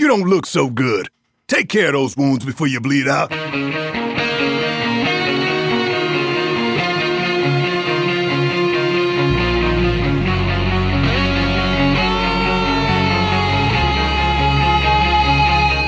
[0.00, 1.10] You don't look so good.
[1.46, 3.30] Take care of those wounds before you bleed out.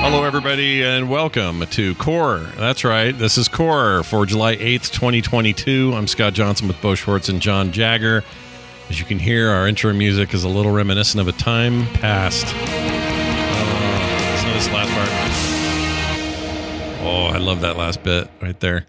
[0.03, 2.37] Hello, everybody, and welcome to Core.
[2.55, 5.91] That's right, this is Core for July 8th, 2022.
[5.95, 8.23] I'm Scott Johnson with Bo Schwartz and John Jagger.
[8.89, 12.53] As you can hear, our intro music is a little reminiscent of a time past.
[14.63, 15.09] Uh, this last part.
[17.05, 18.85] Oh, I love that last bit right there.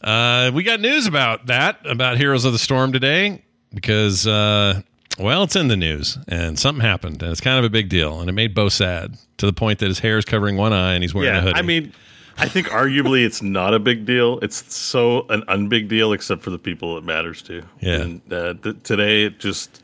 [0.00, 3.42] Uh, we got news about that, about Heroes of the Storm today,
[3.74, 4.80] because, uh,
[5.18, 8.20] well, it's in the news, and something happened, and it's kind of a big deal,
[8.20, 10.94] and it made Bo sad to the point that his hair is covering one eye
[10.94, 11.58] and he's wearing a Yeah, hoodie.
[11.58, 11.92] I mean,
[12.38, 14.38] I think arguably it's not a big deal.
[14.40, 17.62] It's so an unbig deal, except for the people it matters to.
[17.80, 18.00] Yeah.
[18.00, 19.82] And uh, th- today it just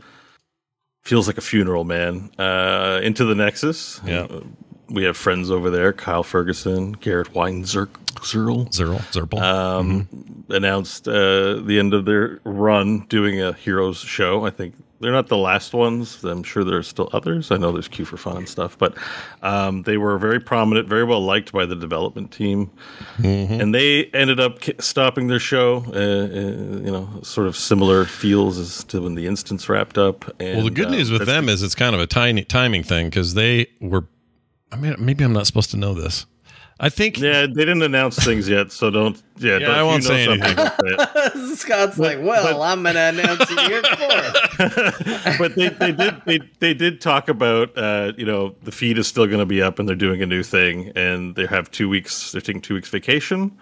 [1.05, 2.31] feels like a funeral, man.
[2.39, 4.01] Uh, into the Nexus.
[4.07, 4.27] Yeah.
[4.91, 5.93] We have friends over there.
[5.93, 7.89] Kyle Ferguson, Garrett Weinzerl,
[8.21, 9.41] Zerl, Zerl, Zerple.
[9.41, 10.09] um,
[10.49, 14.47] announced uh, the end of their run doing a Heroes show.
[14.47, 16.25] I think they're not the last ones.
[16.25, 17.51] I'm sure there's still others.
[17.51, 18.97] I know there's Q for Fun and stuff, but
[19.43, 22.71] um, they were very prominent, very well liked by the development team,
[23.19, 25.85] and they ended up stopping their show.
[25.89, 30.25] Uh, uh, you know, sort of similar feels as to when the instance wrapped up.
[30.41, 32.83] And, well, the good uh, news with them is it's kind of a tiny timing
[32.83, 34.07] thing because they were.
[34.73, 36.27] I mean, maybe I'm not supposed to know this.
[36.81, 37.19] I think.
[37.19, 39.21] Yeah, they didn't announce things yet, so don't.
[39.39, 40.55] Yeah, don't, I won't you know say anything.
[40.57, 41.57] don't say it.
[41.59, 43.83] Scott's like, well, I'm going to announce it here
[45.33, 48.97] for but they, they did they, they did talk about uh, you know the feed
[48.99, 51.71] is still going to be up and they're doing a new thing and they have
[51.71, 53.57] two weeks they're taking two weeks vacation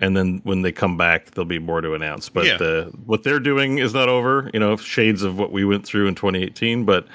[0.00, 2.54] and then when they come back there'll be more to announce but Yeah.
[2.56, 6.08] uh, what they're doing is not over you know shades of what we went through
[6.08, 7.06] in 2018 but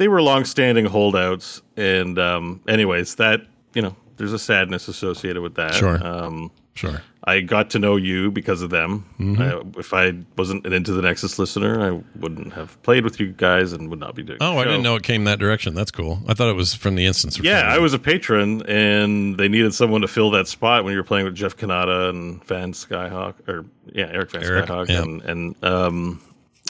[0.00, 3.42] they were long-standing holdouts and um, anyways that
[3.74, 6.04] you know there's a sadness associated with that Sure.
[6.04, 7.02] um, Sure.
[7.24, 9.04] I got to know you because of them.
[9.18, 9.42] Mm-hmm.
[9.42, 13.32] Uh, if I wasn't an Into the Nexus listener, I wouldn't have played with you
[13.32, 14.38] guys and would not be doing.
[14.40, 15.74] Oh, I didn't know it came that direction.
[15.74, 16.20] That's cool.
[16.26, 17.38] I thought it was from the instance.
[17.38, 20.98] Yeah, I was a patron, and they needed someone to fill that spot when you
[20.98, 25.02] were playing with Jeff Cannata and Van Skyhawk, or yeah, Eric Van Eric, Skyhawk, yeah.
[25.02, 26.22] and and um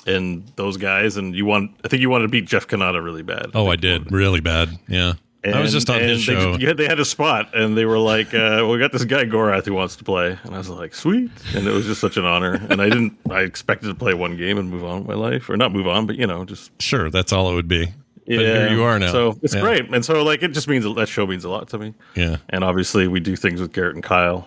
[0.06, 1.16] and those guys.
[1.16, 3.50] And you want, I think you wanted to beat Jeff Cannata really bad.
[3.54, 4.70] Oh, I did really bad.
[4.88, 6.56] Yeah, I was just on his they, show.
[6.56, 9.04] you had- they had a spot, and they were like, uh, "Well, we got this
[9.04, 12.00] guy Gorath who wants to play," and I was like, "Sweet!" And it was just
[12.00, 12.54] such an honor.
[12.70, 15.48] And I didn't, I expected to play one game and move on with my life,
[15.48, 17.88] or not move on, but you know, just Sure, that's all it would be.
[18.26, 18.36] yeah.
[18.36, 19.12] But here you are now.
[19.12, 19.60] So it's Yeah.
[19.62, 21.94] great, and so like it just means that show means a lot to me.
[22.14, 22.36] Yeah.
[22.50, 24.46] And obviously, we do things with Garrett and Kyle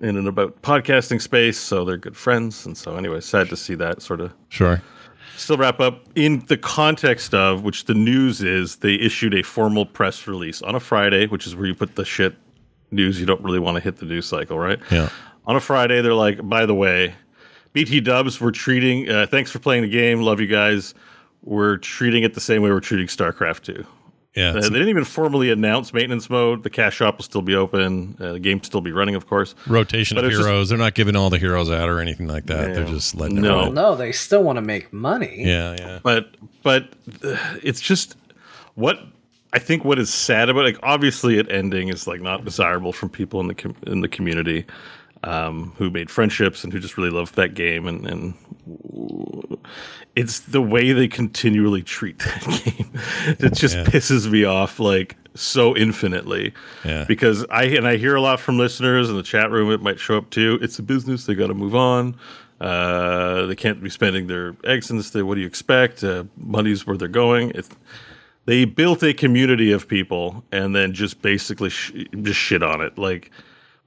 [0.00, 2.66] in and about podcasting space, so they're good friends.
[2.66, 4.80] And so, anyway, sad to see that sort of Sure.
[5.42, 9.84] Still wrap up in the context of which the news is they issued a formal
[9.84, 12.34] press release on a Friday, which is where you put the shit
[12.90, 14.78] news you don't really want to hit the news cycle, right?
[14.90, 15.08] Yeah.
[15.46, 17.14] On a Friday, they're like, by the way,
[17.72, 19.08] BT Dubs, we're treating.
[19.08, 20.20] Uh, thanks for playing the game.
[20.20, 20.94] Love you guys.
[21.42, 23.84] We're treating it the same way we're treating StarCraft 2.
[24.34, 24.50] Yeah.
[24.50, 26.62] Uh, they didn't even formally announce maintenance mode.
[26.62, 28.16] The cash shop will still be open.
[28.18, 29.54] Uh, the game will still be running, of course.
[29.66, 30.68] rotation but of it's just- heroes.
[30.70, 32.74] They're not giving all the heroes out or anything like that.
[32.74, 33.56] They're just letting it No.
[33.64, 33.74] run.
[33.74, 35.34] No, they still want to make money.
[35.44, 35.98] Yeah, yeah.
[36.02, 38.16] but but uh, it's just
[38.74, 38.98] what
[39.52, 43.10] I think what is sad about like obviously it ending is like not desirable from
[43.10, 44.64] people in the com- in the community
[45.24, 48.34] um, who made friendships and who just really loved that game and and
[50.14, 53.84] it's the way they continually treat that game that just Yeah.
[53.84, 56.52] pisses me off like so infinitely
[56.84, 57.04] Yeah.
[57.08, 59.70] because I and I hear a lot from listeners in the chat room.
[59.70, 60.58] It might show up too.
[60.60, 62.16] It's a business; they got to move on.
[62.60, 65.10] Uh, they can't be spending their eggs in this.
[65.10, 65.26] Thing.
[65.26, 66.04] What do you expect?
[66.04, 67.50] Uh, money's where they're going.
[67.54, 67.68] It's,
[68.44, 72.98] they built a community of people and then just basically sh- just shit on it.
[72.98, 73.30] Like,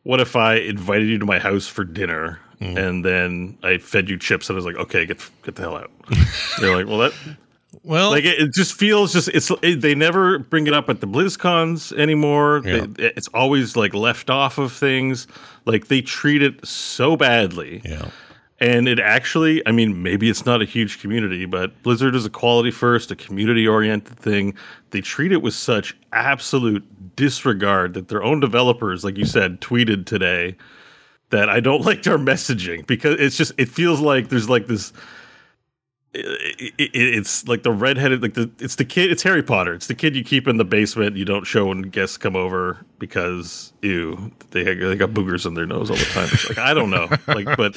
[0.03, 2.77] what if I invited you to my house for dinner Mm-hmm.
[2.77, 5.77] and then I fed you chips and I was like, okay, get get the hell
[5.77, 5.91] out.
[6.59, 7.13] They're like, well, that
[7.83, 11.01] Well, like it, it just feels just it's it, they never bring it up at
[11.01, 12.61] the BlizzCons anymore.
[12.63, 12.85] Yeah.
[12.87, 15.27] They, it's always like left off of things.
[15.65, 17.81] Like they treat it so badly.
[17.85, 18.09] yeah.
[18.61, 22.29] And it actually, I mean, maybe it's not a huge community, but Blizzard is a
[22.29, 24.55] quality first, a community oriented thing.
[24.91, 26.85] They treat it with such absolute
[27.17, 30.55] disregard that their own developers, like you said, tweeted today
[31.29, 34.93] that I don't like their messaging because it's just, it feels like there's like this.
[36.17, 39.11] It, it, it's like the redheaded, like the it's the kid.
[39.11, 39.73] It's Harry Potter.
[39.73, 41.17] It's the kid you keep in the basement.
[41.17, 45.65] You don't show when guests come over because ew, they they got boogers in their
[45.65, 46.29] nose all the time.
[46.31, 47.75] It's like I don't know, like but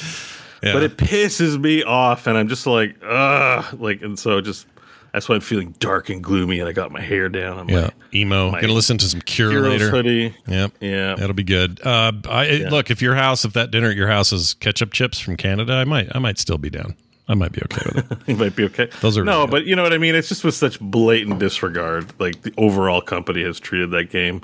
[0.62, 0.72] Yeah.
[0.72, 4.68] but it pisses me off, and I'm just like, ugh, like, and so just
[5.12, 7.58] That's why I'm feeling dark and gloomy, and I got my hair down.
[7.58, 8.50] I'm Yeah, like, emo.
[8.50, 9.90] my Gonna listen to some Cure Heroes later.
[9.90, 10.36] hoodie.
[10.46, 10.72] Yep.
[10.80, 11.80] Yeah, That'll be good.
[11.84, 15.18] Uh, I look if your house, if that dinner at your house is ketchup chips
[15.18, 16.94] from Canada, I might, I might still be down.
[17.30, 18.18] I might be okay with it.
[18.26, 18.88] you might be okay.
[19.00, 20.14] Those are no, really but you know what I mean.
[20.14, 24.40] It's just with such blatant disregard, like the overall company has treated that game,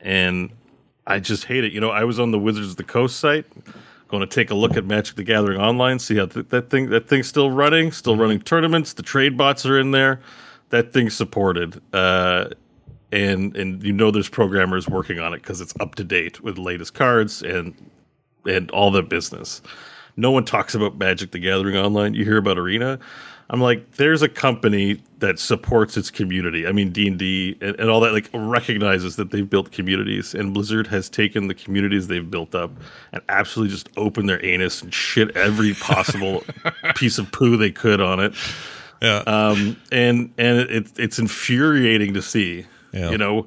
[0.00, 0.50] and
[1.06, 1.72] I just hate it.
[1.72, 3.44] You know, I was on the Wizards of the Coast site,
[4.08, 6.90] going to take a look at Magic the Gathering online, see how th- that thing
[6.90, 8.92] that thing's still running, still running tournaments.
[8.92, 10.20] The trade bots are in there.
[10.70, 12.48] That thing's supported, uh,
[13.12, 16.56] and and you know there's programmers working on it because it's up to date with
[16.56, 17.74] the latest cards and
[18.46, 19.62] and all the business.
[20.16, 22.14] No one talks about Magic the Gathering online.
[22.14, 22.98] You hear about Arena.
[23.50, 26.66] I'm like, there's a company that supports its community.
[26.66, 30.54] I mean, D and D and all that, like recognizes that they've built communities, and
[30.54, 32.70] Blizzard has taken the communities they've built up
[33.12, 36.42] and absolutely just opened their anus and shit every possible
[36.96, 38.34] piece of poo they could on it.
[39.02, 39.18] Yeah.
[39.26, 43.10] Um, and and it, it's infuriating to see, Yeah.
[43.10, 43.46] you know,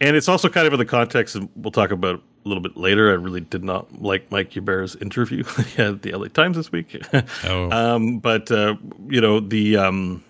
[0.00, 2.76] and it's also kind of in the context, and we'll talk about a little bit
[2.76, 3.10] later.
[3.10, 5.40] I really did not like Mike Hubert's interview
[5.78, 7.02] at the LA Times this week.
[7.44, 7.70] Oh.
[7.70, 8.76] um, but uh,
[9.08, 10.24] you know the um,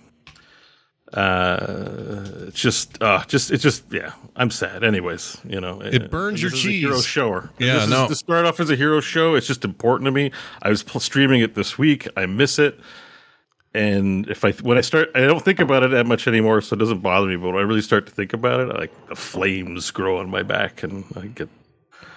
[1.12, 4.12] uh, it's just uh, just it's just yeah.
[4.34, 4.82] I'm sad.
[4.82, 7.50] Anyways, you know, It burns your is a hero shower.
[7.58, 8.08] Yeah, this is, no.
[8.08, 10.32] to start off as a hero show, it's just important to me.
[10.62, 12.08] I was streaming it this week.
[12.16, 12.78] I miss it
[13.76, 16.74] and if I when I start, I don't think about it that much anymore, so
[16.74, 17.36] it doesn't bother me.
[17.36, 20.42] But when I really start to think about it, like the flames grow on my
[20.42, 21.50] back, and I get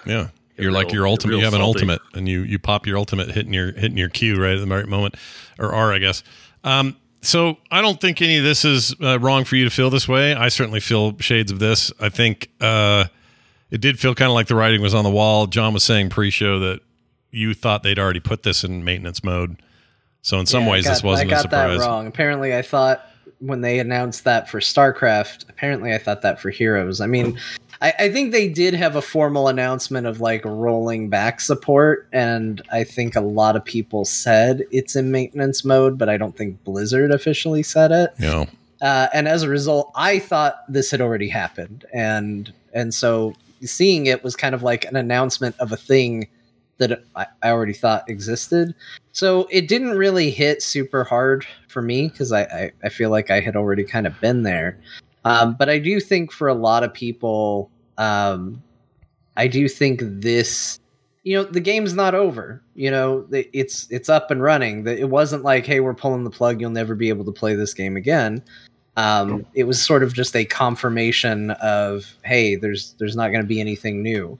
[0.05, 0.27] Yeah.
[0.57, 1.31] You're like your ultimate.
[1.33, 1.79] You real have an salty.
[1.79, 4.67] ultimate, and you you pop your ultimate, hitting your hitting your Q right at the
[4.67, 5.15] right moment,
[5.57, 6.21] or R, I guess.
[6.65, 9.89] Um, so I don't think any of this is uh, wrong for you to feel
[9.89, 10.33] this way.
[10.33, 11.93] I certainly feel shades of this.
[12.01, 13.05] I think uh,
[13.71, 15.47] it did feel kind of like the writing was on the wall.
[15.47, 16.81] John was saying pre-show that
[17.31, 19.61] you thought they'd already put this in maintenance mode.
[20.23, 21.79] So in some Yeah, ways, got- this wasn't I got a surprise.
[21.79, 22.05] that wrong.
[22.07, 23.05] Apparently, I thought
[23.39, 26.99] when they announced that for StarCraft, apparently I thought that for Heroes.
[26.99, 27.39] I mean,
[27.81, 32.61] I, I think they did have a formal announcement of like rolling back support, and
[32.71, 36.63] I think a lot of people said it's in maintenance mode, but I don't think
[36.63, 38.19] Blizzard officially said it.
[38.19, 38.47] Know,
[38.81, 44.05] Uh, and as a result, I thought this had already happened, and and so seeing
[44.05, 46.27] it was kind of like an announcement of a thing
[46.77, 48.73] that I, I already thought existed.
[49.11, 53.29] So it didn't really hit super hard for me because I, I I feel like
[53.29, 54.77] I had already kind of been there.
[55.25, 58.61] Um, but I do think for a lot of people, um,
[59.37, 60.79] I do think this
[61.23, 64.87] you know the game's not over you know it's it's up and running.
[64.87, 67.73] It wasn't like hey we're pulling the plug you'll never be able to play this
[67.73, 68.43] game again.
[68.97, 73.47] Um, it was sort of just a confirmation of hey there's there's not going to
[73.47, 74.39] be anything new.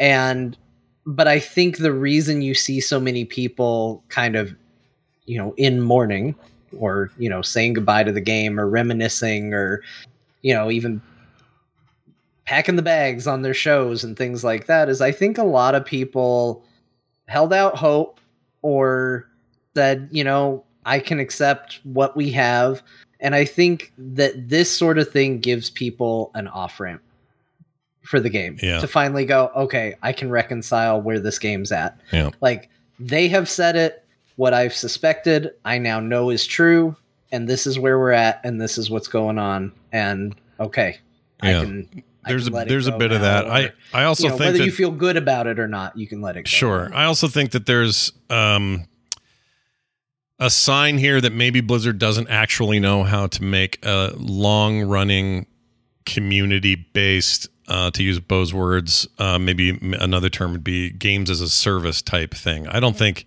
[0.00, 0.56] And
[1.08, 4.54] but i think the reason you see so many people kind of
[5.24, 6.36] you know in mourning
[6.76, 9.82] or you know saying goodbye to the game or reminiscing or
[10.42, 11.00] you know even
[12.44, 15.74] packing the bags on their shows and things like that is I think a lot
[15.74, 16.64] of people
[17.26, 18.20] held out hope
[18.62, 19.28] or
[19.74, 22.82] said, you know, I can accept what we have.
[23.20, 27.02] And I think that this sort of thing gives people an off ramp
[28.02, 28.80] for the game Yeah.
[28.80, 32.00] to finally go, okay, I can reconcile where this game's at.
[32.12, 32.30] Yeah.
[32.40, 34.04] Like they have said it,
[34.38, 36.94] what I've suspected, I now know is true,
[37.32, 39.72] and this is where we're at, and this is what's going on.
[39.90, 40.98] And okay,
[41.42, 41.58] Yeah.
[41.60, 41.88] I can.
[42.24, 43.46] I there's a can there's a bit of that.
[43.46, 45.66] or, I I also you know, think whether that you feel good about it or
[45.66, 46.48] not, you can let it go.
[46.48, 46.88] Sure.
[46.94, 48.86] I also think that there's um,
[50.38, 55.46] a sign here that maybe Blizzard doesn't actually know how to make a long running
[56.06, 61.40] community based, uh, to use Bo's words, uh, maybe another term would be games as
[61.40, 62.68] a service type thing.
[62.68, 63.24] I don't think,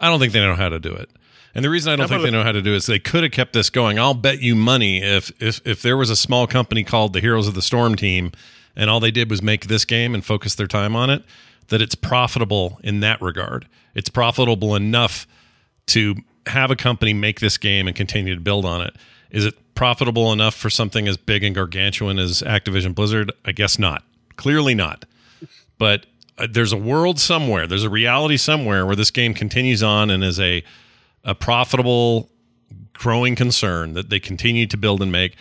[0.00, 1.10] I don't think they know how to do it.
[1.54, 3.22] And the reason I don't think they know how to do it is they could
[3.22, 3.98] have kept this going.
[3.98, 7.48] I'll bet you money if if if there was a small company called the Heroes
[7.48, 8.32] of the Storm team
[8.76, 11.24] and all they did was make this game and focus their time on it,
[11.68, 13.66] that it's profitable in that regard.
[13.94, 15.26] It's profitable enough
[15.86, 16.14] to
[16.46, 18.94] have a company make this game and continue to build on it.
[19.30, 23.32] Is it profitable enough for something as big and gargantuan as Activision Blizzard?
[23.44, 24.04] I guess not.
[24.36, 25.04] Clearly not.
[25.76, 26.06] But
[26.46, 30.38] there's a world somewhere, there's a reality somewhere where this game continues on and is
[30.38, 30.62] a
[31.24, 32.30] a profitable
[32.92, 35.36] growing concern that they continue to build and make.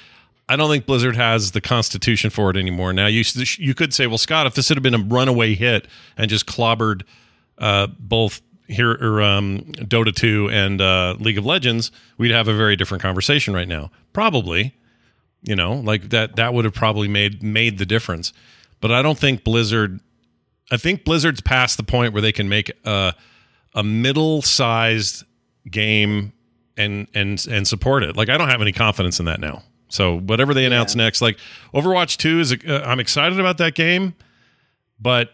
[0.50, 2.94] I don't think Blizzard has the constitution for it anymore.
[2.94, 3.24] Now you
[3.58, 7.04] you could say, well, Scott, if this had been a runaway hit and just clobbered
[7.58, 12.56] uh, both here or um, Dota 2 and uh, League of Legends, we'd have a
[12.56, 13.92] very different conversation right now.
[14.14, 14.76] Probably,
[15.42, 18.32] you know, like that that would have probably made made the difference.
[18.80, 20.00] But I don't think Blizzard.
[20.72, 23.14] I think Blizzard's past the point where they can make a
[23.74, 25.24] a middle sized
[25.70, 26.34] game
[26.76, 28.16] and and and support it.
[28.18, 29.64] Like I don't have any confidence in that now.
[29.90, 31.04] So whatever they announce Yeah.
[31.04, 31.38] next, like
[31.74, 34.14] Overwatch Two is, uh, I'm excited about that game,
[35.00, 35.32] but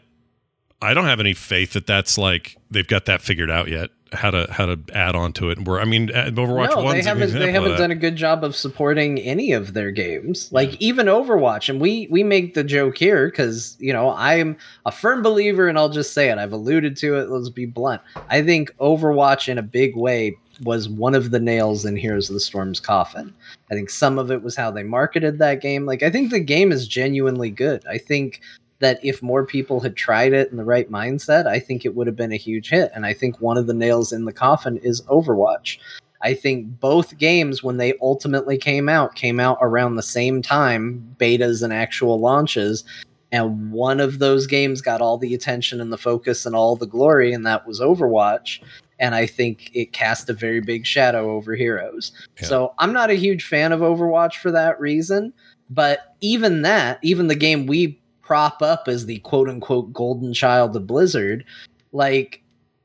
[0.82, 3.90] I don't have any faith that that's like they've got that figured out yet.
[4.14, 5.66] How to how to add on to it.
[5.66, 7.34] Where I mean, Overwatch no, they haven't.
[7.34, 10.52] They haven't done a good job of supporting any of their games.
[10.52, 14.92] Like even Overwatch, and we we make the joke here because you know I'm a
[14.92, 16.38] firm believer, and I'll just say it.
[16.38, 17.30] I've alluded to it.
[17.30, 18.02] Let's be blunt.
[18.30, 22.34] I think Overwatch, in a big way, was one of the nails in Heroes of
[22.36, 23.34] the Storm's coffin.
[23.72, 25.86] I think some of it was how they marketed that game.
[25.86, 27.86] Like I think the game is genuinely good.
[27.88, 28.42] I think
[28.80, 32.08] that if more people had tried it in the right mindset, I think it would
[32.08, 32.92] have been a huge hit.
[32.94, 35.78] And I think one of the nails in the coffin is Overwatch.
[36.22, 41.16] I think both games, when they ultimately came out, came out around the same time,
[41.18, 42.84] betas and actual launches.
[43.32, 46.86] And one of those games got all the attention and the focus and all the
[46.86, 48.62] glory, and that was Overwatch.
[49.00, 52.12] And I think it cast a very big shadow over Heroes.
[52.40, 52.48] Yeah.
[52.48, 55.34] So I'm not a huge fan of Overwatch for that reason.
[55.70, 58.00] But even that, even the game we
[58.34, 61.46] prop up as the quote unquote golden child of Blizzard,
[61.92, 62.42] like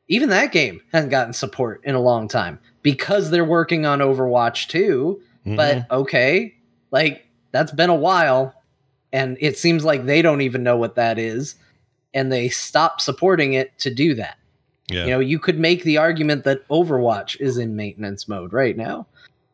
[0.09, 4.69] even that game hasn't gotten support in a long time because they're working on Overwatch
[4.69, 5.19] 2.
[5.47, 5.57] Mhm.
[5.57, 6.55] But okay,
[6.91, 8.53] like that's been a while
[9.11, 11.55] and it seems like they don't even know what that is
[12.13, 14.37] and they stop supporting it to do that.
[14.91, 18.77] yeah, You know, you could make the argument that Overwatch is in maintenance mode right
[18.77, 19.07] now.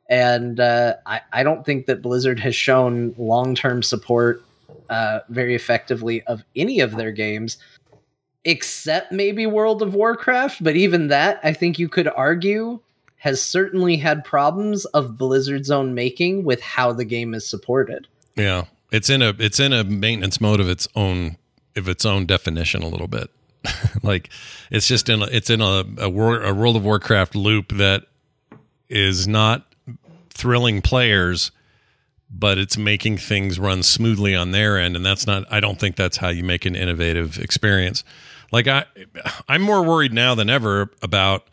[0.09, 4.43] And uh, I, I don't think that Blizzard has shown long term support
[4.91, 7.59] uh, very effectively of any of their games,
[8.45, 10.63] except maybe World of Warcraft.
[10.63, 12.81] But even that, I think you could argue,
[13.17, 18.07] has certainly had problems of Blizzard's own making with how the game is supported.
[18.37, 18.65] yeah.
[18.93, 21.37] It's in a it's in a maintenance mode of its own
[21.75, 23.29] of its own definition a little bit.
[24.05, 24.31] like
[24.71, 28.05] it's just in a, it's in a a, Wor- a World of Warcraft loop that
[28.89, 29.75] is not
[30.31, 31.51] thrilling players,
[32.37, 35.45] but it's making things run smoothly on their end, and that's not.
[35.51, 38.03] I don't think that's how you make an innovative experience.
[38.51, 38.85] Like I,
[39.49, 41.47] I'm more worried now than ever about.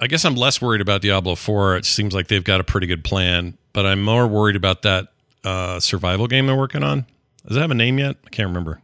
[0.00, 1.76] I guess I'm less worried about Diablo 4.
[1.76, 5.08] It seems like they've got a pretty good plan, but I'm more worried about that
[5.44, 7.06] uh, survival game they're working on.
[7.46, 8.16] Does it have a name yet?
[8.26, 8.80] I can't remember.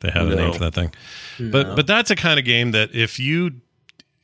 [0.00, 0.92] They have a name for that thing.
[1.38, 3.52] But but that's a kind of game that if you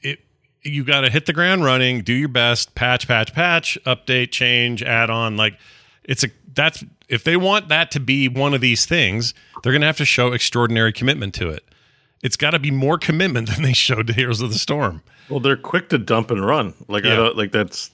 [0.03, 0.21] it
[0.63, 4.83] you got to hit the ground running, do your best, patch, patch, patch, update, change,
[4.83, 5.37] add on.
[5.39, 5.59] Like
[6.05, 9.81] it's a that's if they want that to be one of these things, they're going
[9.83, 11.65] to have to show extraordinary commitment to it.
[12.23, 15.03] It's got to be more commitment than they showed to Heroes of the Storm.
[15.29, 16.75] Well, they're quick to dump and run.
[16.89, 17.13] Like Yeah.
[17.13, 17.91] I don't like that's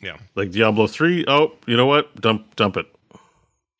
[0.00, 1.24] Yeah, like Diablo three.
[1.28, 2.14] Oh, you know what?
[2.20, 2.86] Dump dump it.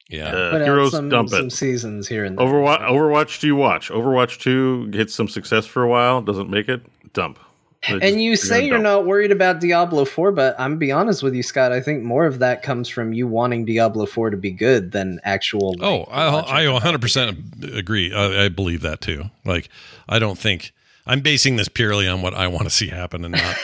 [0.08, 1.52] yeah, Uh, Put out Heroes some, dump some it.
[1.52, 2.46] seasons here and there.
[2.46, 3.90] Overwatch Overwatch do you watch?
[3.90, 6.82] Overwatch two hits some success for a while, doesn't make it.
[7.12, 7.38] Dump.
[7.86, 11.42] And you say you're not worried about Diablo 4, but I'm be honest with you,
[11.42, 11.72] Scott.
[11.72, 15.20] I think more of that comes from you wanting Diablo 4 to be good than
[15.24, 15.74] actual.
[15.74, 18.12] like, Oh, I, I 100% agree.
[18.12, 19.24] I, I believe that too.
[19.44, 19.68] Like,
[20.08, 20.72] I don't think
[21.06, 23.56] I'm basing this purely on what I want to see happen and not.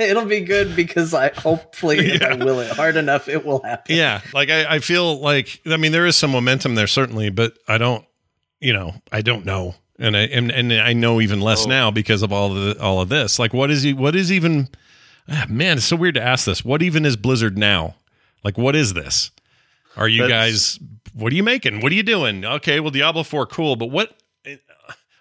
[0.10, 3.94] It'll be good because I hopefully if I will it hard enough, it will happen.
[3.96, 4.22] yeah.
[4.32, 7.76] Like, I, I feel like, I mean, there is some momentum there, certainly, but I
[7.76, 8.04] don't,
[8.60, 9.74] you know, I don't know.
[10.02, 11.68] And I, and, and I know even less Oh.
[11.68, 13.38] now because of all of the, all of this.
[13.38, 14.68] Like, what is he, what is even,
[15.28, 16.64] ah, man, it's so weird to ask this.
[16.64, 17.94] What even is Blizzard now?
[18.44, 19.30] Like, what is this?
[19.96, 20.78] Are you That's- guys,
[21.14, 21.80] what are you making?
[21.82, 22.44] What are you doing?
[22.44, 23.76] Okay, well, Diablo 4, cool.
[23.76, 24.16] But what,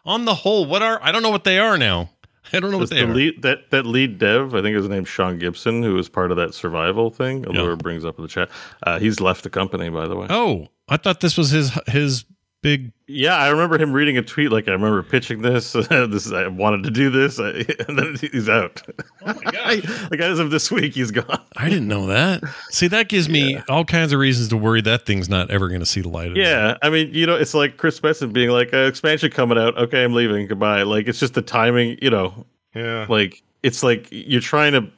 [0.05, 2.09] on the whole, what are, I don't know what they are now.
[2.53, 3.13] I don't know what they the are.
[3.13, 6.37] lead, that that lead dev, I think his name's Sean Gibson, who was part of
[6.37, 7.45] that survival thing.
[7.45, 8.49] Allure brings up in the chat.
[8.83, 10.27] Uh, he's left the company, by the way.
[10.29, 12.25] Oh, I thought this was his, his
[12.61, 15.71] big, Yeah, I remember him reading a tweet like, "I remember pitching this.
[15.89, 17.49] this is, I wanted to do this, I,
[17.87, 18.81] and then he's out.
[19.25, 19.89] oh my God.
[20.11, 21.41] like as of this week, he's gone.
[21.57, 22.43] I didn't know that.
[22.69, 25.81] See, that gives me all kinds of reasons to worry that thing's not ever going
[25.81, 26.35] to see the light.
[26.35, 29.77] Yeah, I mean, you know, it's like Chris Benson being like, uh, "Expansion coming out.
[29.77, 30.47] Okay, I'm leaving.
[30.47, 31.97] Goodbye." Like it's just the timing.
[32.01, 33.05] You know, Yeah.
[33.09, 34.91] like it's like you're trying to like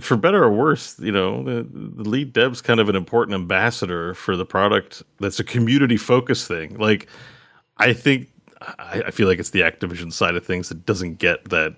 [0.00, 4.14] for better or worse you know the, the lead dev's kind of an important ambassador
[4.14, 5.02] for the product.
[5.20, 6.76] That's a community focused thing.
[6.76, 7.08] Like
[7.78, 8.28] i think
[8.60, 11.76] I, I feel like it's the activision side of things that doesn't get that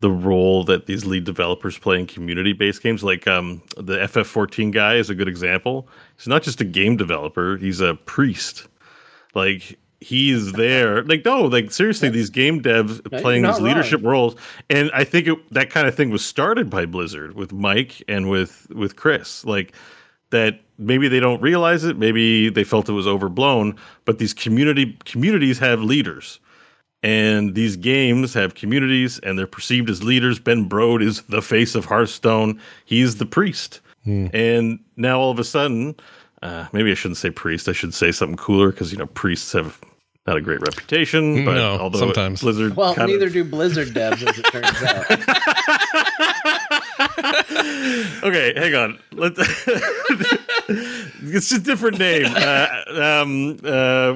[0.00, 3.02] the role that these lead developers play in community based games.
[3.02, 5.88] Like um, the ff14 guy is a good example.
[6.16, 8.68] He's not just a game developer he's a priest.
[9.34, 13.68] Like he's there like no like seriously these game devs you're playing not these wrong.
[13.68, 14.36] leadership roles
[14.70, 18.30] and i think it, that kind of thing was started by blizzard with mike and
[18.30, 19.74] with with chris like
[20.30, 23.74] that maybe they don't realize it maybe they felt it was overblown
[24.04, 26.38] but these community communities have leaders
[27.02, 30.40] And these games have communities and they're perceived as leaders.
[30.40, 32.60] Ben Brode is the face of Hearthstone.
[32.84, 33.80] He's the priest.
[34.04, 34.26] Hmm.
[34.32, 35.94] And now all of a sudden,
[36.42, 37.68] uh, maybe I shouldn't say priest.
[37.68, 39.80] I should say something cooler because, you know, priests have
[40.26, 41.44] not a great reputation.
[41.44, 42.42] But No, although sometimes.
[42.42, 42.76] Blizzard.
[42.76, 45.06] Well, neither of, do Blizzard devs, as it turns out.
[48.22, 48.98] okay, hang on.
[49.12, 49.32] Let
[50.68, 52.26] it's a different name.
[52.28, 52.66] Uh,
[53.22, 54.12] um, uh,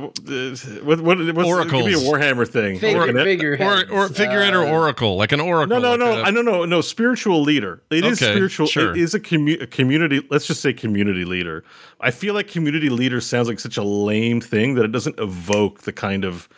[0.85, 1.83] what, what, what's, Oracles.
[1.83, 2.79] Give me a Warhammer thing.
[2.79, 5.81] Figure, Orca- Or, figureheads, or figurehead or uh, oracle, like an oracle.
[5.81, 6.21] No, no, like no.
[6.21, 6.65] a- I don't know.
[6.65, 7.83] No, spiritual leader.
[7.91, 8.67] It is Okay, spiritual.
[8.67, 8.93] sure.
[8.93, 10.25] It is a, commu- a community.
[10.31, 11.65] Let's just say community leader.
[12.01, 15.81] I feel like community leader sounds like such a lame thing that it doesn't evoke
[15.83, 16.49] the kind of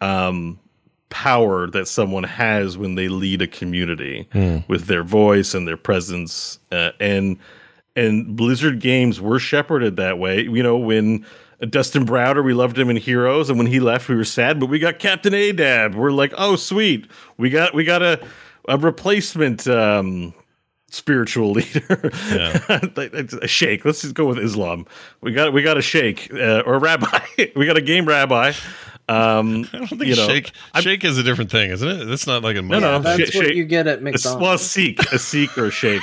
[0.00, 0.58] um,
[1.10, 4.58] power that someone has when they lead a community Hmm.
[4.68, 6.58] with their voice and their presence.
[6.70, 7.36] Uh, and
[7.96, 10.42] and Blizzard games were shepherded that way.
[10.42, 11.24] You know when.
[11.70, 14.60] Dustin Browder, we loved him in Heroes, and when he left, we were sad.
[14.60, 15.96] But we got Captain Adab.
[15.96, 18.24] We're like, oh, sweet, we got we got a
[18.68, 20.32] a replacement um,
[20.90, 22.10] spiritual leader,
[23.42, 23.84] a sheikh.
[23.84, 24.86] Let's just go with Islam.
[25.20, 27.20] We got we got a sheikh uh, or a rabbi.
[27.56, 28.52] we got a game rabbi.
[29.10, 32.04] Um, I don't think you know, shake shake is a different thing, isn't it?
[32.04, 33.02] That's not like a no, Muslim.
[33.02, 34.62] That's Sh- what shake- you get at a, well, a McDonald's.
[34.62, 36.02] Sikh, a Sikh or a sheikh.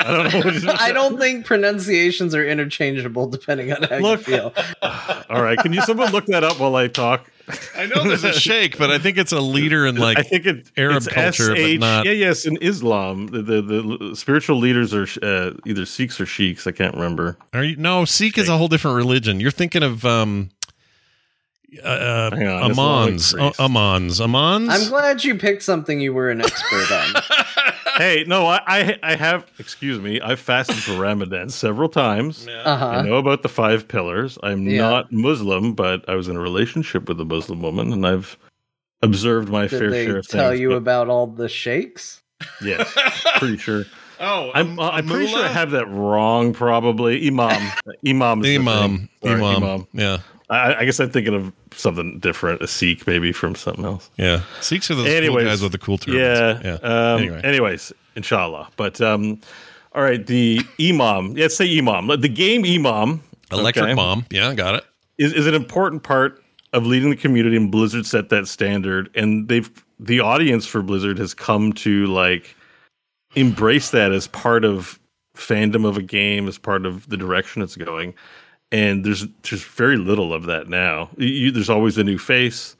[0.00, 0.38] I don't know.
[0.38, 0.66] What it is.
[0.66, 4.26] I don't think pronunciations are interchangeable depending on how Look.
[4.26, 4.54] you feel.
[4.82, 7.29] All right, can you someone look that up while I talk?
[7.76, 10.46] I know there's a shake, but I think it's a leader in like I think
[10.46, 13.62] it, Arab it's culture, but not- Yeah, yes, in Islam, the the,
[14.10, 16.66] the spiritual leaders are uh, either Sikhs or sheiks.
[16.66, 17.36] I can't remember.
[17.52, 19.40] Are you no Sikh is a whole different religion.
[19.40, 20.50] You're thinking of um
[21.84, 23.34] uh, on, Amans, Islamic priest.
[23.60, 24.70] uh, Amans, Amans.
[24.70, 27.22] I'm glad you picked something you were an expert on.
[27.96, 32.46] hey, no, I, I I have excuse me, I've fasted for Ramadan several times.
[32.48, 33.02] I Uh-huh.
[33.02, 34.38] know about the five pillars.
[34.42, 34.78] I'm Yeah.
[34.82, 38.36] not Muslim, but I was in a relationship with a Muslim woman, and I've
[39.02, 40.60] observed my Did fair they share of tell things.
[40.60, 42.22] you but about all the shakes?
[42.62, 42.92] Yes,
[43.38, 43.84] pretty sure.
[44.18, 46.52] oh, I'm uh, I'm pretty sure I have that wrong.
[46.52, 47.70] Probably imam.
[48.06, 48.40] Imam.
[48.44, 50.18] Is the Imam, Imam, Yeah,
[50.50, 54.10] I, I guess I'm thinking of something different, a Sikh maybe from something else.
[54.16, 54.42] yeah.
[54.60, 56.20] Sikhs are those Anyways, cool guys with the cool turbans.
[56.20, 56.60] Yeah.
[56.64, 56.74] yeah.
[56.82, 57.40] Um, Anyway.
[57.42, 58.68] Anyways, inshallah.
[58.76, 59.40] But um,
[59.94, 61.34] all right, the imam.
[61.34, 62.08] Let's say imam.
[62.20, 63.22] The game imam.
[63.52, 64.26] Electric okay, bomb.
[64.30, 64.84] Yeah, got it.
[65.18, 69.10] is, is an important part of leading the community, and Blizzard set that standard.
[69.14, 72.56] And they've the audience for Blizzard has come to like
[73.34, 74.98] embrace that as part of
[75.36, 78.14] fandom of a game, as part of the direction it's going.
[78.72, 81.10] And there's just very little of that now.
[81.16, 82.76] You, there's always a new face.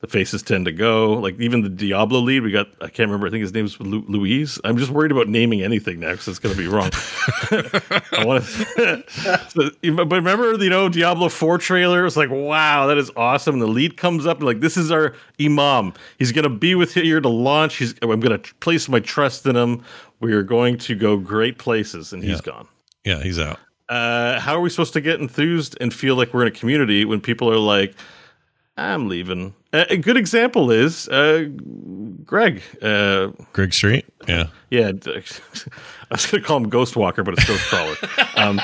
[0.00, 1.12] The faces tend to go.
[1.14, 2.66] Like even the Diablo lead, we got.
[2.80, 3.28] I can't remember.
[3.28, 4.58] I think his name's Lu- Luis.
[4.64, 6.90] I'm just worried about naming anything now because it's going to be wrong.
[7.52, 9.04] I want to.
[9.48, 9.70] so,
[10.04, 12.04] but remember, you know, Diablo Four trailer.
[12.04, 13.54] It's like, wow, that is awesome.
[13.54, 15.92] And the lead comes up and like, this is our Imam.
[16.18, 17.76] He's going to be with you here to launch.
[17.76, 17.94] He's.
[18.02, 19.84] I'm going to place my trust in him.
[20.18, 22.52] We are going to go great places, and he's Yeah.
[22.52, 22.68] gone
[23.04, 23.58] Yeah, he's out.
[23.92, 27.04] Uh, how are we supposed to get enthused and feel like we're in a community
[27.04, 27.94] when people are like,
[28.78, 29.52] I'm leaving?
[29.74, 31.46] A good example is uh,
[32.24, 32.62] Greg.
[32.80, 34.06] Uh, Greg Street.
[34.28, 34.46] Yeah.
[34.70, 35.22] yeah, I
[36.10, 38.28] was going to call him Ghost Walker, but it's Ghostcrawler.
[38.42, 38.60] Um,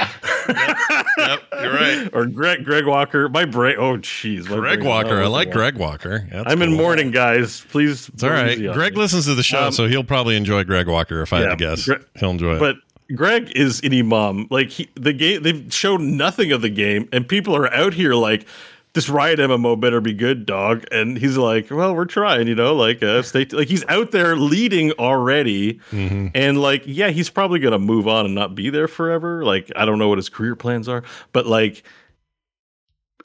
[1.19, 2.09] Yep, you're right.
[2.14, 3.29] or Greg Greg Walker.
[3.29, 3.77] My brain.
[3.79, 4.47] Oh, jeez.
[4.47, 5.21] Greg Walker.
[5.21, 6.27] I like Greg Walker.
[6.31, 6.79] That's I'm in cool.
[6.79, 7.64] mourning, guys.
[7.69, 8.09] Please.
[8.09, 8.57] It's all right.
[8.73, 11.21] Greg listens to the show, Um, so he'll probably enjoy Greg Walker.
[11.23, 12.61] If I yeah, had to guess, Gre- he'll enjoy it.
[12.61, 12.77] But
[13.14, 14.47] Greg is an imam.
[14.51, 18.14] Like he, the game, they've shown nothing of the game, and people are out here
[18.14, 18.47] like,
[18.92, 22.75] "This Riot MMO better be good, dog." And he's like, "Well, we're trying, you know,
[22.77, 23.57] like, uh, stay." T-.
[23.57, 26.29] Like he's out there leading already, Mm-hmm.
[26.35, 29.42] and like, yeah, he's probably gonna move on and not be there forever.
[29.44, 31.83] Like, I don't know what his career plans are, but like,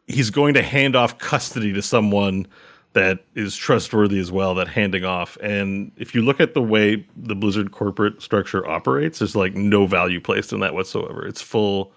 [0.08, 2.48] he's going to hand off custody to someone
[2.94, 7.06] that is trustworthy as well that handing off and if you look at the way
[7.18, 11.92] the blizzard corporate structure operates there's like no value placed in that whatsoever it's full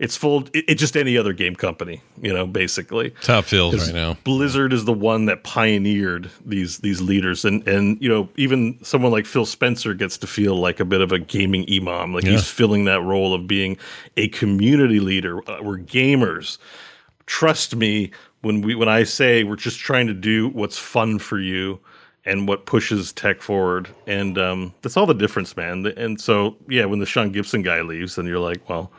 [0.00, 3.94] it's full it, it's just any other game company you know basically Top feels right
[3.94, 4.16] now.
[4.24, 9.12] Blizzard is the one that pioneered these these leaders, and and you know even someone
[9.12, 12.32] like Phil Spencer gets to feel like a bit of a gaming imam, like Yeah.
[12.32, 13.76] he's filling that role of being
[14.16, 15.38] a community leader.
[15.48, 16.58] Uh, we're gamers.
[17.26, 18.10] Trust me
[18.42, 21.80] when we when I say we're just trying to do what's fun for you
[22.24, 25.86] and what pushes tech forward, and um, that's all the difference, man.
[25.96, 28.92] And so yeah, when the Sean Gibson guy leaves, then you're like, well,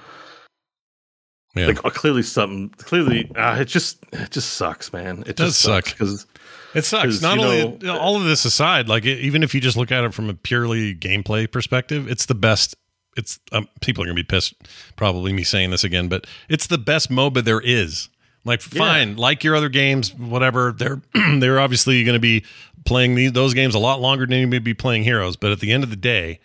[1.56, 1.68] Yeah.
[1.68, 5.62] like oh, clearly something clearly uh, it just it just sucks man it does just
[5.62, 5.86] suck.
[5.86, 6.26] because
[6.74, 7.22] It sucks.
[7.22, 10.04] Not only know, all of this aside, like it, even if you just look at
[10.04, 12.76] it from a purely gameplay perspective, it's the best.
[13.16, 14.56] It's um, people are gonna be pissed,
[14.96, 18.10] probably me saying this again, but it's the best MOBA there is.
[18.46, 20.74] Like fine, like your other games, whatever.
[20.74, 21.02] They're
[21.40, 22.44] they're obviously going to be
[22.86, 25.38] playing these, those games a lot longer than you may be playing Heroes.
[25.38, 26.40] But at the end of the day,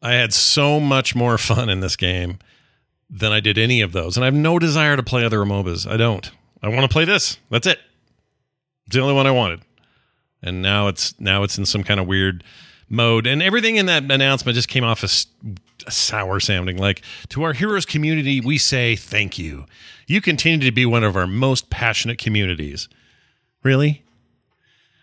[0.00, 2.38] I had so much more fun in this game
[3.10, 5.86] than I did any of those, and I have no desire to play other MOBAs.
[5.86, 6.30] I don't.
[6.62, 7.38] I want to play this.
[7.50, 7.78] That's it.
[8.86, 9.60] It's the only one I wanted,
[10.42, 12.44] and now it's now it's in some kind of weird
[12.88, 15.26] mode, and everything in that announcement just came off as
[15.88, 16.76] sour sounding.
[16.76, 19.66] Like to our heroes community, we say thank you.
[20.06, 22.88] You continue to be one of our most passionate communities.
[23.62, 24.02] Really?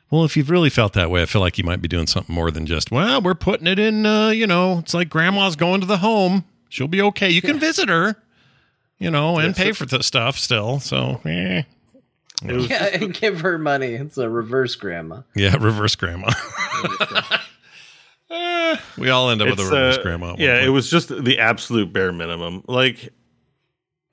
[0.09, 2.33] Well, if you've really felt that way, I feel like you might be doing something
[2.33, 5.81] more than just, well, we're putting it in, uh, you know, it's like grandma's going
[5.81, 6.45] to the home.
[6.69, 7.29] She'll be okay.
[7.29, 8.15] You can visit her,
[8.99, 10.79] you know, and Yes, pay for the stuff still.
[10.79, 11.63] So, eh.
[12.43, 13.93] Yeah, and give her money.
[13.95, 15.21] It's a reverse grandma.
[15.35, 16.29] yeah, reverse grandma.
[18.29, 20.35] Eh, we all end up with a reverse uh, grandma.
[20.37, 22.63] Yeah, it was just the absolute bare minimum.
[22.67, 23.13] Like,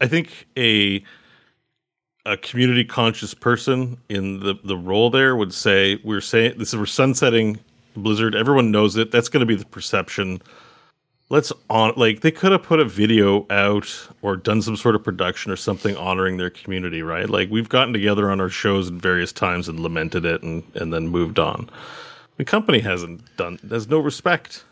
[0.00, 1.02] I think a
[2.26, 6.76] a community conscious person in the the role there would say we're saying this is
[6.76, 7.58] we're sunsetting
[7.96, 8.34] Blizzard.
[8.34, 9.10] Everyone knows it.
[9.10, 10.40] That's going to be the perception.
[11.30, 15.02] Let's on like they could have put a video out or done some sort of
[15.02, 17.28] production or something honoring their community, right?
[17.28, 20.92] Like we've gotten together on our shows at various times and lamented it and and
[20.92, 21.68] then moved on.
[22.36, 23.58] The company hasn't done.
[23.62, 24.64] There's no respect.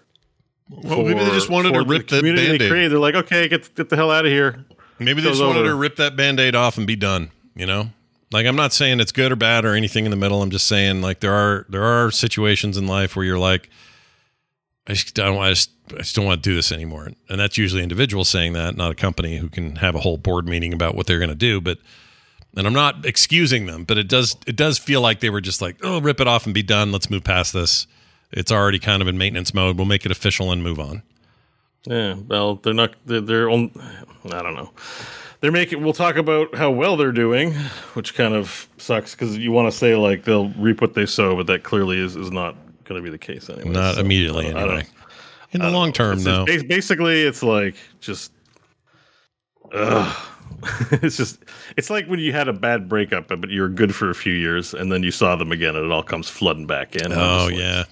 [0.71, 2.71] Well, maybe they just wanted to rip the community they band-aid.
[2.71, 2.93] created.
[2.93, 4.65] They're like, okay, get get the hell out of here.
[4.99, 7.91] Maybe they just wanted to rip that band-aid off and be done, you know?
[8.33, 10.43] Like I'm not saying it's good or bad or anything in the middle.
[10.43, 13.69] I'm just saying like there are there are situations in life where you're like
[14.87, 17.11] I just don't I just, I just don't want to do this anymore.
[17.29, 20.49] And that's usually individuals saying that, not a company who can have a whole board
[20.49, 21.79] meeting about what they're going to do, but
[22.57, 25.61] and I'm not excusing them, but it does it does feel like they were just
[25.63, 26.93] like, "Oh, rip it off and be done.
[26.93, 27.87] Let's move past this."
[28.31, 29.77] It's already kind of in maintenance mode.
[29.77, 31.03] We'll make it official and move on.
[31.85, 32.95] Yeah, well, they're not.
[33.07, 33.71] They're, they're on.
[34.31, 34.71] I don't know.
[35.41, 35.83] They're making.
[35.83, 37.53] We'll talk about how well they're doing,
[37.95, 41.35] which kind of sucks because you want to say like they'll reap what they sow,
[41.37, 43.69] but that clearly is, is not going to be the case anyway.
[43.71, 44.87] Not So, immediately I don't- I anyway.
[45.51, 46.45] In the long term, It's though.
[46.47, 48.33] basically, it's like just.
[49.75, 50.17] Ugh.
[51.03, 51.39] it's just
[51.77, 54.33] it's like when you had a bad breakup but you were good for a few
[54.33, 57.13] years and then you saw them again and it all comes flooding back in.
[57.13, 57.85] Oh like, yeah,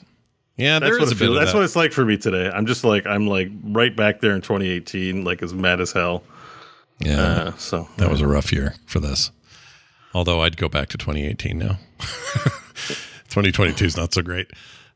[0.56, 0.78] yeah.
[0.78, 1.58] That's what is it a bit That's that.
[1.58, 2.50] what it's like for me today.
[2.50, 6.22] I'm just like I'm like right back there in 2018, like as mad as hell.
[7.00, 9.30] yeah, Uh, so that was a rough year for this.
[10.14, 11.78] Although I'd go back to 2018 now.
[13.30, 14.50] 2022 is not so great.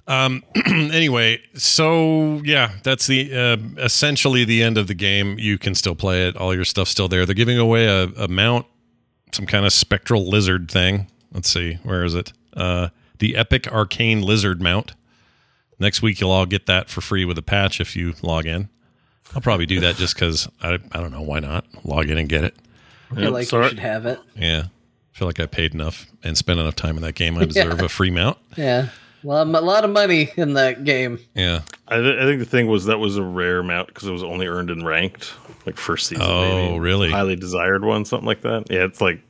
[0.06, 5.38] Um, anyway, so yeah, that's the uh, essentially the end of the game.
[5.38, 6.36] You can still play it.
[6.36, 7.24] All your stuff's still there.
[7.24, 8.66] They're giving away a, a mount,
[9.32, 11.06] some kind of spectral lizard thing.
[11.32, 12.32] Let's see, where is it?
[12.54, 12.88] Uh,
[13.18, 14.92] the epic arcane lizard mount.
[15.80, 18.68] Next week, you'll all get that for free with a patch if you log in.
[19.34, 22.28] I'll probably do that just because I, I don't know why not log in and
[22.28, 22.54] get it.
[23.10, 23.64] I feel Yep, like sorry.
[23.64, 24.20] you should have it.
[24.36, 27.36] Yeah, I feel like I paid enough and spent enough time in that game.
[27.38, 28.38] I deserve a free mount.
[28.56, 28.88] Yeah.
[29.24, 31.18] A lot, a lot of money in that game.
[31.34, 31.62] Yeah.
[31.88, 34.22] I, th- I think the thing was that was a rare mount because it was
[34.22, 35.32] only earned in ranked,
[35.64, 36.26] like first season.
[36.26, 36.78] Oh, maybe.
[36.80, 37.10] really?
[37.10, 38.66] Highly desired one, something like that.
[38.70, 39.20] Yeah, it's like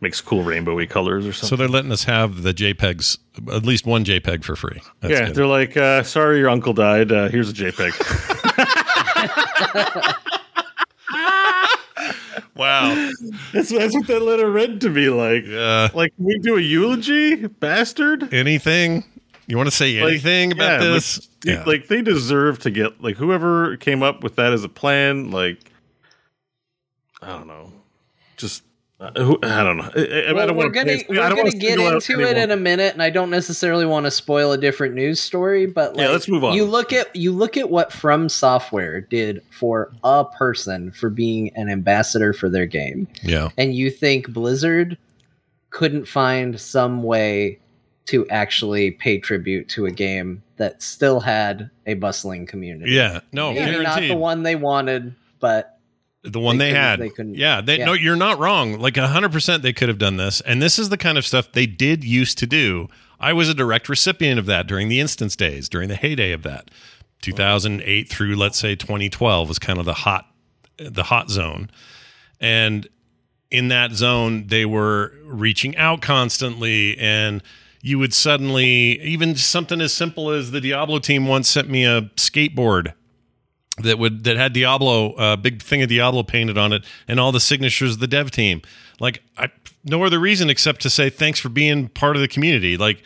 [0.00, 1.48] makes cool rainbowy colors or something.
[1.48, 3.18] So they're letting us have the JPEGs,
[3.54, 4.82] at least one JPEG for free.
[5.00, 5.36] That's yeah, good.
[5.36, 7.12] they're like, uh, sorry, your uncle died.
[7.12, 7.92] Uh, here's a JPEG.
[12.54, 13.10] Wow.
[13.52, 15.08] that's, that's what that letter read to me.
[15.08, 15.88] Like, Yeah.
[15.94, 18.32] like can we do a eulogy, bastard.
[18.34, 19.04] Anything?
[19.46, 21.18] You want to say Like, anything about yeah, this?
[21.18, 21.64] like, Yeah.
[21.64, 25.30] Like they deserve to get like whoever came up with that as a plan.
[25.30, 25.58] Like,
[27.20, 27.72] I don't know,
[28.36, 28.62] just
[29.02, 29.90] uh, who, I don't know.
[29.96, 32.36] I, I, I don't we're gonna I we're don't gonna get into it anyone.
[32.36, 35.66] in a minute, and I don't necessarily want to spoil a different news story.
[35.66, 36.54] But Yeah, let's move on.
[36.54, 41.50] You look at you look at what From Software did for a person for being
[41.56, 43.48] an ambassador for their game, yeah.
[43.58, 44.96] and you think Blizzard
[45.70, 47.58] couldn't find some way
[48.06, 52.92] to actually pay tribute to a game that still had a bustling community.
[52.92, 53.20] Yeah.
[53.32, 55.71] No, maybe not the one they wanted, but
[56.24, 57.00] the one They they, had.
[57.00, 57.84] they couldn't- yeah, they, yeah.
[57.86, 58.78] no, you're not wrong.
[58.78, 61.50] Like hundred percent, they could have done this, and this is the kind of stuff
[61.52, 62.88] they did used to do.
[63.18, 66.42] I was a direct recipient of that during the instance days, during the heyday of
[66.42, 66.70] that.
[67.22, 70.26] 2008 through let's say 2012 was kind of the hot,
[70.78, 71.70] the hot zone,
[72.40, 72.88] and
[73.50, 77.42] in that zone they were reaching out constantly and
[77.82, 82.02] you would suddenly even something as simple as the diablo team once sent me a
[82.16, 82.94] skateboard
[83.78, 87.32] that would that had Diablo, a big thing of Diablo painted on it, and all
[87.32, 88.62] the signatures of the dev team.
[89.00, 89.48] Like, I
[89.84, 92.76] no other reason except to say thanks for being part of the community.
[92.76, 93.02] Like,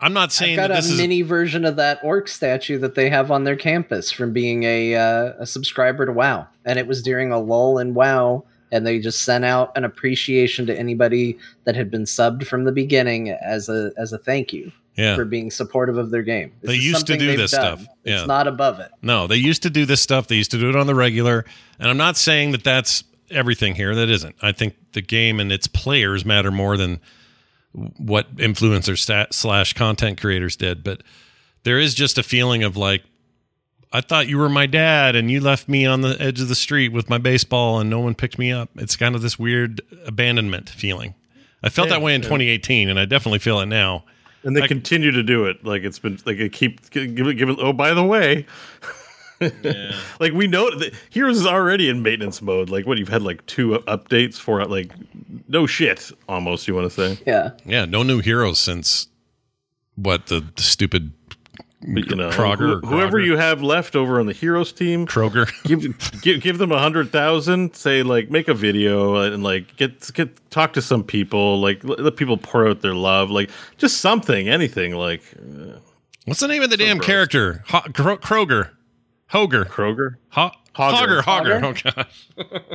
[0.00, 3.10] I'm not saying I've got a is mini version of that orc statue that they
[3.10, 7.02] have on their campus from being a uh, a subscriber to WoW, and it was
[7.02, 11.76] during a lull in WoW and they just sent out an appreciation to anybody that
[11.76, 15.16] had been subbed from the beginning as a as a thank you Yeah.
[15.16, 16.52] for being supportive of their game.
[16.60, 17.78] This They used to do they've this done.
[17.78, 17.94] stuff.
[18.04, 18.18] Yeah.
[18.20, 18.90] It's not above it.
[19.00, 20.26] No, they used to do this stuff.
[20.28, 21.44] They used to do it on the regular.
[21.78, 23.94] And I'm not saying that that's everything here.
[23.94, 24.36] That isn't.
[24.42, 27.00] I think the game and its players matter more than
[27.72, 30.84] what influencers stat slash content creators did.
[30.84, 31.02] But
[31.64, 33.02] there is just a feeling of like,
[33.94, 36.54] I thought you were my dad and you left me on the edge of the
[36.54, 38.68] street with my baseball and no one picked me up.
[38.76, 41.14] It's kind of this weird abandonment feeling.
[41.62, 42.28] I felt Yeah, that way in yeah.
[42.28, 44.04] 2018 and I definitely feel it now.
[44.44, 45.64] And they Like- continue to do it.
[45.64, 47.14] Like it's been like they keep giving.
[47.36, 48.44] Give, oh, by the way,
[50.20, 52.70] like we know that Heroes is already in maintenance mode.
[52.70, 54.92] Like what you've had like two updates for like
[55.48, 56.66] no shit almost.
[56.68, 57.22] You want to say?
[57.26, 57.50] Yeah.
[57.64, 59.08] Yeah, no new heroes since
[59.96, 61.12] what the, the stupid
[61.86, 63.26] But you know, Kroger, who- whoever Kroger.
[63.26, 65.50] you have left over on the Heroes team, Kroger.
[65.64, 67.74] give give give them a hundred thousand.
[67.74, 71.60] Say like make a video and like get get talk to some people.
[71.60, 73.30] Like let, let people pour out their love.
[73.30, 74.94] Like just something, anything.
[74.94, 75.78] Like uh,
[76.24, 77.06] What's the name of the damn gross.
[77.06, 77.64] character?
[77.68, 78.70] Ho- Kro- Kroger.
[79.32, 79.64] Hoger.
[79.66, 80.16] Kroger.
[80.30, 81.20] Ho- Hogger.
[81.22, 81.60] Hogger.
[81.60, 81.84] Hogger.
[81.86, 82.28] Oh, gosh.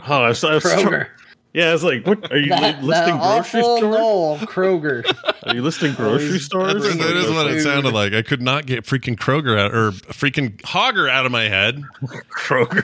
[0.08, 1.08] Oh, I was, I was Kroger.
[1.53, 3.97] Yeah, I was like, what are you That, li- that listing grocery awful stores?
[3.97, 5.33] Noel Kroger.
[5.47, 6.83] Are you listing grocery stores?
[6.83, 8.13] That's, that is what it sounded like.
[8.13, 11.81] I could not get freaking Kroger out or freaking Hogger out of my head.
[12.29, 12.83] Kroger.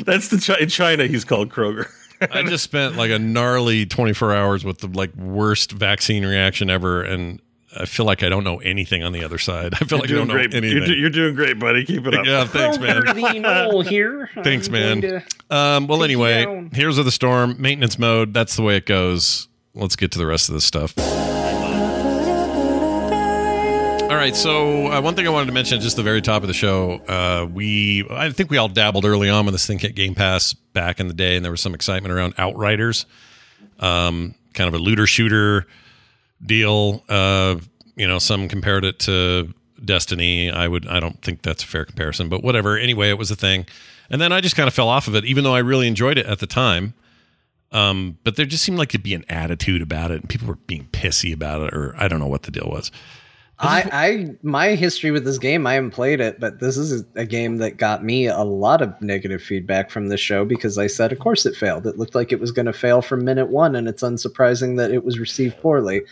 [0.04, 1.06] That's the Chi- in China.
[1.06, 1.86] He's called Kroger.
[2.32, 7.02] I just spent like a gnarly 24 hours with the like worst vaccine reaction ever,
[7.02, 7.40] and
[7.78, 9.74] I feel like I don't know anything on the other side.
[9.74, 10.54] I feel like I You're don't doing know great.
[10.54, 10.76] anything.
[10.78, 11.84] You're, do- you're doing great, buddy.
[11.84, 12.24] Keep it up.
[12.26, 13.04] yeah, thanks, man.
[13.04, 14.30] The Noel here.
[14.42, 15.24] Thanks, I'm man.
[15.50, 18.32] Um, well, anyway, here's of the Storm, maintenance mode.
[18.34, 19.48] That's the way it goes.
[19.74, 20.94] Let's get to the rest of this stuff.
[24.08, 24.36] All right.
[24.36, 26.92] So uh, one thing I wanted to mention just the very top of the show,
[27.08, 30.54] uh, we I think we all dabbled early on when this thing hit Game Pass
[30.54, 33.04] back in the day, and there was some excitement around Outriders,
[33.80, 35.66] um, kind of a looter shooter
[36.44, 37.02] deal.
[37.08, 37.56] Uh,
[37.96, 39.52] you know, some compared it to
[39.84, 40.50] Destiny.
[40.50, 40.86] I would.
[40.86, 42.78] I don't think that's a fair comparison, but whatever.
[42.78, 43.66] Anyway, it was a thing,
[44.10, 46.18] and then I just kind of fell off of it, even though I really enjoyed
[46.18, 46.94] it at the time.
[47.72, 50.56] Um, but there just seemed like to be an attitude about it, and people were
[50.66, 52.90] being pissy about it, or I don't know what the deal was.
[53.58, 57.24] I, I, my history with this game, I haven't played it, but this is a
[57.24, 61.10] game that got me a lot of negative feedback from the show because I said,
[61.10, 61.86] of course it failed.
[61.86, 64.90] It looked like it was going to fail from minute one, and it's unsurprising that
[64.90, 66.02] it was received poorly,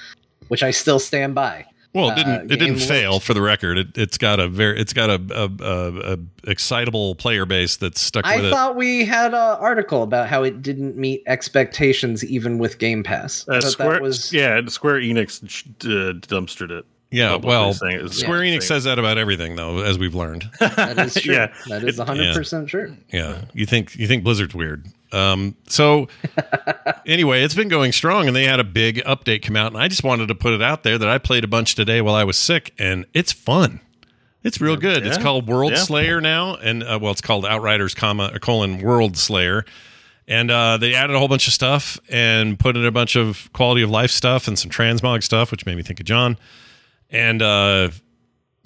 [0.48, 1.66] which I still stand by.
[1.92, 2.34] Well, it Uh, didn't.
[2.52, 3.78] it didn't game fail looked- for the record.
[3.78, 4.80] It, it's got a very.
[4.80, 6.18] It's got a, a, a, a
[6.50, 8.48] excitable player base that's stuck I with it.
[8.48, 13.04] I thought we had an article about how it didn't meet expectations even with Game
[13.04, 13.46] Pass.
[13.48, 15.40] I Uh, Square, that was yeah, Square Enix
[15.84, 16.84] uh, dumpstered it.
[17.14, 19.98] Yeah, well, saying it was- Square yeah, Enix saying- says that about everything, though, as
[19.98, 20.50] we've learned.
[20.60, 21.34] that is true.
[21.34, 22.96] Yeah, that is one hundred percent true.
[23.12, 24.86] Yeah, you think you think Blizzard's weird.
[25.12, 26.08] Um, so
[27.06, 29.86] anyway, it's been going strong, and they had a big update come out, and I
[29.88, 32.24] just wanted to put it out there that I played a bunch today while I
[32.24, 33.80] was sick, and it's fun.
[34.42, 35.06] It's real good.
[35.06, 35.78] It's called World Yeah.
[35.78, 39.64] Slayer now, and uh, well, it's called Outriders, comma or colon Worldslayer,
[40.28, 43.50] and uh, they added a whole bunch of stuff and put in a bunch of
[43.52, 46.36] quality of life stuff and some transmog stuff, which made me think of John.
[47.10, 47.90] And uh,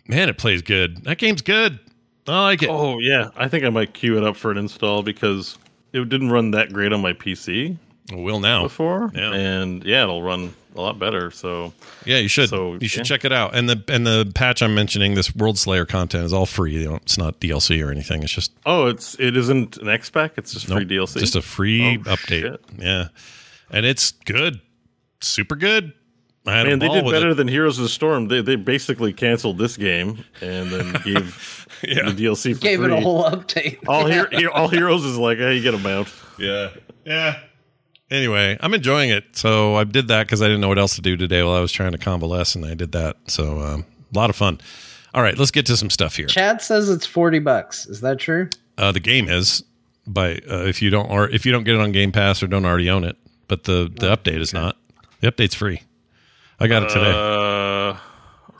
[0.07, 1.05] man, it plays good.
[1.05, 1.79] That game's good.
[2.27, 2.69] I like it.
[2.71, 5.57] Oh yeah, I think I might queue it up for an install because
[5.93, 7.77] it didn't run that great on my PC
[8.13, 8.63] It will now.
[8.65, 9.33] before, Yeah.
[9.33, 11.31] and yeah, it'll run a lot better.
[11.31, 11.73] So
[12.05, 12.51] Yeah, you should.
[12.51, 13.05] So, you should yeah.
[13.05, 13.55] check it out.
[13.57, 16.75] And the and the patch I'm mentioning, this Worldslayer content is all free.
[16.83, 18.23] You know, it's not DLC or anything.
[18.23, 20.33] It's just oh, it's it isn't an X pack.
[20.37, 21.21] It's just free DLC.
[21.21, 22.43] just a free Oh, update.
[22.43, 22.61] shit.
[22.77, 23.09] Yeah,
[23.71, 24.61] and it's good,
[25.23, 25.95] super good.
[26.47, 27.35] I had a Man, they did with better it.
[27.35, 28.29] than Heroes of the Storm.
[28.29, 32.11] They they basically canceled this game and then gave Yeah.
[32.11, 32.93] the DLC for Gave free.
[32.93, 33.79] it a whole update.
[33.87, 36.09] all here, all Heroes is like, hey, you get a mount.
[36.39, 36.71] Yeah,
[37.05, 37.41] yeah.
[38.11, 39.25] Anyway, I'm enjoying it.
[39.37, 41.61] So I did that because I didn't know what else to do today while I
[41.61, 43.17] was trying to convalesce, and I did that.
[43.27, 44.61] So um, a lot of fun.
[45.13, 46.27] All right, let's get to some stuff here.
[46.27, 47.85] Chad says it's forty bucks.
[47.87, 48.49] Is that true?
[48.79, 49.63] Uh, the game is
[50.07, 52.47] by uh, if you don't or if you don't get it on Game Pass or
[52.47, 53.17] don't already own it,
[53.49, 54.77] but the the update is not.
[55.21, 55.83] The update's free.
[56.61, 57.13] I got it today.
[57.15, 57.97] Uh,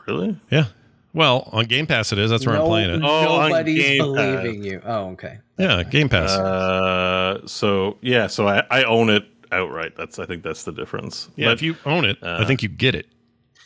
[0.07, 0.37] really?
[0.51, 0.65] yeah.
[1.13, 2.29] Well, on Game Pass it is.
[2.29, 3.01] That's where I'm playing it.
[3.03, 4.81] Oh, Nobody's Game believing you.
[4.85, 5.39] Oh, okay.
[5.57, 6.29] Yeah, Game Pass.
[6.31, 9.95] Uh, so yeah, so I, I own it outright.
[9.97, 11.29] That's I think that's the difference.
[11.35, 13.07] yeah, But, if you own it, I think you get it.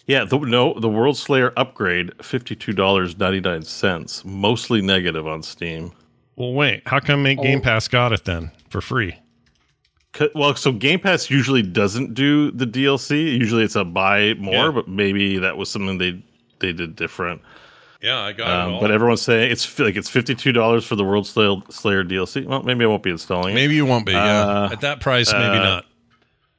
[0.08, 5.44] yeah, the, no, the Worldslayer upgrade fifty two dollars ninety nine cents, mostly negative on
[5.44, 5.92] Steam.
[6.38, 6.82] Well, wait.
[6.88, 7.36] How come Oh.
[7.36, 9.16] Game Pass got it then for free?
[10.14, 13.36] 'Cause- Well, so Game Pass usually doesn't do the DLC.
[13.38, 14.72] Usually it's a buy more, Yeah.
[14.72, 16.22] but maybe that was something they
[16.60, 17.42] they did different.
[18.02, 21.04] Yeah, I got Um, but everyone's saying it's like it's fifty two dollars for the
[21.04, 22.46] Worldslayer, Slayer DLC.
[22.46, 23.56] Well, maybe I won't be installing it.
[23.56, 24.12] maybe you won't be.
[24.14, 25.86] Yeah, Uh, at that price, maybe uh, not.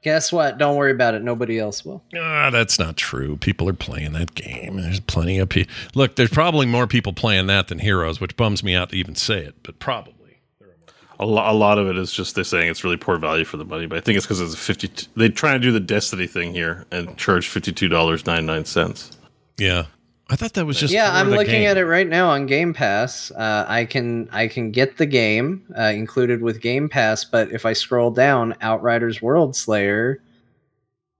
[0.03, 0.59] Guess what?
[0.59, 1.23] Don't worry about it.
[1.23, 2.03] Nobody else will.
[2.21, 3.37] Ah, that's not true.
[3.39, 4.77] People are playing that game.
[4.83, 5.73] There's plenty of people.
[5.95, 9.15] Look, there's probably more people playing that than Heroes, which bums me out to even
[9.15, 10.13] say it, but probably.
[11.21, 13.57] A, lo- a lot of it is just they're saying it's really poor value for
[13.57, 14.91] the money, but I think it's because it's a fifty.
[15.17, 18.65] They try to do the Destiny thing here and charge fifty two dollars ninety nine
[18.65, 19.13] cents.
[19.57, 19.85] Yeah.
[20.31, 21.71] I thought that was just yeah, I'm looking game.
[21.71, 23.31] at it right now on Game Pass.
[23.33, 27.67] Uh, I can I can get the game uh, included with Game Pass, but if
[27.67, 30.17] I scroll down, Outriders Worldslayer,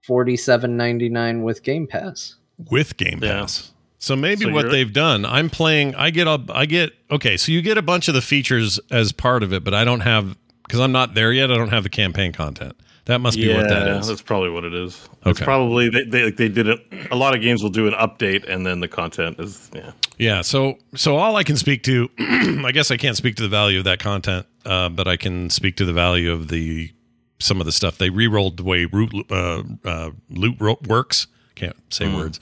[0.03, 2.35] forty seven ninety nine with Game Pass.
[2.71, 3.41] with Game Yeah.
[3.41, 3.71] Pass.
[4.05, 5.95] So maybe So what they've done, I'm playing.
[5.95, 6.51] I get up.
[6.51, 7.37] I get okay.
[7.37, 10.01] So you get a bunch of the features as part of it, but I don't
[10.01, 11.51] have because I'm not there yet.
[11.51, 12.75] I don't have the campaign content.
[13.05, 14.07] That must be what that is.
[14.07, 15.09] that's probably what it is.
[15.25, 16.81] It's probably they they, like, they did it.
[17.09, 19.91] A lot of games will do an update and then the content is yeah.
[20.19, 20.41] Yeah.
[20.43, 23.79] So so all I can speak to, I guess I can't speak to the value
[23.79, 26.91] of that content, uh, but I can speak to the value of the
[27.39, 31.25] some of the stuff they re-rolled the way root, uh, uh, loot works.
[31.55, 32.17] Can't say Hmm.
[32.17, 32.39] words.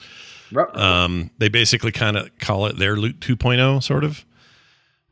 [0.54, 4.24] Ru- Um, they basically kind of call it their loot 2.0, sort of.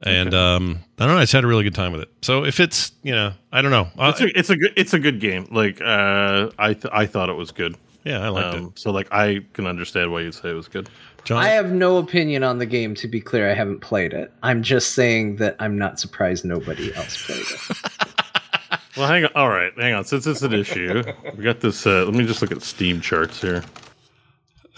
[0.05, 1.19] And um, I don't know.
[1.21, 2.09] I just had a really good time with it.
[2.23, 3.89] So if it's you know, I don't know.
[3.99, 5.47] It's a, it's a good it's a good game.
[5.51, 7.77] Like uh, I th- I thought it was good.
[8.05, 8.79] yeah, I liked Um, it.
[8.81, 10.91] so like I can understand why you'd say it was good.
[11.23, 12.97] John, I have no opinion on the game.
[12.97, 14.33] To be clear, I haven't played it.
[14.43, 17.79] I'm just saying that I'm not surprised nobody else played it.
[18.97, 19.31] Well, hang on.
[19.35, 20.05] All right, hang on.
[20.05, 21.03] Since it's an issue,
[21.37, 21.87] we got this.
[21.87, 23.63] Uh, let me just look at Steam charts here.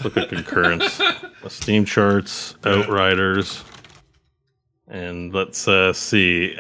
[0.03, 1.01] Let's look at concurrence.
[1.45, 3.63] Uh, Steam charts, Outriders,
[4.89, 6.55] and let's uh, see.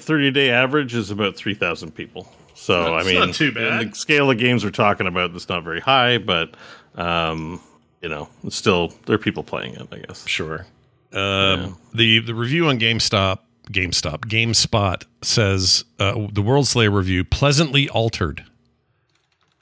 [0.00, 2.26] Thirty day average is about three thousand people.
[2.54, 3.82] So That's I mean, not too bad.
[3.82, 6.56] in the scale of games we're talking about, it's not very high, but
[6.96, 7.60] um,
[8.02, 9.86] you know, it's still there are people playing it.
[9.92, 10.26] I guess.
[10.26, 10.66] Sure.
[11.12, 13.38] Um, The the review on GameStop,
[13.70, 18.44] GameStop, GameSpot says uh, the Worldslayer review pleasantly altered.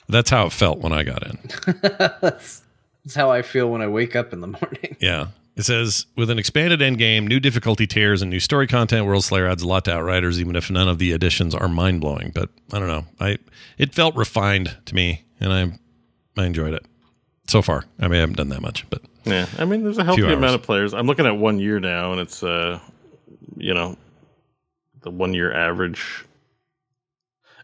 [0.08, 1.38] That's how it felt when I got in.
[2.22, 2.62] that's,
[3.08, 4.96] that's how I feel when I wake up in the morning.
[5.00, 5.28] Yeah.
[5.56, 9.50] It says with an expanded end game, new difficulty tiers, and new story content, Worldslayer
[9.50, 12.30] adds a lot to Outriders, even if none of the additions are mind blowing.
[12.32, 13.06] But I don't know.
[13.18, 13.38] I
[13.76, 16.84] it felt refined to me, and I I enjoyed it
[17.48, 17.84] so far.
[17.98, 20.44] I mean, I haven't done that much, but Yeah, I mean, there's a healthy amount
[20.44, 20.54] hours.
[20.54, 20.94] of players.
[20.94, 22.78] I'm looking at one year now, and it's uh,
[23.56, 23.96] you know,
[25.00, 26.24] the one year average.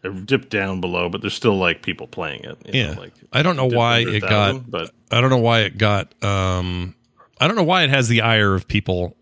[0.05, 2.57] It dipped down below, but there's still like people playing it.
[2.65, 2.99] you know, Yeah.
[2.99, 6.13] like I don't know why it 1,000, got but I don't know why it got
[6.23, 6.95] um
[7.39, 9.17] I don't know why it has the ire of people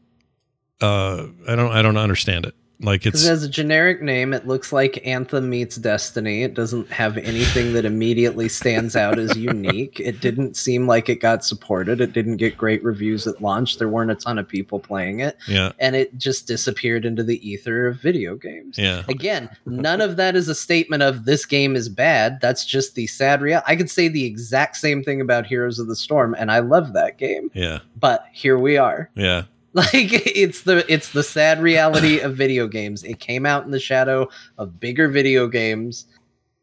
[0.82, 2.56] uh I don't I don't understand it.
[2.84, 4.34] Like it's it has a generic name.
[4.34, 6.44] It looks like Anthem meets Destiny.
[6.44, 10.00] It doesn't have anything that immediately stands out as unique.
[10.00, 12.02] It didn't seem like it got supported.
[12.02, 13.78] It didn't get great reviews at launch.
[13.78, 15.38] There weren't a ton of people playing it.
[15.48, 18.78] yeah, And it just disappeared into the ether of video games.
[18.78, 19.04] yeah.
[19.08, 22.40] Again, none of that is a statement of this game is bad.
[22.42, 23.66] That's just the sad reality.
[23.68, 26.94] I could say the exact same thing about Heroes of the Storm, and I love
[26.94, 27.50] that game.
[27.54, 27.80] Yeah.
[28.00, 29.10] But here we are.
[29.16, 29.44] Yeah.
[29.76, 33.04] Like it's the it's the sad reality of video games.
[33.04, 36.06] It came out in the shadow of bigger video games.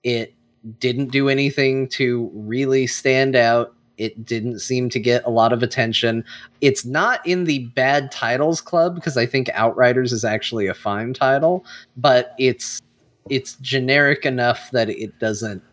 [0.05, 0.33] It
[0.79, 3.75] didn't do anything to really stand out.
[3.99, 6.25] It didn't seem to get a lot of attention.
[6.61, 11.13] It's not in the bad titles club because I think Outriders is actually a fine
[11.13, 11.65] title,
[11.97, 12.81] but it's
[13.29, 15.65] it's generic enough that it doesn't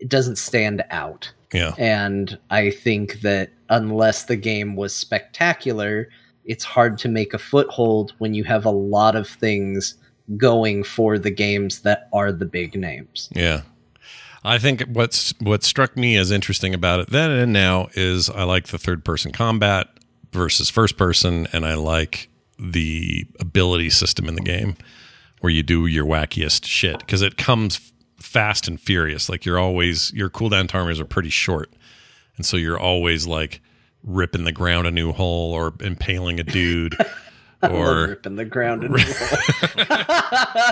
[0.00, 1.32] it doesn't stand out.
[1.52, 1.74] Yeah.
[1.78, 6.08] And I think that unless the game was spectacular,
[6.48, 9.94] it's hard to make a foothold when you have a lot of things
[10.36, 13.28] going for the games that are the big names.
[13.34, 13.62] Yeah.
[14.44, 18.44] I think what's what struck me as interesting about it then and now is I
[18.44, 19.88] like the third person combat
[20.32, 24.76] versus first person and I like the ability system in the game
[25.40, 30.12] where you do your wackiest shit because it comes fast and furious like you're always
[30.12, 31.72] your cooldown timers are pretty short
[32.36, 33.60] and so you're always like
[34.02, 36.94] ripping the ground a new hole or impaling a dude
[37.62, 38.92] or ripping the ground in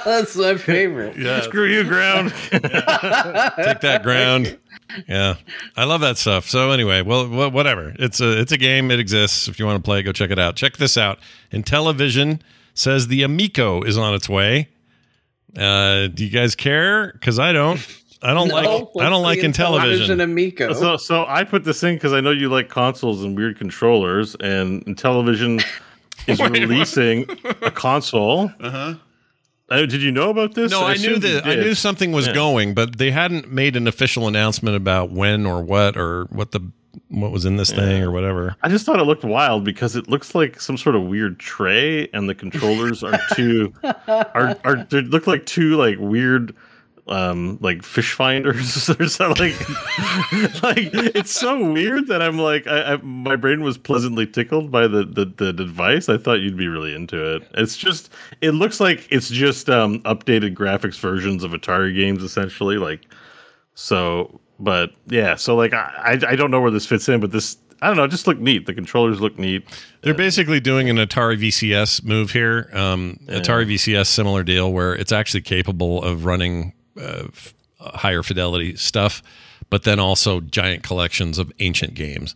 [0.04, 1.16] That's my favorite.
[1.16, 2.32] yeah screw you, ground.
[2.50, 2.60] take
[3.80, 4.58] that ground.
[5.08, 5.34] Yeah,
[5.76, 6.48] I love that stuff.
[6.48, 7.92] So anyway, well, whatever.
[7.98, 8.90] It's a it's a game.
[8.92, 9.48] It exists.
[9.48, 10.54] If you want to play go check it out.
[10.56, 11.18] Check this out.
[11.52, 12.40] Intellivision
[12.74, 14.68] says the Amico is on its way.
[15.56, 17.12] Uh, do you guys care?
[17.12, 17.80] Because I don't.
[18.22, 18.66] I don't like.
[19.00, 20.22] I don't like the Intellivision.
[20.22, 20.72] Amico.
[20.72, 24.34] So, so I put this in because I know you like consoles and weird controllers,
[24.36, 25.62] and Intellivision
[26.26, 27.26] is releasing
[27.62, 28.50] a console.
[28.60, 28.94] Uh-huh.
[29.68, 30.70] did you know about this?
[30.70, 32.34] No, I, knew that I knew something was Yeah.
[32.34, 36.60] going, but they hadn't made an official announcement about when or what or what the
[37.08, 38.56] what was in this thing or whatever.
[38.62, 42.08] I just thought it looked wild because it looks like some sort of weird tray,
[42.14, 43.74] and the controllers are two
[44.08, 46.54] are are they look like two like weird
[47.08, 49.52] um like fish finders or something.
[49.52, 54.70] Like like it's so weird that i'm like I, I my brain was pleasantly tickled
[54.70, 56.08] by the, the the device.
[56.08, 57.48] I thought you'd be really into it.
[57.54, 62.76] It's just it looks like it's just um updated graphics versions of atari games essentially
[62.76, 63.06] like
[63.74, 67.30] so but yeah so like i i I don't know where this fits in but
[67.30, 68.66] this i don't know just look neat.
[68.66, 69.64] The controllers look neat.
[70.02, 72.70] They're basically doing an Atari VCS move here.
[72.72, 77.28] Um, Atari VCS, similar deal, where it's actually capable of running uh,
[77.80, 79.22] higher fidelity stuff,
[79.70, 82.34] but then also giant collections of ancient games.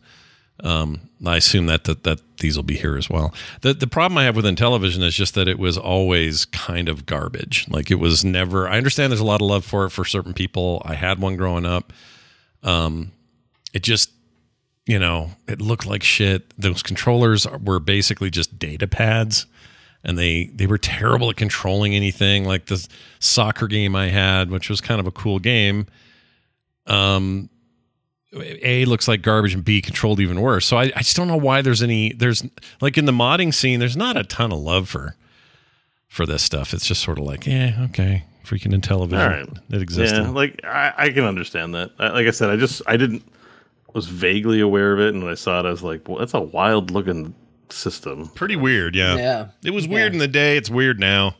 [0.63, 3.33] Um, I assume that, that that these will be here as well.
[3.63, 7.07] The the problem I have with Intellivision is just that it was always kind of
[7.07, 7.67] garbage.
[7.69, 8.69] Like it was never.
[8.69, 10.83] I understand there's a lot of love for it for certain people.
[10.85, 11.93] I had one growing up.
[12.63, 13.13] Um,
[13.73, 14.11] it just
[14.87, 16.53] you know, it looked like shit.
[16.59, 19.47] Those controllers were basically just data pads
[20.05, 22.86] and they they were terrible at controlling anything like the
[23.18, 25.86] soccer game I had, which was kind of a cool game.
[26.86, 27.51] Um
[28.34, 30.66] A looks like garbage and B controlled even worse.
[30.66, 32.44] So I, I just don't know why there's any there's
[32.80, 35.16] like in the modding scene, there's not a ton of love for
[36.09, 36.74] for this stuff.
[36.74, 39.22] It's just sort of like, yeah, okay, freaking Intellivision.
[39.22, 39.48] All right.
[39.70, 40.24] It existed.
[40.24, 41.92] Yeah, like I, I can understand that.
[41.98, 43.22] I, like I said, I just I didn't
[43.94, 46.34] was vaguely aware of it, and when I saw it, I was like, "Well, that's
[46.34, 47.34] a wild looking
[47.73, 49.16] system." Pretty weird, yeah.
[49.16, 49.47] Yeah.
[49.64, 50.16] It was weird Yeah.
[50.16, 50.57] in the day.
[50.57, 51.37] It's weird now.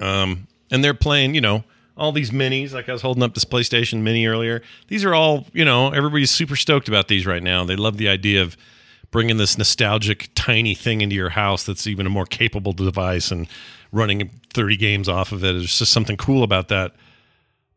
[0.00, 1.64] Um, and they're playing, you know,
[1.96, 2.72] all these minis.
[2.72, 4.62] Like I was holding up this PlayStation Mini earlier.
[4.88, 7.64] These are all, you know, everybody's super stoked about these right now.
[7.64, 8.56] They love the idea of
[9.10, 13.46] bringing this nostalgic tiny thing into your house that's even a more capable device and
[13.92, 15.52] running 30 games off of it.
[15.52, 16.92] There's just something cool about that.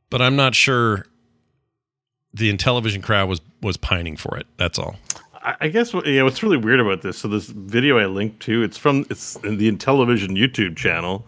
[0.09, 1.05] But I'm not sure
[2.33, 4.45] the Intellivision crowd was was pining for it.
[4.57, 4.95] That's all.
[5.61, 7.17] I, guess what, yeah, what's really weird about this?
[7.17, 11.25] So this video I linked to, it's from it's in the Intellivision YouTube channel,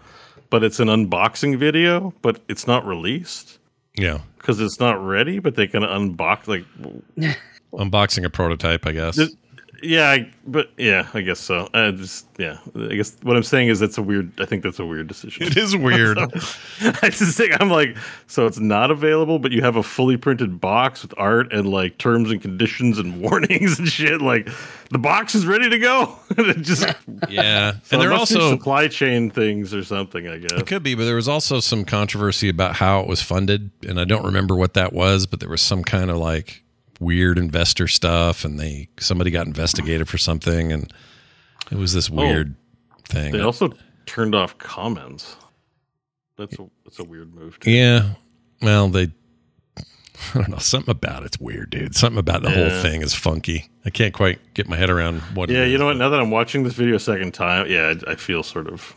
[0.50, 3.60] but it's an unboxing video, but it's not released
[3.98, 4.20] Yeah.
[4.38, 5.40] because it's not ready.
[5.40, 6.66] But they can unbox like
[7.74, 9.20] Unboxing a prototype, I guess.
[9.84, 11.70] Yeah, I, but yeah, I guess so.
[11.74, 14.32] I just yeah, I guess what I'm saying is that's a weird.
[14.40, 15.48] I think that's a weird decision.
[15.48, 16.18] It is weird.
[16.82, 17.96] I just think I'm like,
[18.28, 21.98] so it's not available, but you have a fully printed box with art and like
[21.98, 24.22] terms and conditions and warnings and shit.
[24.22, 24.50] Like
[24.90, 26.18] the box is ready to go.
[26.62, 26.88] just
[27.30, 27.72] yeah.
[27.72, 30.28] so and it they're also supply chain things or something.
[30.28, 30.54] I guess.
[30.54, 34.00] it could be, but there was also some controversy about how it was funded, and
[34.00, 36.64] I don't remember what that was, but there was some kind of like
[37.00, 40.92] weird investor stuff, and they somebody got investigated for something, and
[41.72, 42.16] it was this oh.
[42.16, 42.56] weird
[43.08, 43.32] thing.
[43.32, 43.72] They also
[44.06, 45.36] turned off comments.
[46.38, 47.60] That's a that's a weird move.
[47.60, 47.72] Too.
[47.72, 48.14] yeah.
[48.62, 49.12] Well, they.
[50.34, 50.58] I don't know.
[50.58, 51.96] Something about it's weird, dude.
[51.96, 53.70] Something about the whole thing is funky.
[53.86, 55.50] I can't quite get my head around what.
[55.50, 55.98] Yeah, is, you know what?
[55.98, 58.96] Now that I'm watching this video a second time, yeah, I, I feel sort of.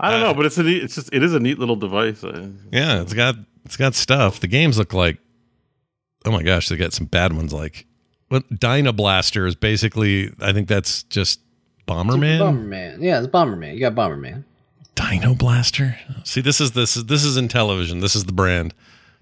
[0.00, 1.76] I don't know, uh, but it's a neat, it's just it is a neat little
[1.76, 2.22] device.
[2.24, 4.40] I, Yeah, it's got it's got stuff.
[4.40, 5.18] The games look like
[6.24, 7.86] oh my gosh, they got some bad ones like
[8.28, 11.40] what Dyna Blaster is basically I think that's just
[11.86, 12.38] Bomberman.
[12.38, 13.02] Bomberman.
[13.02, 13.74] Yeah, it's Bomberman.
[13.74, 14.44] You got Bomberman.
[14.94, 15.98] Dino Blaster.
[16.24, 18.00] See, this is this is this is Intellivision.
[18.00, 18.72] This is the brand.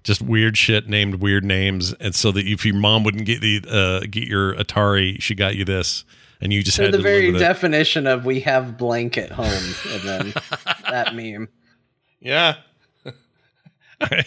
[0.03, 3.61] Just weird shit named weird names, and so that if your mom wouldn't get the
[3.69, 6.03] uh, get your Atari, she got you this,
[6.41, 7.45] and you just They're had the to very live with it.
[7.45, 10.33] definition of we have blank at home, and then
[10.89, 11.47] that meme.
[12.19, 12.55] Yeah.
[14.01, 14.25] I,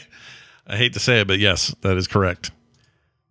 [0.67, 2.51] I hate to say it, but yes, that is correct.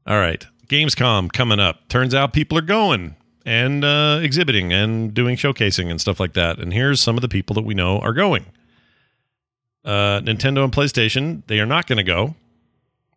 [0.05, 0.45] All right.
[0.67, 1.87] Gamescom coming up.
[1.89, 6.59] Turns out people are going and uh, exhibiting and doing showcasing and stuff like that.
[6.59, 8.45] And here's some of the people that we know are going
[9.85, 12.35] uh, Nintendo and PlayStation, they are not going to go.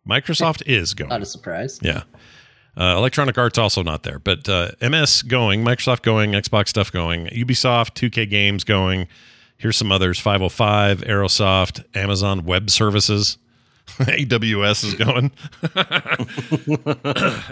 [0.07, 1.09] Microsoft is going.
[1.09, 1.79] Not a surprise.
[1.81, 2.03] Yeah.
[2.77, 7.25] Uh, Electronic Arts also not there, but uh, MS going, Microsoft going, Xbox stuff going,
[7.27, 9.07] Ubisoft, 2K Games going.
[9.57, 13.37] Here's some others: 505, Aerosoft, Amazon Web Services,
[13.99, 15.29] AWS is going,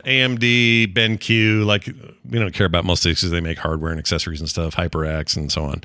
[0.06, 1.66] AMD, BenQ.
[1.66, 1.88] Like
[2.30, 4.76] we don't care about most of these because they make hardware and accessories and stuff,
[4.76, 5.84] HyperX and so on.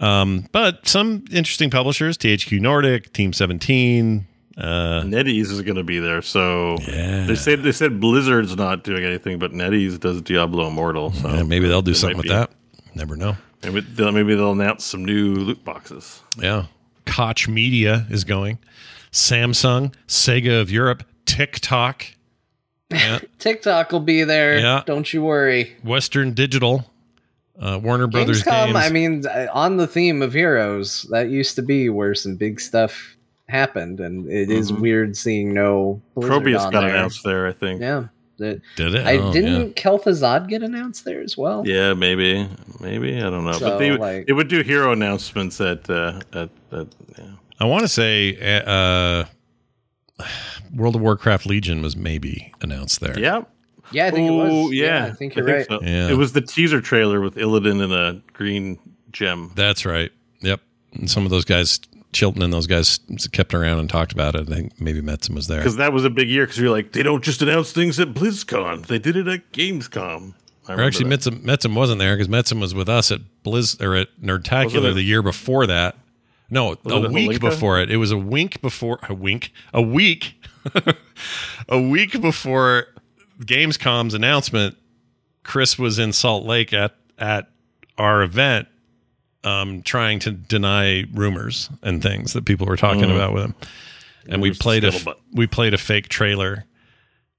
[0.00, 4.26] Um, but some interesting publishers: THQ Nordic, Team 17.
[4.58, 7.24] Uh, NetEase is going to be there, so Yeah.
[7.24, 11.12] they said they said Blizzard's not doing anything, but NetEase does Diablo Immortal.
[11.12, 12.50] So yeah, maybe they'll do something with be- that.
[12.94, 13.36] Never know.
[13.62, 16.20] Maybe they'll, maybe they'll announce some new loot boxes.
[16.38, 16.66] Yeah.
[17.06, 18.58] Koch Media is going.
[19.12, 22.06] Samsung, Sega of Europe, TikTok,
[22.90, 23.20] yeah.
[23.38, 24.58] TikTok will be there.
[24.58, 24.82] Yeah.
[24.86, 25.74] Don't you worry.
[25.82, 26.90] Western Digital,
[27.58, 28.76] uh, Warner Brothers Gamescom, Games.
[28.76, 32.60] I mean, uh, on the theme of heroes, that used to be where some big
[32.60, 33.16] stuff
[33.48, 34.80] happened, and it is Mhm.
[34.80, 36.88] weird seeing no Blizzard Probius got there.
[36.88, 37.80] announced there, I think.
[37.80, 38.04] Yeah,
[38.38, 39.06] The- Did it?
[39.06, 39.72] I Oh, didn't yeah.
[39.82, 41.62] Kel'Thuzad get announced there as well.
[41.66, 42.48] Yeah, maybe,
[42.80, 43.52] maybe I don't know.
[43.52, 46.86] So, but they like- it would do hero announcements at uh, at, at
[47.18, 47.24] yeah.
[47.62, 48.36] I want to say
[48.66, 49.24] uh,
[50.74, 53.16] World of Warcraft Legion was maybe announced there.
[53.16, 53.44] yeah.
[53.92, 54.72] Yeah, I think it was.
[54.72, 55.66] Yeah, I think you're right.
[55.68, 55.80] so.
[55.82, 56.08] Yeah.
[56.08, 58.78] It was the teaser trailer with Illidan in a green
[59.12, 59.52] gem.
[59.54, 60.10] That's right.
[60.40, 60.60] Yep.
[60.94, 61.78] And some of those guys,
[62.12, 62.98] Chilton and those guys,
[63.32, 64.48] kept around and talked about it.
[64.50, 65.58] I think maybe Metzen was there.
[65.58, 66.44] Because that was a big year.
[66.46, 70.34] Because you're like, they don't just announce things at BlizzCon; they did it at Gamescom.
[70.68, 71.20] I Or actually, that.
[71.20, 75.02] Metzen, Metzen wasn't there because Metzen was with us at Blizz or at Nerdtacular the
[75.02, 75.96] year before that.
[76.52, 77.90] No, Was a week before it.
[77.90, 80.34] It was a wink before a wink, a week,
[81.68, 82.86] a week before
[83.40, 84.76] Gamescom's announcement.
[85.44, 87.48] Chris was in Salt Lake at at
[87.98, 88.68] our event,
[89.44, 93.14] um, trying to deny rumors and things that people were talking Mm.
[93.16, 93.54] about with him.
[94.28, 94.92] And we Rumors played a
[95.32, 96.64] we played a fake trailer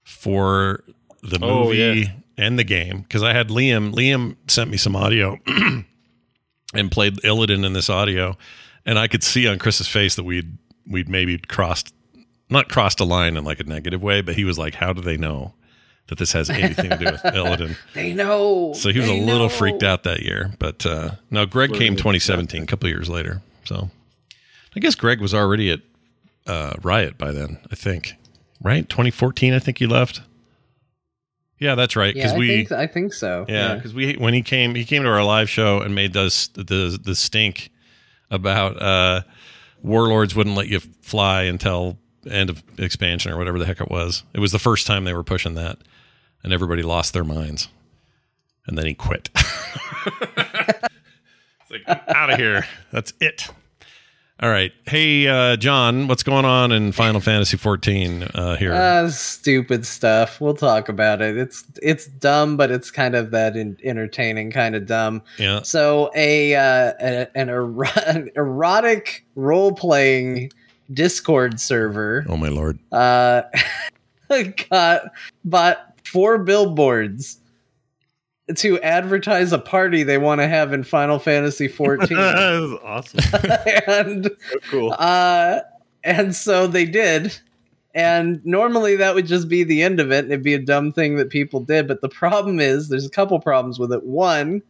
[0.04, 0.84] for
[1.22, 2.12] the Oh, movie yeah.
[2.38, 3.94] and the game because I had Liam.
[3.94, 5.38] Liam sent me some audio
[6.74, 8.38] and played Illidan in this audio,
[8.86, 10.58] and I could see on Chris's face that we'd
[10.88, 11.94] we'd maybe crossed
[12.50, 15.02] not crossed a line in like a negative way, but he was like, "How do
[15.02, 15.54] they know
[16.08, 18.74] that this has anything to do with Illidan?" They know.
[18.74, 19.50] So he was a little know.
[19.50, 20.54] freaked out that year.
[20.60, 23.42] But uh, no, Greg came 2017, a couple years later.
[23.66, 23.90] So
[24.76, 25.80] I guess Greg was already at
[26.46, 27.60] uh, Riot by then.
[27.72, 28.14] I think
[28.62, 29.54] right 2014.
[29.54, 30.22] I think he left.
[31.60, 32.14] Yeah, that's right.
[32.14, 33.46] Yeah, Because I, we think, I think so.
[33.48, 36.50] yeah, because we when he came, he came to our live show and made those
[36.56, 37.70] the the stink
[38.34, 39.22] about uh,
[39.82, 41.98] warlords wouldn't let you fly until
[42.30, 44.24] end of expansion or whatever the heck it was.
[44.34, 45.78] It was the first time they were pushing that,
[46.44, 47.70] and everybody lost their minds.
[48.66, 49.30] And then he quit.
[49.36, 49.42] it's
[51.70, 52.66] like out of here.
[52.92, 53.50] That's it.
[54.44, 54.74] All right.
[54.86, 58.74] Hey, uh, John, what's going on in Final Fantasy 14 uh, here?
[58.74, 60.42] Uh, stupid stuff.
[60.42, 61.38] We'll talk about it.
[61.38, 65.22] It's it's dumb, but it's kind of that in, entertaining kind of dumb.
[65.40, 65.62] yeah.
[65.62, 70.52] So a, uh, a an ero- an erotic role playing
[70.92, 72.78] Discord server Oh my lord.
[72.92, 73.44] uh,
[74.70, 75.04] got
[75.46, 77.40] bought four billboards
[78.56, 82.16] to advertise a party they want to have in Final Fantasy 14.
[82.18, 83.20] that was awesome.
[83.88, 84.96] and So cool.
[85.00, 85.60] uh,
[86.04, 87.38] and so they did.
[87.96, 90.92] And normally that would just be the end of it, and it'd be a dumb
[90.92, 91.88] thing that people did.
[91.88, 94.04] But the problem is, there's a couple problems with it.
[94.04, 94.64] One,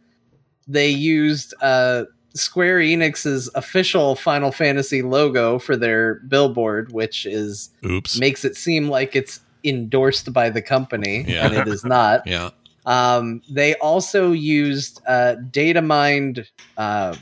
[0.68, 2.04] they used uh,
[2.34, 8.18] Square Enix's official Final Fantasy logo for their billboard, which is Oops.
[8.20, 11.46] makes it seem like it's endorsed by the company, Yeah.
[11.46, 12.26] and it is not.
[12.26, 12.50] Yeah.
[12.86, 17.16] Um, they also used uh, data mined uh,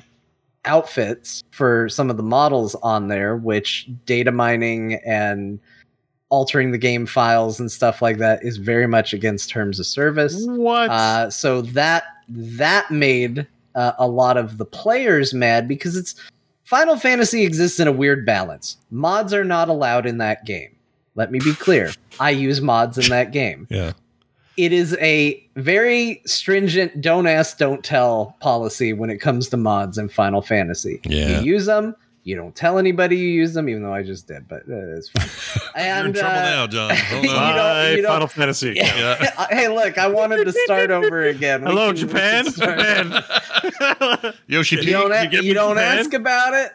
[0.64, 5.60] outfits for some of the models on there, which data mining and
[6.28, 10.44] altering the game files and stuff like that is very much against terms of service.
[10.46, 10.90] What?
[10.90, 16.14] Uh, so that that made uh, a lot of the players mad because it's
[16.64, 18.78] Final Fantasy exists in a weird balance.
[18.90, 20.74] Mods are not allowed in that game.
[21.14, 21.92] Let me be clear.
[22.18, 23.92] I use mods in that game Yeah.
[24.56, 29.98] It is a very stringent don't ask don't tell policy when it comes to mods
[29.98, 31.40] in final fantasy Yeah.
[31.40, 34.46] you use them you don't tell anybody you use them even though i just did
[34.46, 35.28] but uh, it's fine
[35.84, 36.96] You're in and trouble uh, now, John.
[36.96, 37.36] Hold you on.
[37.36, 38.72] don't- Bye, you don't- Final Fantasy.
[38.76, 39.46] Yeah.
[39.50, 42.44] hey look i wanted to start over again We Hello, can- Japan.
[42.44, 43.22] Japan.
[44.46, 46.70] Yoshi you don't, a- you you don't ask about it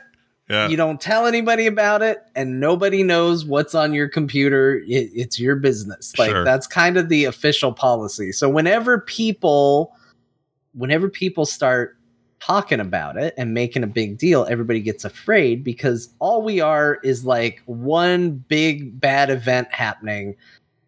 [0.50, 0.70] Yeah.
[0.70, 5.38] you don't tell anybody about it and nobody knows what's on your computer it, it's
[5.40, 6.46] your business like Sure.
[6.46, 9.94] that's kind of the official policy so whenever people
[10.74, 11.98] whenever people start
[12.40, 17.00] talking about it and making a big deal everybody gets afraid because all we are
[17.04, 20.36] is like one big bad event happening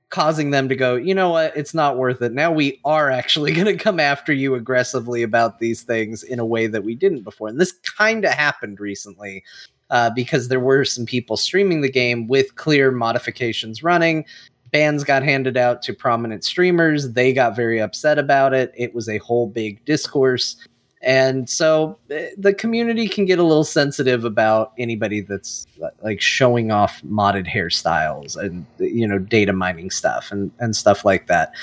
[0.09, 1.55] causing them to go you know what?
[1.55, 2.33] It's not worth it.
[2.33, 6.45] Now we are actually going to come after you aggressively about these things in a
[6.45, 7.47] way that we didn't before.
[7.47, 9.43] And this kind of happened recently
[9.89, 14.25] uh, because there were some people streaming the game with clear modifications running.
[14.71, 17.13] Bans got handed out to prominent streamers.
[17.13, 18.71] They got very upset about it.
[18.77, 20.55] It was a whole big discourse
[21.01, 25.65] and so eh, the community can get a little sensitive about anybody that's
[26.01, 31.27] like showing off modded hairstyles and you know data mining stuff and and stuff like
[31.27, 31.53] that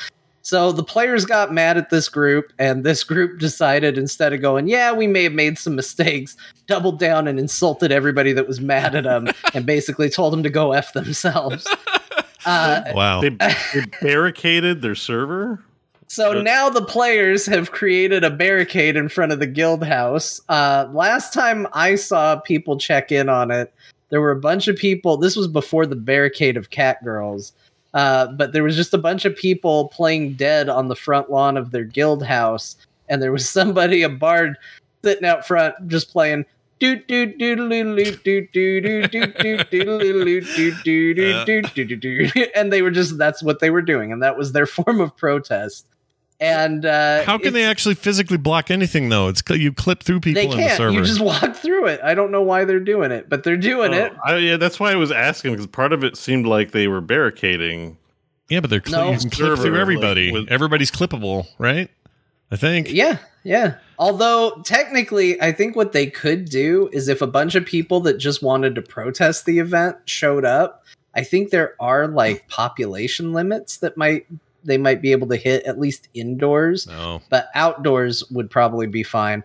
[0.42, 4.68] so the players got mad at this group and this group decided instead of going
[4.68, 8.94] yeah we may have made some mistakes doubled down and insulted everybody that was mad
[8.94, 11.66] at them and basically told them to go f themselves
[12.46, 13.20] uh, wow.
[13.20, 15.62] they, they barricaded their server.
[16.16, 20.40] So now the players have created a barricade in front of the guild house.
[20.48, 23.70] Uh, last time I saw people check in on it,
[24.08, 25.18] there were a bunch of people.
[25.18, 27.52] This was before the barricade of cat girls.
[27.92, 31.58] Uh, but there was just a bunch of people playing dead on the front lawn
[31.58, 32.76] of their guild house,
[33.10, 34.56] and there was somebody, a bard,
[35.04, 36.46] sitting out front just playing.
[36.78, 41.14] Do do do do do do do do do do do do
[41.44, 44.38] do do do do and they were just that's what they were doing and that
[44.38, 45.86] was their form of protest
[46.40, 49.28] and uh How can they actually physically block anything though?
[49.28, 50.92] It's you clip through people they in the can't server.
[50.92, 53.92] you just walk through it i don't know why they're doing it but they're doing
[53.94, 56.72] it Oh, I, yeah, that's why I was asking because part of it seemed like
[56.72, 57.96] they were barricading.
[58.50, 59.12] yeah, but they're cl- No.
[59.12, 60.32] you can clip Server, through like, everybody.
[60.32, 61.90] with- Everybody's clippable, right?
[62.50, 62.92] I think.
[62.92, 63.78] Yeah, yeah.
[63.98, 68.18] Although technically, I think what they could do is if a bunch of people that
[68.18, 70.84] just wanted to protest the event showed up,
[71.16, 74.26] I think there are like population limits that might
[74.66, 77.22] they might be able to hit at least indoors, No.
[77.30, 79.42] but outdoors would probably be fine.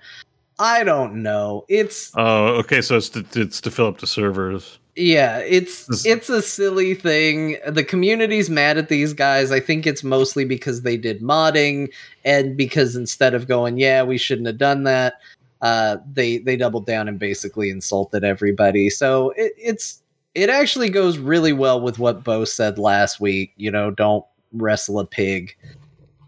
[0.59, 1.65] I don't know.
[1.69, 2.81] It's Oh, okay.
[2.81, 4.77] So it's to, it's to fill up the servers.
[4.95, 7.57] yeah, it's This- it's a silly thing.
[7.67, 9.51] The community's mad at these guys.
[9.51, 11.89] I think it's mostly because they did modding
[12.25, 15.13] and because instead of going, yeah, we shouldn't have done that,
[15.61, 18.89] uh, they they doubled down and basically insulted everybody.
[18.89, 19.99] So it, it's
[20.35, 23.51] it actually goes really well with what Bo said last week.
[23.57, 25.55] You know, don't wrestle a pig.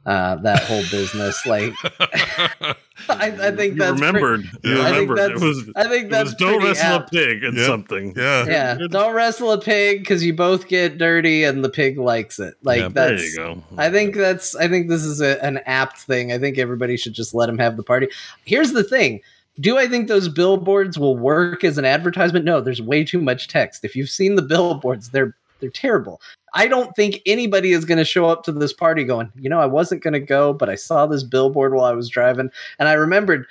[0.06, 2.76] Uh, that whole business, like I,
[3.10, 4.44] I think you that's pre- remembered.
[4.64, 4.84] you Yeah.
[4.86, 7.08] I think that's was, I think that's don't wrestle apt.
[7.16, 7.66] a pig and Yeah.
[7.66, 8.14] something.
[8.18, 8.46] yeah.
[8.46, 12.56] yeah don't wrestle a pig because you both get dirty and the pig likes it
[12.64, 13.64] like Yeah, There that's you go.
[13.78, 17.14] i think that's i think this is a, an apt thing i think everybody should
[17.14, 18.08] just let him have the party
[18.46, 19.22] here's the thing
[19.62, 23.48] do i think those billboards will work as an advertisement no there's way too much
[23.48, 25.34] text if you've seen the billboards they're
[25.64, 26.22] they're terrible
[26.54, 29.60] i don't think anybody is going to show up to this party going you know
[29.60, 32.50] i wasn't going to go but i saw this billboard while i was driving
[32.80, 33.48] and i remembered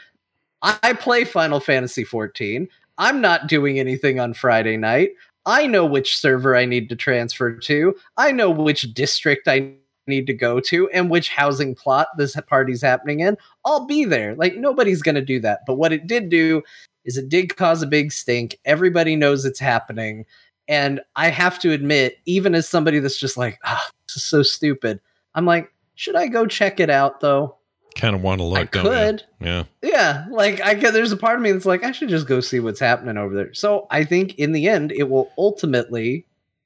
[0.63, 2.69] I play Final Fantasy 14.
[2.99, 5.11] I'm not doing anything on Friday night.
[5.45, 7.95] I know which server I need to transfer to.
[8.17, 9.73] I know which district I
[10.07, 13.37] need to go to and which housing plot this party's happening in.
[13.65, 14.37] I'll be there.
[14.37, 15.61] Like nobody's going to do that.
[15.67, 16.63] But what it did do
[17.05, 18.57] is it did cause a big stink.
[18.65, 20.25] Everybody knows it's happening.
[20.69, 24.43] And I have to admit, even as somebody that's just like, ah, this is so
[24.43, 25.01] stupid,
[25.35, 27.57] I'm like, should I go check it out though?
[27.95, 28.59] Kind of want to look.
[28.59, 28.91] I don't you?
[28.91, 29.25] could.
[29.41, 29.65] Yeah.
[29.83, 32.41] Yeah, like I get there's a part of me that's like I should just go
[32.41, 33.53] see what's happening over there.
[33.53, 36.25] So I think in the end it will ultimately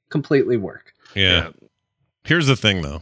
[0.09, 0.93] completely work.
[1.15, 1.49] Yeah.
[2.23, 3.01] Here's the thing, though.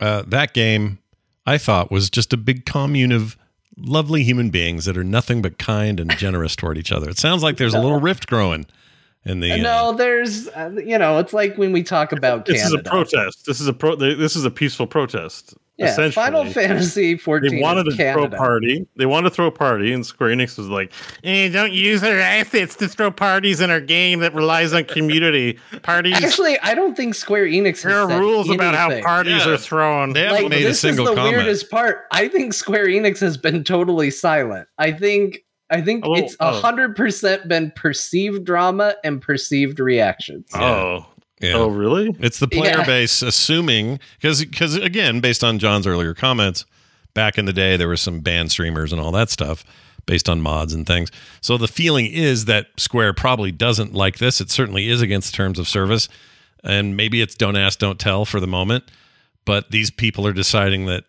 [0.00, 0.98] Uh, that game,
[1.46, 3.36] I thought, was just a big commune of
[3.76, 7.08] lovely human beings that are nothing but kind and generous toward each other.
[7.08, 8.66] It sounds like there's a little rift growing
[9.28, 9.52] in the.
[9.52, 12.80] uh, no, there's uh, you know it's like when we talk about This Canada.
[12.80, 13.46] is a protest.
[13.46, 13.94] This is a pro.
[13.96, 15.54] This is a peaceful protest.
[15.76, 16.10] Yeah, essentially.
[16.24, 17.50] Final Fantasy 14.
[17.54, 18.84] They wanted is to throw a party.
[18.96, 20.90] They wanted to throw a party, and Square Enix was like,
[21.22, 25.56] "Eh, don't use our assets to throw parties in our game that relies on community
[25.84, 26.16] parties.
[26.16, 29.52] Actually, I don't think Square Enix has there are said rules about how parties Yeah.
[29.52, 31.36] are thrown." They haven't like made a this single is the comment.
[31.36, 32.06] weirdest part.
[32.10, 34.66] I think Square Enix has been totally silent.
[34.78, 36.60] I think I think Oh, it's oh.
[36.60, 40.46] hundred percent been perceived drama and perceived reactions.
[40.54, 41.06] oh,
[41.40, 41.54] Yeah.
[41.54, 42.14] oh, really?
[42.20, 42.84] It's the player Yeah.
[42.86, 46.64] base assuming because because again, based on John's earlier comments,
[47.14, 49.64] back in the day there were some banned streamers and all that stuff
[50.06, 51.10] based on mods and things.
[51.42, 54.40] So the feeling is that Square probably doesn't like this.
[54.40, 56.08] It certainly is against terms of service,
[56.64, 58.84] and maybe it's don't ask, don't tell for the moment.
[59.44, 61.04] But these people are deciding that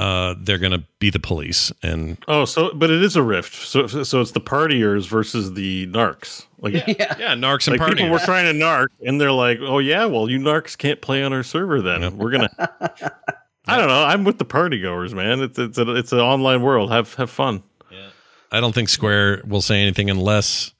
[0.00, 3.54] uh, they're going to be the police, and Oh, so but it is a rift.
[3.54, 6.46] So so it's the partiers versus the narcs.
[6.58, 7.16] Like yeah.
[7.18, 7.96] yeah, narcs and like party.
[7.96, 11.22] people were trying to narc, and they're like, "Oh yeah, well you narcs can't play
[11.22, 11.80] on our server.
[11.82, 12.12] Then Yep.
[12.14, 12.50] we're gonna."
[13.66, 14.04] I don't know.
[14.04, 15.40] I'm with the party goers, man.
[15.42, 16.90] It's it's a, it's an online world.
[16.90, 17.62] Have have fun.
[18.52, 20.72] I don't think Square will say anything unless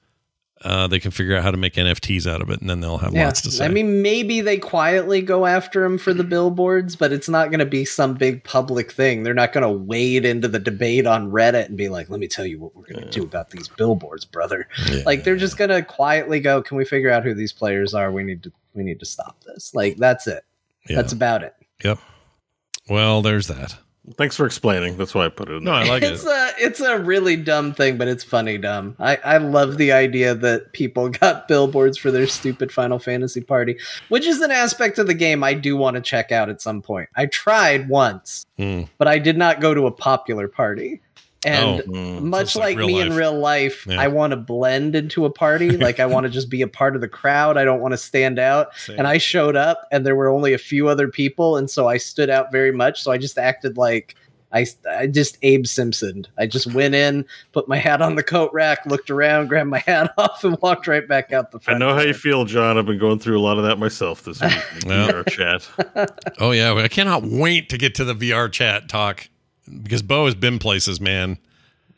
[0.63, 2.99] uh, they can figure out how to make NFTs out of it, and then they'll
[2.99, 3.65] have Yeah, lots to say.
[3.65, 7.59] I mean, maybe they quietly go after him for the billboards, but it's not going
[7.59, 9.23] to be some big public thing.
[9.23, 12.27] They're not going to wade into the debate on Reddit and be like, "Let me
[12.27, 15.03] tell you what we're going to do about these billboards, brother." Yeah.
[15.05, 18.11] Like they're just going to quietly go, "Can we figure out who these players are?
[18.11, 20.43] We need to we need to stop this." Like that's it.
[20.87, 20.97] Yeah.
[20.97, 21.55] That's about it.
[21.83, 21.99] Yep.
[22.89, 23.77] Well, there's that.
[24.17, 24.97] Thanks for explaining.
[24.97, 25.63] That's why I put it in.
[25.63, 25.93] No, I there.
[25.93, 26.29] like it's it.
[26.29, 28.95] a it's a really dumb thing, but it's funny dumb.
[28.99, 33.77] I I love the idea that people got billboards for their stupid Final Fantasy party,
[34.09, 36.81] which is an aspect of the game I do want to check out at some
[36.81, 37.09] point.
[37.15, 38.87] I tried once, Mm.
[38.97, 40.99] but I did not go to a popular party.
[41.45, 42.21] And Oh, Mm.
[42.23, 43.07] much so like like me life.
[43.07, 43.99] in real life, Yeah.
[43.99, 45.71] I want to blend into a party.
[45.77, 47.57] like I want to just be a part of the crowd.
[47.57, 48.67] I don't want to stand out.
[48.89, 51.57] And I showed up and there were only a few other people.
[51.57, 53.01] And so I stood out very much.
[53.01, 54.15] So I just acted like
[54.53, 56.27] I, I just Abe Simpson.
[56.37, 57.23] I just went in,
[57.53, 60.87] put my hat on the coat rack, looked around, grabbed my hat off, and walked
[60.87, 61.81] right back out the front.
[61.81, 61.95] I front.
[61.97, 62.77] know how you feel, John.
[62.77, 64.51] I've been going through a lot of that myself this week.
[64.83, 65.07] in Yeah.
[65.11, 65.69] VR chat.
[66.39, 69.29] Oh yeah, I cannot wait to get to the VR chat talk
[69.83, 71.37] because Bo has been places, man,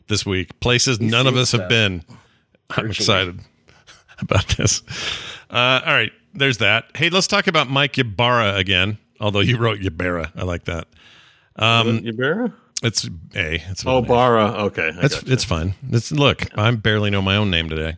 [0.08, 0.58] this week.
[0.60, 1.68] Places none of us have stuff.
[1.68, 2.04] been.
[2.70, 3.40] I'm excited
[4.18, 4.82] about this.
[5.50, 6.86] Uh, all right, there's that.
[6.94, 8.98] Hey, let's talk about Mike Ybarra again.
[9.20, 10.88] Although you wrote Ybarra, I like that.
[11.56, 12.52] Um, Ybarra?
[12.82, 13.10] it's a.
[13.70, 14.14] It's Oh, with an A.
[14.14, 14.44] Barra.
[14.64, 14.90] Okay.
[14.94, 15.32] I It's gotcha.
[15.32, 15.74] it's fine.
[15.90, 16.46] It's look.
[16.58, 17.96] I barely know my own name today.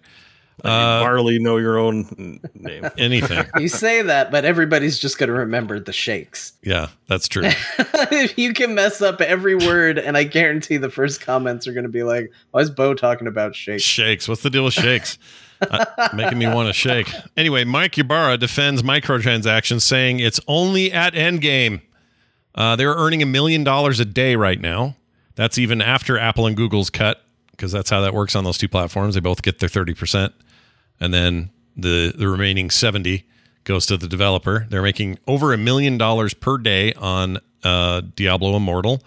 [0.64, 2.88] Like, uh, barley know your own name.
[2.98, 3.44] Anything.
[3.58, 6.54] You say that, but everybody's just going to remember the shakes.
[6.62, 7.50] yeah, that's true.
[8.36, 11.90] you can mess up every word, and I guarantee the first comments are going to
[11.90, 14.28] be like, "Why is Bo talking about shakes?" Shakes.
[14.28, 15.18] What's the deal with shakes?
[15.60, 15.84] Uh,
[16.14, 17.10] making me want to shake.
[17.36, 21.80] Anyway, Mike Ybarra defends microtransactions, saying it's only at endgame.
[22.54, 24.96] Uh, they're earning a million dollars a day right now.
[25.34, 28.68] That's even after Apple and Google's cut, because that's how that works on those two
[28.68, 29.14] platforms.
[29.14, 30.34] They both get their thirty percent,
[31.00, 33.26] and then the the remaining seventy
[33.64, 34.66] goes to the developer.
[34.70, 39.02] They're making over a million dollars per day on uh, Diablo Immortal.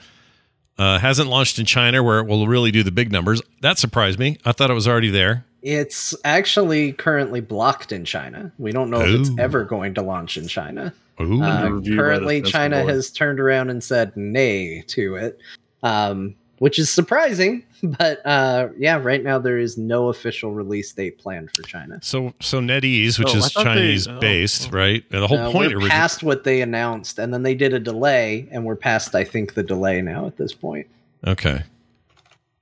[0.78, 3.42] Uh, hasn't launched in China where it will really do the big numbers.
[3.62, 4.38] That surprised me.
[4.46, 5.46] I thought it was already there.
[5.62, 8.54] It's actually currently blocked in China.
[8.58, 10.94] We don't know if it's ever going to launch in China.
[11.20, 11.44] Ooh.
[11.44, 12.94] Uh, review by the currently, China Board.
[12.94, 15.40] has turned around and said nay to it,
[15.84, 17.64] um, which is surprising.
[17.82, 21.98] But uh, yeah, right now there is no official release date planned for China.
[22.04, 24.76] so so NetEase, which Oh, is thought they- Chinese oh, based, oh.
[24.78, 25.02] right?
[25.12, 25.90] And the whole Uh, point we're originally.
[25.90, 29.54] past what they announced, and then they did a delay, and we're past, I think,
[29.54, 30.88] the delay now at this point.
[31.26, 31.64] Okay.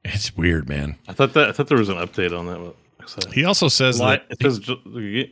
[0.05, 0.97] It's weird, man.
[1.07, 2.59] I thought that I thought there was an update on that.
[2.59, 3.33] What- what's that?
[3.33, 4.25] He also says July- that.
[4.29, 5.29] it says Ju-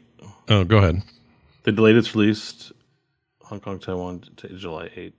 [0.49, 1.03] oh, go ahead.
[1.63, 2.72] they delayed its release.
[3.43, 5.13] Hong Kong, Taiwan, t- July 8th.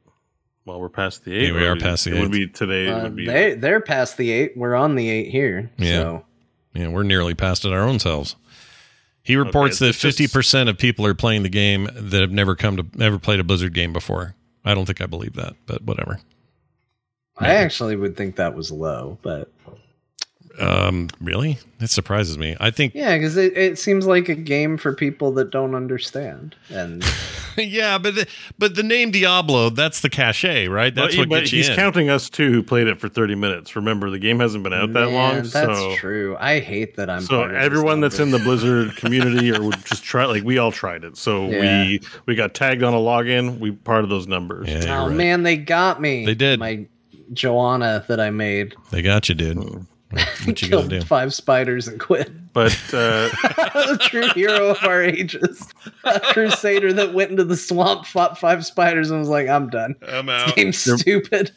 [0.66, 1.52] Well, we're past the eight.
[1.52, 2.88] Yeah, we are past the It would be today.
[2.88, 4.56] Uh, would be they they're past the eight.
[4.56, 5.70] We're on the eight here.
[5.78, 6.02] Yeah.
[6.02, 6.24] So
[6.74, 8.34] Yeah, we're nearly past it our own selves.
[9.22, 12.56] He reports Okay, that fifty percent of people are playing the game that have never
[12.56, 14.34] come to never played a Blizzard game before.
[14.64, 16.18] I don't think I believe that, but whatever.
[17.38, 19.52] I actually would think that was low, but
[20.58, 21.58] Um, really?
[21.80, 22.56] It surprises me.
[22.58, 26.56] I think yeah, because it, it seems like a game for people that don't understand.
[26.70, 27.04] And
[27.58, 28.26] yeah, but the,
[28.58, 30.94] but the name Diablo, that's the cachet, right?
[30.94, 31.76] That's Well, what but gets you he's in.
[31.76, 33.76] counting us too, who played it for 30 minutes.
[33.76, 35.34] Remember, the game hasn't been out that Man, long.
[35.42, 36.36] That's so, true.
[36.40, 37.20] I hate that I'm.
[37.20, 40.42] so part of this everyone that's in the Blizzard community or would just try, like
[40.44, 41.18] we all tried it.
[41.18, 41.82] So Yeah.
[41.84, 43.58] we we got tagged on a login.
[43.58, 44.68] We part of those numbers.
[44.70, 45.16] Yeah, Oh right.
[45.16, 46.24] man, they got me.
[46.24, 46.58] They did.
[46.58, 46.86] My
[47.32, 49.86] Joanna that I made They got you, dude.
[50.10, 51.00] What you gonna killed do?
[51.02, 52.30] five spiders and quit.
[52.52, 55.66] But uh, the true hero of our ages,
[56.04, 59.94] a crusader that went into the swamp, fought five spiders, and was like, "I'm done.
[60.08, 60.56] I'm This out.
[60.56, 61.50] game's stupid."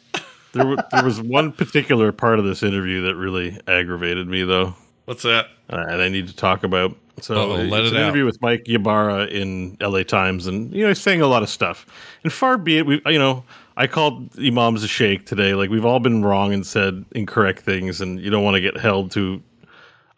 [0.52, 4.74] there, wa- there was one particular part of this interview that really aggravated me, though.
[5.04, 5.46] What's that?
[5.72, 6.96] uh, and I need to talk about.
[7.20, 8.04] So Uh-oh, let it's it an out.
[8.08, 10.04] interview with Mike Ybarra in L.A.
[10.04, 11.86] Times, and you know he's saying a lot of stuff.
[12.24, 13.44] And far be it, we you know
[13.80, 15.54] I called imams a sheikh today.
[15.54, 18.76] Like we've all been wrong and said incorrect things, and you don't want to get
[18.76, 19.42] held to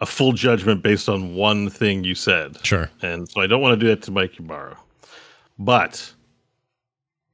[0.00, 2.56] a full judgment based on one thing you said.
[2.66, 2.90] Sure.
[3.02, 4.76] And so I don't want to do that to Mike Ybarra.
[5.60, 6.12] But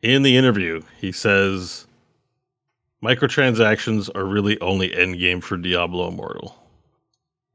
[0.03, 1.87] in the interview, he says
[3.03, 6.55] microtransactions are really only endgame for Diablo Immortal.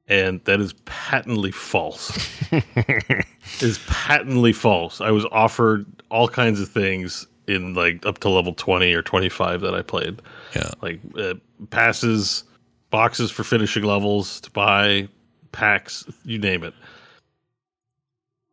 [0.07, 2.11] And that is patently false.
[3.61, 4.99] is patently false.
[4.99, 9.61] I was offered all kinds of things in like up to level 20 or 25
[9.61, 10.21] that I played.
[10.55, 10.71] Yeah.
[10.81, 11.35] Like uh,
[11.69, 12.43] passes,
[12.89, 15.07] boxes for finishing levels to buy,
[15.51, 16.73] packs, you name it.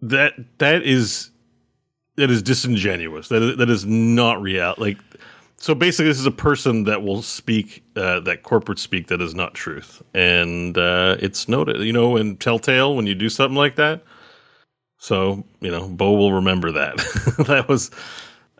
[0.02, 1.30] That that is
[2.16, 3.28] that is disingenuous.
[3.28, 4.74] That is, that is not real.
[4.78, 4.98] Like
[5.56, 9.34] so basically this is a person that will speak uh, that corporate speak that is
[9.34, 10.02] not truth.
[10.14, 14.02] And uh, it's noted, you know, in Telltale when you do something like that.
[14.96, 16.96] So, you know, Bo will remember that.
[17.46, 17.90] that was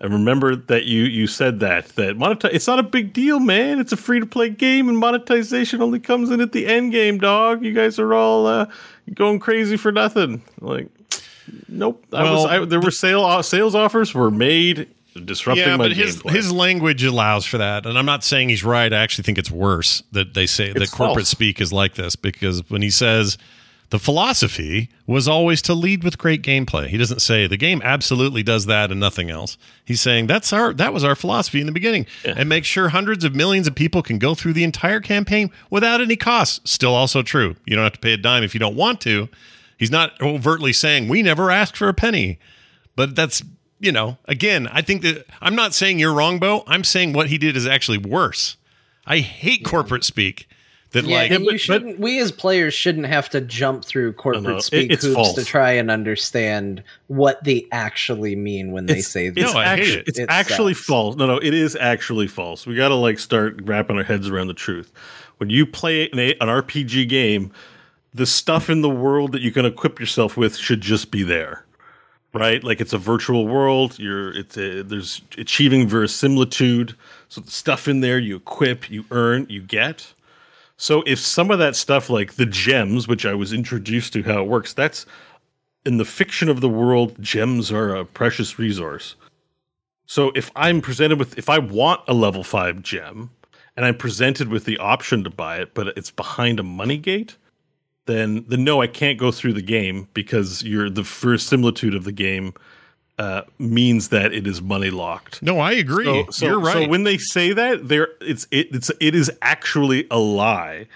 [0.03, 3.78] I remember that you you said that that monetize it's not a big deal, man.
[3.78, 7.18] It's a free to play game and monetization only comes in at the end game,
[7.18, 7.62] dog.
[7.62, 8.66] You guys are all uh,
[9.14, 10.40] going crazy for nothing.
[10.61, 10.88] Like
[11.68, 12.05] nope.
[12.12, 14.88] I Well, was I, there were sale uh, sales offers were made
[15.24, 16.30] disrupting Yeah, my but his gameplay.
[16.30, 18.90] his language allows for that, and I'm not saying he's right.
[18.92, 21.28] I actually think it's worse that they say that It's corporate false.
[21.28, 23.36] speak is like this because when he says
[23.91, 28.43] the philosophy was always to lead with great gameplay, he doesn't say the game absolutely
[28.43, 29.59] does that and nothing else.
[29.84, 33.24] He's saying that's our that was our philosophy in the beginning, and make sure hundreds
[33.24, 36.66] of millions of people can go through the entire campaign without any cost.
[36.66, 37.57] Still, also true.
[37.66, 39.28] You don't have to pay a dime if you don't want to.
[39.76, 42.38] He's not overtly saying we never asked for a penny,
[42.95, 43.43] but that's
[43.80, 46.62] you know, again, I think that I'm not saying you're wrong, Bo.
[46.66, 48.57] I'm saying what he did is actually worse.
[49.07, 50.47] I hate corporate speak.
[50.93, 52.01] That Yeah, like and but- you shouldn't.
[52.01, 55.34] we as players shouldn't have to jump through corporate No, no, it- speak hoops false.
[55.34, 59.53] to try and understand what they actually mean when they It's- say It's, this.
[59.55, 60.09] No, I hate actu- it.
[60.09, 60.86] it's It actually sucks.
[60.86, 61.16] false.
[61.16, 62.66] No, no, it is actually false.
[62.66, 64.91] We got to like start wrapping our heads around the truth.
[65.38, 67.53] When you play an, an RPG game,
[68.12, 71.64] the stuff in the world that you can equip yourself with should just be there,
[72.34, 72.64] right?
[72.64, 73.97] Like it's a virtual world.
[73.97, 76.97] You're it's a, there's achieving verisimilitude.
[77.28, 80.12] So the stuff in there you equip, you earn, you get.
[80.80, 84.40] So if some of that stuff like the gems, which I was introduced to how
[84.40, 85.04] it works, that's
[85.84, 89.14] in the fiction of the world, gems are a precious resource.
[90.06, 93.28] So if I'm presented with if I want a level 5 gem
[93.76, 97.36] and I'm presented with the option to buy it, but it's behind a money gate,
[98.06, 102.12] then then no, I can't go through the game because you're the verisimilitude of the
[102.12, 102.54] game
[103.20, 105.42] uh, means that it is money locked.
[105.42, 106.06] no, I agree.
[106.06, 106.84] So, so, you're right.
[106.84, 110.86] So when they say that, there it's it, it's it is actually a lie.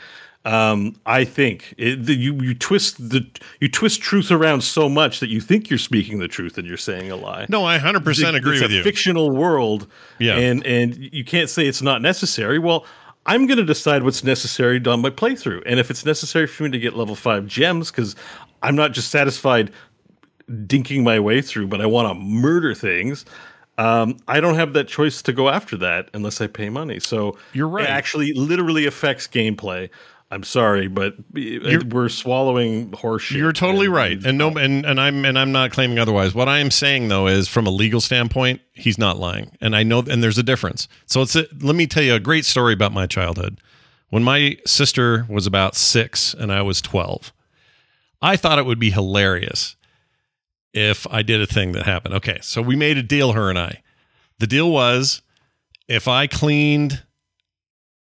[0.47, 3.27] Um, I think it, the, you you twist the
[3.61, 6.77] you twist truth around so much that you think you're speaking the truth and you're
[6.77, 7.47] saying a lie.
[7.49, 8.65] no, I 100 percent agree with you.
[8.67, 8.83] it's a you.
[8.83, 9.87] Fictional world,
[10.19, 10.37] Yeah.
[10.37, 12.59] and and you can't say it's not necessary.
[12.59, 12.87] Well,
[13.27, 16.71] I'm going to decide what's necessary on my playthrough, and if it's necessary for me
[16.71, 18.15] to get level five gems, because
[18.63, 19.71] I'm not just satisfied
[20.49, 23.25] dinking my way through, but I want to murder things.
[23.77, 27.01] Um, I don't have that choice to go after that unless I pay money.
[27.01, 27.85] So You're right.
[27.85, 29.91] It actually literally affects gameplay.
[30.31, 33.37] I'm sorry, but we're swallowing horseshit.
[33.37, 36.35] You're totally and- right, and no, and and I'm and I'm not claiming otherwise.
[36.35, 39.85] What I am saying though is, from a legal standpoint, he's not lying, and I
[39.85, 40.89] know, and there's a difference.
[41.07, 43.61] So it's a, let me tell you a great story about my childhood.
[44.11, 47.33] When my sister was about six and I was twelve,
[48.21, 49.77] I thought it would be hilarious
[50.75, 52.15] if I did a thing that happened.
[52.17, 53.83] Okay, so we made a deal, her and I.
[54.41, 55.23] The deal was
[55.89, 57.03] if I cleaned,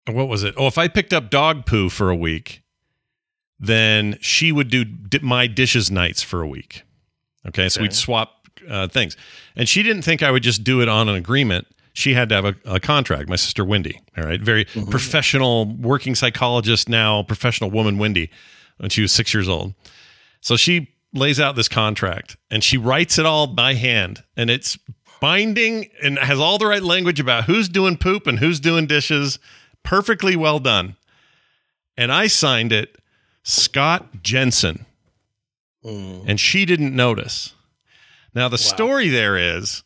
[0.08, 0.56] what was it?
[0.58, 2.64] Oh, if I picked up dog poo for a week,
[3.60, 4.86] then she would do
[5.22, 6.84] my dishes nights for a week.
[7.48, 9.16] Okay, so we'd swap uh, things,
[9.56, 11.68] and she didn't think I would just do it on an agreement.
[11.94, 13.30] She had to have a, a contract.
[13.30, 18.32] My sister Wendy, all right, very professional working psychologist now, professional woman Wendy,
[18.78, 19.76] when she was six years old.
[20.42, 24.78] So she lays out this contract and she writes it all by hand, and it's
[25.22, 29.40] binding and has all the right language about who's doing poop and who's doing dishes.
[29.84, 30.96] Perfectly well done.
[31.98, 32.98] And I signed it
[33.44, 34.86] Scott Jensen.
[35.84, 36.22] Hmm.
[36.28, 37.54] And she didn't notice.
[38.34, 39.84] Now, the story there is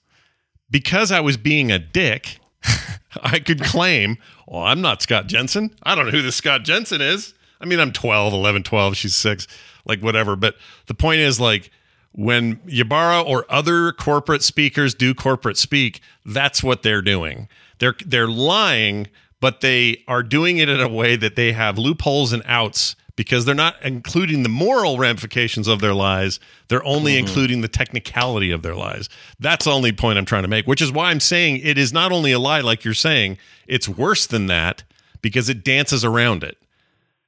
[0.70, 2.40] because I was being a dick,
[3.22, 4.18] I could claim,
[4.48, 5.76] oh, I'm not Scott Jensen.
[5.84, 7.34] I don't know who this Scott Jensen is.
[7.60, 9.48] I mean, I'm 12, 11, 12, she's six,
[9.88, 10.36] like whatever.
[10.36, 10.56] But
[10.88, 11.72] the point is, like,
[12.12, 17.48] when Yabara or other corporate speakers do corporate speak, that's what they're doing.
[17.80, 19.08] They're they're lying,
[19.40, 23.46] but they are doing it in a way that they have loopholes and outs because
[23.46, 26.40] they're not including the moral ramifications of their lies.
[26.70, 27.28] They're only mm-hmm.
[27.28, 29.10] including the technicality of their lies.
[29.40, 31.92] That's the only point I'm trying to make, which is why I'm saying it is
[31.92, 34.84] not only a lie, like you're saying, it's worse than that
[35.22, 36.58] because it dances around it.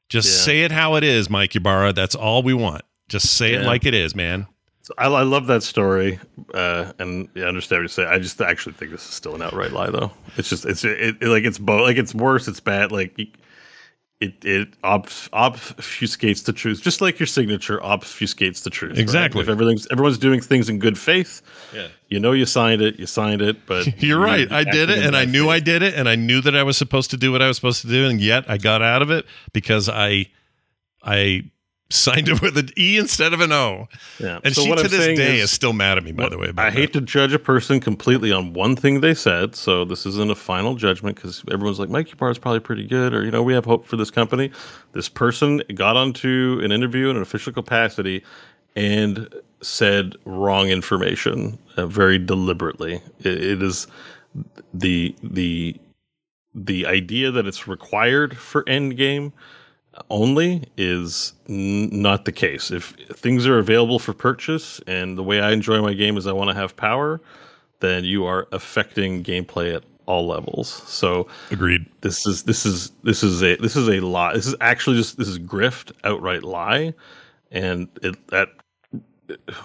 [0.10, 0.44] Just Yeah.
[0.46, 1.94] say it how it is, Mike Ybarra.
[1.94, 2.82] That's all we want.
[3.08, 4.48] Just say it like it is, man.
[4.82, 6.20] So I, I love that story,
[6.54, 8.06] uh, and I understand what you say.
[8.06, 10.12] I just actually think this is still an outright lie, though.
[10.38, 12.92] It's just it's it, it- like it's both like it's worse, it's bad.
[12.92, 13.28] Like you-
[14.22, 18.92] it it obf- obfuscates the truth, just like your signature obfuscates the truth.
[18.92, 19.00] right?
[19.00, 19.42] Exactly.
[19.42, 21.42] If everything's everyone's doing things in good faith,
[21.74, 21.88] Yeah.
[22.10, 24.52] you know you signed it, you signed it, but You're right.
[24.52, 25.52] I did it and I knew faith.
[25.52, 27.56] I did it and I knew that I was supposed to do what I was
[27.56, 30.26] supposed to do and yet I got out of it because I
[31.02, 31.44] I
[31.92, 33.88] signed it with an E instead of an O.
[34.20, 34.40] Yeah.
[34.44, 36.38] And So she to I'm this day is, is- still mad at me by the
[36.38, 36.52] way.
[36.58, 40.30] I hate to judge a person completely on one thing they said, so this isn't
[40.30, 43.42] a final judgment because everyone's like, Mike Bar is probably pretty good, or you know,
[43.42, 44.52] we have hope for this company.
[44.94, 48.24] This person got onto an interview in an official capacity
[48.76, 49.28] and
[49.62, 53.02] said wrong information uh, very deliberately.
[53.20, 53.88] It, it is
[54.74, 55.76] the the
[56.54, 59.32] the idea that it's required for Endgame
[60.10, 62.72] only is n- not the case.
[62.72, 66.34] If things are available for purchase, and the way I enjoy my game is I
[66.34, 67.22] want to have power,
[67.80, 70.70] then you are affecting gameplay at all levels.
[70.88, 71.86] So Agreed.
[72.02, 74.34] this is this is this is a this is a lie.
[74.34, 76.94] This is actually just this is grift, outright lie,
[77.52, 78.50] and it that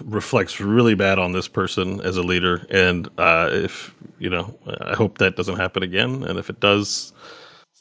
[0.03, 2.65] reflects really bad on this person as a leader.
[2.69, 6.23] And uh, if you know, I hope that doesn't happen again.
[6.23, 7.13] And if it does,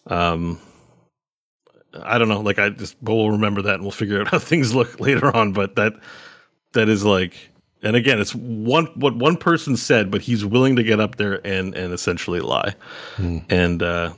[0.07, 0.59] um,
[2.03, 2.40] I don't know.
[2.40, 5.53] Like I just we'll remember that and we'll figure out how things look later on.
[5.53, 5.95] But that
[6.72, 7.34] that is like
[7.84, 11.47] and again, it's one what one person said, but he's willing to get up there
[11.47, 12.74] and and essentially lie.
[13.51, 14.14] And uh,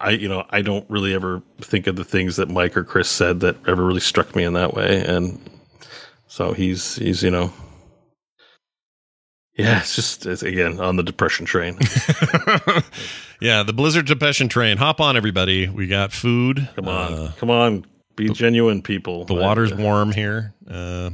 [0.00, 3.08] I, you know, I don't really ever think of the things that Mike or Chris
[3.08, 5.04] said that ever really struck me in that way.
[5.06, 5.40] And
[6.26, 7.52] so he's he's you know,
[9.58, 11.76] yeah, it's just it's, again on the depression train.
[13.40, 14.76] yeah, the Blizzard Depression train.
[14.78, 15.68] Hop on, everybody.
[15.68, 16.68] We got food.
[16.76, 17.84] Come on, Uh, come on,
[18.16, 19.24] be genuine, people.
[19.24, 20.54] the Uh, water's warm here.
[20.70, 21.10] Uh,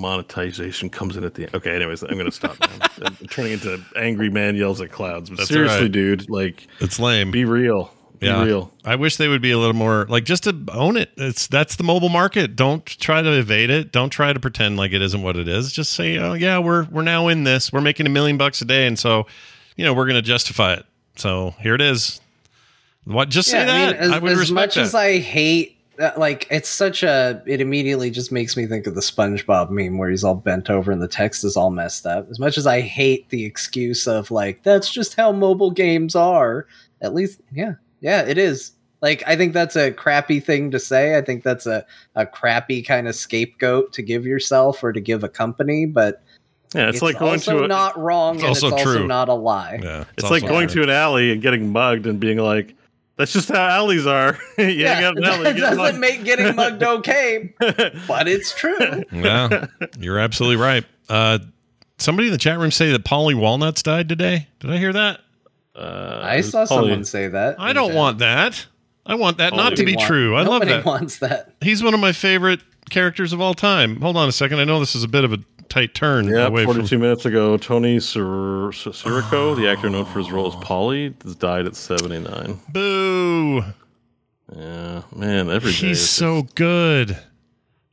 [0.00, 1.54] monetization comes in at the end.
[1.54, 2.56] Okay, anyways, I'm gonna stop.
[2.60, 2.68] now.
[3.06, 5.30] I'm turning into angry man yells at clouds.
[5.30, 5.92] But That's seriously, right.
[5.92, 7.30] dude, like it's lame.
[7.30, 7.92] be real.
[8.20, 8.72] Yeah, real.
[8.84, 11.10] I wish they would be a little more like just to own it.
[11.16, 12.56] It's that's the mobile market.
[12.56, 13.92] Don't try to evade it.
[13.92, 15.72] Don't try to pretend like it isn't what it is.
[15.72, 17.72] Just say, oh yeah, we're we're now in this.
[17.72, 19.26] We're making a million bucks a day, and so
[19.76, 20.86] you know we're going to justify it.
[21.16, 22.20] So here it is.
[23.04, 23.28] What?
[23.28, 23.96] Just say Yeah, that.
[23.96, 24.80] I mean, as, would as respect much that.
[24.82, 25.78] as I hate,
[26.16, 27.42] like, it's such a.
[27.46, 30.92] It immediately just makes me think of the SpongeBob meme where he's all bent over
[30.92, 32.28] and the text is all messed up.
[32.30, 36.66] As much as I hate the excuse of like that's just how mobile games are.
[37.00, 38.72] At least, yeah, yeah, it is.
[39.00, 41.16] Like, I think that's a crappy thing to say.
[41.16, 41.84] I think that's a
[42.16, 46.22] a crappy kind of scapegoat to give yourself or to give a company, but.
[46.74, 49.06] Yeah, it's, like going also to a, not wrong, It's and also it's also true.
[49.06, 49.80] not a lie.
[49.82, 50.84] yeah, it's also like going true.
[50.84, 52.74] to an alley and getting mugged and being like,
[53.16, 55.98] "That's just how alleys are." you hang out an alley, that you get doesn't mugged.
[55.98, 59.02] make getting mugged okay, but it's true.
[59.10, 59.66] Yeah,
[59.98, 60.84] you're absolutely right.
[61.08, 61.38] Uh,
[61.96, 64.46] somebody in the chat room say that Paulie Walnuts died today.
[64.60, 65.20] Did I hear that?
[65.78, 67.56] Uh, I saw Paulie- someone say that.
[67.58, 68.66] I don't want that.
[69.06, 70.34] I want that not to be want- true.
[70.36, 70.84] I love nobody that.
[70.84, 71.54] wants that.
[71.60, 72.60] He's one of my favorite
[72.90, 74.00] characters of all time.
[74.00, 74.58] Hold on a second.
[74.58, 77.00] I know this is a bit of a tight turn Yeah, away 42 from.
[77.02, 81.36] minutes ago, Tony Sir- Sir- Sirico, the actor known for his role as Paulie, has
[81.36, 82.58] died at 79.
[82.70, 83.62] Boo!
[84.54, 85.88] Yeah, man, every day.
[85.88, 87.18] He's is so good.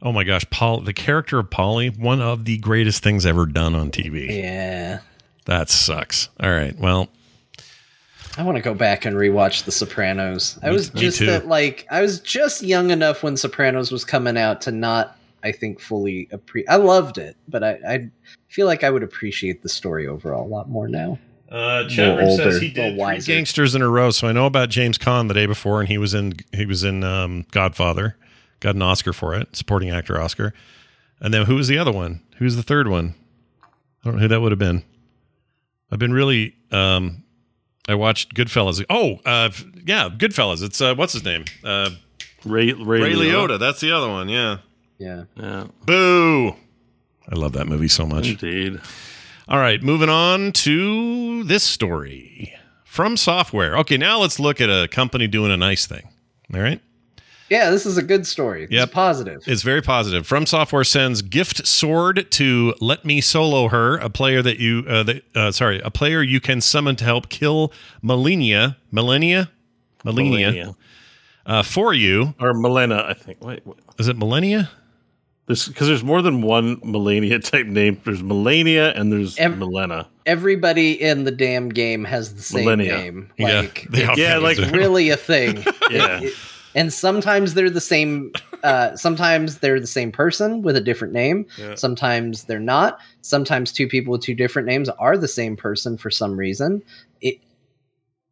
[0.02, 3.76] Oh my gosh, Paul, the character of Paulie, one of the greatest things ever done
[3.76, 4.28] on TV.
[4.42, 5.00] Yeah.
[5.46, 6.30] That sucks.
[6.40, 6.78] All right.
[6.78, 7.10] Well,
[8.38, 10.60] I want to go back and rewatch The Sopranos.
[10.62, 11.26] I was me just too.
[11.28, 15.52] that like I was just young enough when Sopranos was coming out to not I
[15.52, 16.70] think fully appreciate.
[16.70, 18.10] I loved it, but I, I
[18.50, 21.20] feel like I would appreciate the story overall a lot more now.
[21.50, 23.32] Uh, chat room says he he did did three wiser.
[23.32, 24.10] gangsters in a row.
[24.10, 26.84] So I know about James Caan the day before, and he was in he was
[26.84, 28.18] in um, Godfather,
[28.60, 30.54] got an Oscar for it, supporting actor Oscar.
[31.22, 32.22] And then who was the other one?
[32.38, 33.14] Who's the third one?
[33.64, 34.84] I don't know who that would have been.
[35.92, 36.56] I've been really.
[36.72, 37.24] Um,
[37.88, 38.84] I watched Goodfellas.
[38.90, 39.50] Oh, uh,
[39.86, 40.64] yeah, Goodfellas.
[40.64, 41.46] It's uh, what's his name?
[41.64, 41.92] Uh,
[42.44, 43.48] Ray, Ray, Ray Liotta.
[43.48, 43.60] Liotta.
[43.60, 44.30] That's the other one.
[44.30, 44.58] Yeah.
[44.98, 45.24] Yeah.
[45.36, 46.50] Yeah, Boo!
[47.30, 48.30] I love that movie so much.
[48.30, 48.80] indeed.
[49.48, 52.54] All right, moving on to this story
[52.86, 53.78] from software.
[53.80, 56.08] Okay, now let's look at a company doing a nice thing.
[56.54, 56.82] All right.
[57.50, 58.68] Yeah, this is a good story.
[58.70, 59.44] It's positive.
[59.46, 60.26] It's very positive.
[60.26, 65.04] From Software sends gift sword to Let Me Solo Her, a player that you, uh,
[65.04, 67.72] that, uh, sorry, a player you can summon to help kill
[68.04, 69.50] Malenia, Malenia,
[70.04, 70.76] Malenia, Malenia.
[71.46, 72.34] Uh, for you.
[72.40, 73.44] Or Milena, I think.
[73.44, 73.78] Wait, wait.
[74.00, 74.70] Is it Malenia?
[75.46, 78.02] There's because there's more than one Melania type name.
[78.04, 80.08] There's Melania and there's Ev- Milena.
[80.26, 82.88] Everybody in the damn game has the same Malenia.
[82.98, 83.32] name.
[83.38, 84.72] Yeah, Like they all Yeah, like- do.
[84.72, 85.58] really a thing.
[85.92, 86.22] Yeah.
[86.22, 86.34] It- it-
[86.76, 88.32] and sometimes they're the same.
[88.64, 91.46] Uh, sometimes they're the same person with a different name.
[91.58, 91.76] Yeah.
[91.76, 93.00] Sometimes they're not.
[93.22, 96.84] Sometimes two people with two different names are the same person for some reason.
[97.22, 97.40] It.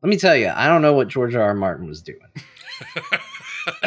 [0.01, 1.41] Let me tell you, I don't know what George R.
[1.41, 1.53] R.
[1.53, 2.19] Martin was doing.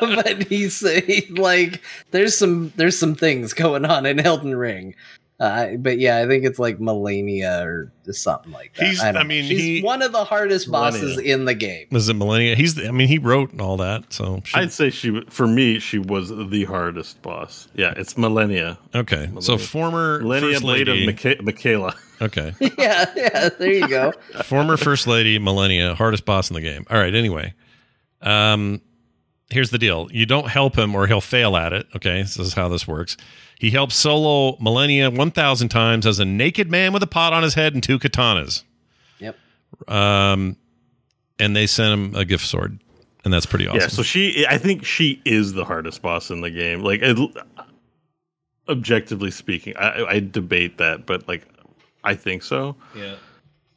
[0.00, 4.94] but he's he, like there's some there's some things going on in Elden Ring.
[5.40, 8.86] Uh, but yeah, I think it's like Melania or something like that.
[8.86, 11.88] He's- I, I mean, he's he- one of the hardest bosses in the game.
[11.90, 12.54] Is it Malenia?
[12.54, 14.12] He's, the, I mean, he wrote and all that.
[14.12, 17.66] So, she- I'd say she, for me, she was the hardest boss.
[17.74, 18.78] Yeah, it's Malenia.
[18.94, 19.28] okay.
[19.40, 21.12] So, former Malenia First Blade of Lady.
[21.12, 21.96] Micha- Miquella.
[22.22, 22.54] okay.
[22.78, 23.48] yeah, yeah.
[23.48, 24.12] There you go.
[24.44, 27.52] former first lady millennia hardest boss in the game all right anyway
[28.22, 28.80] um
[29.54, 32.52] here's the deal you don't help him or he'll fail at it okay this is
[32.52, 33.16] how this works
[33.58, 37.54] he helps solo Malenia 1000 times as a naked man with a pot on his
[37.54, 38.62] head and two katanas
[39.20, 39.36] Yep.
[39.90, 40.56] um
[41.38, 42.78] and they sent him a gift sword
[43.24, 46.42] and that's pretty awesome Yeah, so she, I think she is the hardest boss in
[46.42, 46.82] the game.
[46.82, 47.16] Like, it,
[48.68, 51.46] objectively speaking, I, I debate that, but like,
[52.02, 52.76] I think so.
[52.94, 53.14] yeah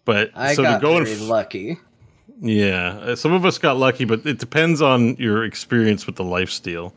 [0.06, 1.78] But I so to got go very and f- lucky.
[2.40, 6.50] Yeah, some of us got lucky, but it depends on your experience with the life
[6.50, 6.94] steal.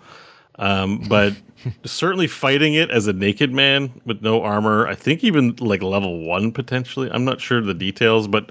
[0.59, 1.35] Um, but
[1.85, 6.21] certainly fighting it as a naked man with no armor, I think even like level
[6.27, 7.11] one potentially.
[7.11, 8.51] I'm not sure the details, but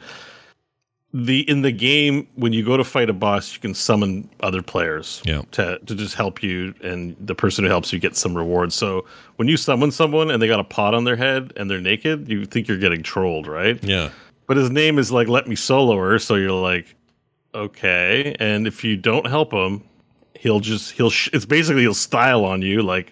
[1.11, 4.61] the in the game when you go to fight a boss, you can summon other
[4.61, 5.41] players Yeah.
[5.51, 8.75] to to just help you, and the person who helps you gets some rewards.
[8.75, 9.05] So
[9.37, 12.29] when you summon someone and they got a pot on their head and they're naked,
[12.29, 13.83] you think you're getting trolled, right?
[13.83, 14.09] Yeah.
[14.49, 16.95] But his name is like "Let Me Solo Her," so you're like,
[17.55, 18.35] okay.
[18.39, 19.83] And if you don't help him,
[20.33, 23.11] he'll just he'll sh- it's basically he'll style on you like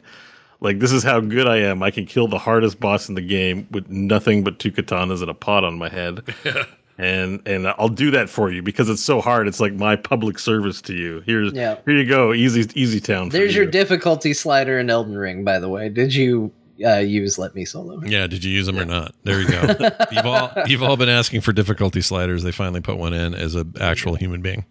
[0.59, 1.83] like this is how good I am.
[1.83, 5.29] I can kill the hardest boss in the game with nothing but two katanas and
[5.29, 6.21] a pot on my head.
[6.99, 9.47] And and I'll do that for you because it's so hard.
[9.47, 11.21] It's like my public service to you.
[11.27, 11.75] Here's Yeah.
[11.85, 13.29] here you go, easy easy town.
[13.29, 13.61] For There's you.
[13.61, 15.89] your difficulty slider in Elden Ring, by the way.
[15.89, 16.51] Did you
[16.85, 18.01] uh, use Let Me Solo?
[18.03, 19.13] Yeah, did you use them or not?
[19.23, 19.61] There you go.
[20.11, 22.43] you've all you've all been asking for difficulty sliders.
[22.43, 24.65] They finally put one in as an actual human being.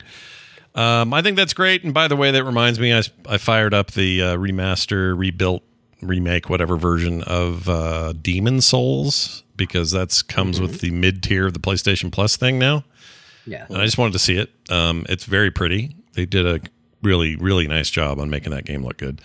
[0.74, 1.84] Um, I think that's great.
[1.84, 5.62] And by the way, that reminds me, I, I fired up the uh, remaster, rebuilt,
[6.02, 11.54] remake, whatever version of uh, Demon's Souls because that's comes with the mid tier of
[11.54, 12.84] the PlayStation Plus thing now.
[13.46, 13.66] Yeah.
[13.68, 14.50] And I just wanted to see it.
[14.70, 15.96] Um, it's very pretty.
[16.12, 16.60] They did a
[17.02, 19.20] really, really nice job on making that game look good.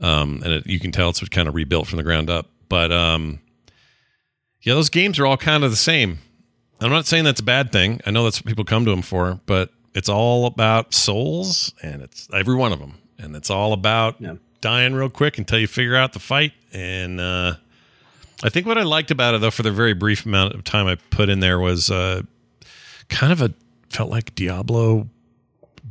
[0.00, 2.46] Um, and it, you can tell it's kind of rebuilt from the ground up.
[2.68, 3.40] But um,
[4.62, 6.18] yeah, those games are all kind of the same.
[6.80, 8.00] I'm not saying that's a bad thing.
[8.06, 12.00] I know that's what people come to them for, but it's all about souls, and
[12.00, 14.36] it's every one of them, and it's all about Yeah.
[14.62, 16.52] dying real quick until you figure out the fight.
[16.72, 17.56] And uh,
[18.42, 20.86] I think what I liked about it, though, for the very brief amount of time
[20.86, 22.22] I put in there, was uh,
[23.08, 23.52] kind of a
[23.90, 25.08] felt like Diablo,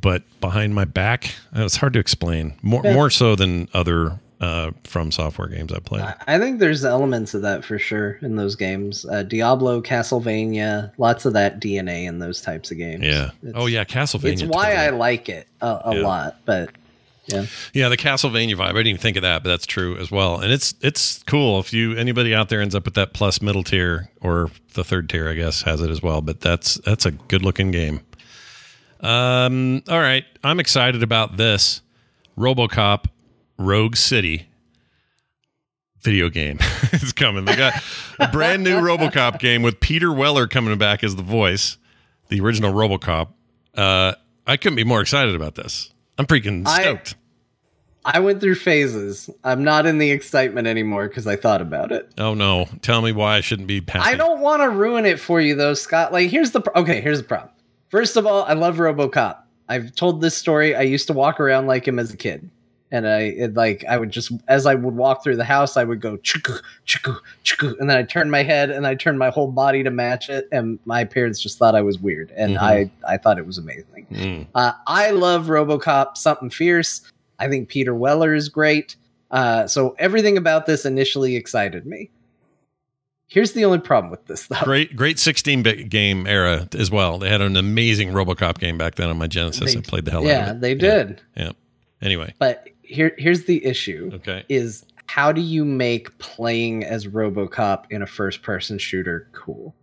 [0.01, 1.35] but behind my back.
[1.55, 2.53] Uh, It's hard to explain.
[2.61, 6.01] More more so than other uh, from software games I played.
[6.03, 9.05] I- I think there's elements of that for sure in those games.
[9.05, 13.03] Uh, Diablo, Castlevania, lots of that DNA in those types of games.
[13.03, 13.31] Yeah.
[13.43, 14.31] It's- oh yeah, Castlevania.
[14.33, 14.87] It's why totally.
[14.87, 16.01] I like it a, a Yeah.
[16.01, 16.69] lot, but
[17.25, 17.45] yeah.
[17.73, 18.61] Yeah, the Castlevania vibe.
[18.61, 20.39] I didn't even think of that, but that's true as well.
[20.39, 23.63] And it's it's cool if you anybody out there ends up with that plus middle
[23.63, 26.21] tier or the third tier, I guess, has it as well.
[26.21, 27.99] But that's that's a good looking game.
[28.99, 31.81] Um, all right, I'm excited about this
[32.37, 33.05] RoboCop
[33.57, 34.47] Rogue City
[36.01, 36.57] video game.
[36.93, 37.45] it's coming.
[37.45, 37.73] They got
[38.19, 41.77] a brand new RoboCop game with Peter Weller coming back as the voice,
[42.29, 43.29] the original RoboCop.
[43.75, 44.13] Uh,
[44.47, 45.91] I couldn't be more excited about this.
[46.17, 47.15] I'm freaking I- stoked.
[48.05, 49.29] I went through phases.
[49.43, 52.09] I'm not in the excitement anymore because I thought about it.
[52.17, 52.67] Oh no!
[52.81, 53.99] Tell me why I shouldn't be happy.
[53.99, 56.13] I don't want to ruin it for you though, Scott.
[56.13, 57.01] Like, here's the pro- okay.
[57.01, 57.51] Here's the problem.
[57.89, 59.37] First of all, I love RoboCop.
[59.67, 60.75] I've told this story.
[60.75, 62.49] I used to walk around like him as a kid,
[62.91, 65.83] and I it, like I would just as I would walk through the house, I
[65.83, 69.29] would go chuku chuku chuku, and then I turn my head and I turn my
[69.29, 70.47] whole body to match it.
[70.51, 72.61] And my parents just thought I was weird, and Mhm.
[72.61, 74.07] I I thought it was amazing.
[74.11, 74.47] Mm.
[74.55, 76.17] Uh, I love RoboCop.
[76.17, 77.01] Something fierce.
[77.37, 78.95] I think Peter Weller is great.
[79.31, 82.09] Uh, so everything about this initially excited me.
[83.29, 84.57] Here's the only problem with this, though.
[84.63, 87.19] Great, great 16 bit game era as well.
[87.19, 89.73] They had an amazing RoboCop game back then on my Genesis.
[89.73, 90.33] They- I played the hell out of it.
[90.33, 91.21] Yeah, they did.
[91.37, 91.51] Yeah.
[92.01, 94.43] Anyway, But here, here's the issue: okay.
[94.49, 99.75] is how do you make playing as RoboCop in a first-person shooter cool?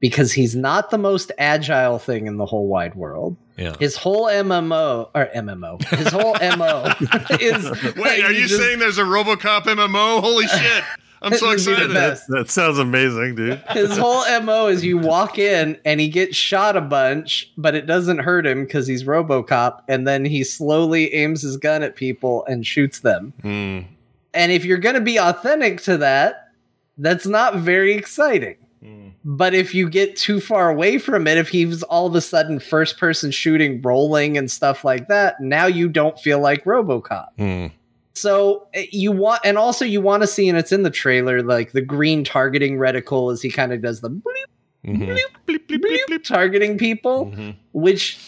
[0.00, 3.36] Because he's not the most agile thing in the whole wide world.
[3.56, 3.74] Yeah.
[3.80, 6.84] His whole MMO or MMO, his whole MO
[7.40, 7.94] is.
[7.96, 10.20] Wait, are you just- saying there's a RoboCop MMO?
[10.20, 10.84] Holy shit!
[11.24, 11.94] I'm so It'd be the excited.
[11.94, 12.28] best.
[12.28, 13.62] That sounds amazing, dude.
[13.70, 17.86] his whole mo is you walk in and he gets shot a bunch but it
[17.86, 22.44] doesn't hurt him because he's robocop and then he slowly aims his gun at people
[22.46, 23.86] and shoots them Mm,
[24.34, 26.50] and if you're going to be authentic to that
[26.98, 29.12] that's not very exciting mm.
[29.24, 32.58] but if you get too far away from it if he's all of a sudden
[32.60, 37.70] first person shooting rolling and stuff like that now you don't feel like robocop Mm.
[38.14, 41.42] So eh, you want, and also you want to see, and it's in the trailer,
[41.42, 44.44] like the green targeting reticle as he kind of does the bleep,
[44.86, 45.18] Mhm.
[45.48, 47.56] bleep, bleep, targeting people, Mhm.
[47.72, 48.18] which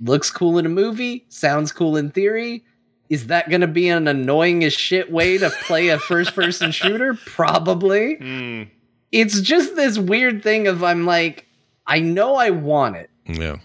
[0.00, 2.64] looks cool in a movie, sounds cool in theory.
[3.08, 6.70] Is that going to be an annoying as shit way to play a first person
[6.72, 7.14] shooter?
[7.26, 8.16] Probably.
[8.16, 8.68] Mm.
[9.12, 11.46] It's just this weird thing of I'm like,
[11.86, 13.10] I know I want it.
[13.26, 13.56] Yeah.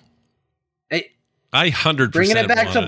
[0.92, 1.06] I-
[1.54, 2.86] I hundred Bringing it back want to it.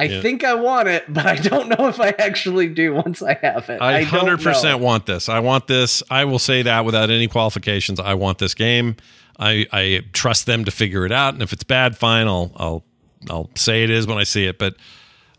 [0.00, 0.12] Blizzard.
[0.12, 0.22] I Yeah.
[0.22, 3.68] think I want it, but I don't know if I actually do once I have
[3.70, 3.80] it.
[3.80, 4.44] I don't hundred know.
[4.52, 5.28] percent want this.
[5.28, 6.02] I want this.
[6.10, 8.00] I will say that without any qualifications.
[8.00, 8.96] I want this game.
[9.38, 12.26] I, I trust them to figure it out, and if it's bad, fine.
[12.28, 12.84] I'll I'll
[13.30, 14.58] I'll say it is when I see it.
[14.58, 14.76] But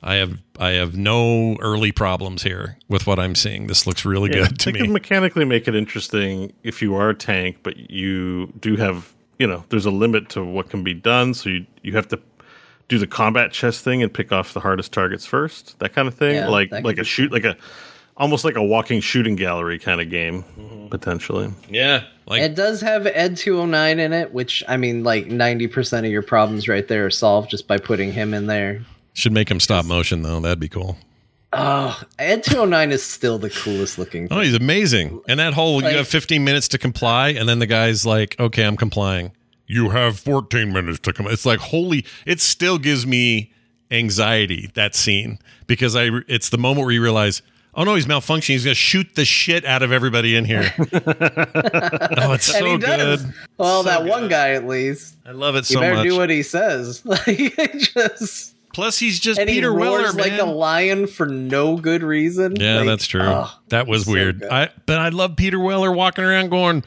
[0.01, 3.67] I have I have no early problems here with what I'm seeing.
[3.67, 4.93] This looks really Yeah, good to they could me.
[4.93, 9.63] mechanically make it interesting if you are a tank, but you do have, you know,
[9.69, 11.35] there's a limit to what can be done.
[11.35, 12.17] So you you have to
[12.91, 16.13] do the combat chess thing and pick off the hardest targets first, that kind of
[16.13, 16.35] thing.
[16.35, 17.55] Yeah, like like a shoot, like a
[18.18, 20.89] almost like a walking shooting gallery kind of game, mm-hmm.
[20.89, 21.53] potentially.
[21.69, 26.11] Yeah, like it does have Ed 209 in it, which I mean, like 90% of
[26.11, 28.81] your problems right there are solved just by putting him in there.
[29.13, 30.41] should make him stop motion though.
[30.41, 30.97] That'd be cool.
[31.53, 34.27] Oh, Ed 209 is still the coolest looking.
[34.31, 35.22] Oh, he's amazing.
[35.30, 38.35] And that whole Like- you have 15 minutes to comply, and then the guy's like,
[38.38, 39.31] "Okay, I'm complying."
[39.72, 41.27] You have 14 minutes to come.
[41.27, 42.06] It's like holy.
[42.26, 43.52] It still gives me
[43.89, 46.10] anxiety that scene because I.
[46.27, 47.41] It's the moment where you realize,
[47.76, 48.48] oh no, he's malfunctioning.
[48.48, 50.73] He's gonna shoot the shit out of everybody in here.
[50.77, 53.34] oh, it's and so good.
[53.57, 55.15] Well, So that one guy at least.
[55.26, 56.07] I love it You so better much.
[56.07, 57.03] do what he says.
[57.06, 57.53] Like
[57.93, 60.39] just Plus, he's just and Peter he Weller, roars like man.
[60.41, 62.56] a lion for no good reason.
[62.56, 63.22] Yeah, Like, that's true.
[63.23, 64.39] oh, that was so weird.
[64.41, 64.49] good.
[64.49, 66.84] I but I love Peter Weller walking around going,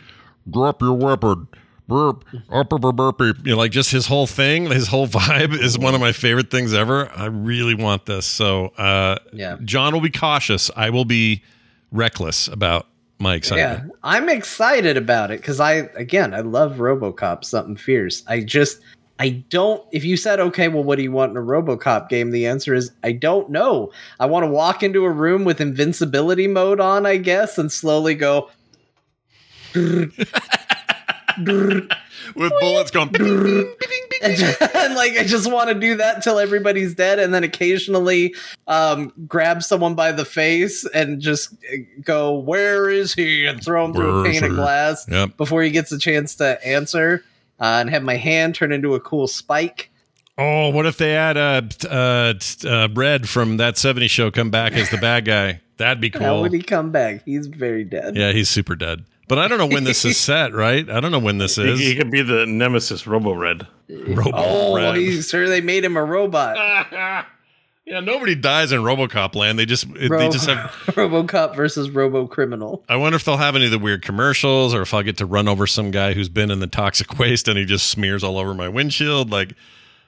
[0.51, 1.47] "Drop your weapon."
[1.86, 3.39] Burp, burp, burp, burp, burp.
[3.44, 6.51] You know, like just his whole thing, his whole vibe is one of my favorite
[6.51, 7.11] things ever.
[7.15, 8.27] I really want this.
[8.27, 9.59] So, uh, Yeah.
[9.65, 10.70] John will be cautious.
[10.77, 11.43] I will be
[11.93, 12.86] reckless about
[13.19, 13.85] my excitement.
[13.85, 13.97] Yeah.
[14.02, 17.44] I'm excited about it because I, again, I love RoboCop.
[17.44, 18.23] Something fierce.
[18.27, 18.81] I just,
[19.19, 19.86] I don't.
[19.93, 22.31] If you said, okay, well, what do you want in a RoboCop game?
[22.31, 23.93] The answer is, I don't know.
[24.19, 28.15] I want to walk into a room with invincibility mode on, I guess, and slowly
[28.15, 28.51] go.
[31.39, 33.09] With bullets going,
[34.23, 38.35] and, like I just want to do that till everybody's dead, and then occasionally
[38.66, 43.85] um, grab someone by the face and just uh, go, "Where is he?" and throw
[43.85, 45.36] him through a pane of glass Yep.
[45.36, 47.24] before he gets a chance to answer,
[47.61, 49.90] uh, and have my hand turn into a cool spike.
[50.36, 52.35] Oh, what if they had uh, uh,
[52.66, 55.61] uh, Red from that 70s show come back as the bad guy?
[55.77, 56.23] That'd be cool.
[56.23, 56.43] How cool.
[56.43, 57.23] would he come back?
[57.24, 58.16] He's very dead.
[58.16, 59.05] Yeah, he's super dead.
[59.28, 60.88] But I don't know when this is set, right?
[60.88, 61.80] I don't know when this is.
[61.80, 63.66] he could be the nemesis Robo Red.
[63.88, 64.96] Robo Oh, Red.
[64.96, 66.56] he's sure they made him a robot.
[67.86, 69.59] yeah, nobody dies in RoboCop land.
[69.59, 70.70] They just they just have.
[70.94, 72.82] RoboCop versus Robo Criminal.
[72.88, 75.26] I wonder if they'll have any of the weird commercials, or if I'll get to
[75.26, 78.38] run over some guy who's been in the toxic waste and he just smears all
[78.38, 79.30] over my windshield.
[79.30, 79.52] Like,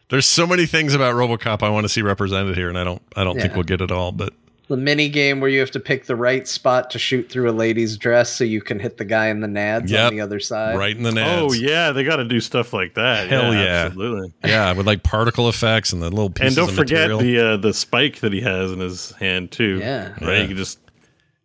[0.09, 3.02] there's so many things about RoboCop I want to see represented here, and I don't.
[3.16, 4.12] I don't think we'll get it all.
[4.12, 4.32] But
[4.68, 7.52] The mini game where you have to pick the right spot to shoot through a
[7.52, 10.06] lady's dress so you can hit the guy in the nads Yep.
[10.09, 10.76] on the other side.
[10.76, 11.38] right in the nads.
[11.40, 13.28] Oh yeah, they got to do stuff like that.
[13.28, 13.84] Hell yeah.
[13.86, 14.34] absolutely.
[14.44, 17.18] yeah, with like particle effects and the little And don't of forget material.
[17.20, 19.78] the uh, the spike that he has in his hand too.
[19.78, 20.09] Yeah.
[20.09, 20.20] right.
[20.22, 20.40] Yeah.
[20.43, 20.80] You can just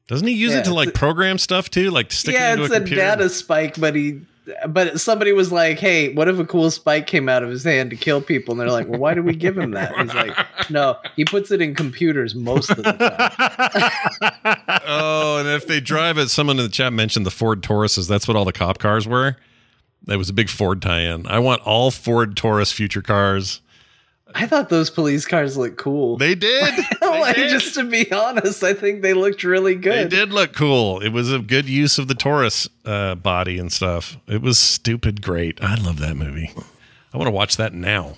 [0.07, 2.53] Doesn't he use Yeah, it to like program stuff too, like to stick yeah, it
[2.53, 3.01] into it's a a, computer?
[3.01, 4.21] data spike, but he,
[4.67, 7.89] but somebody was like, "Hey, what if a cool spike came out of his hand
[7.91, 10.35] to kill people?" And they're like, "Well, why did we give him that?" He's like,
[10.69, 16.17] "No, he puts it in computers most of the time." oh, and if they drive
[16.17, 18.07] it, someone in the chat mentioned the Ford Tauruses.
[18.07, 19.37] That's what all the cop cars were.
[20.05, 21.27] That was a big Ford tie-in.
[21.27, 23.61] I want all Ford Taurus future cars.
[24.35, 26.17] I thought those police cars looked cool.
[26.17, 26.73] They did.
[27.01, 27.49] They did.
[27.51, 30.09] just to be honest, I think they looked really good.
[30.09, 30.99] They did look cool.
[31.01, 34.17] It was a good use of the Taurus uh, body and stuff.
[34.27, 35.61] It was stupid great.
[35.61, 36.51] I love that movie.
[37.13, 38.15] I want to watch that now.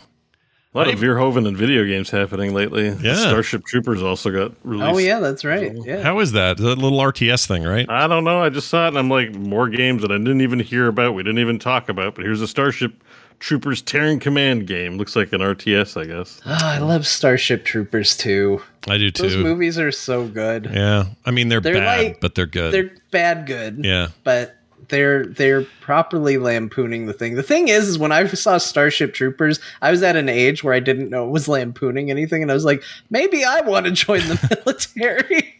[0.74, 2.90] a lot of Verhoeven and video games happening lately.
[3.02, 3.16] Yeah.
[3.16, 4.94] Starship Troopers also got released.
[4.94, 5.74] Oh yeah, that's right.
[5.86, 6.02] Yeah.
[6.02, 6.58] How is that?
[6.58, 7.90] The little RTS thing, right?
[7.90, 8.42] I don't know.
[8.42, 11.14] I just saw it and I'm like, more games that I didn't even hear about.
[11.14, 12.16] We didn't even talk about.
[12.16, 13.04] But here's a Starship
[13.40, 14.98] Troopers Terran Command game.
[14.98, 16.40] Looks like an RTS, I guess.
[16.46, 18.62] Ah, I love Starship Troopers too.
[18.88, 19.24] I do too.
[19.24, 20.70] Those movies are so good.
[20.74, 21.06] Yeah.
[21.26, 22.74] I mean, they're, They're bad, like- but they're good.
[22.74, 23.84] They're bad good.
[23.84, 24.08] yeah.
[24.24, 24.56] but
[24.90, 27.36] they're they're properly lampooning the thing.
[27.36, 30.74] The thing is, is when I saw Starship Troopers, I was at an age where
[30.74, 33.92] I didn't know it was lampooning anything, and I was like, maybe I want to
[33.94, 35.56] join the military.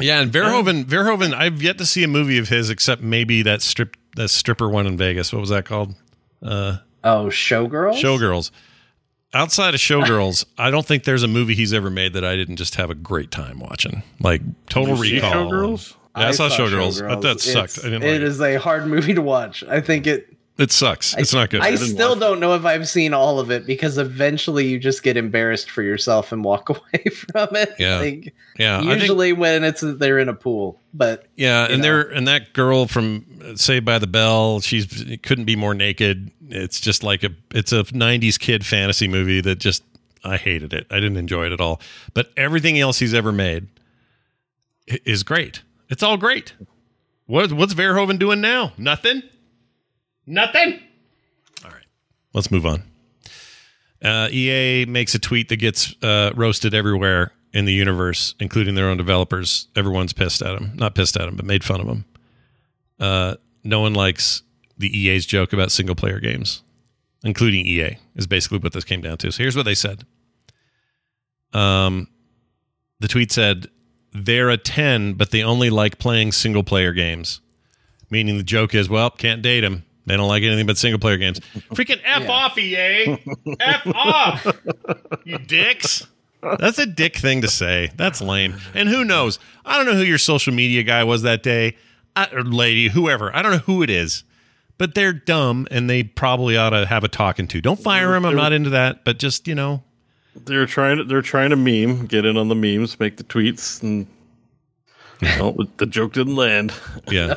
[0.00, 3.62] Yeah, and Verhoeven, Verhoeven, I've yet to see a movie of his except maybe that
[3.62, 5.32] strip, that stripper one in Vegas.
[5.32, 5.94] What was that called?
[6.44, 7.94] Uh, oh, Showgirls.
[8.00, 8.50] Showgirls.
[9.32, 12.56] Outside of Showgirls, I don't think there's a movie he's ever made that I didn't
[12.56, 14.02] just have a great time watching.
[14.20, 15.50] Like Total Did you see Recall.
[15.50, 15.94] Showgirls?
[16.16, 17.00] Yeah, I, saw, Showgirls.
[17.08, 17.80] but that It's- sucked.
[17.84, 19.64] I didn't It like is a hard movie to watch.
[19.68, 20.33] I think it.
[20.58, 20.70] It.
[20.70, 21.14] Sucks.
[21.16, 21.60] It's not good.
[21.60, 25.02] I didn't still don't know if I've seen all of it because eventually you just
[25.02, 27.74] get embarrassed for yourself and walk away from it.
[27.78, 27.98] Yeah.
[27.98, 31.82] Like, yeah, I think usually when it's they're in a pool, but Yeah, and know.
[31.82, 34.86] there and that girl from uh, Saved by the Bell, she's
[35.22, 36.30] couldn't be more naked.
[36.48, 39.82] It's just like a it's a '90s kid fantasy movie that just
[40.24, 40.86] I hated it.
[40.90, 41.80] I didn't enjoy it at all.
[42.14, 43.66] But everything else he's ever made
[44.86, 45.62] is great.
[45.90, 46.54] It's all great.
[47.26, 48.72] What what's Verhoeven doing now?
[48.78, 49.22] Nothing.
[50.26, 50.80] Nothing.
[51.64, 51.86] All right,
[52.32, 52.82] let's move on.
[54.02, 58.88] Uh, EA makes a tweet that gets uh, roasted everywhere in the universe, including their
[58.88, 59.68] own developers.
[59.76, 60.72] Everyone's pissed at them.
[60.74, 62.04] Not pissed at them, but made fun of them.
[62.98, 64.42] Uh, no one likes
[64.76, 66.62] the EA's joke about single player games,
[67.24, 69.30] including EA, is basically what this came down to.
[69.30, 70.04] So here's what they said.
[71.52, 72.08] Um,
[73.00, 73.68] the tweet said
[74.12, 77.40] they're a 10, but they only like playing single player games.
[78.10, 79.84] Meaning the joke is, well, can't date them.
[80.06, 81.40] They don't like anything but single player games.
[81.74, 82.30] Freaking F Yeah.
[82.30, 83.18] off, EA.
[83.60, 84.46] F off.
[85.24, 86.06] You dicks.
[86.58, 87.90] That's a dick thing to say.
[87.96, 88.56] That's lame.
[88.74, 89.38] And who knows?
[89.64, 91.76] I don't know who your social media guy was that day,
[92.16, 93.34] I, or lady, whoever.
[93.34, 94.24] I don't know who it is,
[94.76, 97.62] but they're dumb and they probably ought to have a talking to.
[97.62, 98.26] Don't fire them.
[98.26, 99.82] I'm not into that, but just you know,
[100.36, 103.82] They're trying to they're trying to meme, get in on the memes, make the tweets,
[103.82, 104.06] and
[105.38, 106.72] well, the joke didn't land.
[107.08, 107.34] yeah,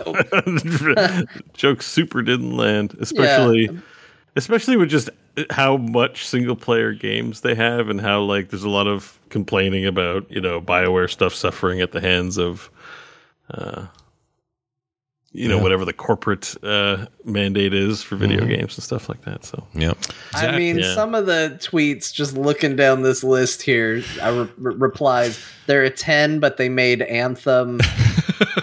[1.54, 3.70] joke super didn't land, especially
[4.36, 5.10] especially with just
[5.50, 9.86] how much single player games they have and how like there's a lot of complaining
[9.86, 12.70] about you know Bioware stuff suffering at the hands of
[13.52, 13.86] uh
[15.34, 15.62] you know Yeah.
[15.64, 18.50] whatever the corporate uh mandate is for video Mhm.
[18.50, 19.44] games and stuff like that.
[19.46, 19.94] So yeah.
[20.34, 20.96] I mean, yeah.
[20.96, 25.84] some of the tweets, just looking down this list here, I re- re- replies, they're
[25.84, 27.80] a 10, but they made Anthem.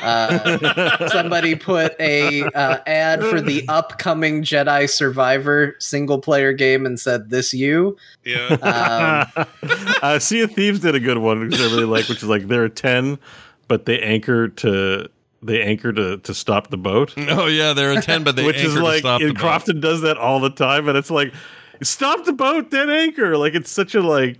[0.03, 7.01] Uh, somebody put a uh, ad for the upcoming Jedi Survivor single player game and
[7.01, 9.27] said, "This you." yeah.
[9.37, 9.47] Um,
[10.03, 12.49] uh, Sea of Thieves did a good one which I really like, which is like
[12.49, 13.19] they're a ten,
[13.67, 15.09] but they anchor to
[15.45, 17.15] they anchor to to stop the boat.
[17.29, 19.29] Oh yeah, they're a ten, but they which is anchor to like stop the boat.
[19.29, 19.41] and boat.
[19.41, 21.33] Crofton does that all the time, and it's like
[21.83, 23.37] stop the boat, then anchor.
[23.37, 24.39] Like it's such a like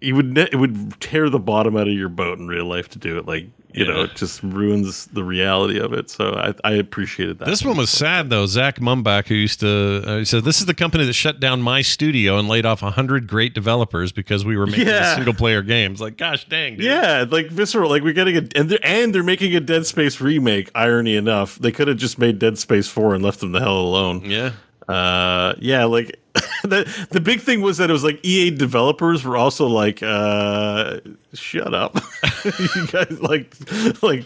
[0.00, 2.88] you would ne- it would tear the bottom out of your boat in real life
[2.90, 3.26] to do it.
[3.26, 6.08] Like you know, it just ruins the reality of it.
[6.08, 7.44] So I, I appreciated that.
[7.44, 8.46] This one was sad though.
[8.46, 11.60] Zach Mumbach, who used to, uh, he said, "This is the company that shut down
[11.60, 15.14] my studio and laid off hundred great developers because we were making Yeah.
[15.14, 16.86] single player games." Like, gosh dang, dude.
[16.86, 17.90] Yeah, like visceral.
[17.90, 20.70] Like we're getting a and they're and they're making a Dead Space remake.
[20.74, 23.78] Irony enough, they could have just made Dead Space Four and left them the hell
[23.78, 24.22] alone.
[24.24, 24.52] yeah,
[24.88, 26.18] Uh, yeah, like
[26.62, 31.00] the the big thing was that it was like EA developers were also like, uh,
[31.34, 31.96] shut up,
[32.44, 33.54] you guys like
[34.02, 34.24] like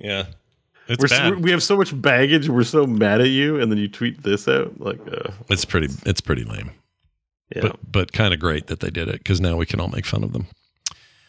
[0.00, 0.26] yeah.
[0.88, 2.48] It's we're so, we have so much baggage.
[2.48, 5.88] We're so mad at you, and then you tweet this out like, uh, it's pretty.
[6.04, 6.72] It's pretty lame,
[7.54, 9.86] yeah, but but kind of great that they did it because now we can all
[9.86, 10.48] make fun of them.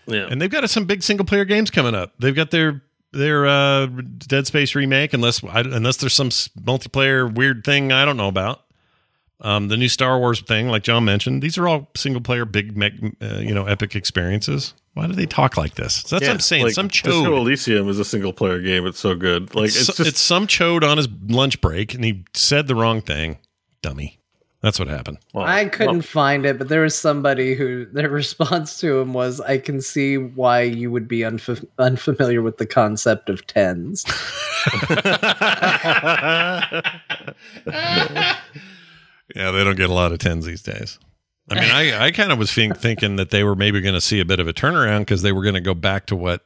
[0.08, 0.26] yeah.
[0.32, 2.14] And they've got some big single player games coming up.
[2.18, 2.82] They've got their
[3.14, 8.18] their uh, Dead Space remake, unless I, unless there's some multiplayer weird thing I don't
[8.18, 8.64] know about.
[9.44, 12.78] Um, the new Star Wars thing, like John mentioned, these are all single player big,
[12.78, 14.74] meg- uh, you know, epic experiences.
[14.94, 16.04] Why do they talk like this?
[16.06, 16.64] So that's what I'm saying.
[16.66, 17.38] like, some Disco chode.
[17.38, 18.86] Elysium is a single player game.
[18.86, 19.56] It's so good.
[19.56, 22.76] Like it's, It's, just it's some chode on his lunch break, and he said the
[22.76, 23.40] wrong thing.
[23.82, 24.20] Dummy.
[24.62, 25.18] That's what happened.
[25.34, 29.14] well, I couldn't well, find it, but there was somebody who their response to him
[29.14, 34.06] was, "I can see why you would be unf- unfamiliar with the concept of tens."
[39.36, 41.00] Yeah, they don't get a lot of tens these days.
[41.50, 44.02] I mean, I, I kind of was think, thinking that they were maybe going to
[44.02, 46.46] see a bit of a turnaround because they were going to go back to what,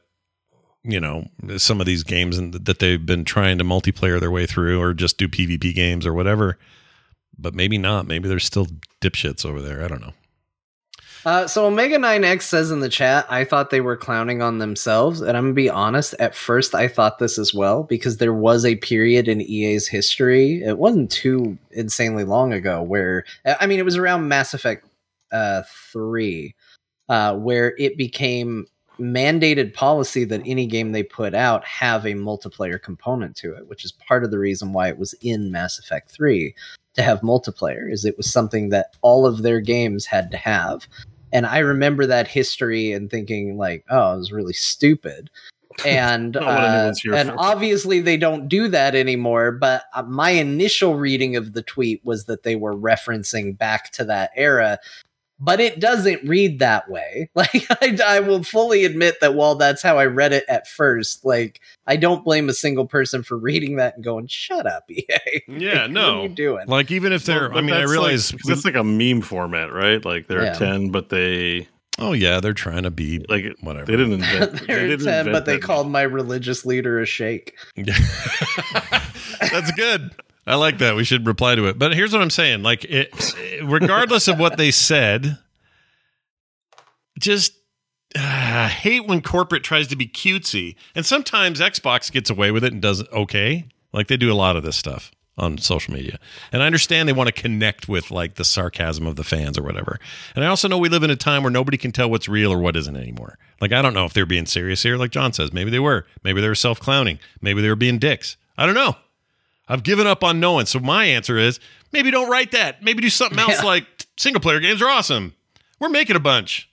[0.82, 1.26] you know,
[1.58, 4.94] some of these games and that they've been trying to multiplayer their way through or
[4.94, 6.58] just do PvP games or whatever.
[7.38, 8.06] But maybe not.
[8.06, 8.66] Maybe there's still
[9.00, 9.84] dipshits over there.
[9.84, 10.14] I don't know.
[11.26, 15.20] Uh, so Omega 9X says in the chat, I thought they were clowning on themselves.
[15.20, 18.32] And I'm going to be honest, at first I thought this as well, because there
[18.32, 23.80] was a period in EA's history, it wasn't too insanely long ago, where, I mean,
[23.80, 24.86] it was around Mass Effect
[25.32, 26.54] uh, 3,
[27.08, 28.68] uh, where it became
[29.00, 33.84] mandated policy that any game they put out have a multiplayer component to it, which
[33.84, 36.54] is part of the reason why it was in Mass Effect 3
[36.94, 40.86] to have multiplayer is it was something that all of their games had to have
[41.36, 45.30] and I remember that history and thinking like, oh, it was really stupid.
[45.84, 47.34] And uh, and for.
[47.36, 49.52] obviously they don't do that anymore.
[49.52, 54.04] But uh, my initial reading of the tweet was that they were referencing back to
[54.04, 54.78] that era.
[55.38, 57.28] But it doesn't read that way.
[57.36, 61.24] Like I, I will fully admit that while that's how I read it at first,
[61.26, 65.04] like I don't blame a single person for reading that and going, "Shut up, EA."
[65.48, 66.20] Yeah, What no.
[66.20, 66.66] are you doing?
[66.66, 69.20] Like, even if they're, Well, I mean, I realize, like, 'cause that's like a meme
[69.20, 70.02] format, right?
[70.04, 70.54] Like they're Yeah.
[70.54, 71.68] ten, but they
[71.98, 73.86] oh, yeah, they're trying to be like whatever.
[73.86, 74.52] they didn't invent.
[74.60, 77.54] they They're didn't 10, invent but they that called my religious leader a shake.
[79.40, 80.10] That's good.
[80.46, 80.94] I like that.
[80.94, 81.78] We should reply to it.
[81.78, 85.38] But here's what I'm saying: like, it, regardless of what they said,
[87.18, 87.52] just
[88.14, 92.72] uh, hate when corporate tries to be cutesy, and sometimes Xbox gets away with it
[92.72, 93.66] and does okay.
[93.92, 96.18] Like they do a lot of this stuff on social media,
[96.52, 99.62] and I understand they want to connect with like the sarcasm of the fans or
[99.64, 99.98] whatever.
[100.36, 102.52] And I also know we live in a time where nobody can tell what's real
[102.52, 103.36] or what isn't anymore.
[103.60, 105.52] Like I don't know if they're being serious here, like John says.
[105.52, 106.06] Maybe they were.
[106.22, 107.18] Maybe they were self clowning.
[107.40, 108.36] Maybe they were being dicks.
[108.56, 108.94] I don't know.
[109.68, 110.66] I've given up on knowing.
[110.66, 111.58] So my answer is
[111.92, 112.82] maybe don't write that.
[112.82, 113.64] Maybe do something else Yeah.
[113.64, 113.86] like
[114.16, 115.34] single player games are awesome.
[115.80, 116.70] We're making a bunch.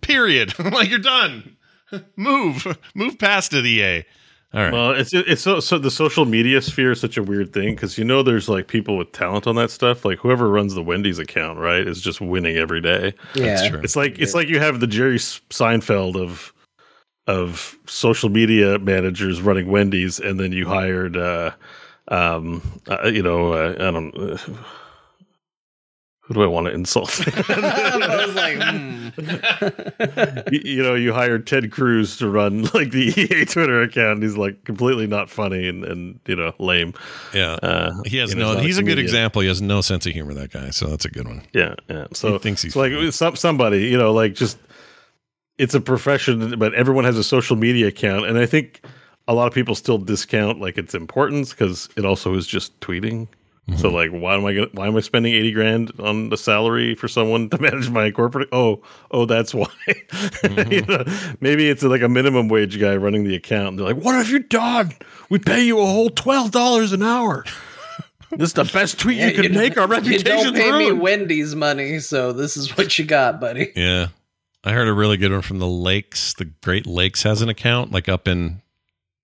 [0.00, 0.58] Period.
[0.72, 1.56] like you're done.
[2.16, 4.04] move, move past it, EA.
[4.54, 4.72] All right.
[4.72, 7.96] Well, it's it's so so the social media sphere is such a weird thing because
[7.96, 10.04] you know there's like people with talent on that stuff.
[10.04, 13.14] Like whoever runs the Wendy's account, right, is just winning every day.
[13.34, 13.66] Yeah.
[13.70, 13.80] true.
[13.82, 16.52] It's like it's like you have the Jerry Seinfeld of
[17.26, 21.52] of social media managers running Wendy's, and then you hired, uh,
[22.08, 24.16] um, uh, you know, uh, I don't.
[24.16, 24.36] Uh,
[26.22, 27.20] who do I want to insult?
[27.48, 30.54] I was like, hmm.
[30.54, 34.22] you, you know, you hired Ted Cruz to run like the EA Twitter account.
[34.22, 36.94] He's like completely not funny and, and you know lame.
[37.34, 37.54] yeah.
[37.62, 38.60] Uh, he has you know, no.
[38.60, 39.42] He's a good example.
[39.42, 40.34] He has no sense of humor.
[40.34, 40.70] That guy.
[40.70, 41.42] So that's a good one.
[41.52, 42.06] Yeah, yeah.
[42.12, 44.58] So He thinks he's so like some somebody, you know, like just
[45.58, 48.82] it's a profession, but everyone has a social media account, and I think
[49.28, 53.28] a lot of people still discount like its importance because it also is just tweeting.
[53.76, 53.94] So Mm-hmm.
[53.94, 57.06] like, why am I gonna, why am I spending eighty grand on the salary for
[57.06, 58.48] someone to manage my corporate?
[58.50, 58.82] Oh,
[59.12, 59.68] oh, that's why.
[59.86, 60.72] Mm-hmm.
[60.72, 61.04] You know,
[61.40, 63.68] maybe it's like a minimum wage guy running the account.
[63.68, 64.92] And they're like, "What have you done?
[65.30, 67.44] We pay you a whole twelve dollars an hour.
[68.34, 69.76] This is the best tweet Yeah, you can don't- make.
[69.76, 70.92] Our You reputation don't pay me.
[70.92, 73.70] Wendy's money, so this is what you got, buddy.
[73.76, 74.06] Yeah.
[74.64, 76.32] I heard a really good one from the Lakes.
[76.32, 78.61] The Great Lakes has an account, like up in,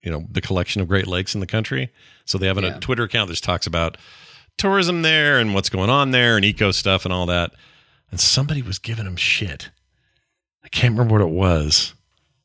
[0.03, 1.91] you know, the collection of Great Lakes in the country.
[2.25, 2.77] So they have an, Yeah.
[2.77, 3.97] a Twitter account that just talks about
[4.57, 7.53] tourism there and what's going on there and eco stuff and all that.
[8.11, 9.71] And somebody was giving them shit.
[10.65, 11.95] I can't remember what it was.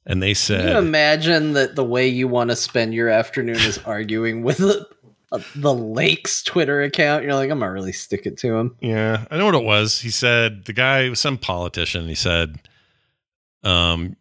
[0.05, 3.55] And they Can you said, imagine that the way you want to spend your afternoon
[3.55, 4.85] is arguing with the,
[5.31, 7.23] uh, the Lakes Twitter account?
[7.23, 8.75] You're like, I'm gonna really stick it to him.
[8.81, 10.01] Yeah, I know what it was.
[10.01, 12.07] He said the guy was some politician.
[12.09, 12.59] He said,
[13.63, 14.15] um,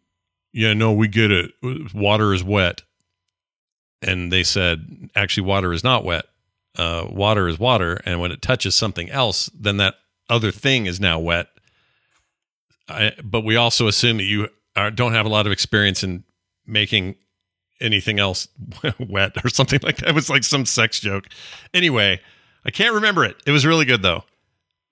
[0.53, 1.51] yeah, no, we get it.
[1.95, 2.83] Water is wet.
[4.03, 6.25] And they said, actually, water is not wet.
[6.77, 8.01] Uh, water is water.
[8.05, 9.95] And when it touches something else, then that
[10.29, 11.49] other thing is now wet.
[12.89, 16.25] I, but we also assume that you are, don't have a lot of experience in
[16.67, 17.17] making
[17.81, 18.49] anything else
[18.99, 20.11] wet or something like that.
[20.11, 21.29] It was like some sex joke.
[21.75, 22.21] Anyway,
[22.65, 23.37] I can't remember it.
[23.47, 24.25] It was really good though.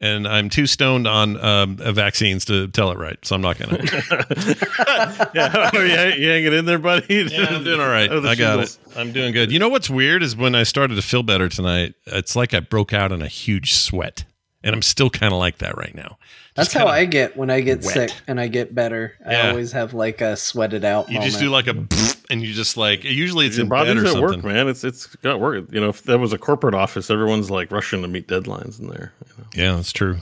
[0.02, 3.59] And I'm too stoned on um, uh, vaccines to tell it right, so I'm not
[3.59, 3.78] gonna.
[5.35, 7.27] yeah, oh, yeah, you hanging in there, buddy?
[7.31, 8.10] Yeah, I'm doing all right.
[8.10, 8.78] Oh, I got shingles.
[8.86, 8.97] it.
[8.97, 9.52] I'm doing good.
[9.52, 12.60] You know what's weird is when I started to feel better tonight, it's like I
[12.60, 14.24] broke out in a huge sweat,
[14.64, 16.16] and I'm still kind of like that right now.
[16.55, 17.93] That's how I get when I get wet.
[17.93, 19.14] sick and I get better.
[19.20, 19.47] Yeah.
[19.47, 21.09] I always have like a sweated out.
[21.09, 21.31] You moment.
[21.31, 21.86] just do like a,
[22.28, 23.05] and you just like.
[23.05, 24.22] Usually it's Your in bed or at something.
[24.22, 24.68] work, man.
[24.68, 25.72] It's it's got work.
[25.72, 28.89] You know, if that was a corporate office, everyone's like rushing to meet deadlines in
[28.89, 29.12] there.
[29.27, 29.48] You know?
[29.55, 30.14] Yeah, that's true.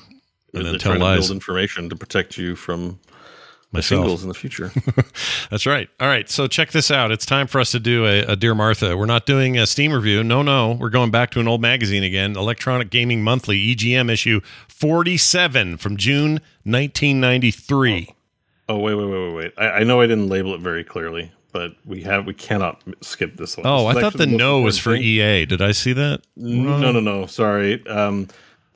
[0.53, 2.99] They're, And then they're tell trying to build information to protect you from
[3.73, 4.01] myself.
[4.01, 4.71] Singles in the future.
[5.51, 5.89] That's right.
[6.01, 6.29] All right.
[6.31, 7.11] So check this out.
[7.11, 8.97] It's time for us to do a, a Dear Martha.
[8.97, 10.23] We're not doing a Steam review.
[10.25, 10.73] No, no.
[10.73, 15.97] We're going back to an old magazine again Electronic Gaming Monthly, EGM issue 47 from
[15.97, 18.09] June 1993.
[18.69, 19.53] oh wait, wait, wait, wait, wait.
[19.59, 23.37] I, I know I didn't label it very clearly, but we have we cannot skip
[23.37, 23.67] this one.
[23.67, 25.03] Oh, This I thought the no was for thing.
[25.03, 25.47] EA.
[25.47, 26.23] Did I see that?
[26.37, 27.27] No, no, no.
[27.27, 27.85] Sorry.
[27.87, 28.29] Um,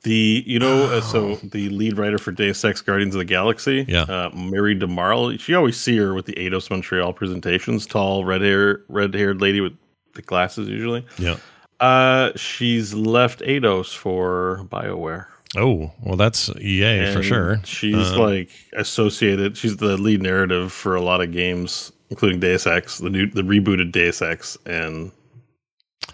[0.03, 3.85] the you know uh, so the lead writer for Deus Ex Guardians of the Galaxy,
[3.87, 4.03] Yeah.
[4.03, 5.47] uh, Mary DeMarle.
[5.47, 7.85] You always see her with the Eidos Montreal presentations.
[7.85, 9.73] Tall, red hair, red haired lady with
[10.13, 11.05] the glasses usually.
[11.17, 11.37] Yeah.
[11.79, 15.25] Uh, she's left Eidos for Bioware.
[15.55, 17.61] Oh, well, that's EA for sure.
[17.63, 19.55] She's Uh, like associated.
[19.57, 23.41] She's the lead narrative for a lot of games, including Deus Ex, the new, the
[23.43, 25.11] rebooted Deus Ex, and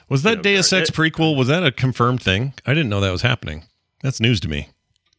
[0.10, 1.38] Was that Yeah, Deus Ex prequel?
[1.38, 2.54] Was that a confirmed thing?
[2.66, 3.64] I didn't know that was happening.
[4.02, 4.70] That's news to me.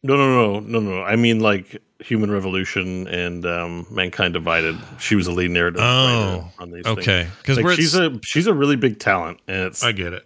[0.03, 1.03] no, no, no, no, no.
[1.03, 4.75] I mean, like Human Revolution and um, Mankind Divided.
[4.99, 5.81] She was a lead narrative.
[5.83, 7.27] Oh, on these Okay.
[7.37, 9.83] Because Like, she's a she's a really big talent, and it's.
[9.83, 10.25] I get it.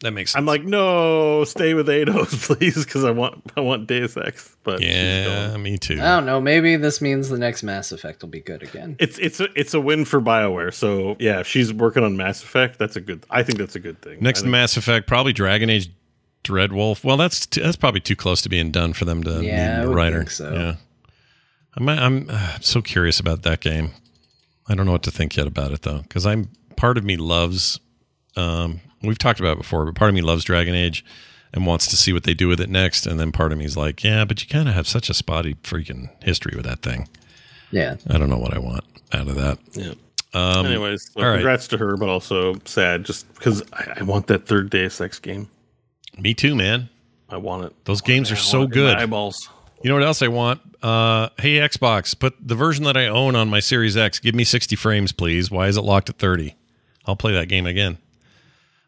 [0.00, 0.40] That makes sense.
[0.40, 4.56] I'm like, no, stay with Eidos, please, because I want I want Deus Ex.
[4.64, 5.94] But yeah, me too.
[6.00, 6.40] I don't know.
[6.40, 8.96] Maybe this means the next Mass Effect will be good again.
[8.98, 10.74] it's it's a it's a win for Bioware.
[10.74, 13.24] So yeah, if she's working on Mass Effect, that's a good.
[13.30, 14.18] I think that's a good thing.
[14.20, 15.88] Next I to think- Mass Effect, probably Dragon Age
[16.44, 17.04] Dreadwolf.
[17.04, 19.80] Well, that's t- that's probably too close to being done for them to Yeah, need
[19.80, 20.18] I a would writer.
[20.18, 20.52] think so.
[20.52, 20.74] Yeah,
[21.76, 23.90] I'm I'm uh, so curious about that game.
[24.68, 27.16] I don't know what to think yet about it though, because I'm part of me
[27.16, 27.78] loves.
[28.36, 31.04] Um, we've talked about it before, but part of me loves Dragon Age
[31.52, 33.64] and wants to see what they do with it next, and then part of me
[33.66, 36.80] is like, yeah, but you kind of have such a spotty freaking history with that
[36.82, 37.08] thing.
[37.70, 37.96] Yeah.
[38.08, 39.58] I don't know what I want out of that.
[39.72, 39.92] Yeah.
[40.34, 41.34] Um, Anyways, so all right.
[41.36, 45.18] congrats to her, but also sad just because I, I want that third Deus Ex
[45.18, 45.46] game.
[46.18, 46.88] Me too, man.
[47.28, 47.84] I want it.
[47.84, 49.02] Those games are so want it in my good.
[49.02, 49.48] Eyeballs.
[49.82, 50.60] You know what else I want?
[50.82, 54.18] Uh, hey Xbox, put the version that I own on my Series X.
[54.18, 55.50] Give me 60 frames, please.
[55.50, 56.54] Why is it locked at 30?
[57.06, 57.98] I'll play that game again.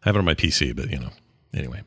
[0.05, 1.11] I have it on my PC, but you know.
[1.53, 1.83] Anyway,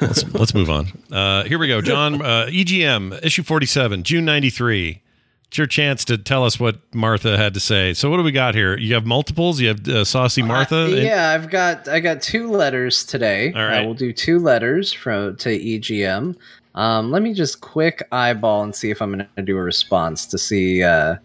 [0.00, 0.86] let's let's move on.
[1.10, 2.22] Uh, here we go, John.
[2.22, 5.02] Uh, EGM issue 47, June 93.
[5.48, 7.94] It's your chance to tell us what Martha had to say.
[7.94, 8.76] So what do we got here?
[8.76, 9.60] You have multiples.
[9.60, 10.84] You have uh, saucy Martha.
[10.84, 13.52] Uh, yeah, I've got I got two letters today.
[13.52, 13.82] All right.
[13.82, 16.36] Uh, we'll do two letters from to EGM.
[16.74, 20.26] Um, let me just quick eyeball and see if I'm going to do a response
[20.26, 20.82] to see.
[20.82, 21.16] Uh,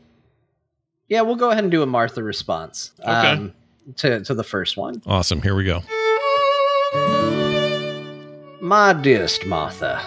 [1.10, 2.94] yeah, we'll go ahead and do a Martha response.
[3.02, 3.10] Okay.
[3.10, 3.54] Um,
[3.98, 5.02] to to the first one.
[5.06, 5.42] Awesome.
[5.42, 5.82] Here we go.
[8.62, 10.00] My dearest Martha,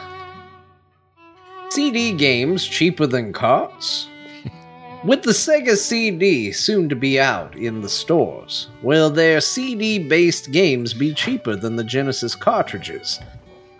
[1.75, 4.07] CD games cheaper than carts?
[5.05, 10.53] With the Sega CD soon to be out in the stores, will their CD based
[10.53, 13.19] games be cheaper than the Genesis cartridges?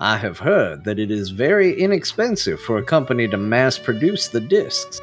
[0.01, 4.41] I have heard that it is very inexpensive for a company to mass produce the
[4.41, 5.01] discs.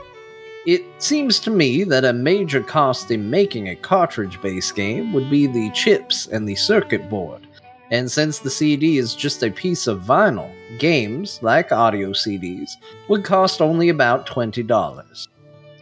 [0.68, 5.30] It seems to me that a major cost in making a cartridge based game would
[5.30, 7.48] be the chips and the circuit board.
[7.92, 10.50] And since the CD is just a piece of vinyl,
[10.80, 12.72] games, like audio CDs,
[13.10, 15.28] would cost only about $20.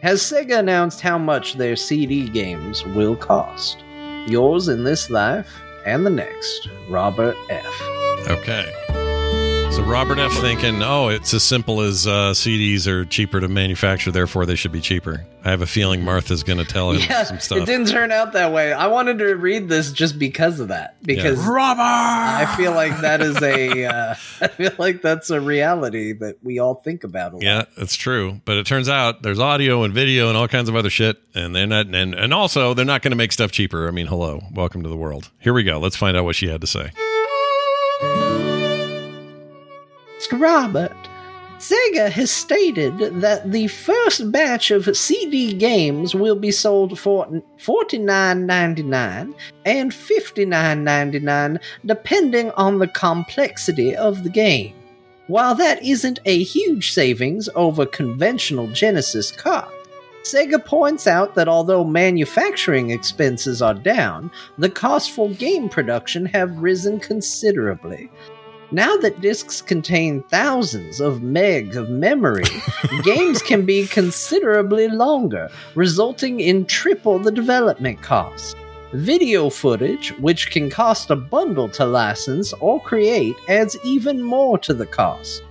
[0.02, 3.84] Has Sega announced how much their CD games will cost?
[4.26, 5.50] Yours in this life
[5.86, 7.82] and the next, Robert F.
[8.26, 8.99] Okay.
[9.70, 10.32] So Robert F.
[10.32, 14.72] thinking, oh, it's as simple as uh, CDs are cheaper to manufacture, therefore they should
[14.72, 15.24] be cheaper.
[15.44, 17.58] I have a feeling Martha's going to tell him Yeah, some stuff.
[17.58, 18.72] it didn't turn out that way.
[18.72, 21.00] I wanted to read this just because of that.
[21.04, 21.80] Because Robert.
[21.82, 26.58] I feel like that is a, uh, I feel like that's a reality that we
[26.58, 27.44] all think about a lot.
[27.44, 28.40] Yeah, that's true.
[28.44, 31.54] But it turns out there's audio and video and all kinds of other shit, and
[31.54, 33.86] they're not, and and also they're not going to make stuff cheaper.
[33.86, 35.30] I mean, hello, welcome to the world.
[35.38, 35.78] Here we go.
[35.78, 36.90] Let's find out what she had to say.
[40.32, 40.96] Robert,
[41.58, 47.26] Sega has stated that the first batch of CD games will be sold for
[47.58, 49.34] $49.99
[49.66, 54.74] and $59.99 depending on the complexity of the game.
[55.26, 59.74] While that isn't a huge savings over conventional Genesis carts,
[60.22, 66.58] Sega points out that although manufacturing expenses are down, the costs for game production have
[66.58, 68.10] risen considerably.
[68.72, 72.44] Now that discs contain thousands of meg of memory,
[73.02, 78.56] games can be considerably longer, resulting in triple the development cost.
[78.92, 84.72] Video footage, which can cost a bundle to license or create, adds even more to
[84.72, 85.42] the cost.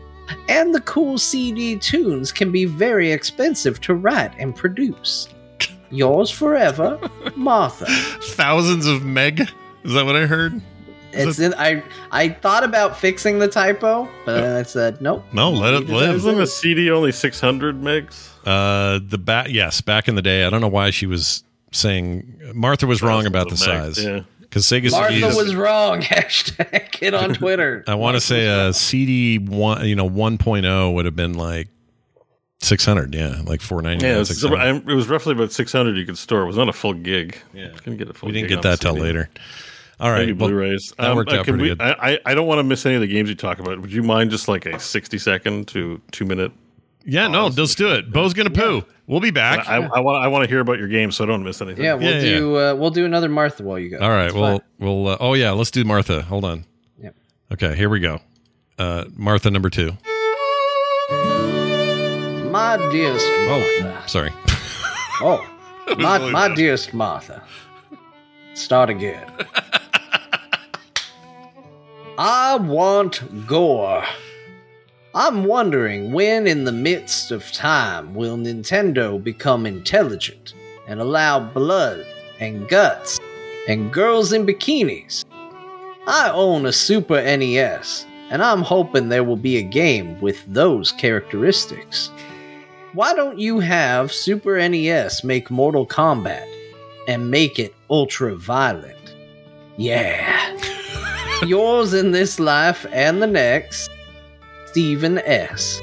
[0.47, 5.27] And the cool CD tunes can be very expensive to write and produce.
[5.89, 6.97] Yours forever,
[7.35, 7.85] Martha.
[8.21, 9.41] Thousands of meg.
[9.83, 10.61] Is that what I heard?
[11.11, 15.23] It's in, I I thought about fixing the typo, but then I said nope.
[15.33, 16.15] No, let it live.
[16.17, 18.29] Isn't a CD only 600 megs?
[18.45, 20.43] Uh, the back, yes, back in the day.
[20.45, 24.21] I don't know why she was saying Martha was wrong about the Thousands size Yeah.
[24.41, 25.35] because Sega Martha CDs.
[25.35, 26.01] was wrong.
[26.03, 27.83] Hashtag it on Twitter.
[27.87, 31.67] I want to say a CD one, you know, 1.0 would have been like
[32.61, 33.13] 600.
[33.15, 34.05] Yeah, like 490.
[34.05, 36.41] Yeah, it was, it was roughly about 600 you could store.
[36.41, 37.37] It was not a full gig.
[37.53, 37.69] Yeah.
[37.77, 39.03] Couldn't get a full we didn't gig get that till CD.
[39.05, 39.29] later.
[39.99, 40.93] All right, Maybe Blu-rays.
[40.97, 41.81] that worked out pretty we- good.
[41.81, 43.81] I, I- I don't want to miss any of the games you talk about.
[43.81, 46.51] Would you mind just like a 60 second to two minute?
[47.05, 48.11] yeah, no, let's do it.
[48.11, 48.83] Bo's gonna poo.
[49.07, 49.67] We'll be back.
[49.67, 51.83] I, I want I want to hear about your game so I don't miss anything.
[51.83, 53.97] Yeah, we'll Yeah, do Uh, we'll do another Martha while you go.
[53.99, 54.67] All right, It's well, fine.
[54.79, 55.07] we'll.
[55.07, 56.21] Uh, oh yeah, let's do Martha.
[56.23, 56.65] Hold on.
[57.01, 57.15] Yep.
[57.53, 58.19] Okay, here we go.
[58.77, 59.93] Uh, Martha number two.
[62.51, 64.07] my dearest Oh, Martha.
[64.09, 64.31] sorry.
[65.21, 65.45] Oh,
[65.97, 67.43] my really my dearest Martha.
[68.53, 69.25] Start again.
[72.21, 74.03] I want gore.
[75.15, 80.53] I'm wondering when, in the midst of time, will Nintendo become intelligent
[80.85, 82.05] and allow blood
[82.41, 83.21] and guts
[83.69, 85.23] and girls in bikinis?
[86.07, 90.91] I own a Super NES, and I'm hoping there will be a game with those
[90.91, 92.11] characteristics.
[92.91, 96.53] Why don't you have Super NES make Mortal Kombat
[97.07, 99.15] and make it ultra violent?
[99.77, 100.78] Yeah.
[101.45, 103.89] Yours in this life and the next,
[104.67, 105.79] Stephen S.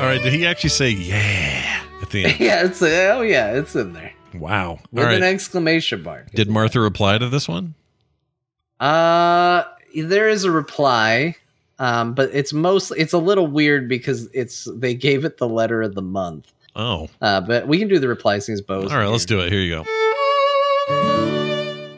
[0.00, 2.36] All right, did he actually say yeah at the end?
[2.40, 4.70] yeah, it's oh yeah, it's in there Wow.
[4.70, 5.16] All with right.
[5.16, 6.30] an exclamation mark.
[6.32, 7.74] Did Martha reply to this one?
[8.80, 9.62] Uh,
[9.94, 11.34] there is a reply,
[11.78, 15.80] um, but it's mostly it's a little weird because it's they gave it the letter
[15.82, 16.52] of the month.
[16.74, 19.06] Oh, Uh, but we can do the reply since Bo's all right.
[19.06, 19.50] Let's do it.
[19.50, 19.84] Here you go.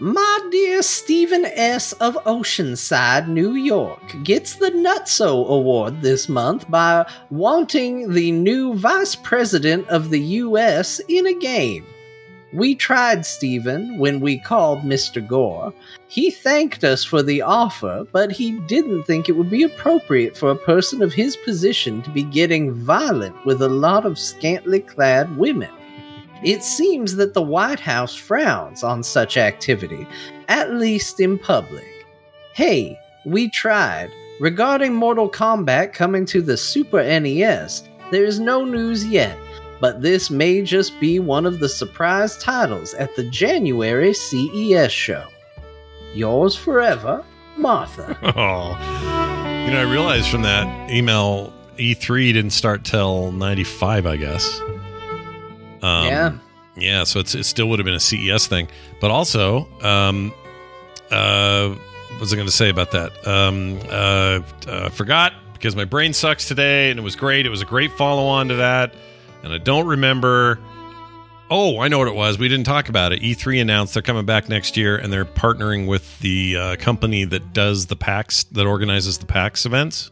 [0.01, 1.93] My dear Stephen S.
[1.95, 9.15] of Oceanside, New York, gets the Nutso Award this month by wanting the new Vice
[9.15, 11.01] President of the U.S.
[11.09, 11.85] in a game.
[12.55, 15.27] We tried Stephen when we called Mr.
[15.27, 15.75] Gore.
[16.09, 20.51] He thanked us for the offer, but he didn't think it would be appropriate for
[20.51, 25.37] a person of his position to be getting violent with a lot of scantily clad
[25.37, 25.71] women.
[26.43, 30.07] It seems that the White House frowns on such activity,
[30.49, 32.07] at least in public.
[32.55, 34.11] Hey, we tried.
[34.41, 37.83] Regarding Mortal Kombat coming to the Super NES,
[38.13, 39.37] there is no news yet,
[39.81, 45.27] but this may just be one of the surprise titles at the January CES show.
[46.15, 47.25] Yours forever,
[47.57, 48.17] Martha.
[48.37, 48.71] Oh,
[49.67, 54.61] you know, I realized from that email E3 didn't start till '95, I guess.
[55.83, 56.33] Um, Yeah.
[56.77, 57.05] yeah.
[57.05, 58.69] So it's, it still would have been a CES thing,
[59.01, 60.33] but also, um,
[61.11, 61.69] uh,
[62.11, 63.27] what was I going to say about that?
[63.27, 67.47] Um, uh, uh, forgot because my brain sucks today, and it was great.
[67.47, 68.95] It was a great follow on to that,
[69.43, 70.59] and I don't remember.
[71.51, 72.39] Oh, I know what it was.
[72.39, 73.23] We didn't talk about it.
[73.23, 77.55] E3 announced they're coming back next year, and they're partnering with the uh, company that
[77.55, 80.11] does the PAX, that organizes the PAX events.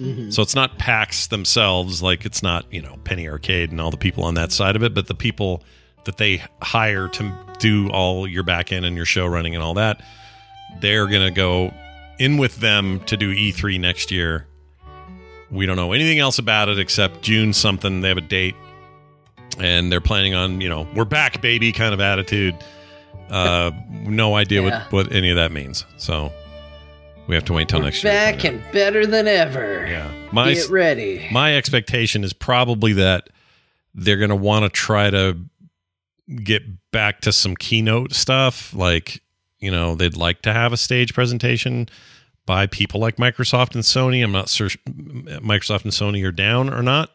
[0.00, 0.32] Mhm.
[0.32, 3.96] So it's not PAX themselves, like it's not, you know, Penny Arcade and all the
[3.96, 5.62] people on that side of it, but the people
[6.04, 9.74] that they hire to do all your back end and your show running and all
[9.74, 10.02] that,
[10.80, 11.72] they're going to go
[12.18, 14.46] in with them to do E3 next year.
[15.50, 18.00] We don't know anything else about it except June something.
[18.02, 18.54] They have a date
[19.58, 22.54] and they're planning on, you know, we're back, baby kind of attitude.
[23.30, 23.70] Uh,
[24.02, 24.82] no idea Yeah.
[24.90, 25.84] what, what any of that means.
[25.96, 26.32] So
[27.28, 28.12] we have to wait till We're next year.
[28.12, 29.86] back and better than ever.
[29.86, 30.10] Yeah.
[30.32, 31.28] My Get ready.
[31.32, 33.30] my expectation is probably that
[33.94, 35.38] they're going to want to try to
[36.42, 39.22] get back to some keynote stuff like
[39.60, 41.88] you know they'd like to have a stage presentation
[42.46, 46.82] by people like Microsoft and Sony I'm not sure Microsoft and Sony are down or
[46.82, 47.10] not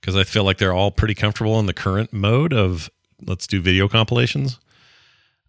[0.00, 2.90] because I feel like they're all pretty comfortable in the current mode of
[3.26, 4.60] let's do video compilations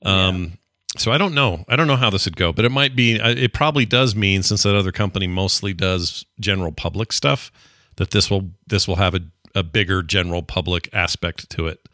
[0.03, 0.53] um
[0.97, 1.63] so I don't know.
[1.67, 3.19] I don't know how this would go, but it might be.
[3.19, 7.51] uh, It probably does mean since that other company mostly does general public stuff,
[7.97, 9.21] that this will this will have a,
[9.55, 11.87] a bigger general public aspect to it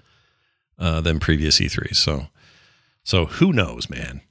[0.80, 1.96] uh, than previous E3s.
[1.96, 2.28] So,
[3.04, 4.22] so who knows, man?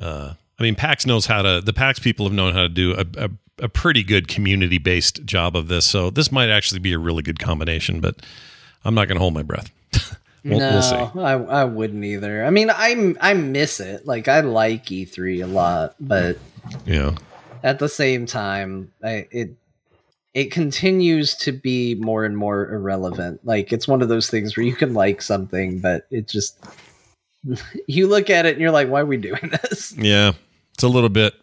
[0.00, 1.60] Uh, I mean, PAX knows how to.
[1.60, 3.30] The PAX people have known how to do a, a,
[3.64, 5.84] a pretty good community based job of this.
[5.86, 8.00] So this might actually be a really good combination.
[8.00, 8.16] But
[8.84, 9.70] I'm not going to hold my breath.
[10.44, 11.24] we'll, no, we'll.
[11.26, 12.44] I, I wouldn't either.
[12.44, 14.06] I mean, I I miss it.
[14.06, 16.38] Like I like E3 a lot, but
[16.86, 17.14] Yeah.
[17.62, 19.50] at the same time, I, it
[20.34, 23.40] it continues to be more and more irrelevant.
[23.44, 26.58] Like it's one of those things where you can like something, but it just
[27.86, 29.94] you look at it and you're like, why are we doing this?
[29.96, 30.32] Yeah,
[30.74, 31.34] it's a little bit.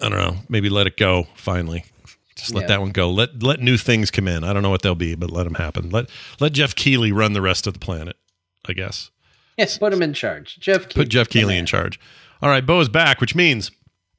[0.00, 0.36] I don't know.
[0.48, 1.26] Maybe let it go.
[1.36, 1.84] Finally,
[2.36, 2.66] just let Yeah.
[2.68, 3.10] that one go.
[3.10, 4.44] Let let new things come in.
[4.44, 5.90] I don't know what they'll be, but let them happen.
[5.90, 6.10] Let
[6.40, 8.16] let Jeff Keeley run the rest of the planet.
[8.66, 9.10] I guess
[9.56, 10.58] Yes, put him in charge.
[10.58, 10.88] Jeff.
[10.88, 12.00] put Jeff come Keeley in charge.
[12.42, 13.70] All right, Bo is back, which means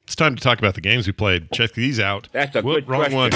[0.05, 1.51] it's time to talk about the games we played.
[1.51, 2.29] Check these out.
[2.31, 3.17] That's a Whoop, good wrong question.
[3.17, 3.31] one.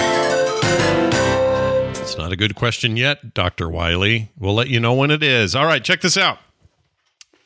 [2.02, 4.32] It's not a good question yet, Doctor Wiley.
[4.38, 5.56] We'll let you know when it is.
[5.56, 6.40] All right, check this out.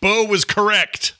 [0.01, 1.15] Bo was correct.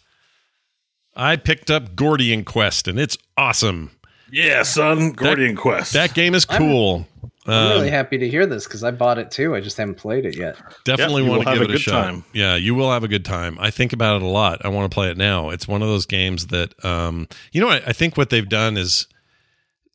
[1.15, 3.91] I picked up Gordian Quest, and it's awesome.
[4.31, 5.93] Yeah, son, Gordian Quest.
[5.93, 7.05] That game is cool.
[7.21, 9.53] I'm Um, I'm really happy to hear this because I bought it too.
[9.55, 10.55] I just haven't played it yet.
[10.85, 12.03] definitely Yep, want to give a it a shot.
[12.05, 12.23] time.
[12.33, 13.57] Yeah, you will have a good time.
[13.59, 14.63] I think about it a lot.
[14.65, 15.49] I want to play it now.
[15.49, 17.85] It's one of those games that, um, you know, what?
[17.87, 19.07] I think what they've done is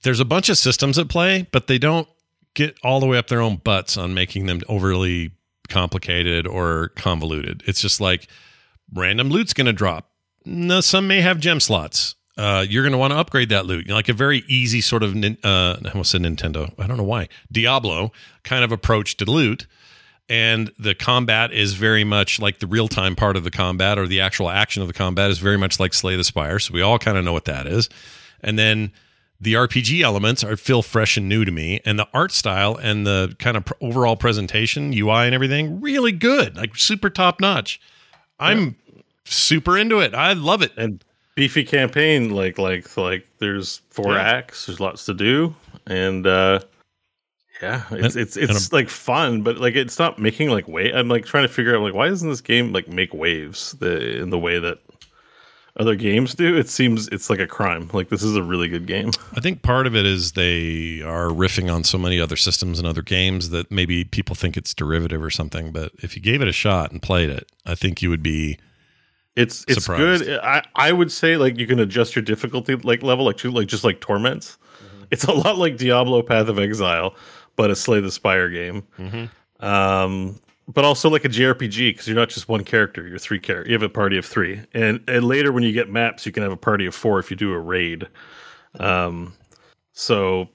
[0.02, 2.06] there's a bunch of systems at play, but they don't
[2.54, 5.30] get all the way up their own butts on making them overly
[5.68, 7.62] complicated or convoluted.
[7.66, 8.28] It's just like
[8.92, 10.10] random loot's going to drop.
[10.44, 12.14] No, some may have gem slots.
[12.38, 13.86] Uh, you're going to want to upgrade that loot.
[13.86, 16.72] You know, like a very easy sort of, uh, I almost said Nintendo.
[16.78, 17.28] I don't know why.
[17.50, 18.12] Diablo
[18.44, 19.66] kind of approach to loot.
[20.30, 24.06] And the combat is very much like the real time part of the combat or
[24.06, 26.58] the actual action of the combat is very much like Slay the Spire.
[26.58, 27.88] So we all kind of know what that is.
[28.40, 28.92] And then
[29.40, 33.06] the RPG elements are feel fresh and new to me, and the art style and
[33.06, 37.80] the kind of pr- overall presentation, UI and everything, really good, like super top notch.
[38.38, 38.76] I'm
[39.24, 40.14] super into it.
[40.14, 40.72] I love it.
[40.76, 41.02] and
[41.38, 44.22] beefy campaign like like like there's four Yeah.
[44.22, 45.54] acts there's lots to do
[45.86, 46.58] and uh
[47.62, 51.24] yeah it's it's it's like fun but like it's not making like wave i'm like
[51.24, 54.38] trying to figure out like why doesn't this game like make waves the in the
[54.38, 54.78] way that
[55.78, 58.86] other games do it seems it's like a crime like this is a really good
[58.86, 62.80] game I think part of it is they are riffing on so many other systems
[62.80, 65.70] and other games that maybe people think it's derivative or something.
[65.70, 68.58] But if you gave it a shot and played it, I think you would be.
[69.38, 70.24] It's it's Surprised.
[70.24, 73.68] good i i would say like you can adjust your difficulty like level like like
[73.68, 74.58] just like torments
[75.10, 77.14] it's a lot like diablo path of exile
[77.56, 78.82] but a slay the spire game
[79.60, 80.38] um
[80.68, 83.68] but also like a JRPG because you're not just one character; you're three characters.
[83.70, 86.42] You have a party of three, and and later when you get maps, you can
[86.42, 88.06] have a party of four if you do a raid.
[88.78, 89.32] Um,
[89.92, 90.48] so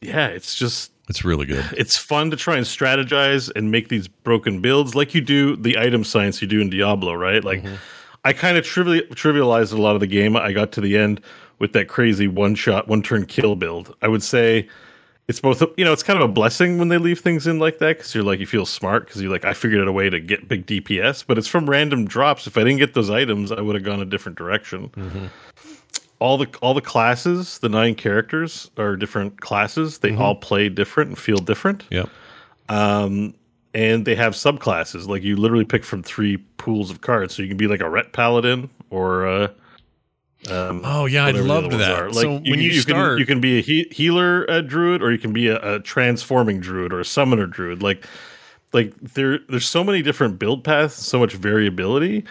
[0.00, 1.64] yeah, it's just It's really good.
[1.76, 5.78] it's fun to try and strategize and make these broken builds like you do the
[5.78, 7.44] item science you do in Diablo, right?
[7.44, 7.64] Like
[8.24, 10.36] I kind of trivial trivialized a lot of the game.
[10.36, 11.20] I got to the end
[11.58, 13.94] with that crazy one shot, one turn kill build.
[14.02, 14.68] I would say
[15.28, 17.78] it's both, you know, it's kind of a blessing when they leave things in like
[17.78, 20.10] that because you're like, you feel smart because you're like, I figured out a way
[20.10, 22.46] to get big DPS, but it's from random drops.
[22.46, 24.90] If I didn't get those items, I would have gone a different direction
[26.24, 29.98] all the all the classes, the nine characters are different classes.
[29.98, 31.84] They all play different and feel different.
[31.90, 32.08] Yep.
[32.70, 33.34] Um,
[33.74, 35.06] and they have subclasses.
[35.06, 37.90] Like you literally pick from three pools of cards, so you can be like a
[37.90, 39.48] ret paladin or uh,
[40.50, 42.02] um, Oh yeah, I'd love that.
[42.02, 42.12] are.
[42.12, 45.10] so Like, when you, can, start, you can be a he- healer uh, druid, or
[45.10, 47.82] you can be a, a transforming druid or a summoner druid.
[47.82, 48.06] Like,
[48.72, 52.24] like there, there's so many different build paths, so much variability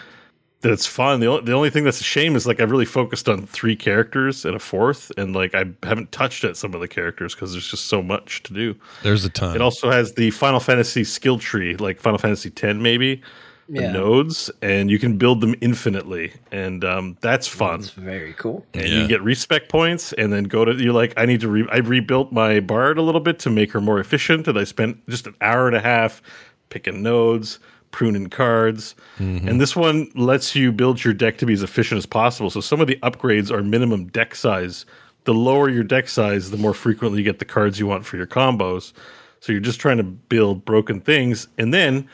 [0.63, 1.19] that it's fun.
[1.19, 3.75] The only, the only thing that's a shame is like I've really focused on three
[3.75, 7.51] characters and a fourth, and like I haven't touched at some of the characters because
[7.51, 8.75] there's just so much to do.
[9.03, 9.55] there's a ton.
[9.55, 13.21] It also has the Final Fantasy skill tree, like Final Fantasy X, maybe
[13.69, 13.91] the Yeah.
[13.93, 18.65] nodes, and you can build them infinitely, and um, that's fun It's very cool.
[18.73, 19.01] and Yeah.
[19.01, 21.77] you get respec points and then go to you're like i need to re- i
[21.77, 25.27] rebuilt my bard a little bit to make her more efficient and i spent just
[25.27, 26.21] an hour and a half
[26.69, 27.59] picking nodes
[27.93, 28.95] pruning cards.
[29.19, 32.49] And this one lets you build your deck to be as efficient as possible.
[32.49, 34.85] So some of the upgrades are minimum deck size.
[35.23, 38.17] The lower your deck size the more frequently you get the cards you want for
[38.17, 38.91] your combos.
[39.39, 41.47] So you're just trying to build broken things.
[41.57, 42.09] And then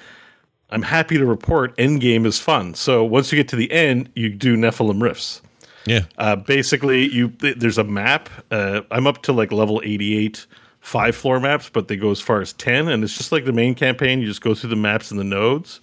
[0.72, 2.76] i'm happy to report endgame is fun.
[2.76, 5.42] So once you get to the end you do nephilim rifts.
[5.86, 6.02] Yeah.
[6.20, 8.30] uh, basically, you th- there's a map.
[8.52, 10.46] Uh, I'm up to like level 88,
[10.80, 13.52] five floor maps, but they go as far as 10, and it's just like the
[13.54, 14.20] main campaign.
[14.22, 15.82] You just go through the maps and the nodes,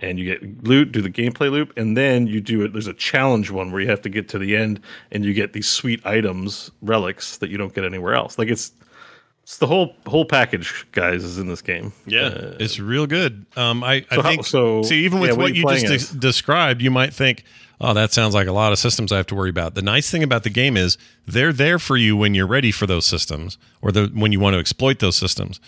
[0.00, 2.72] and you get loot, do the gameplay loop, and then you do it.
[2.72, 5.52] There's a challenge one where you have to get to the end, and you get
[5.52, 8.38] these sweet items, relics that you don't get anywhere else.
[8.38, 8.72] Like it's
[9.42, 11.92] it's the whole whole package, guys, is in this game.
[12.06, 13.46] Uh, it's real good.
[13.56, 15.86] Um, I, I So how- think so- See, even with yeah, what what you you
[15.88, 16.10] just as?
[16.10, 17.44] described, you might think,
[17.80, 20.10] "Oh, that sounds like a lot of systems I have to worry about." The nice
[20.10, 23.58] thing about the game is they're there for you when you're ready for those systems,
[23.80, 25.60] or the when you want to exploit those systems.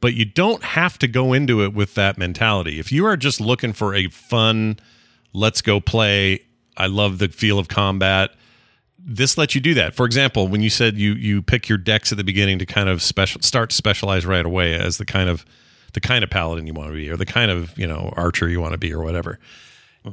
[0.00, 2.78] But you don't have to go into it with that mentality.
[2.78, 4.78] If you are just looking for a fun,
[5.32, 6.40] let's go play.
[6.76, 8.30] I love the feel of combat
[9.06, 9.94] this lets you do that.
[9.94, 12.88] For example, when you said you you pick your decks at the beginning to kind
[12.88, 15.46] of special start to specialize right away as the kind of
[15.92, 18.48] the kind of paladin you want to be or the kind of, you know, archer
[18.48, 19.38] you want to be or whatever.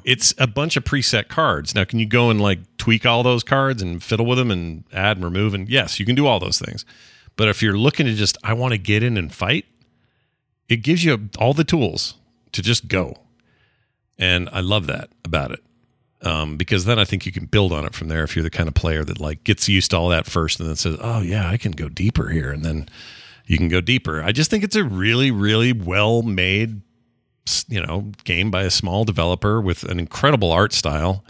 [0.03, 1.75] It's a bunch of preset cards.
[1.75, 4.83] Now, can you go and like tweak all those cards and fiddle with them and
[4.93, 6.85] add and remove and yes, you can do all those things.
[7.35, 9.65] But if you're looking to just I want to get in and fight,
[10.69, 12.15] it gives you all the tools
[12.53, 13.17] to just go.
[14.17, 15.63] And I love that about it
[16.23, 18.23] um, because then I think you can build on it from there.
[18.23, 20.69] If you're the kind of player that like gets used to all that first and
[20.69, 22.87] then says, "Oh yeah, I can go deeper here," and then
[23.45, 24.23] you can go deeper.
[24.23, 26.81] I just think it's a really, really well made,
[27.67, 31.23] you know, game by a small developer with an incredible art style.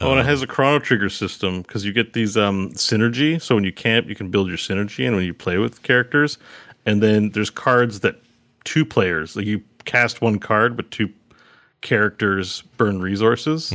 [0.00, 3.40] Oh, and it has a chrono trigger system because you get these um, synergy.
[3.40, 6.36] So when you camp, you can build your synergy, and when you play with characters,
[6.84, 8.16] and then there's cards that
[8.64, 11.10] two players like you cast one card, but two
[11.80, 13.70] characters burn resources,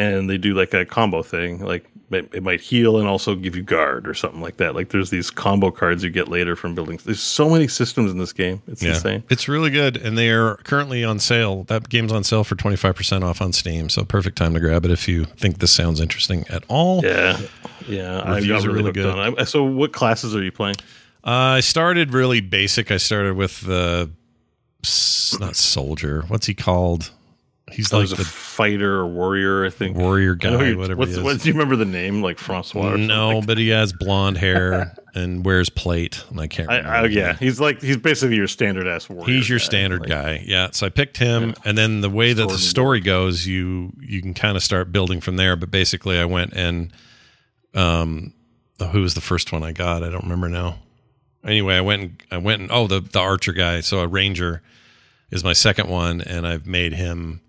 [0.00, 1.60] and they do like a combo thing.
[1.64, 4.74] Like it, it might heal and also give you guard or something like that.
[4.74, 7.04] Like there's these combo cards you get later from buildings.
[7.04, 8.62] There's so many systems in this game.
[8.66, 9.22] It's insane.
[9.30, 11.64] It's really good, and they are currently on sale.
[11.64, 13.88] That game's on sale for twenty five percent off on Steam.
[13.88, 17.04] So perfect time to grab it if you think this sounds interesting at all.
[17.04, 17.38] Yeah,
[17.86, 18.20] yeah.
[18.20, 19.38] I Reviews got are really, really good.
[19.38, 19.46] on.
[19.46, 20.76] So what classes are you playing?
[21.22, 22.90] Uh, I started really basic.
[22.90, 24.10] I started with the
[25.38, 26.24] not soldier.
[26.28, 27.10] What's he called?
[27.72, 29.96] He's like a the fighter or warrior, I think.
[29.96, 31.22] warrior guy, whatever what's, he is.
[31.22, 32.22] what- do you remember the name?
[32.22, 32.96] Like Francois?
[32.96, 36.68] No, but he has blonde hair and wears plate, and I can't.
[36.68, 39.32] Remember I, yeah, he's like he's basically your standard ass warrior.
[39.32, 39.64] He's your guy.
[39.64, 40.44] standard Like, guy.
[40.46, 40.68] Yeah.
[40.72, 44.34] So I picked him, and then the way that the story goes, you you can
[44.34, 45.56] kind of start building from there.
[45.56, 46.92] But basically, I went and
[47.74, 48.34] um,
[48.80, 50.02] oh, who was the first one I got?
[50.02, 50.78] I don't remember now.
[51.44, 53.80] Anyway, I went and I went and oh the the archer guy.
[53.80, 54.62] So a ranger
[55.30, 57.40] is my second one, and I've made him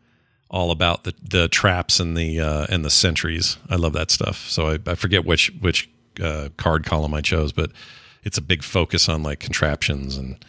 [0.52, 3.58] all about the the traps and the uh, and the sentries.
[3.70, 4.48] I love that stuff.
[4.50, 5.90] So I, I forget which which
[6.22, 7.72] uh, card column I chose, but
[8.24, 10.44] it's a big focus on like contraptions and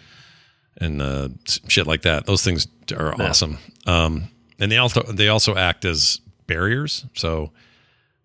[0.79, 1.29] and uh,
[1.69, 2.27] shit like that.
[2.27, 2.66] Those things
[2.97, 3.59] are awesome.
[3.87, 4.24] Um,
[4.59, 7.05] and they also they also act as barriers.
[7.15, 7.53] So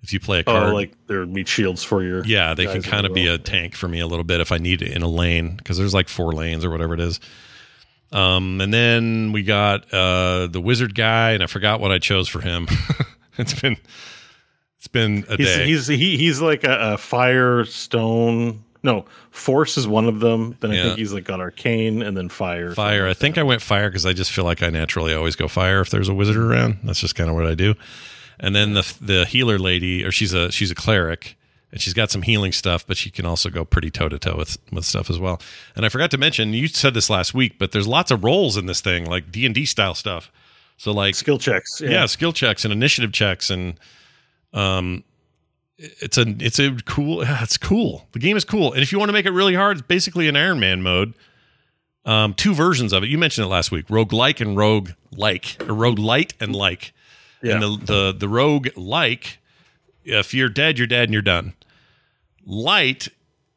[0.01, 2.23] if you play a card, Oh, like they're meat shields for your.
[2.25, 4.57] yeah, they can kind of be a tank for me a little bit if I
[4.57, 7.19] need it in a lane because there's like four lanes or whatever it is.
[8.11, 12.27] Um, and then we got uh, the wizard guy, and I forgot what I chose
[12.29, 12.67] for him.
[13.37, 13.77] it's been
[14.77, 15.65] it's been a He's day.
[15.65, 18.63] he's he, he's like a, a fire stone.
[18.83, 20.55] No, force is one of them.
[20.61, 20.83] Then I Yeah.
[20.83, 22.73] think he's like got arcane and then fire.
[22.73, 23.07] fire.
[23.07, 25.81] I think I went fire because I just feel like I naturally always go fire
[25.81, 26.77] if there's a wizard around.
[26.83, 27.75] That's just kind of what I do.
[28.39, 31.35] And then the the healer lady, or she's a she's a cleric,
[31.71, 34.35] and she's got some healing stuff, but she can also go pretty toe to toe
[34.37, 35.41] with with stuff as well.
[35.75, 38.55] And I forgot to mention, you said this last week, but there's lots of roles
[38.57, 40.31] in this thing, like D and D style stuff.
[40.77, 41.81] So like skill checks.
[41.81, 42.05] yeah.
[42.05, 43.79] skill checks and initiative checks and
[44.53, 45.03] um
[45.79, 49.09] it's a it's a cool it's cool the game is cool and if you want
[49.09, 51.13] to make it really hard it's basically an iron man mode
[52.05, 55.57] um two versions of it you mentioned it last week rogue like and rogue like
[55.67, 56.93] or rogue light and like
[57.43, 57.53] Yeah.
[57.55, 59.39] and the the the rogue like
[60.05, 61.53] if you're dead you're dead and you're done
[62.47, 63.07] light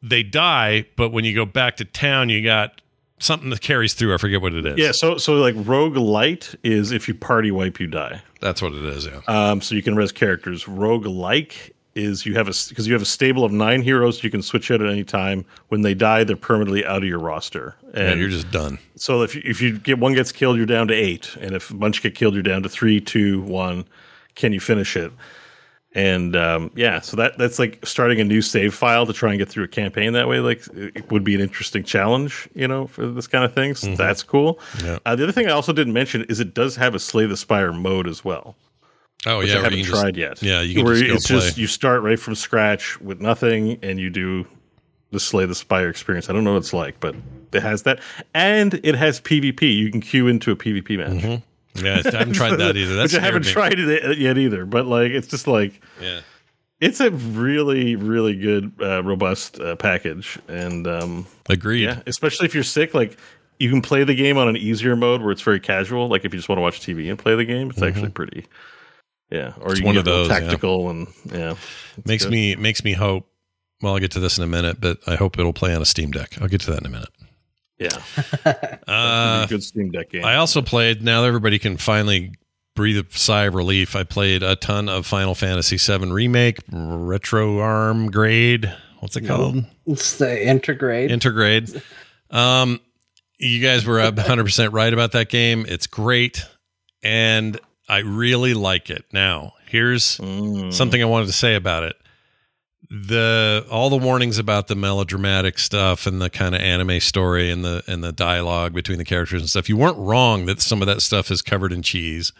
[0.03, 2.81] they die but when you go back to town you got
[3.19, 6.53] something that carries through i forget what it is Yeah, so so like rogue light
[6.63, 8.21] is if you party wipe you die.
[8.41, 10.67] that's what it is yeah Um, so you can res characters.
[10.67, 14.29] Rogue like is you have a because you have a stable of nine heroes you
[14.31, 15.45] can switch out at any time.
[15.69, 17.75] When they die, they're permanently out of your roster.
[17.93, 20.65] And yeah, you're just done so if you, if you get one gets killed, you're
[20.65, 23.85] down to eight, and if a bunch get killed, you're down to three, two, one.
[24.35, 25.11] Can you finish it?
[25.93, 29.39] And um, yeah, so that that's like starting a new save file to try and
[29.39, 30.39] get through a campaign that way.
[30.39, 33.75] Like it would be an interesting challenge, you know, for this kind of thing.
[33.75, 34.57] So That's cool.
[34.83, 34.99] Yeah.
[35.05, 37.35] Uh, the other thing I also didn't mention is it does have a Slay the
[37.35, 38.55] Spire mode as well.
[39.25, 40.41] oh yeah I haven't can just- tried yet.
[40.41, 43.77] yeah you can Where just it's play just you start right from scratch with nothing,
[43.83, 44.47] and you do
[45.11, 46.29] the Slay the Spire experience.
[46.29, 47.15] I don't know what it's like, but
[47.51, 47.99] it has that,
[48.33, 49.75] and it has PvP.
[49.75, 51.41] You can queue into a PvP match.
[51.75, 52.95] Yeah, I haven't tried that either.
[52.95, 54.65] That's which I haven't tried it yet either.
[54.65, 56.21] But like, it's just like Yeah,
[56.79, 61.83] it's a really, really good, uh, robust uh, package, and um, agreed.
[61.83, 63.17] yeah, especially if you're sick, like.
[63.59, 66.07] You can play the game on an easier mode where it's very casual.
[66.07, 68.47] Like if you just want to watch TV and play the game, it's actually pretty.
[69.29, 70.39] Yeah, or It's you one can of those, yeah.
[70.39, 71.53] tactical and yeah,
[72.03, 72.31] makes good.
[72.31, 73.29] me makes me hope.
[73.83, 75.85] Well, I'll get to this in a minute, but I hope it'll play on a
[75.85, 76.41] Steam Deck.
[76.41, 77.09] I'll get to that in a minute.
[77.81, 78.77] Yeah.
[78.87, 80.23] Uh, good Steam Deck game.
[80.25, 81.01] I also played.
[81.03, 82.33] Now everybody can finally
[82.75, 83.95] breathe a sigh of relief.
[83.95, 88.73] I played a ton of Final Fantasy VII Remake, Retro Arm Grade.
[88.99, 89.63] What's it called?
[89.87, 91.09] It's the intergrade.
[91.11, 91.81] Intergrade.
[92.33, 92.79] Um,
[93.39, 95.65] you guys were 100% right about that game.
[95.67, 96.45] It's great.
[97.03, 97.59] And
[97.89, 99.03] I really like it.
[99.11, 100.71] Now, here's Mm.
[100.73, 101.97] something I wanted to say about it.
[102.93, 107.63] The all the warnings about the melodramatic stuff and the kind of anime story and
[107.63, 109.69] the and the dialogue between the characters and stuff.
[109.69, 112.33] You weren't wrong that some of that stuff is covered in cheese.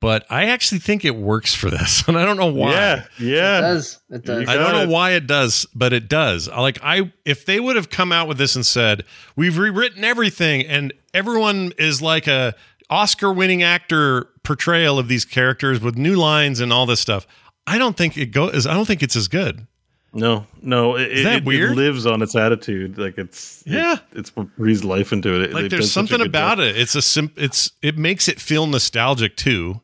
[0.00, 2.02] But I actually think it works for this.
[2.08, 2.72] And I don't know why.
[2.72, 4.00] Yeah, yeah, it does.
[4.10, 4.48] It does.
[4.48, 6.48] I don't know why it does, but it does.
[6.48, 9.04] Like I if they would have come out with this and said,
[9.36, 12.54] "We've rewritten everything and everyone is like a
[12.90, 17.26] Oscar-winning actor portrayal of these characters with new lines and all this stuff."
[17.66, 19.66] I don't think it goes I don't think it's as good.
[20.12, 20.96] No, no.
[20.96, 21.72] It, that it, weird?
[21.72, 22.96] It lives on its attitude.
[22.96, 23.94] Like it's Yeah.
[23.94, 25.42] it- it's what breathes life into it.
[25.50, 26.66] It- Like there's does such a something about job.
[26.66, 26.76] it.
[26.76, 29.80] It's a sim it's it makes it feel nostalgic too.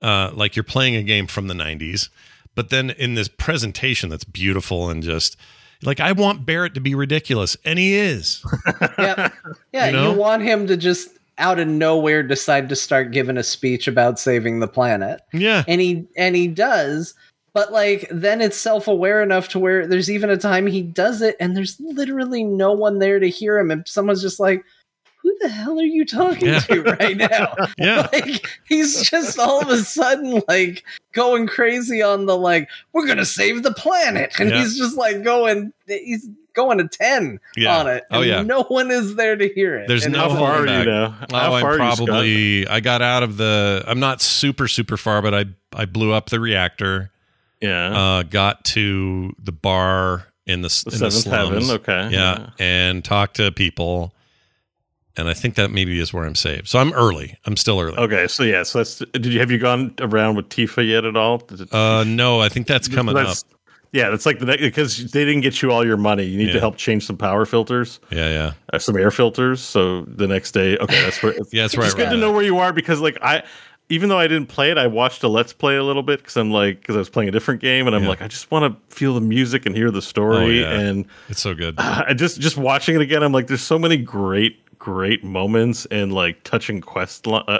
[0.00, 2.08] Uh like you're playing a game from the 90s,
[2.54, 5.36] but then in this presentation that's beautiful and just
[5.82, 8.42] like I want Barrett to be ridiculous and he is.
[8.98, 9.30] yeah,
[9.72, 9.88] yeah.
[9.90, 13.88] You You, want him to just out of nowhere decide to start giving a speech
[13.88, 15.64] about saving the planet, Yeah.
[15.68, 17.14] and he and he does.
[17.52, 21.36] But like then it's self-aware enough to where there's even a time he does it,
[21.40, 24.64] and there's literally no one there to hear him, and someone's just like.
[25.22, 26.58] Who the hell are you talking Yeah.
[26.58, 27.54] to right now?
[27.78, 28.08] Yeah.
[28.12, 30.84] like he's just all of a sudden like
[31.14, 34.58] going crazy on the like we're gonna save the planet and Yeah.
[34.60, 37.76] he's just like going he's going to 10 Yeah.
[37.78, 38.42] on it Oh, yeah.
[38.42, 41.10] no one is there to hear it There's And no How far are you now?
[41.10, 42.06] How Oh, I'm far are you, Scott?
[42.06, 45.44] probably I got out of the I'm not super super far, but I
[45.74, 47.10] I blew up the reactor.
[47.60, 47.96] Yeah.
[47.98, 51.24] Uh got to the bar in the, the in the seventh
[51.62, 51.70] heaven.
[51.70, 52.08] Okay.
[52.12, 54.12] Yeah, and talked to people.
[55.16, 56.66] And I think that maybe is where I'm saved.
[56.68, 57.38] So I'm early.
[57.46, 57.96] I'm still early.
[57.96, 58.26] Okay.
[58.26, 58.64] So yeah.
[58.64, 58.98] So that's.
[59.12, 61.40] Did you have you gone around with Tifa yet at all?
[61.52, 63.36] It- Uh no, I think that's coming up.
[63.94, 66.24] Yeah, that's like the next because they didn't get you all your money.
[66.24, 66.54] You need Yeah.
[66.54, 68.52] to help change some power filters, Yeah, yeah.
[68.72, 69.60] uh, some air filters.
[69.60, 71.32] So the next day, okay, that's where.
[71.52, 71.84] Yeah, that's right.
[71.86, 73.44] it's good right to know where you are because like I
[73.90, 76.36] even though I didn't play it, I watched a let's play a little bit because
[76.36, 78.08] I'm like because I was playing a different game and I'm Yeah.
[78.08, 80.80] like I just want to feel the music and hear the story Oh, yeah.
[80.80, 81.74] and It's so good.
[81.78, 83.22] I just just watching it again.
[83.22, 87.26] I'm like there's so many great great moments and like touching quest.
[87.26, 87.58] Li- uh,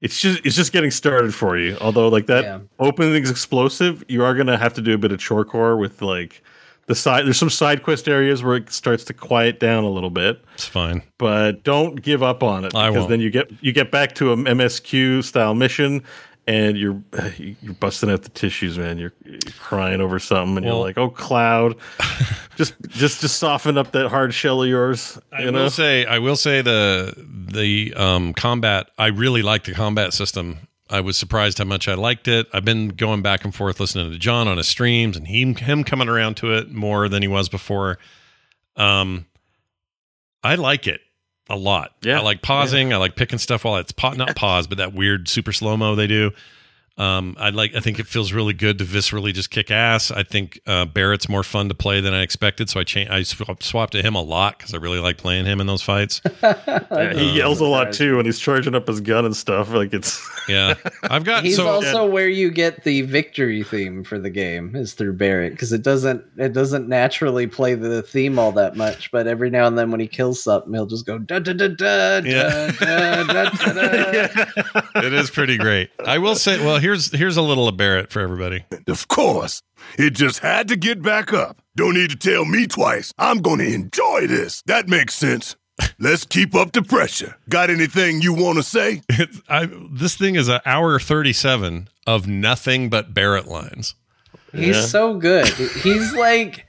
[0.00, 1.76] it's just it's just getting started for you.
[1.80, 2.58] Although like that Yeah.
[2.78, 6.42] opening's explosive, you are gonna have to do a bit of chore core with like
[6.86, 10.10] the side there's some side quest areas where it starts to quiet down a little
[10.10, 11.02] bit, It's fine.
[11.18, 13.10] but don't give up on it I because won't.
[13.10, 16.02] then you get you get back to a MSQ style mission
[16.46, 17.02] and you're
[17.38, 18.98] you're busting out the tissues, man.
[18.98, 21.76] You're, you're crying over something and Well- you're like, "Oh, Cloud,
[22.56, 25.52] just just just soften up that hard shell of yours." I know?
[25.64, 28.90] will say, I will say the the um, combat.
[28.98, 30.58] I really like the combat system.
[30.92, 32.48] I was surprised how much I liked it.
[32.52, 35.84] I've been going back and forth listening to John on his streams, and he him
[35.84, 37.98] coming around to it more than he was before.
[38.76, 39.26] Um,
[40.42, 41.00] I like it
[41.50, 41.92] a lot.
[42.02, 42.20] Yeah.
[42.20, 42.92] I like pausing.
[42.92, 45.94] I like picking stuff while it's pa- not pause, but that weird super slow mo
[45.94, 46.30] they do.
[46.98, 47.74] Um, I like.
[47.74, 50.10] I think it feels really good to viscerally just kick ass.
[50.10, 53.10] I think uh, Barrett's more fun to play than I expected, so I changed.
[53.10, 55.82] I sw- swapped to him a lot because I really like playing him in those
[55.82, 56.20] fights.
[56.42, 59.70] Yeah, he yells a lot too when he's charging up his gun and stuff.
[59.70, 64.18] Like it's Yeah, I've got He's so also where you get the victory theme for
[64.18, 68.52] the game is through Barrett because it doesn't it doesn't naturally play the theme all
[68.52, 71.38] that much, but every now and then when he kills something, he'll just go da
[71.38, 72.72] da da da Yeah.
[72.78, 74.82] da da da da.
[75.06, 75.90] it is pretty great.
[76.04, 78.64] I will say, well, here's here's a little of Barrett for everybody.
[78.88, 79.62] Of course.
[79.98, 81.60] It just had to get back up.
[81.76, 83.12] Don't need to tell me twice.
[83.18, 84.62] I'm gonna enjoy this.
[84.66, 85.56] That makes sense.
[85.98, 87.36] Let's keep up the pressure.
[87.48, 89.02] Got anything you want to say?
[89.48, 93.94] I, this thing is an hour thirty seven of nothing but Barrett lines.
[94.52, 94.82] He's Yeah.
[94.82, 95.46] so good.
[95.48, 96.66] He's like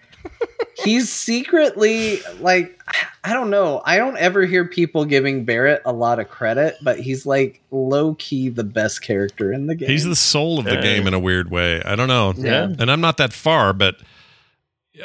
[0.83, 2.77] he's secretly like
[3.23, 3.81] I don't know.
[3.85, 8.15] I don't ever hear people giving Barrett a lot of credit, but he's like low
[8.15, 9.89] key the best character in the game.
[9.89, 10.81] He's the soul of the Yeah.
[10.81, 11.81] game in a weird way.
[11.83, 12.33] I don't know.
[12.35, 12.63] Yeah.
[12.79, 13.95] and I'm not that far, but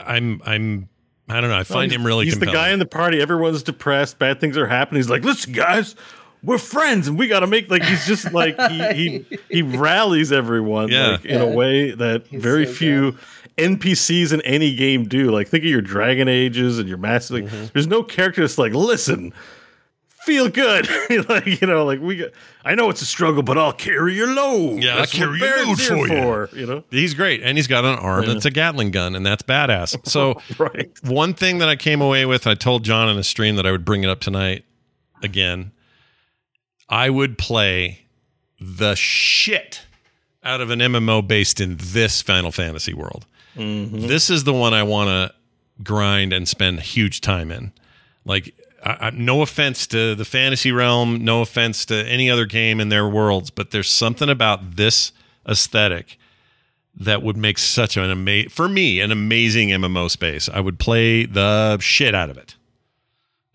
[0.05, 0.88] I'm I'm
[1.28, 1.56] I don't know.
[1.59, 2.24] I find he's- him really.
[2.24, 2.52] He's compelling.
[2.55, 3.20] the guy in the party.
[3.20, 4.18] Everyone's depressed.
[4.18, 5.01] Bad things are happening.
[5.01, 5.94] He's like, "Listen, guys,
[6.47, 10.32] we're friends, and we got to make like." He's just like he he he rallies
[10.32, 11.09] everyone Yeah.
[11.12, 13.16] like, in a way that He's very so few
[13.59, 15.31] NPCs in any game do.
[15.31, 17.31] Like, think of your Dragon Ages and your Mass.
[17.31, 17.66] Like, Mm-hmm.
[17.74, 19.35] there's no character that's like, "Listen."
[20.24, 20.89] Feel good,
[21.28, 22.16] like you know, like we.
[22.16, 22.31] Got,
[22.64, 24.82] I know it's a struggle, but I'll carry your load.
[24.82, 26.06] Yeah, I'll carry your load for you.
[26.09, 28.32] for, you know, He's great, and he's got an arm Yeah.
[28.32, 29.97] that's a Gatling gun, and that's badass.
[30.09, 30.90] So right?
[31.05, 33.70] one thing that I came away with, I told John in a stream that I
[33.70, 34.64] would bring it up tonight
[35.23, 35.70] again.
[36.88, 38.06] I would play
[38.60, 39.82] the shit
[40.42, 43.26] out of an MMO based in this Final Fantasy world.
[43.56, 44.06] Mm-hmm.
[44.06, 45.34] This is the one I want to
[45.82, 47.72] grind and spend huge time in.
[48.24, 48.54] Like,
[48.84, 52.88] I, I, no offense to the fantasy realm, no offense to any other game in
[52.88, 55.12] their worlds, but there's something about this
[55.48, 56.18] aesthetic
[56.98, 60.48] that would make such an amazing for me an amazing MMO space.
[60.48, 62.56] I would play the shit out of it.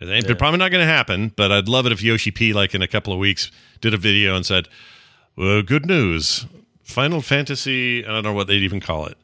[0.01, 2.73] It ain't probably not going to happen, but I'd love it if Yoshi P like
[2.73, 3.51] in a couple of weeks
[3.81, 4.67] did a video and said,
[5.35, 6.47] well, "Good news,
[6.83, 8.03] Final Fantasy.
[8.03, 9.17] I don't know what they'd even call it,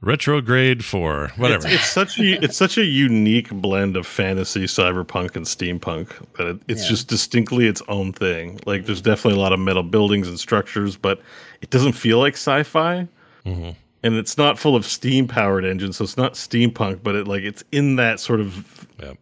[0.00, 5.36] retrograde four, whatever." It's, it's such a it's such a unique blend of fantasy, cyberpunk,
[5.36, 6.88] and steampunk that it, it's Yeah.
[6.90, 8.60] just distinctly its own thing.
[8.66, 11.20] Like there's definitely a lot of metal buildings and structures, but
[11.62, 13.08] it doesn't feel like sci-fi.
[13.46, 13.70] Mm-hmm.
[14.02, 17.42] And it's not full of steam powered engines, so it's not steampunk, but it like
[17.42, 19.12] it's in that sort of Yeah.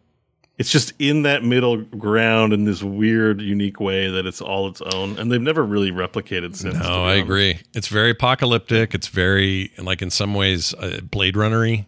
[0.57, 4.81] It's just in that middle ground in this weird, unique way that it's all its
[4.81, 6.77] own, and they've never really replicated since.
[6.77, 7.59] to No, I agree.
[7.73, 8.93] It's very apocalyptic.
[8.93, 11.85] It's very like in some ways uh, Blade Runnery.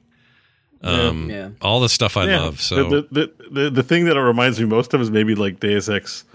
[0.82, 1.50] Um, Yeah.
[1.62, 2.42] all the stuff I Yeah.
[2.42, 2.62] love.
[2.62, 5.60] So the, the, the the thing that it reminds me most of is maybe like
[5.60, 6.26] Deus Ex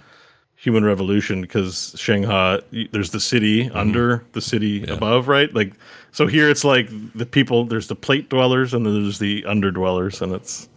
[0.56, 2.60] Human Revolution because Shanghai
[2.92, 3.76] there's the city Mm-hmm.
[3.76, 5.72] under the city above right like
[6.12, 10.20] so here it's like the people there's the plate dwellers and then there's the underdwellers
[10.20, 10.68] and it's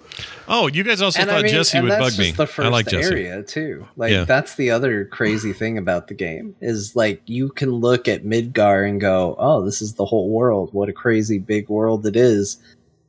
[0.47, 2.31] Oh, you guys also and thought I mean, Jessie and would bug me.
[2.31, 3.11] the first I like Jessie.
[3.13, 3.87] area too.
[3.95, 4.25] Like Yeah.
[4.25, 8.87] that's the other crazy thing about the game is like you can look at Midgar
[8.87, 10.69] and go, "Oh, this is the whole world.
[10.73, 12.57] What a crazy big world it is,"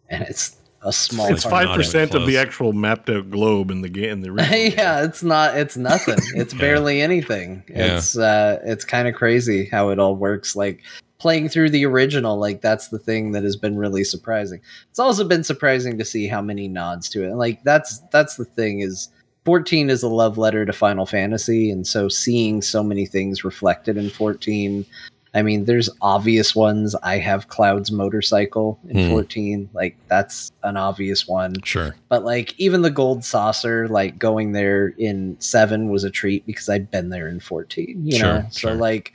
[0.09, 1.33] and it's a small.
[1.33, 4.51] it's five percent of the actual mapped out globe in the game in the original
[4.53, 4.73] game.
[4.77, 5.57] yeah, it's not.
[5.57, 6.19] It's nothing.
[6.37, 7.65] It's barely anything.
[7.69, 7.97] Yeah.
[7.99, 10.55] It's uh, it's kind of crazy how it all works.
[10.55, 10.81] Like
[11.25, 14.61] playing through the original, like that's the thing that has been really surprising.
[14.91, 17.29] It's also been surprising to see how many nods to it.
[17.31, 19.09] And like that's that's the thing is.
[19.47, 23.97] 14 is a love letter to Final Fantasy, and so seeing so many things reflected
[23.99, 24.85] in 14.
[25.35, 26.95] I mean, there's obvious ones.
[27.03, 29.11] I have Cloud's motorcycle in Hmm.
[29.11, 29.69] 14.
[29.75, 31.95] Like, that's an obvious one Sure.
[32.09, 36.69] but like even the gold saucer like going there in 7 was a treat because
[36.71, 39.13] i'd been there in 14 you Sure, know so like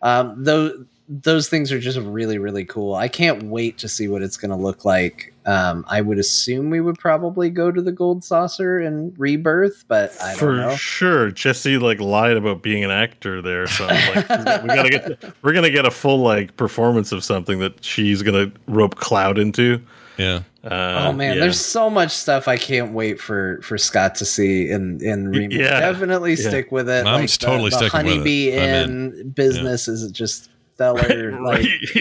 [0.00, 0.72] um those
[1.08, 4.50] those things are just really really cool i can't wait to see what it's going
[4.50, 8.80] to look like um i would assume we would probably go to the gold saucer
[8.80, 13.40] and rebirth but i don't For know sure, Jessie like lied about being an actor
[13.40, 13.66] there.
[13.68, 17.84] So like, we gotta get we're gonna get a full like performance of something that
[17.84, 19.80] she's gonna rope Cloud into.
[20.18, 20.42] Yeah.
[20.64, 21.40] Uh, oh man, yeah.
[21.40, 25.58] there's so much stuff I can't wait for for Scott to see in in remake.
[25.58, 25.78] Yeah.
[25.78, 26.48] Definitely Yeah.
[26.48, 27.06] stick with it.
[27.06, 28.84] I'm like totally the, the sticking with Honeybee it.
[28.84, 31.40] I'm Inn business is just stellar.
[31.40, 31.64] Like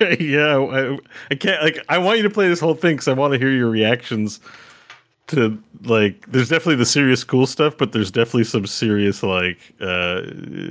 [0.00, 0.20] Right.
[0.20, 0.98] yeah, I,
[1.30, 1.84] I can't like.
[1.88, 4.40] I want you to play this whole thing because I want to hear your reactions
[5.28, 6.26] to like.
[6.30, 10.22] There's definitely the serious cool stuff, but there's definitely some serious like uh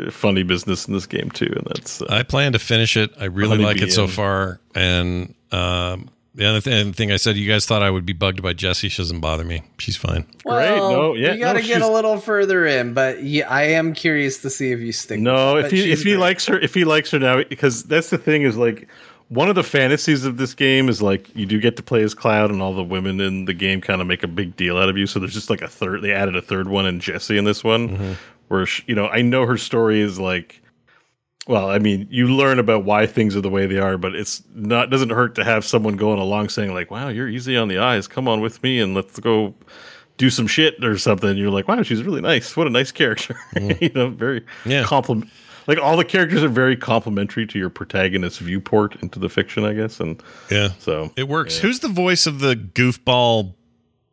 [0.09, 3.11] funny business in this game too, and that's uh, I plan to finish it.
[3.19, 4.59] I really like it so far.
[4.73, 8.43] And um, the other thing, thing I said, you guys thought I would be bugged
[8.43, 8.89] by Jessie.
[8.89, 9.63] She doesn't bother me.
[9.79, 10.23] She's fine.
[10.45, 13.63] well, No, yeah, you got to no, get a little further in, but yeah, I
[13.63, 15.19] am curious to see if you stick.
[15.19, 15.55] no.
[15.55, 16.19] with If he if he great.
[16.19, 18.87] likes her, if he likes her now, because that's the thing is like.
[19.29, 22.13] One of the fantasies of this game is like you do get to play as
[22.13, 24.87] Cloud, and all the women in the game kind of make a big deal out
[24.87, 25.05] of you.
[25.05, 26.01] So there's just like a third.
[26.01, 28.13] They added a third one in Jessie in this one, mm-hmm.
[28.47, 30.61] where she, you know I know her story is like
[31.47, 34.43] well, I mean, you learn about why things are the way they are, but it's
[34.53, 37.77] not doesn't hurt to have someone going along saying like, "Wow, you're easy on the
[37.79, 38.07] eyes.
[38.07, 39.55] Come on with me and let's go
[40.17, 42.55] do some shit or something." You're like, "Wow, she's really nice.
[42.57, 43.35] What a nice character."
[43.81, 44.83] you know, very Yeah.
[44.83, 45.29] compliment.
[45.67, 49.73] Like all the characters are very complimentary to your protagonist's viewport into the fiction, I
[49.73, 50.69] guess, and Yeah.
[50.79, 51.55] so It works.
[51.57, 51.63] Yeah.
[51.63, 53.53] Who's the voice of the goofball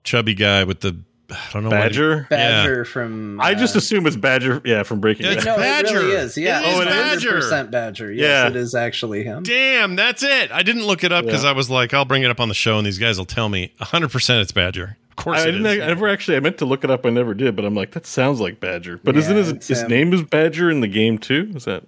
[0.03, 0.97] chubby guy with the
[1.31, 2.27] I don't know what he- Badger.
[2.29, 3.41] Badger from.
[3.41, 4.61] I just uh, assume it's Badger.
[4.65, 5.57] Yeah, from Breaking It's Bad.
[5.57, 5.89] no, Badger.
[5.89, 6.37] it really is.
[6.37, 6.95] Yeah, It is Oh, it is?
[6.95, 7.31] Badger.
[7.37, 8.13] percent Badger.
[8.13, 8.47] Yes, Yeah.
[8.49, 9.43] it is actually him.
[9.43, 10.53] Damn, that's it.
[10.53, 11.51] I didn't look it up because Yeah.
[11.51, 13.49] I was like, I'll bring it up on the show, and these guys will tell
[13.49, 14.97] me 100 percent it's Badger.
[15.11, 15.67] Of course, I it didn't.
[15.67, 15.81] is.
[15.83, 16.37] I never actually.
[16.37, 17.07] I meant to look it up.
[17.07, 17.55] I never did.
[17.57, 19.01] But I'm like, that sounds like Badger.
[19.03, 21.53] But Yeah, isn't his his name is Badger in the game too?
[21.55, 21.85] Is that?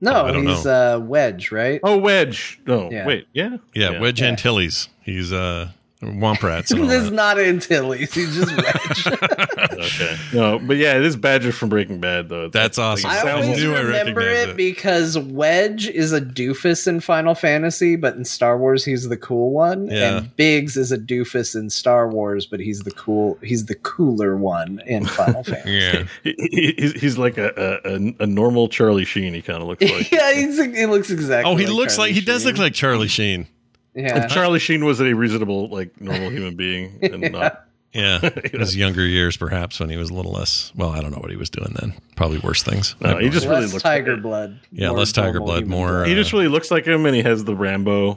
[0.00, 1.78] No, Oh, I don't he's uh, Wedge, right?
[1.82, 2.58] Oh, Wedge.
[2.66, 3.04] No, Yeah.
[3.06, 3.26] wait.
[3.34, 3.58] Yeah.
[3.74, 4.28] yeah, Wedge Yeah.
[4.28, 4.88] Antilles.
[5.02, 5.68] He's uh
[6.02, 6.70] Womp Rats.
[6.70, 8.12] and all this is not Antilles.
[8.14, 9.18] He's just Wedge.
[9.80, 10.16] Okay.
[10.34, 12.44] No, but yeah, it is Badger from Breaking Bad though.
[12.46, 13.10] It's That's like- awesome.
[13.10, 14.56] it I sounds I always knew remember recognized it, it.
[14.56, 19.52] because Wedge is a doofus in Final Fantasy, but in Star Wars he's the cool
[19.52, 19.88] one.
[19.88, 20.18] Yeah.
[20.18, 24.36] And Biggs is a doofus in Star Wars, but he's the cool he's the cooler
[24.36, 25.70] one in Final Fantasy.
[25.72, 29.32] Yeah, He, he- he's, he's like a, a a- a normal Charlie Sheen.
[29.34, 30.10] He kind of looks like.
[30.10, 31.50] yeah, he's, he looks exactly.
[31.50, 33.46] Oh, he like looks Charlie like he does look like Charlie Sheen.
[33.94, 34.24] Yeah.
[34.24, 37.66] If Charlie Sheen was a reasonable, like normal human being, and not.
[37.92, 38.20] Yeah,
[38.52, 40.70] in his younger years, perhaps when he was a little less.
[40.76, 41.92] Well, I don't know what he was doing then.
[42.14, 42.94] Probably worse things.
[43.00, 44.60] No, he just really less looks tiger like- blood.
[44.70, 46.06] Yeah, less tiger blood, more, blood.
[46.06, 48.16] He uh, just really looks like him, and he has the Rambo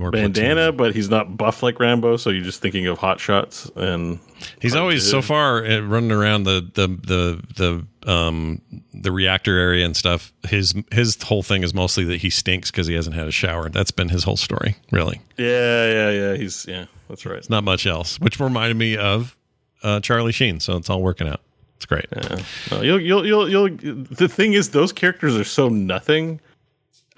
[0.00, 0.76] more bandana, platoon.
[0.76, 2.16] but he's not buff like Rambo.
[2.16, 4.18] So you're just thinking of Hot Shots, and
[4.60, 8.60] He's always so far uh, running around the the the the um
[8.94, 10.32] the reactor area and stuff.
[10.48, 13.68] His his whole thing is mostly that he stinks because he hasn't had a shower.
[13.68, 15.20] That's been his whole story, really.
[15.36, 16.36] yeah, yeah, yeah.
[16.36, 17.38] He's yeah, that's right.
[17.38, 19.36] It's Not much else, which reminded me of
[19.82, 20.60] uh, Charlie Sheen.
[20.60, 21.40] So it's all working out.
[21.76, 22.06] It's great.
[22.14, 22.42] Yeah.
[22.70, 23.68] No, you'll, you'll, you'll, you'll.
[24.10, 26.38] The thing is, those characters are so nothing.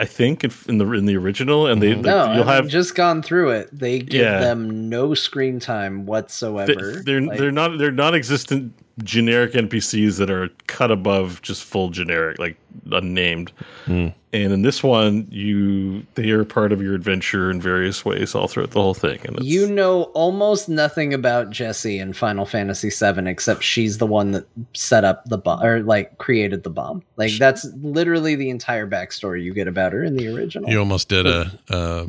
[0.03, 2.03] I think in, in the in the original, and they mm-hmm.
[2.03, 3.69] No, you'll have just gone through it.
[3.73, 4.41] They give Yeah.
[4.41, 6.75] them no screen time whatsoever.
[6.97, 11.91] they- they're Like, they're not they're non-existent generic NPCs that are cut above just full
[11.91, 12.57] generic, like
[12.91, 13.53] unnamed.
[13.85, 14.09] Hmm.
[14.35, 18.49] And in this one, you they are part of your adventure in various ways all
[18.49, 19.21] throughout the whole thing.
[19.25, 24.31] And You know almost nothing about Jessie in Final Fantasy VII except she's the one
[24.33, 27.03] that set up the bomb or like created the bomb.
[27.17, 30.71] Like that's literally the entire backstory you get about her in the original.
[30.71, 31.59] You almost did a.
[31.69, 32.07] Uh,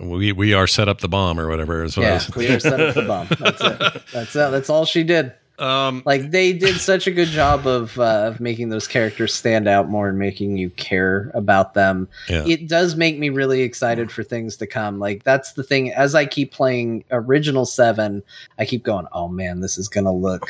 [0.00, 1.84] we we are set up the bomb or whatever.
[1.84, 3.28] Is what yeah, was- we are set up the bomb.
[3.38, 4.02] That's it.
[4.12, 4.50] That's it.
[4.50, 5.32] That's all she did.
[5.58, 9.66] Um, Like they did such a good job of uh, of making those characters stand
[9.66, 12.08] out more and making you care about them.
[12.28, 12.44] Yeah.
[12.46, 14.98] It does make me really excited for things to come.
[14.98, 15.92] Like that's the thing.
[15.92, 18.22] As I keep playing original seven,
[18.58, 19.06] I keep going.
[19.12, 20.48] Oh man, this is gonna look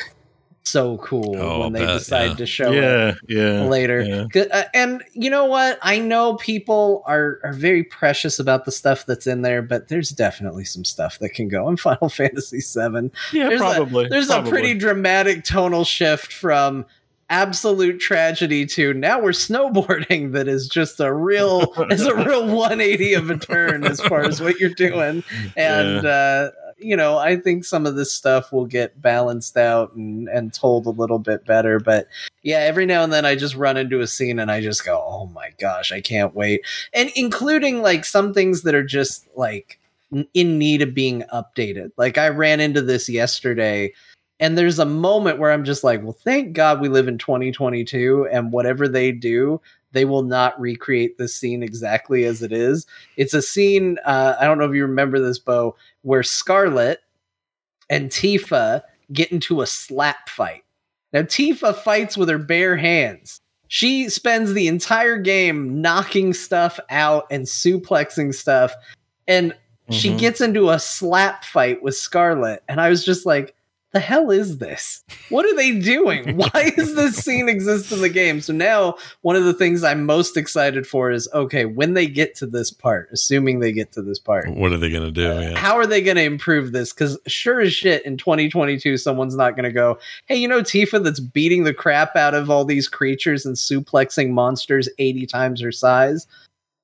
[0.69, 2.35] so cool Oh, when they bet, decide yeah.
[2.35, 4.01] to show it yeah, yeah, later.
[4.33, 4.43] yeah.
[4.51, 5.79] Uh, and you know what?
[5.81, 10.09] I know people are are very precious about the stuff that's in there, but there's
[10.09, 13.11] definitely some stuff that can go in Final Fantasy VII.
[13.33, 14.05] Yeah, There's probably.
[14.05, 14.49] A, there's probably.
[14.49, 16.85] a pretty dramatic tonal shift from
[17.31, 23.13] absolute tragedy to now we're snowboarding that is just a real is a real 180
[23.13, 25.23] of a turn as far as what you're doing
[25.55, 26.49] and uh
[26.79, 30.85] you know i think some of this stuff will get balanced out and and told
[30.85, 32.07] a little bit better but
[32.43, 35.03] yeah every now and then i just run into a scene and i just go
[35.07, 36.61] oh my gosh i can't wait.
[36.93, 39.79] And including like some things that are just like
[40.33, 41.91] in need of being updated.
[41.97, 43.93] Like i ran into this yesterday
[44.39, 48.27] and there's a moment where i'm just like well thank god we live in 2022
[48.31, 49.59] and whatever they do
[49.91, 52.85] they will not recreate this scene exactly as it is.
[53.17, 56.99] It's a scene uh, i don't know if you remember this bo where scarlet
[57.89, 58.81] and tifa
[59.13, 60.63] get into a slap fight
[61.13, 67.25] now tifa fights with her bare hands she spends the entire game knocking stuff out
[67.31, 68.73] and suplexing stuff
[69.27, 69.53] and
[69.91, 70.19] she Mhm.
[70.19, 73.55] gets into a slap fight with Scarlet, and I was just like,
[73.91, 75.03] the hell is this?
[75.29, 76.35] What are they doing?
[76.37, 78.39] Why does this scene exist in the game?
[78.39, 82.35] So now one of the things I'm most excited for is okay, when they get
[82.35, 85.21] to this part, assuming they get to this part, What are they going to do?
[85.23, 85.57] Yeah.
[85.57, 86.93] how are they going to improve this?
[86.93, 89.97] Because sure as shit, in 2022, someone's not going to go,
[90.27, 94.29] hey, you know, Tifa that's beating the crap out of all these creatures and suplexing
[94.29, 96.27] monsters 80 times her size.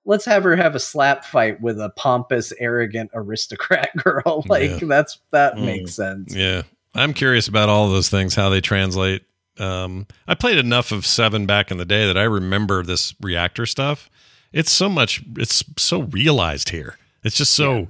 [0.07, 4.43] Let's have her have a slap fight with a pompous, arrogant aristocrat girl.
[4.47, 4.87] Like Yeah.
[4.87, 5.65] that's that Mm.
[5.65, 6.35] makes sense.
[6.35, 6.61] Yeah.
[6.95, 9.23] I'm curious about all those things, how they translate.
[9.57, 13.65] Um, I played enough of Seven back in the day that I remember this reactor
[13.65, 14.09] stuff.
[14.51, 16.97] It's so much, it's so realized here.
[17.23, 17.87] It's just so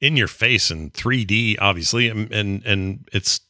[0.00, 3.40] in your face and 3D, obviously, and and, and it's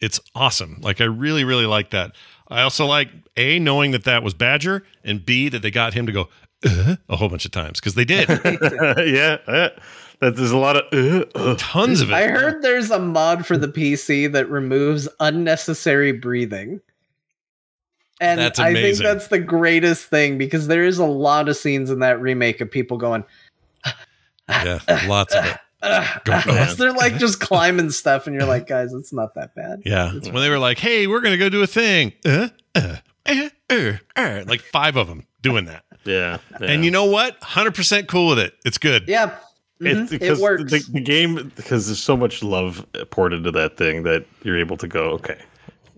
[0.00, 0.78] it's awesome.
[0.80, 2.12] Like I really, really like that.
[2.48, 6.06] I also like a knowing that that was Badger, and b that they got him
[6.06, 6.28] to go
[6.64, 9.68] uh, a whole bunch of times because they did yeah, yeah.
[10.22, 11.56] That there's a lot of uh, uh.
[11.58, 12.14] tons of it.
[12.14, 16.80] I heard there's a mod for the PC that removes unnecessary breathing.
[18.20, 21.90] And That's I think that's the greatest thing because there is a lot of scenes
[21.90, 23.24] in that remake of people going,
[24.48, 24.78] yeah,
[25.08, 25.58] lots of it.
[25.82, 26.20] Ugh.
[26.24, 26.76] Go on.
[26.76, 29.82] they're like just climbing stuff, and you're like, guys, it's not that bad.
[29.84, 33.48] Yeah, when they were like, "Hey, we're gonna go do a thing," uh, uh, uh,
[33.68, 36.66] uh, uh, like five of them doing that, yeah, yeah.
[36.68, 37.42] and you know what?
[37.42, 38.54] Hundred percent cool with it.
[38.64, 39.08] It's good.
[39.08, 39.36] Yeah,
[39.86, 40.70] It's because it works.
[40.70, 44.76] The, the game because there's so much love poured into that thing that you're able
[44.78, 45.40] to go okay,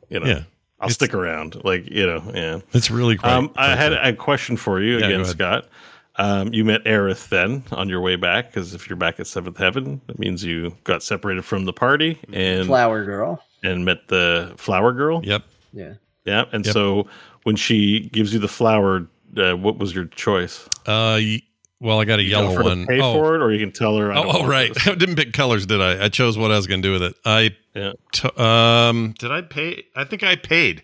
[0.09, 0.43] you know, Yeah.
[0.81, 1.63] I'll stick around.
[1.65, 2.61] Like you know, yeah.
[2.73, 3.33] It's really great.
[3.33, 5.25] Um, I had a question for you Yeah, again.
[5.25, 5.69] Scott.
[6.17, 9.57] Um, you met Aerith then on your way back because if you're back at Seventh
[9.59, 13.43] Heaven, that means you got separated from the party and Flower girl.
[13.65, 15.23] and met the flower girl.
[15.25, 15.43] yep.
[15.73, 15.95] Yeah.
[16.25, 16.73] Yeah, and Yep.
[16.73, 17.07] so
[17.43, 19.07] when she gives you the flower,
[19.37, 20.67] uh, what was your choice?
[20.87, 21.43] Uh, y-
[21.85, 22.87] well, I got a You yellow one.
[22.87, 24.13] Pay oh, for it, or you can tell her.
[24.13, 24.73] I oh, don't oh, right.
[24.89, 26.05] I didn't pick colors, did I?
[26.05, 27.15] I chose what I was gonna do with it.
[27.25, 27.93] I Yeah.
[28.13, 29.85] t- um, did I pay?
[29.95, 30.83] I think I paid.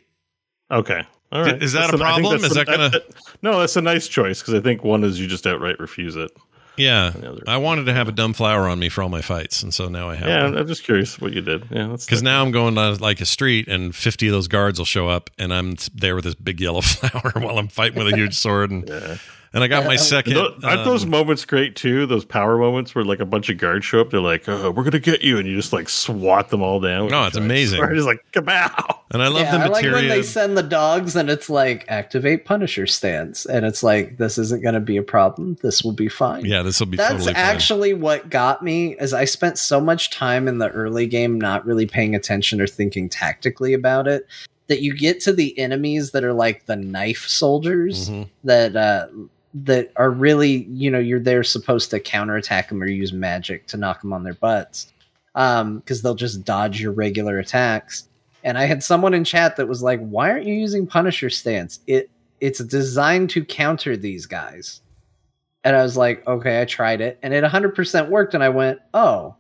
[0.71, 1.03] Okay.
[1.33, 1.63] All right.
[1.63, 2.45] Is that That's a I think problem?
[2.45, 3.01] Is a- that gonna-
[3.43, 6.31] No, that's a nice choice because I think one is you just outright refuse it.
[6.77, 7.13] Yeah,
[7.47, 9.89] I wanted to have a dumb flower on me for all my fights, and so
[9.89, 10.29] now I have.
[10.29, 10.57] Yeah, one.
[10.57, 11.65] I'm just curious what you did.
[11.71, 14.79] Yeah, that's Because now I'm going down like a street, and 50 of those guards
[14.79, 18.11] will show up, and I'm there with this big yellow flower while I'm fighting with
[18.13, 19.17] a huge sword, and Yeah.
[19.53, 20.35] And I got my Uh, second.
[20.35, 22.07] Tho- aren't those um, moments great too?
[22.07, 24.85] Those power moments where like a bunch of guards show up, they're like, "Oh, we're
[24.85, 27.09] gonna get you," and you just like swat them all down.
[27.09, 27.79] No, it's giant amazing.
[27.79, 27.95] sword.
[27.95, 28.97] Just like kabow.
[29.13, 31.85] and I love yeah, the I like when they send the dogs and it's like
[31.89, 35.57] activate Punisher stance, and it's like this isn't going to be a problem.
[35.63, 36.45] This will be fine.
[36.45, 37.43] yeah, this will be That's totally fine.
[37.43, 41.67] actually what got me is I spent so much time in the early game not
[41.67, 44.27] really paying attention or thinking tactically about it
[44.69, 48.29] that you get to the enemies that are like the knife soldiers Mhm.
[48.45, 49.07] that uh
[49.53, 53.77] that are really you know you're there supposed to counterattack them or use magic to
[53.77, 54.93] knock them on their butts
[55.35, 58.09] um because they'll just dodge your regular attacks.
[58.43, 61.81] And i had someone in chat that was like why aren't you using punisher stance?
[61.87, 62.11] It
[62.41, 64.81] it's designed to counter these guys.
[65.65, 68.79] And i was like okay i tried it and it 100% worked and i went
[68.95, 69.35] oh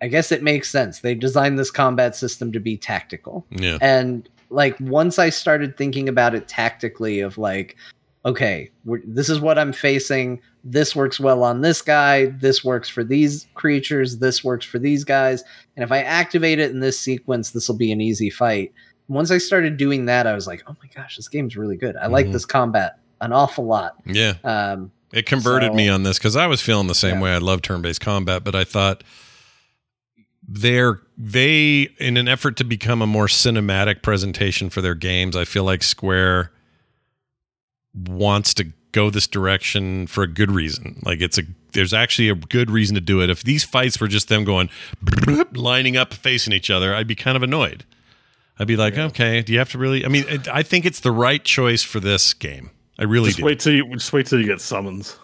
[0.00, 1.00] i guess it makes sense.
[1.00, 3.44] They designed this combat system to be tactical.
[3.50, 7.76] Yeah, and like once i started thinking about it tactically of like
[8.26, 12.88] okay we're, this is what i'm facing this works well on this guy this works
[12.88, 15.42] for these creatures this works for these guys
[15.76, 18.72] and if i activate it in this sequence this will be an easy fight
[19.08, 21.96] once i started doing that i was like oh my gosh this game's really good
[21.96, 22.32] i like Mhm.
[22.32, 24.34] this combat an awful lot yeah.
[24.44, 27.22] um It converted So- me on this because I was feeling the same Yeah.
[27.22, 27.30] way.
[27.32, 29.02] I love turn-based combat, but I thought
[30.46, 35.34] they're they in an effort to become a more cinematic presentation for their games.
[35.36, 36.50] I feel like Square
[37.96, 41.02] wants to go this direction for a good reason.
[41.04, 41.42] Like it's a
[41.72, 43.28] there's actually a good reason to do it.
[43.28, 44.70] If these fights were just them going
[45.52, 47.84] lining up facing each other, I'd be kind of annoyed.
[48.58, 50.04] I'd be like, okay, do you have to really?
[50.04, 52.70] I mean, I think it's the right choice for this game.
[52.98, 53.44] I really Just do.
[53.44, 55.18] wait till you just wait till you get summons.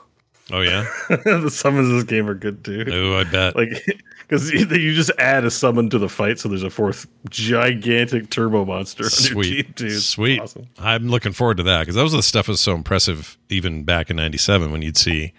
[0.51, 0.87] Oh yeah.
[1.09, 2.85] the summons in this game are good too.
[2.91, 3.57] Oh, I bet.
[3.57, 3.69] Like
[4.23, 8.65] because you just add a summon to the fight, so there's a fourth gigantic turbo
[8.65, 9.11] monster on your
[9.45, 10.01] Sweet, team, dude.
[10.03, 10.41] Sweet.
[10.41, 10.67] awesome.
[10.79, 14.11] I'm looking forward to that because that was the stuff was so impressive even back
[14.11, 15.33] in '97 when you'd see,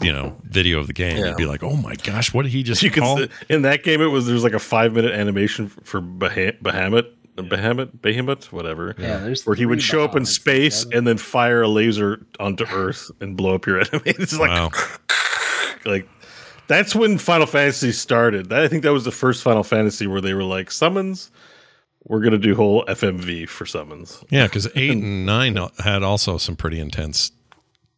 [0.00, 1.16] you know, video of the game.
[1.18, 1.28] Yeah.
[1.28, 3.82] You'd be like, "Oh my gosh, what did he just You call?" s- in that
[3.82, 6.28] game it was there's like a five minute animation for Bah-
[6.62, 7.06] Bahamut,
[7.36, 8.94] Bahamut, Behemoth, whatever.
[8.98, 10.98] yeah there's Where he would show up in space Yeah.
[10.98, 14.02] and then fire a laser onto Earth and blow up your enemy.
[14.06, 14.70] It's like Wow.
[15.84, 16.08] like
[16.68, 18.48] that's when Final Fantasy started.
[18.50, 21.30] That, I think that was the first Final Fantasy where they were like summons.
[22.04, 24.22] We're gonna do whole FMV for summons.
[24.30, 27.32] Yeah, because eight and nine had also some pretty intense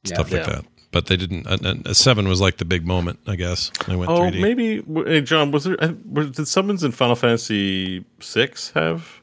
[0.05, 0.15] Yeah.
[0.15, 0.55] stuff like Yeah.
[0.57, 0.65] that.
[0.91, 1.47] but they didn't.
[1.47, 3.71] Uh, uh, seven was like the big moment, I guess.
[3.87, 4.41] They went Oh, 3D.
[4.41, 5.51] maybe hey, John.
[5.51, 5.77] Was there?
[5.85, 9.21] uh, did summons in Final Fantasy six have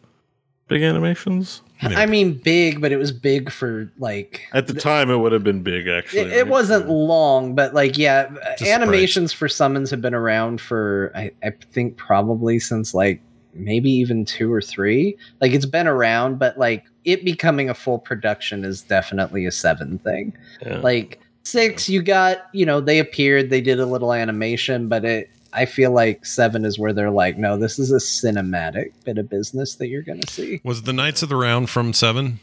[0.67, 1.63] big animations?
[1.93, 5.43] I mean, big, but it was big for like At the time, it would have
[5.43, 5.87] been big.
[5.87, 10.61] Actually, It, it wasn't long, but like yeah, Just animations for summons have been around
[10.61, 13.21] for I, I think probably since like
[13.53, 15.17] maybe even two or three.
[15.41, 19.99] Like it's been around, but like it becoming a full production is definitely a seven
[19.99, 20.33] thing.
[20.65, 20.79] Yeah.
[20.79, 25.29] Like six, you got you know they appeared, they did a little animation, but it.
[25.55, 29.29] I feel like seven is where they're like, no, this is a cinematic bit of
[29.29, 30.59] business that you're going to see.
[30.63, 32.39] Was the Knights of the Round from seven?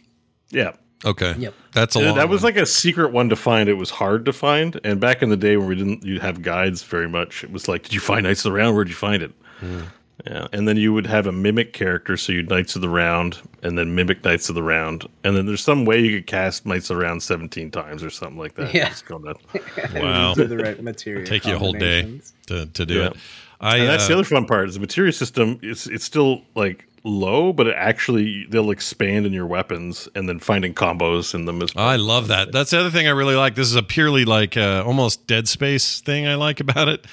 [0.50, 0.72] yeah.
[1.04, 1.34] Okay.
[1.36, 1.54] Yep.
[1.72, 2.54] That's a Yeah, long that was one.
[2.54, 3.68] like a secret one to find.
[3.68, 4.78] It was hard to find.
[4.84, 7.66] And back in the day when we didn't you have guides very much, it was
[7.66, 8.76] like, did you find Knights of the Round?
[8.76, 9.32] Where'd you find it?
[9.58, 9.80] Hmm.
[10.26, 10.46] Yeah.
[10.52, 13.76] And then you would have a mimic character, so you'd Knights of the Round and
[13.76, 15.04] then mimic Knights of the Round.
[15.24, 18.10] And then there's some way you could cast Knights of the Round 17 times or
[18.10, 18.72] something like that.
[18.72, 18.88] Yeah.
[18.88, 19.04] Just.
[19.94, 20.34] Wow.
[20.34, 21.26] do the right materia.
[21.26, 23.06] Take you a whole day to, to do Yeah.
[23.08, 23.16] it.
[23.60, 26.42] I, And that's uh, the other fun part is the materia system it's it's still
[26.56, 31.44] like low, but it actually they'll expand in your weapons and then finding combos in
[31.46, 32.50] them as I love that.
[32.52, 33.54] That's the other thing I really like.
[33.54, 37.06] This is a purely like uh, almost Dead Space thing I like about it.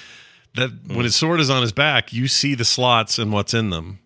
[0.55, 0.95] That Hmm.
[0.95, 3.99] when his sword is on his back, you see the slots and what's in them.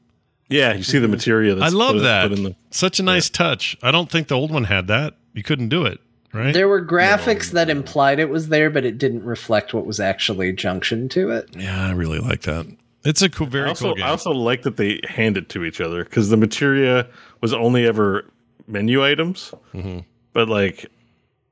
[0.50, 1.56] Yeah, you see the materia.
[1.58, 2.30] I love put- that.
[2.30, 3.78] put in the- Such a nice touch.
[3.82, 5.16] I don't think the old one had that.
[5.34, 6.00] You couldn't do it,
[6.34, 6.54] right?
[6.54, 10.52] There were graphics that implied it was there, but it didn't reflect what was actually
[10.54, 11.50] junction to it.
[11.58, 12.68] yeah, I really like that.
[13.06, 14.04] It's a cool, very I also, cool game.
[14.06, 17.08] I also like that they hand it to each other because the materia
[17.42, 18.26] was only ever
[18.68, 19.54] menu items.
[19.74, 20.00] Mm-hmm.
[20.34, 20.86] But like,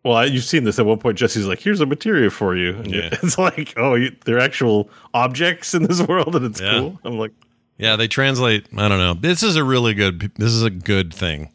[0.04, 1.18] well, I, you've seen this at one point.
[1.18, 3.10] Jessie's like, "Here's a materia for you," and Yeah.
[3.24, 6.80] it's like, "Oh, you, they're actual objects in this world, and it's Yeah.
[6.80, 7.32] cool." I'm like,
[7.78, 8.68] Yeah, they translate.
[8.78, 9.14] I don't know.
[9.14, 10.32] This is a really good.
[10.38, 11.52] This is a good thing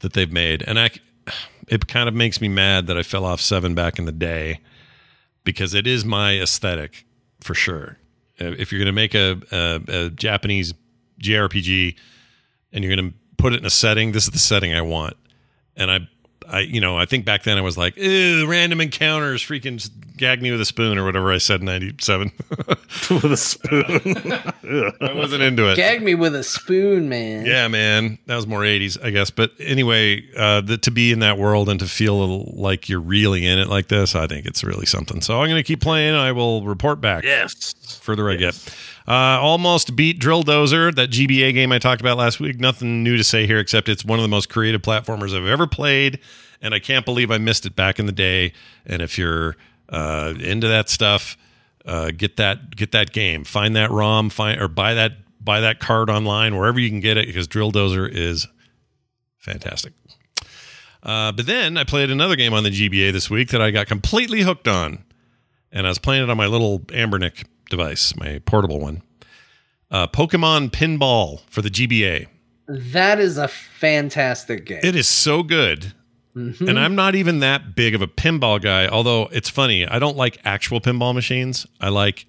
[0.00, 0.90] that they've made, and I.
[1.70, 4.60] It kind of makes me mad that I fell off seven back in the day,
[5.44, 7.04] because it is my aesthetic
[7.42, 7.98] for sure.
[8.40, 10.72] Uh, If you're going to make a, a, a Japanese
[11.22, 11.94] JRPG,
[12.72, 15.18] and you're going to put it in a setting, this is the setting I want.
[15.76, 16.08] And I,
[16.48, 19.78] I, you know, I think back then I was like, "Ew, random encounters, freaking
[20.18, 22.32] gag me with a spoon or whatever I said in '97."
[23.10, 24.92] with a spoon.
[25.00, 25.76] I wasn't into it.
[25.76, 27.46] Gag me with a spoon, man.
[27.46, 29.30] Yeah, man, that was more '80s, I guess.
[29.30, 33.46] But anyway, uh, the, to be in that world and to feel like you're really
[33.46, 35.20] in it like this, I think it's really something.
[35.20, 36.14] So I'm going to keep playing.
[36.14, 37.74] I will report back yes.
[38.00, 38.54] further I get.
[39.08, 42.60] Uh, almost beat Drill Dozer, that GBA game I talked about last week.
[42.60, 45.66] Nothing new to say here except it's one of the most creative platformers I've ever
[45.66, 46.18] played,
[46.60, 48.52] and I can't believe I missed it back in the day.
[48.84, 49.56] And if you're
[49.88, 51.36] uh, into that stuff,
[51.84, 55.12] uh, get that get that game, find that ROM, find or buy that
[55.42, 58.46] buy that card online wherever you can get it because Drill Dozer is
[59.38, 59.92] fantastic.
[61.02, 63.86] Uh, but then I played another game on the GBA this week that I got
[63.86, 65.04] completely hooked on,
[65.72, 69.02] and I was playing it on my little Anbernic device, my portable one.
[69.90, 72.26] Uh, Pokemon Pinball for the GBA.
[72.66, 74.80] That is a fantastic game.
[74.82, 75.94] It is so good.
[76.38, 76.68] Mhm.
[76.68, 79.86] And I'm not even that big of a pinball guy, although it's funny.
[79.86, 81.66] I don't like actual pinball machines.
[81.80, 82.26] I like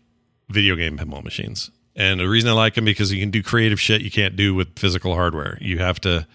[0.50, 1.70] video game pinball machines.
[1.96, 4.56] And the reason I like them because you can do creative shit you can't do
[4.56, 5.58] with physical hardware.
[5.62, 6.26] You have to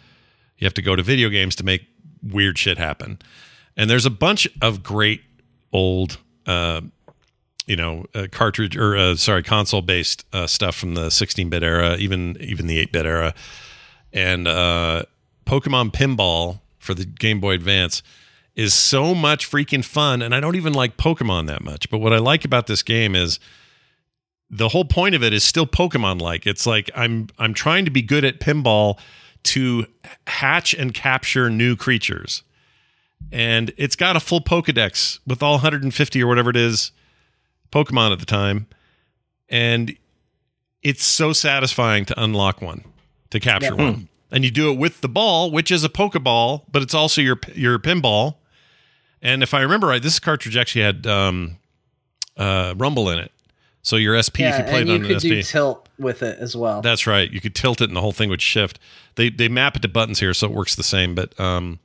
[0.59, 1.83] you have to go to video games to make
[2.23, 3.19] weird shit happen.
[3.77, 5.23] And there's a bunch of great
[5.73, 6.83] old uh,
[7.67, 11.97] you know, uh, cartridge or uh, sorry, console based uh, stuff from the 16-bit era,
[11.97, 13.35] even even the 8-bit era.
[14.13, 15.05] And uh
[15.47, 18.03] Pokemon Pinball for the Game Boy Advance
[18.55, 20.23] is so much freaking fun.
[20.23, 21.91] And I don't even like Pokemon that much.
[21.91, 23.41] But what I like about this game is
[24.51, 26.47] the whole point of it is still Pokemon like.
[26.47, 28.99] It's like I'm I'm trying to be good at pinball
[29.45, 29.87] to
[30.29, 32.43] hatch and capture new creatures.
[33.33, 36.93] And it's got a full Pokedex with all 150 or whatever it is
[37.73, 38.67] Pokemon at the time.
[39.49, 39.97] And
[40.83, 42.85] it's so satisfying to unlock one,
[43.31, 43.77] to capture Yeah.
[43.77, 43.83] Hmm.
[43.83, 44.09] one.
[44.35, 47.39] And you do it with the ball, which is a Pokeball, but it's also your
[47.55, 48.35] your pinball.
[49.23, 51.57] And if I remember right, this cartridge actually had um,
[52.37, 53.31] uh, Rumble in it.
[53.83, 55.43] So your SP, yeah, if you played and it you on an could SP, do
[55.43, 56.81] tilt with it as well.
[56.81, 57.31] that's right.
[57.31, 58.81] You could tilt it, and the whole thing would shift.
[59.15, 61.15] They they map it to buttons here, so it works the same.
[61.15, 61.79] But um,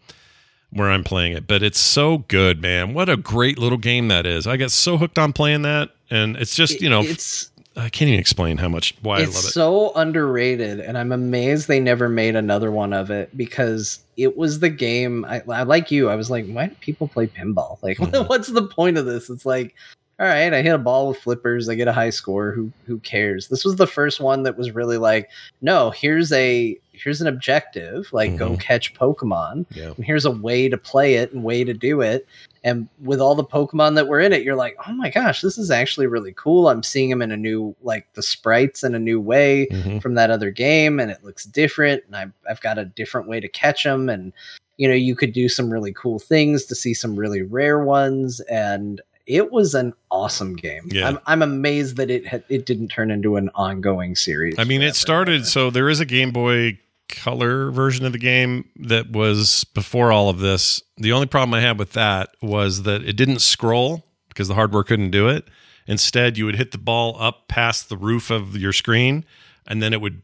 [0.72, 2.94] where I'm playing it, but it's so good, man.
[2.94, 4.48] What a great little game that is.
[4.48, 8.10] I got so hooked on playing that, and it's just you know it's I can't
[8.10, 9.48] even explain how much why I it's love it.
[9.54, 14.60] so underrated, and I'm amazed they never made another one of it because it was
[14.60, 15.26] the game.
[15.26, 16.10] I, I like you.
[16.10, 17.78] I was like, why do people play pinball?
[17.82, 18.28] Like, Mhm.
[18.30, 19.30] what's the point of this?
[19.30, 19.76] It's like
[20.20, 22.52] all right, I hit a ball with flippers, I get a high score.
[22.52, 23.48] Who who cares?
[23.48, 25.30] This was the first one that was really like,
[25.62, 28.60] no, here's a here's an objective, like go Mhm.
[28.60, 29.66] catch Pokemon.
[29.72, 29.92] Yeah.
[29.96, 32.28] And here's a way to play it and way to do it.
[32.66, 35.58] And with all the Pokemon that were in it, you're like, oh my gosh, this
[35.58, 36.68] is actually really cool.
[36.68, 40.02] I'm seeing them in a new, like the sprites in a new way Mhm.
[40.02, 42.04] from that other game, and it looks different.
[42.08, 44.10] And I've, I've got a different way to catch them.
[44.10, 44.34] And,
[44.76, 48.42] you know, you could do some really cool things to see some really rare ones.
[48.50, 50.90] And it was an awesome game.
[50.92, 51.08] Yeah.
[51.08, 54.56] I'm, I'm amazed that it had, it didn't turn into an ongoing series.
[54.58, 55.46] I mean, it started.
[55.46, 60.30] So there is a Game Boy Color version of the game that was before all
[60.30, 60.82] of this.
[60.98, 64.84] The only problem I had with that was that it didn't scroll because the hardware
[64.84, 65.48] couldn't do it.
[65.86, 69.26] Instead, you would hit the ball up past the roof of your screen,
[69.68, 70.24] and then it would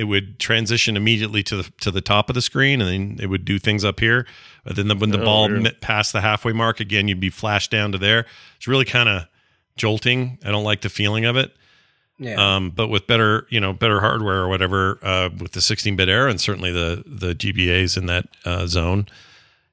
[0.00, 3.26] it would transition immediately to the to the top of the screen, and then it
[3.28, 4.26] would do things up here.
[4.64, 5.62] But then the, when the Oh, ball weird.
[5.62, 8.26] met past the halfway mark again, you'd be flashed down to there.
[8.56, 9.26] It's really kind of
[9.76, 10.38] jolting.
[10.44, 11.54] I don't like the feeling of it.
[12.18, 12.56] Yeah.
[12.56, 16.28] Um, but with better, you know, better hardware or whatever, uh, with the 16-bit era
[16.28, 19.06] and certainly the the GBAs in that uh, zone,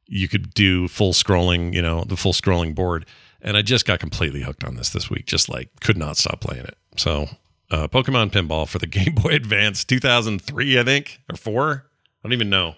[0.07, 3.05] you could do full scrolling, you know, the full scrolling board.
[3.41, 5.25] And I just got completely hooked on this this week.
[5.25, 6.77] Just like could not stop playing it.
[6.95, 7.27] So,
[7.71, 11.85] uh, Pokemon Pinball for the Game Boy Advance, 2003, I think, or four.
[12.23, 12.75] I don't even know,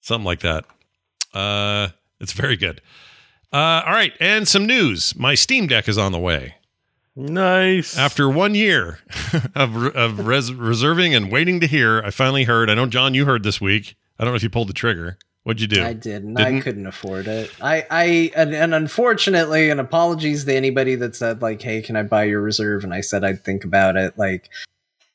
[0.00, 0.64] something like that.
[1.32, 1.88] Uh,
[2.20, 2.80] it's very good.
[3.52, 5.14] Uh, all right, and some news.
[5.16, 6.54] My Steam Deck is on the way.
[7.14, 7.98] Nice.
[7.98, 9.00] After one year
[9.54, 12.70] of, of res- reserving and waiting to hear, I finally heard.
[12.70, 13.96] I know, John, you heard this week.
[14.18, 15.18] I don't know if you pulled the trigger.
[15.44, 15.84] What'd you do?
[15.84, 16.38] I didn't.
[16.38, 16.62] I Didn't?
[16.62, 17.50] couldn't afford it.
[17.60, 18.04] I, I,
[18.36, 22.40] and, and unfortunately, and apologies to anybody that said like, "Hey, can I buy your
[22.40, 24.16] reserve?" And I said I'd think about it.
[24.16, 24.50] Like,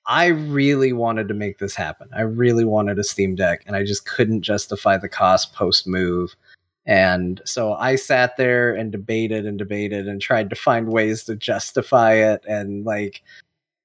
[0.05, 2.09] I really wanted to make this happen.
[2.13, 6.35] I really wanted a Steam Deck, and I just couldn't justify the cost post move.
[6.85, 11.35] And so I sat there and debated and debated and tried to find ways to
[11.35, 12.43] justify it.
[12.47, 13.23] And like,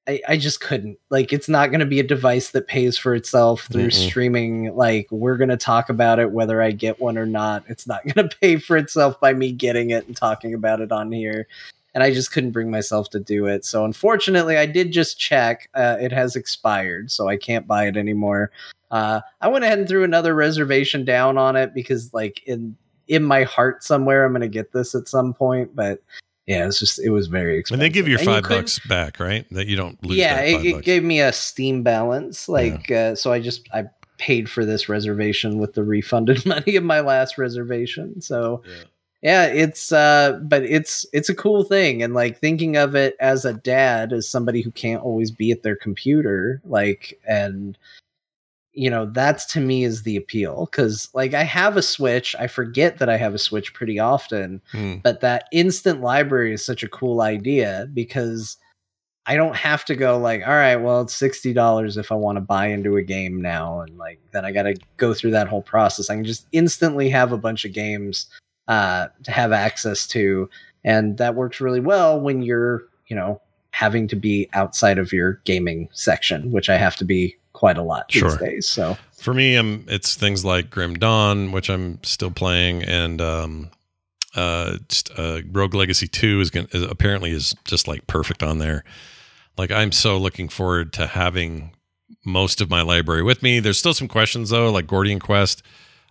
[0.09, 0.99] I, I just couldn't.
[1.11, 4.09] Like, it's not going to be a device that pays for itself through Mm-mm.
[4.09, 4.75] streaming.
[4.75, 7.65] Like, we're going to talk about it whether I get one or not.
[7.69, 10.91] It's not going to pay for itself by me getting it and talking about it
[10.91, 11.47] on here.
[11.95, 13.65] And I just couldn't bring myself to do it.
[13.65, 15.69] So, unfortunately, I did just check.
[15.75, 18.51] Uh, it has expired, so I can't buy it anymore.
[18.91, 22.77] Uh, I went ahead and threw another reservation down on it because, like, in
[23.09, 25.77] in my heart somewhere, I'm going to get this at some point.
[25.77, 26.01] But
[26.47, 27.81] yeah, it's just it was very expensive.
[27.81, 29.47] and they give you your And five couldn't- bucks back, right?
[29.53, 30.17] That you don't lose.
[30.19, 33.85] yeah it, it gave me a steam balance like uh, so i just i
[34.19, 38.83] paid for this reservation with the refunded money of my last reservation so Yeah.
[39.23, 43.45] yeah it's uh but it's it's a cool thing and like thinking of it as
[43.45, 47.77] a dad as somebody who can't always be at their computer like and
[48.75, 52.47] you know that's to me is the appeal because like i have a switch i
[52.47, 54.97] forget that i have a switch pretty often Hmm.
[55.03, 58.57] but that instant library is such a cool idea because
[59.25, 62.37] I don't have to go like, all right, well, it's sixty dollars if I want
[62.39, 65.47] to buy into a game now, and like then I got to go through that
[65.47, 66.11] whole process.
[66.11, 68.27] I can just instantly have a bunch of games
[68.67, 70.51] uh, to have access to,
[70.83, 73.41] and that works really well when you're, you know,
[73.71, 77.83] having to be outside of your gaming section, which I have to be quite a
[77.83, 78.29] lot Sure.
[78.31, 78.69] these days.
[78.69, 83.71] So For me, um, it's things like Grim Dawn, which I'm still playing, and um,
[84.35, 88.59] uh, just, uh, Rogue Legacy Two is, gonna, is apparently is just like perfect on
[88.59, 88.83] there.
[89.57, 91.71] Like I'm so looking forward to having
[92.25, 93.61] most of my library with me.
[93.61, 95.63] There's still some questions though, like Gordian Quest.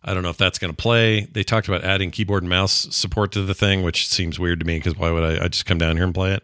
[0.06, 1.26] I don't know if that's going to play.
[1.34, 4.66] They talked about adding keyboard and mouse support to the thing, which seems weird to
[4.66, 5.44] me because why would I?
[5.44, 6.44] I just come down here and play it.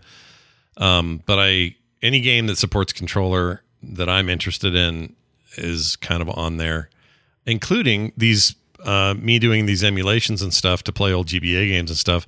[0.75, 5.15] Um, but I any game that supports controller that I'm interested in
[5.57, 6.89] is kind of on there,
[7.45, 11.97] including these uh, me doing these emulations and stuff to play old GBA games and
[11.97, 12.27] stuff.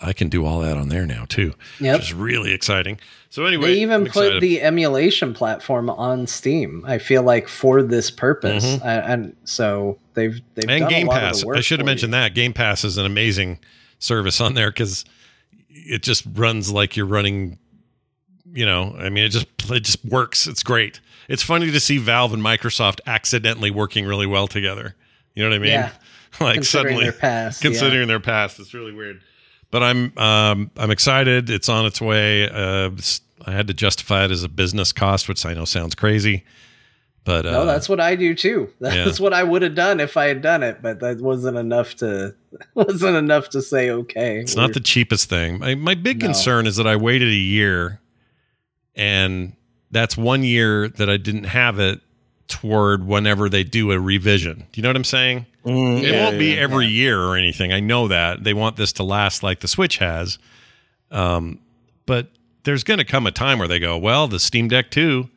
[0.00, 1.96] I can do all that on there now too, Yep.
[1.98, 2.98] which is really exciting.
[3.30, 6.82] So anyway, they even put the emulation platform on Steam.
[6.86, 8.80] I feel like for this purpose, Mhm.
[8.84, 11.36] and, and so they've they've and Game a lot Pass.
[11.36, 12.18] Of the work I should have mentioned you.
[12.20, 13.58] that Game Pass is an amazing
[13.98, 15.04] service on there because
[15.68, 17.58] it just runs like you're running.
[18.52, 20.46] You know, I mean, it just it just works.
[20.46, 21.00] It's great.
[21.28, 24.94] It's funny to see Valve and Microsoft accidentally working really well together.
[25.34, 25.70] You know what I mean?
[25.70, 25.90] Yeah,
[26.40, 26.64] like considering
[26.96, 27.62] suddenly their past.
[27.64, 27.70] yeah.
[27.70, 28.58] considering their past.
[28.58, 29.22] It's really weird.
[29.70, 31.48] But I'm um, I'm excited.
[31.50, 32.48] It's on its way.
[32.48, 32.90] Uh,
[33.46, 36.44] I had to justify it as a business cost, which I know sounds crazy.
[37.24, 38.68] But uh, No, that's what I do too.
[38.80, 39.04] yeah.
[39.04, 41.94] That's what I would have done if I had done it, but that wasn't enough
[41.96, 42.34] to
[42.74, 44.40] wasn't enough to say okay.
[44.40, 45.60] It's not the cheapest thing.
[45.60, 46.26] My, my big No.
[46.26, 48.00] concern is that I waited a year,
[48.94, 49.54] and
[49.90, 52.00] that's one year that I didn't have it
[52.48, 54.66] toward whenever they do a revision.
[54.72, 55.46] Do you know what I'm saying?
[55.64, 56.60] Mm, it yeah, won't be yeah.
[56.60, 57.72] every year or anything.
[57.72, 60.38] I know that they want this to last like the Switch has.
[61.10, 61.60] Um,
[62.06, 62.28] but
[62.64, 65.28] there's going to come a time where they go, well, the Steam Deck 2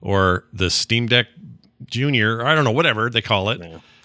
[0.00, 1.26] or the Steam Deck
[1.86, 3.60] Junior, I don't know, whatever they call it.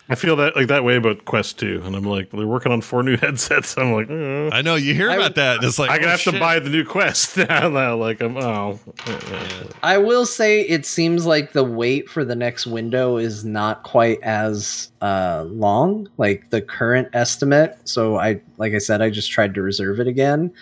[0.08, 0.14] Yeah.
[0.14, 2.82] I feel that like that way about Quest 2, and I'm like, they're working on
[2.82, 3.78] four new headsets.
[3.78, 5.56] I'm like, uh, I know you hear I about would- that.
[5.58, 7.68] And it's like, I'm gonna oh, have to buy the new Quest now.
[7.70, 9.64] now, Like I'm, oh, yeah.
[9.84, 14.22] I will say it seems like the wait for the next window is not quite
[14.24, 17.78] as uh, long, like the current estimate.
[17.84, 20.54] So I, like I said, I just tried to reserve it again.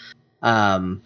[0.41, 1.01] Um,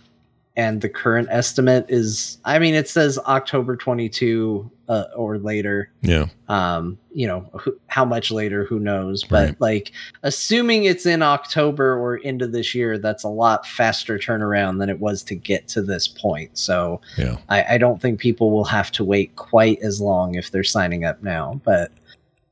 [0.59, 5.89] and the current estimate is, I mean, it says October 22 uh, or later.
[6.01, 6.25] Yeah.
[6.49, 9.23] Um, you know, who, how much later, who knows?
[9.23, 9.61] But Right.
[9.61, 9.91] like,
[10.23, 14.99] assuming it's in October or into this year, that's a lot faster turnaround than it
[14.99, 16.57] was to get to this point.
[16.57, 17.37] So, Yeah.
[17.47, 21.05] I, I don't think people will have to wait quite as long if they're signing
[21.05, 21.91] up now, but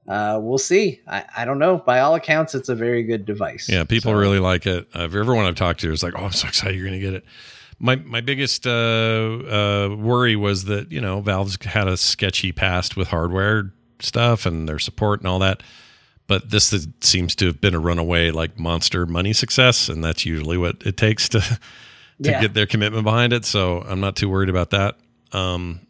[0.07, 1.01] uh, we'll see.
[1.07, 1.77] I, I don't know.
[1.79, 3.67] By all accounts, it's a very good device.
[3.67, 4.88] Yeah, people So- really like it.
[4.95, 7.13] Uh, everyone I've talked to is like, "Oh, I'm so excited you're going to get
[7.13, 7.25] it."
[7.79, 12.97] My my biggest uh, uh, worry was that you know Valve's had a sketchy past
[12.97, 15.61] with hardware stuff and their support and all that,
[16.27, 20.25] but this is- seems to have been a runaway like monster money success, and that's
[20.25, 21.59] usually what it takes to to
[22.19, 22.41] Yeah.
[22.41, 23.45] get their commitment behind it.
[23.45, 24.97] So I'm not too worried about that.
[25.31, 25.81] Um,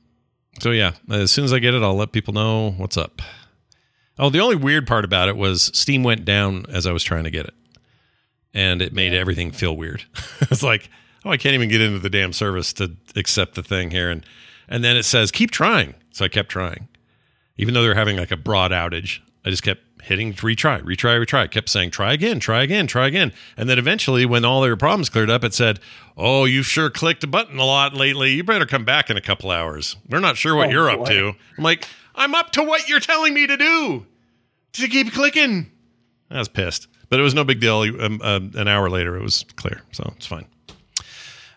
[0.59, 3.21] so yeah, as soon as I get it, I'll let people know what's up.
[4.19, 7.23] Oh, the only weird part about it was Steam went down as I was trying
[7.25, 7.53] to get it,
[8.53, 10.03] and it made everything feel weird.
[10.41, 10.89] it's like,
[11.27, 14.25] oh, I can't even get into the damn service to accept the thing here, and
[14.67, 15.93] and then it says keep trying.
[16.11, 16.87] So I kept trying,
[17.57, 19.19] even though they're having like a broad outage.
[19.45, 21.45] I just kept hitting retry, retry, retry.
[21.45, 24.75] It kept saying try again, try again, try again, and then eventually, when all their
[24.75, 25.79] problems cleared up, it said,
[26.17, 28.31] "Oh, you've sure clicked a button a lot lately.
[28.33, 29.95] You better come back in a couple hours.
[30.09, 32.99] We're not sure what Oh, you're up to." I'm like, "I'm up to what you're
[32.99, 34.05] telling me to do."
[34.73, 35.71] To keep clicking.
[36.29, 37.79] I was pissed, but it was no big deal.
[37.81, 40.45] Um, um, an hour later, it was clear, so it's fine.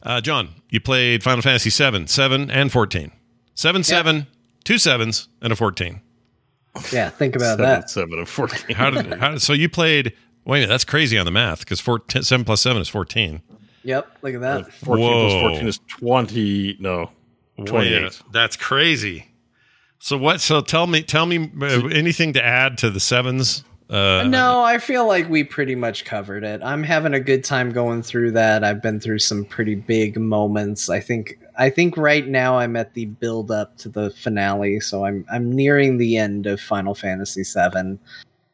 [0.02, 3.12] Uh, John, you played Final Fantasy 7, 7, and 14.
[3.54, 4.26] 7, 7,
[4.64, 6.00] two sevens, and a 14.
[6.92, 7.90] Yeah, think about seven, that.
[7.90, 8.76] seven of fourteen.
[8.76, 10.14] How did, how did, so you played,
[10.44, 13.42] wait a minute, that's crazy on the math because 7 plus 7 is 14.
[13.82, 14.72] Yep, look at that.
[14.74, 15.40] Fourteen Whoa.
[15.40, 16.76] fourteen is twenty.
[16.80, 17.10] No,
[17.56, 18.20] Wait, twenty-eight.
[18.30, 19.26] that's crazy.
[19.98, 23.64] So what, so tell me, tell me uh, anything to add to the sevens?
[23.90, 26.60] Uh, no, I feel like we pretty much covered it.
[26.62, 28.62] I'm having a good time going through that.
[28.62, 30.88] I've been through some pretty big moments.
[30.88, 35.04] I think I think right now I'm at the build up to the finale, so
[35.04, 37.98] I'm I'm nearing the end of Final Fantasy VII,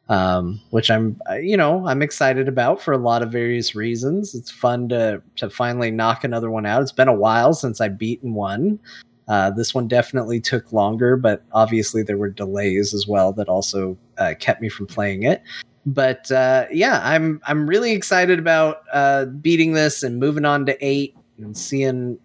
[0.09, 4.33] um, which I'm you know I'm excited about for a lot of various reasons.
[4.33, 6.81] It's fun to to finally knock another one out.
[6.81, 8.79] It's been a while since I beaten one.
[9.27, 13.97] Uh, this one definitely took longer, but obviously there were delays as well that also
[14.17, 15.43] uh, kept me from playing it.
[15.85, 20.85] But uh, yeah, I'm I'm really excited about uh, beating this and moving on to
[20.85, 22.19] eight and seeing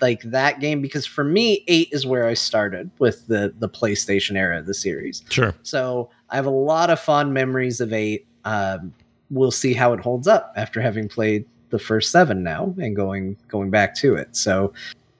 [0.00, 4.36] like that game because for me eight is where I started with the the PlayStation
[4.36, 5.24] era of the series.
[5.30, 5.54] Sure.
[5.62, 8.26] So I have a lot of fond memories of eight.
[8.44, 8.92] Um,
[9.30, 13.36] we'll see how it holds up after having played the first seven now and going
[13.48, 14.34] going back to it.
[14.36, 14.72] So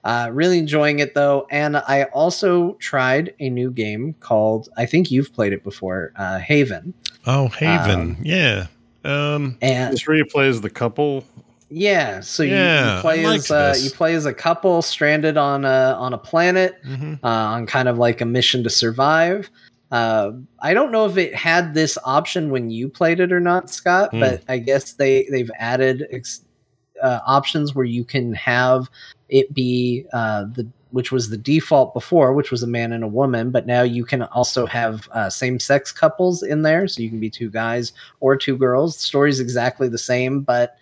[0.03, 5.11] uh, really enjoying it though, and I also tried a new game called I think
[5.11, 6.93] you've played it before, uh, Haven,
[7.25, 7.99] Oh, Haven.
[8.11, 8.67] Um, yeah.
[9.03, 11.23] Um, and This where you play as the couple.
[11.69, 15.37] yeah, so you, Yeah, you play I as uh, you play as a couple stranded
[15.37, 17.19] on a on a planet mhm.
[17.23, 19.49] uh, on kind of like a mission to survive.
[19.91, 20.31] Uh,
[20.61, 24.11] I don't know if it had this option when you played it or not, Scott,
[24.11, 24.19] Hmm.
[24.19, 26.41] but I guess they they've added ex-
[27.01, 28.89] uh, options where you can have
[29.29, 33.07] it be uh, the which was the default before, which was a man and a
[33.07, 37.09] woman, but now you can also have uh, same sex couples in there, so you
[37.09, 38.97] can be two guys or two girls.
[38.97, 40.77] The story's exactly the same, but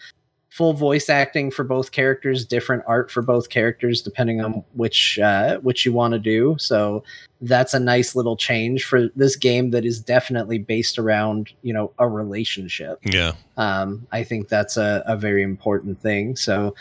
[0.57, 5.59] full voice acting for both characters, different art for both characters, depending on which uh,
[5.59, 6.55] which you want to do.
[6.57, 7.03] So
[7.41, 11.91] that's a nice little change for this game that is definitely based around you know
[11.99, 12.99] a relationship.
[13.03, 13.33] Yeah.
[13.57, 16.35] Um, I think that's a, a very important thing.
[16.35, 16.73] So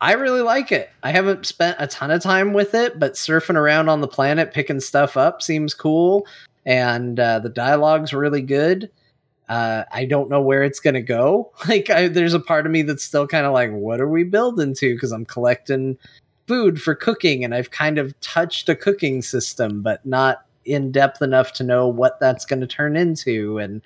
[0.00, 0.90] I really like it.
[1.02, 4.52] I haven't spent a ton of time with it, but surfing around on the planet,
[4.52, 6.26] picking stuff up seems cool.
[6.64, 8.90] And uh, the dialogue's really good.
[9.48, 11.52] Uh, I don't know where it's going to go.
[11.68, 14.22] Like, I, there's a part of me that's still kind of like, what are we
[14.22, 14.94] building to?
[14.94, 15.98] Because I'm collecting
[16.46, 21.22] food for cooking and I've kind of touched a cooking system, but not in depth
[21.22, 23.58] enough to know what that's going to turn into.
[23.58, 23.82] And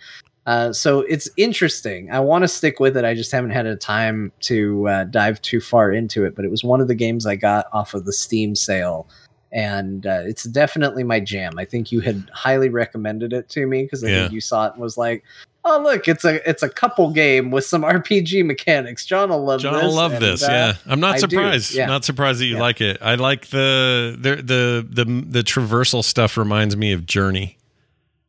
[0.47, 2.11] uh, so it's interesting.
[2.11, 3.05] I want to stick with it.
[3.05, 6.35] I just haven't had a time to uh, dive too far into it.
[6.35, 9.07] But it was one of the games I got off of the Steam sale,
[9.53, 11.53] and uh, it's definitely my jam.
[11.59, 14.21] I think you had highly recommended it to me because I Yeah.
[14.23, 15.23] think you saw it and was like,
[15.65, 19.07] oh look, it's a it's a couple game with some RPG mechanics.
[19.07, 19.71] John will love this.
[19.71, 19.85] John this.
[19.85, 20.43] will love and, this.
[20.43, 21.73] uh, yeah, I'm not I surprised.
[21.75, 21.87] yeah.
[21.87, 22.63] Not surprised that you Yeah.
[22.63, 22.99] like it.
[23.01, 26.37] I like the the the the the traversal stuff.
[26.37, 27.59] Reminds me of Journey,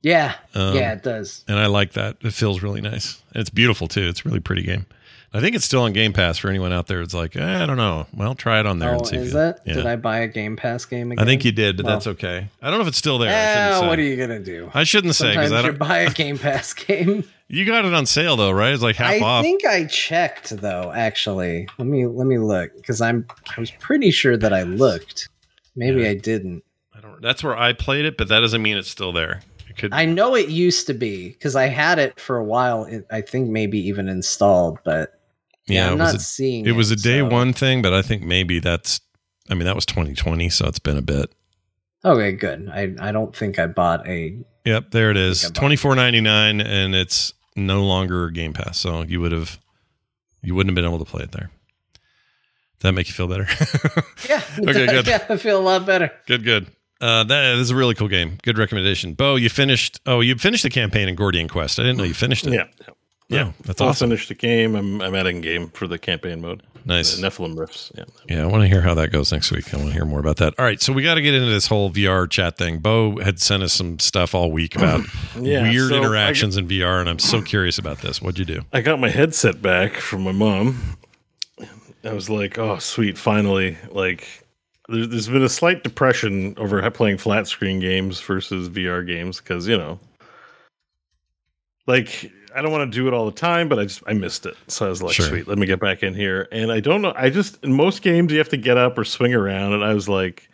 [0.04, 1.44] yeah, Um, yeah, it does.
[1.48, 2.18] and I like that.
[2.22, 3.22] It feels really nice.
[3.34, 4.08] And it's beautiful too.
[4.08, 4.86] It's a really pretty game.
[5.36, 7.02] I think it's still on Game Pass for anyone out there.
[7.02, 8.06] It's like eh, I don't know.
[8.14, 9.16] Well, try it on there Oh, and see.
[9.16, 9.62] if is that?
[9.66, 9.74] Yeah.
[9.74, 11.24] Did I buy a Game Pass game again?
[11.24, 11.96] I think you did, but Well.
[11.96, 12.50] that's okay.
[12.62, 13.30] I don't know if it's still there.
[13.30, 13.88] I Eh, shouldn't say.
[13.88, 14.70] what are you gonna do?
[14.76, 15.80] I shouldn't say Sometimes because I don't.
[15.80, 17.24] buy a Game Pass game.
[17.48, 18.74] You got it on sale though, right?
[18.74, 19.40] It's like half I off.
[19.40, 20.92] I think I checked though.
[20.96, 23.26] Actually, let me let me look because I'm
[23.58, 25.30] I was pretty sure that I looked.
[25.76, 26.10] Maybe Yeah.
[26.10, 26.64] I didn't.
[26.96, 27.20] I don't.
[27.24, 29.42] That's where I played it, but that doesn't mean it's still there.
[29.76, 29.94] It could.
[29.94, 32.86] I know it used to be because I had it for a while.
[32.86, 35.20] It, I think maybe even installed, but
[35.68, 36.66] yeah, yeah, I'm it was not a- seeing.
[36.66, 39.02] It was a day so- one thing, but I think maybe that's.
[39.50, 41.30] I mean, that was 2020, so it's been a bit.
[42.06, 42.70] Okay, good.
[42.72, 44.38] I I don't think I bought a.
[44.66, 45.42] Yep, there it is.
[45.42, 48.80] think I bought Twenty four ninety nine, and it's no longer Game Pass.
[48.80, 49.60] So you would have,
[50.42, 51.50] you wouldn't have been able to play it there.
[52.80, 53.48] That make you feel better?
[54.30, 54.42] Yeah.
[54.60, 55.08] Okay, good.
[55.08, 56.12] yeah, I feel a lot better.
[56.28, 56.68] good, good.
[57.04, 58.38] Uh, that is a really cool game.
[58.44, 59.36] Good recommendation, Bo.
[59.36, 60.00] You finished.
[60.06, 61.78] Oh, you finished the campaign in Gordian Quest.
[61.78, 62.54] I didn't know you finished it.
[62.54, 62.66] Yeah.
[63.28, 64.10] yeah, that's I'll awesome.
[64.10, 64.74] finish the game.
[64.74, 66.64] I'm I'm adding game for the campaign mode.
[66.86, 67.16] Nice.
[67.16, 67.92] The Nephilim Rifts.
[67.96, 68.04] Yeah.
[68.30, 69.74] Yeah, I want to hear how that goes next week.
[69.74, 70.54] I want to hear more about that.
[70.58, 72.80] All right, so we got to get into this whole VR chat thing.
[72.80, 75.02] Bo had sent us some stuff all week about
[75.40, 78.22] Yeah, weird so interactions in VR, and I'm so curious about this.
[78.22, 78.62] What'd you do?
[78.72, 80.98] I got my headset back from my mom.
[82.04, 83.78] I was like, oh, sweet, finally.
[83.90, 84.43] Like,
[84.90, 89.78] there's been a slight depression over playing flat screen games versus VR games because, you
[89.78, 90.00] know,
[91.88, 94.46] like, I don't want to do it all the time, but I just, I missed
[94.46, 94.56] it.
[94.68, 95.28] So I was like, Sure.
[95.28, 96.48] sweet, let me get back in here.
[96.52, 99.04] And I don't know, I just, in most games, you have to get up or
[99.04, 99.74] swing around.
[99.74, 100.50] And I was like,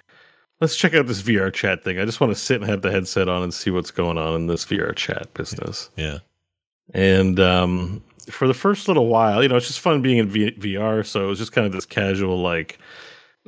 [0.62, 2.00] let's check out this VR chat thing.
[2.00, 4.36] I just want to sit and have the headset on and see what's going on
[4.36, 5.90] in this VR chat business.
[5.98, 6.20] Yeah,
[6.94, 10.52] And um, for the first little while, you know, it's just fun being in v-
[10.52, 11.06] VR.
[11.06, 12.78] So it was just kind of this casual, like,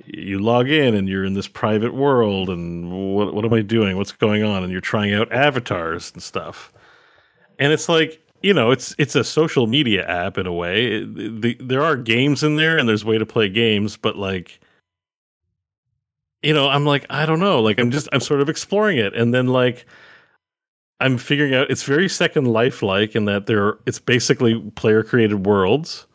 [0.06, 3.98] you log in and you're in this private world, and what, what am I doing?
[3.98, 4.64] What's going on?
[4.64, 6.74] And you're trying out avatars and stuff.
[7.60, 11.04] And it's like, you know, it's it's a social media app in a way.
[11.04, 14.60] The, there are games in there, and there's way to play games, but like,
[16.42, 17.62] you know, I'm like, I don't know.
[17.62, 19.86] Like, I'm just, I'm sort of exploring it, and then like.
[21.00, 25.48] I'm figuring out it's very Second Life like in that there it's basically player created
[25.48, 26.06] worlds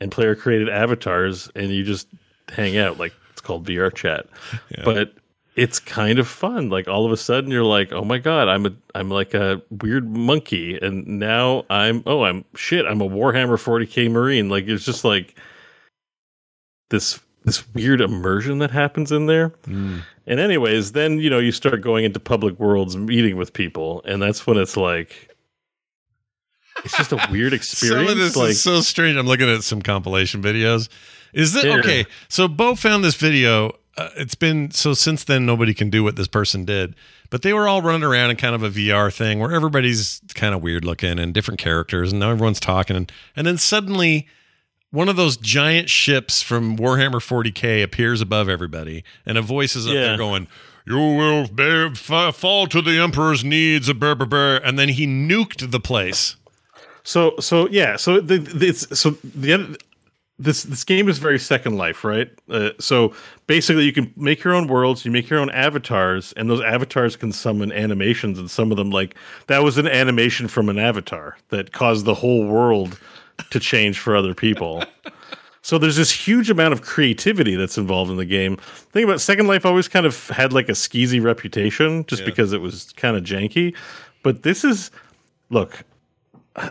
[0.00, 2.08] and player created avatars and you just
[2.50, 4.26] hang out like it's called VR chat.
[4.70, 4.82] Yeah.
[4.84, 5.14] But
[5.56, 6.70] it's kind of fun.
[6.70, 9.60] Like all of a sudden you're like, "Oh my god, I'm a I'm like a
[9.70, 14.84] weird monkey and now I'm oh, I'm shit, I'm a Warhammer 40K Marine." Like it's
[14.84, 15.36] just like
[16.90, 19.50] this this weird immersion that happens in there.
[19.66, 20.02] Mm.
[20.26, 24.22] And anyways, then you know you start going into public worlds, meeting with people, and
[24.22, 25.34] that's when it's like
[26.84, 28.08] it's just a weird experience.
[28.08, 29.16] Some of this like is so strange.
[29.16, 30.88] I'm looking at some compilation videos.
[31.32, 31.78] Is that Here.
[31.80, 32.06] okay?
[32.28, 33.76] So Bo found this video.
[33.96, 36.94] Uh, it's been so since then nobody can do what this person did.
[37.30, 40.54] But they were all running around in kind of a VR thing where everybody's kind
[40.54, 44.26] of weird looking and different characters, and now everyone's talking, and, and then suddenly
[44.90, 49.86] one of those giant ships from Warhammer 40k appears above everybody, and a voice is
[49.86, 50.00] up Yeah.
[50.00, 50.48] there going,
[50.86, 54.88] "You will bear, fa- fall to the Emperor's needs," a burr, burr, burr, and then
[54.88, 56.36] he nuked the place.
[57.02, 57.96] so so yeah.
[57.96, 59.76] So the, the it's so the other-
[60.38, 62.30] this this game is very Second Life, right?
[62.48, 63.12] Uh, so
[63.46, 67.16] basically, you can make your own worlds, you make your own avatars, and those avatars
[67.16, 69.16] can summon animations, and some of them like
[69.48, 72.98] that was an animation from an avatar that caused the whole world
[73.50, 74.84] to change for other people.
[75.62, 78.56] So there's this huge amount of creativity that's involved in the game.
[78.92, 82.26] Think about Second Life always kind of had like a skeezy reputation just Yeah.
[82.26, 83.74] because it was kind of janky.
[84.22, 84.90] But this is
[85.50, 85.84] look,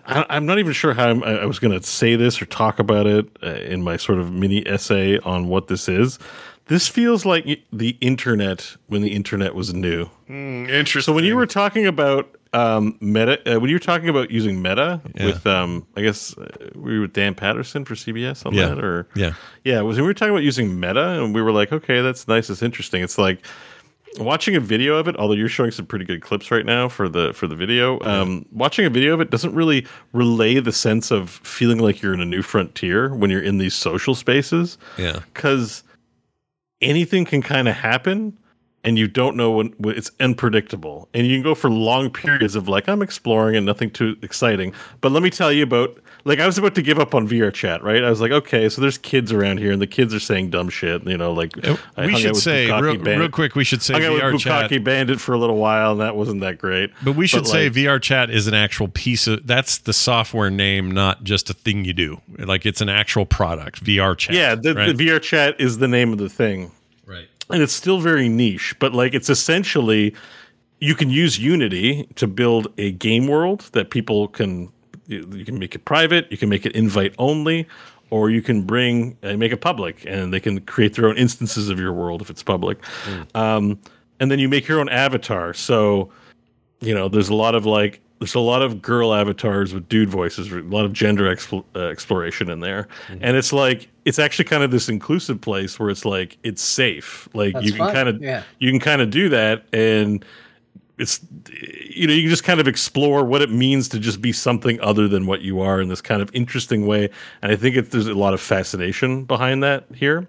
[0.05, 2.45] I, I'm not even sure how I'm, I I was going to say this or
[2.45, 6.19] talk about it uh, in my sort of mini essay on what this is.
[6.67, 10.09] This feels like the internet when the internet was new.
[10.27, 11.01] Interesting.
[11.01, 14.61] So when you were talking about um, meta, uh, when you were talking about using
[14.61, 15.25] meta Yeah.
[15.27, 18.67] with, um, I guess uh, we were with Dan Patterson for CBS on Yeah.
[18.67, 19.33] that, or yeah,
[19.63, 22.49] yeah, was we were talking about using meta, and we were like, okay, that's nice,
[22.49, 23.01] it's interesting.
[23.01, 23.45] It's like
[24.19, 25.15] watching a video of it.
[25.17, 28.45] Although you're showing some pretty good clips right now for the for the video, um,
[28.51, 32.21] watching a video of it doesn't really relay the sense of feeling like you're in
[32.21, 35.83] a new frontier when you're in these social spaces yeah, because
[36.81, 38.37] anything can kind of happen
[38.83, 42.55] and you don't know when, when it's unpredictable, and you can go for long periods
[42.55, 44.73] of like I'm exploring and nothing too exciting.
[45.01, 47.53] But let me tell you about like I was about to give up on VR
[47.53, 48.03] chat, right?
[48.03, 50.67] I was like, okay, so there's kids around here, and the kids are saying dumb
[50.67, 53.55] shit, you know, like uh, I we should say real, real quick.
[53.55, 54.69] We should say out VR with chat.
[54.69, 56.91] Bukkake Bandit for a little while, and that wasn't that great.
[57.01, 60.49] But we should say like, VR chat is an actual piece of that's the software
[60.49, 62.19] name, not just a thing you do.
[62.37, 63.81] Like it's an actual product.
[63.85, 64.35] VR chat.
[64.35, 64.97] yeah, the, right?
[64.97, 66.71] the VR chat is the name of the thing.
[67.05, 67.29] right.
[67.49, 70.13] and it's still very niche but like it's essentially
[70.79, 74.71] you can use unity to build a game world that people can
[75.07, 77.67] you, you can make it private you can make it invite only
[78.09, 81.69] or you can bring and make it public and they can create their own instances
[81.69, 82.79] of your world if it's public.
[83.35, 83.79] Um,
[84.19, 85.53] and then you make your own avatar.
[85.53, 86.09] So
[86.79, 90.09] you know there's a lot of like there's a lot of girl avatars with dude
[90.09, 92.87] voices a lot of gender expl- uh, exploration in there.
[93.21, 97.27] And it's like it's actually kind of this inclusive place where it's like it's safe.
[97.33, 98.43] Like That's you can kind of yeah.
[98.59, 100.23] you can kind of do that and
[100.97, 101.19] it's
[101.93, 104.79] you know you can just kind of explore what it means to just be something
[104.81, 107.09] other than what you are in this kind of interesting way.
[107.41, 110.27] And i think it, there's a lot of fascination behind that here.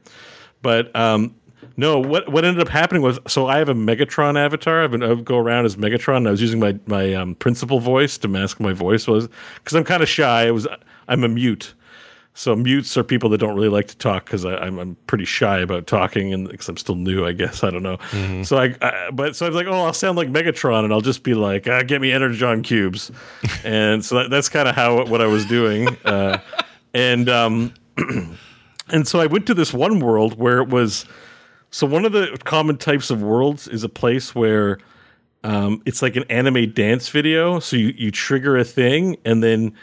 [0.62, 1.34] But um
[1.76, 4.84] no what what ended up happening was so i have a megatron avatar.
[4.84, 7.80] I've been i go around as megatron and i was using my my um, principal
[7.80, 10.46] voice to mask my voice was because i'm kind of shy.
[10.46, 10.66] I was
[11.08, 11.74] i'm a mute
[12.38, 15.58] so mutes are people that don't really like to talk because I'm I'm pretty shy
[15.58, 17.98] about talking and because I'm still new, I guess I don't know.
[18.44, 21.00] So I, I but so I was like, oh, I'll sound like Megatron and I'll
[21.00, 23.10] just be like, ah, get me Energon cubes,
[23.64, 26.38] and so that, that's kind of how what I was doing, uh,
[26.94, 27.74] and um,
[28.88, 31.06] and so I went to this one world where it was
[31.70, 34.78] so one of the common types of worlds is a place where
[35.42, 37.58] um, it's like an anime dance video.
[37.58, 39.74] So you, you trigger a thing and then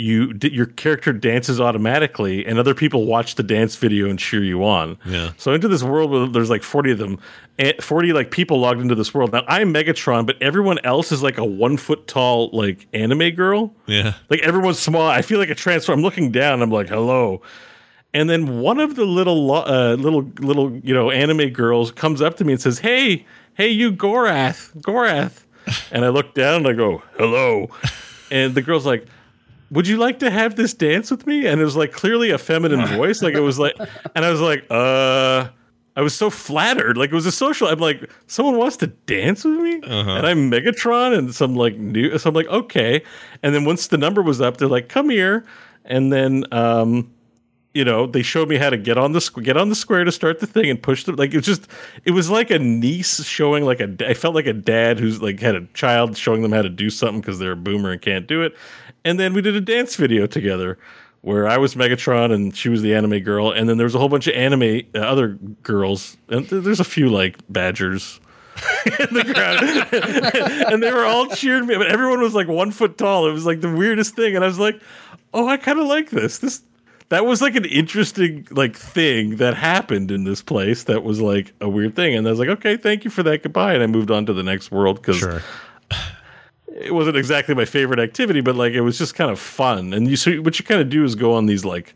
[0.00, 4.64] you your character dances automatically and other people watch the dance video and cheer you
[4.64, 4.96] on.
[5.04, 5.32] Yeah.
[5.36, 7.18] So into this world where there's like 40 of them,
[7.58, 9.32] eh, 40 like people logged into this world.
[9.32, 13.74] Now I'm Megatron, but everyone else is like a one foot tall like anime girl.
[13.86, 14.14] Yeah.
[14.30, 15.06] Like everyone's small.
[15.06, 15.92] I feel like a transfer.
[15.92, 16.62] I'm looking down.
[16.62, 17.42] I'm like, hello.
[18.12, 22.38] And then one of the little uh, little little you know anime girls comes up
[22.38, 25.44] to me and says, "Hey, hey, you Gorath, Gorath."
[25.92, 27.70] And I look down and I go, "Hello."
[28.32, 29.06] And the girl's like,
[29.70, 32.38] "Would you like to have this dance with me?" And it was like clearly a
[32.38, 33.22] feminine voice.
[33.22, 33.74] Like it was like,
[34.14, 35.48] and I was like, "Uh."
[35.96, 36.96] I was so flattered.
[36.96, 37.66] Like it was a social.
[37.66, 42.16] I'm like, someone wants to dance with me, and I'm Megatron, and some like new.
[42.16, 43.02] So I'm like, okay.
[43.42, 45.44] And then once the number was up, they're like, come here,
[45.84, 47.12] and then um,
[47.74, 50.04] you know, they showed me how to get on the squ- get on the square
[50.04, 51.32] to start the thing and push the like.
[51.32, 51.68] It was just,
[52.04, 53.94] it was like a niece showing like a.
[54.08, 56.90] I felt like a dad who's like had a child showing them how to do
[56.90, 58.56] something because they're a boomer and can't do it.
[59.04, 60.78] And then we did a dance video together
[61.22, 63.98] where I was Megatron and she was the anime girl, and then there was a
[63.98, 65.28] whole bunch of anime uh, other
[65.62, 68.20] girls, and th- there's a few like badgers.
[68.86, 69.62] in the crowd.
[70.72, 73.26] and they were all cheering me, but everyone was like one foot tall.
[73.26, 74.78] It was like the weirdest thing, and I was like,
[75.32, 76.38] "Oh, I kind of like this.
[76.38, 76.62] This
[77.08, 80.84] that was like an interesting like thing that happened in this place.
[80.84, 83.42] That was like a weird thing." And I was like, "Okay, thank you for that.
[83.42, 85.42] Goodbye." And I moved on to the next world because Sure.
[86.80, 89.92] It wasn't exactly my favorite activity, but like it was just kind of fun.
[89.92, 91.94] And you so what you kind of do is go on these like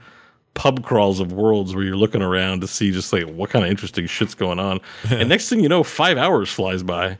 [0.54, 3.70] pub crawls of worlds where you're looking around to see just like what kind of
[3.70, 4.80] interesting shit's going on.
[5.10, 7.18] and next thing you know, five hours flies by,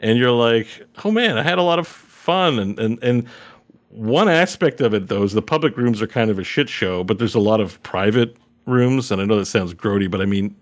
[0.00, 0.66] and you're like,
[1.04, 2.58] oh man, I had a lot of fun.
[2.58, 3.28] And and and
[3.90, 7.04] one aspect of it though is the public rooms are kind of a shit show,
[7.04, 9.10] but there's a lot of private rooms.
[9.10, 10.56] And I know that sounds grody, but I mean.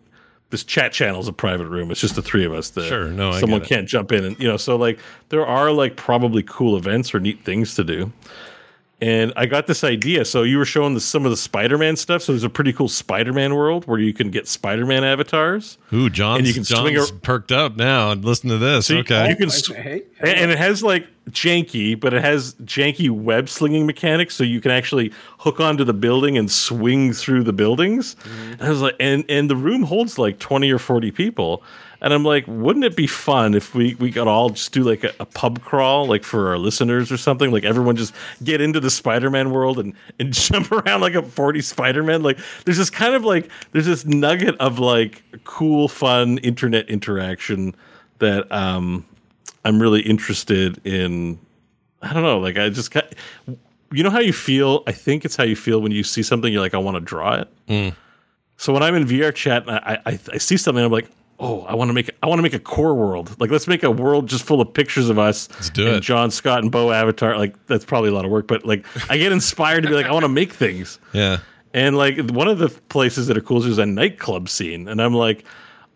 [0.50, 1.90] This chat channel is a private room.
[1.92, 2.70] It's just the three of us.
[2.70, 3.74] There, Sure, no, I someone get it.
[3.74, 4.98] can't jump in, and you know, so like
[5.28, 8.12] there are like probably cool events or neat things to do.
[9.02, 10.26] And I got this idea.
[10.26, 12.20] So you were showing the, some of the Spider-Man stuff.
[12.20, 15.78] So there's a pretty cool Spider-Man world where you can get Spider-Man avatars.
[15.94, 18.88] Ooh, John's, And you can John's swing a- perked up now and listen to this.
[18.88, 19.30] So you- okay.
[19.30, 23.10] you can Okay, s- hey, and, and it has like janky, but it has janky
[23.10, 27.52] web slinging mechanics, so you can actually hook onto the building and swing through the
[27.52, 28.16] buildings.
[28.52, 31.62] And I was like, and and the room holds like twenty or forty people,
[32.02, 35.04] and I'm like, wouldn't it be fun if we we could all just do like
[35.04, 37.50] a, a pub crawl, like for our listeners or something?
[37.50, 41.60] Like everyone just get into the Spider-Man world and and jump around like a forty
[41.60, 42.22] Spider-Man.
[42.22, 47.74] Like there's this kind of like there's this nugget of like cool, fun internet interaction
[48.18, 49.04] that um
[49.64, 51.38] I'm really interested in.
[52.02, 53.14] I don't know, like I just got,
[53.92, 54.82] you know how you feel.
[54.86, 56.50] I think it's how you feel when you see something.
[56.50, 57.48] You're like, I want to draw it.
[57.68, 57.94] Mm.
[58.56, 61.62] So when I'm in VR chat and I, I, I see something, I'm like, oh,
[61.62, 63.34] I want to make I want to make a core world.
[63.40, 65.48] Like let's make a world just full of pictures of us.
[65.50, 66.00] Let's do and it.
[66.00, 67.36] John Scott and Bo Avatar.
[67.36, 70.06] Like that's probably a lot of work, but like I get inspired to be like,
[70.06, 70.98] I want to make things.
[71.12, 71.38] yeah.
[71.72, 75.14] And like one of the places that are cool is a nightclub scene, and I'm
[75.14, 75.44] like,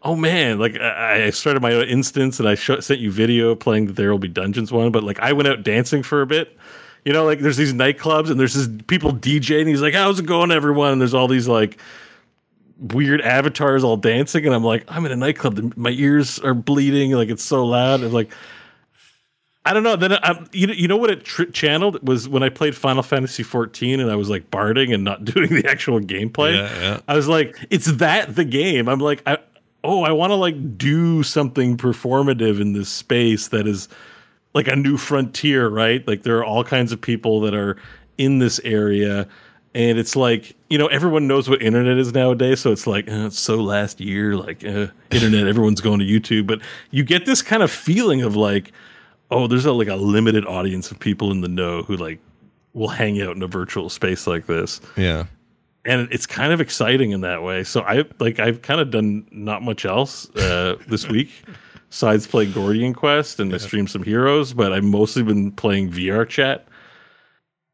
[0.05, 3.55] oh man, like I, I started my own instance and I sh- sent you video
[3.55, 6.27] playing the There Will Be Dungeons one, but like I went out dancing for a
[6.27, 6.57] bit.
[7.05, 9.67] You know, like there's these nightclubs and there's this people DJing.
[9.67, 11.79] He's like, "How's it going, everyone?" And there's all these like
[12.79, 15.77] weird avatars all dancing, and I'm like, I'm in a nightclub.
[15.77, 18.03] My ears are bleeding, like it's so loud.
[18.03, 18.33] And like,
[19.65, 19.97] I don't know.
[19.97, 23.03] Then I, you know, you know what it tr- channeled was when I played Final
[23.03, 26.55] Fantasy 14 and I was like barding and not doing the actual gameplay.
[26.55, 27.01] Yeah, yeah.
[27.09, 28.89] I was like, it's that the game.
[28.89, 29.39] I'm like, I,
[29.85, 33.89] oh, I want to like do something performative in this space that is
[34.55, 36.07] like a new frontier, right?
[36.09, 37.77] Like there are all kinds of people that are
[38.19, 39.29] in this area.
[39.75, 42.61] And it's like, you know, everyone knows what internet is nowadays.
[42.61, 46.47] So it's like, uh, so last year, like uh, internet, everyone's going to YouTube.
[46.47, 48.73] But you get this kind of feeling of like,
[49.31, 52.21] oh, there's a, like a limited audience of people in the know who like
[52.73, 55.25] will hang out in a virtual space like this Yeah.
[55.85, 57.65] And it's kind of exciting in that way.
[57.65, 61.31] So I like I've kind of done not much else uh, this week
[61.95, 66.29] besides play Gordian Quest and I stream some Heroes, but I've mostly been playing VR
[66.29, 66.67] Chat.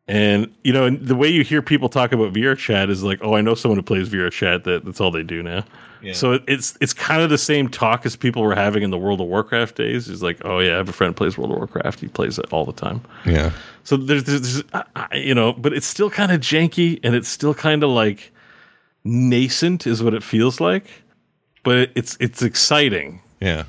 [0.06, 3.20] And you know, and the way you hear people talk about VR Chat is like,
[3.22, 4.64] oh, I know someone who plays VR Chat.
[4.64, 5.64] That that's all they do now.
[6.12, 8.98] So it, it's it's kind of the same talk as people were having in the
[8.98, 10.08] World of Warcraft days.
[10.08, 12.00] Is like, oh yeah, I have a friend who plays World of Warcraft.
[12.00, 13.02] He plays it all the time.
[13.24, 13.52] Yeah.
[13.84, 14.84] So there's, there's, there's
[15.14, 18.32] you know, but it's still kind of janky and it's still kind of like
[19.04, 20.86] nascent, is what it feels like.
[21.62, 23.20] But it's it's exciting.
[23.40, 23.64] Yeah.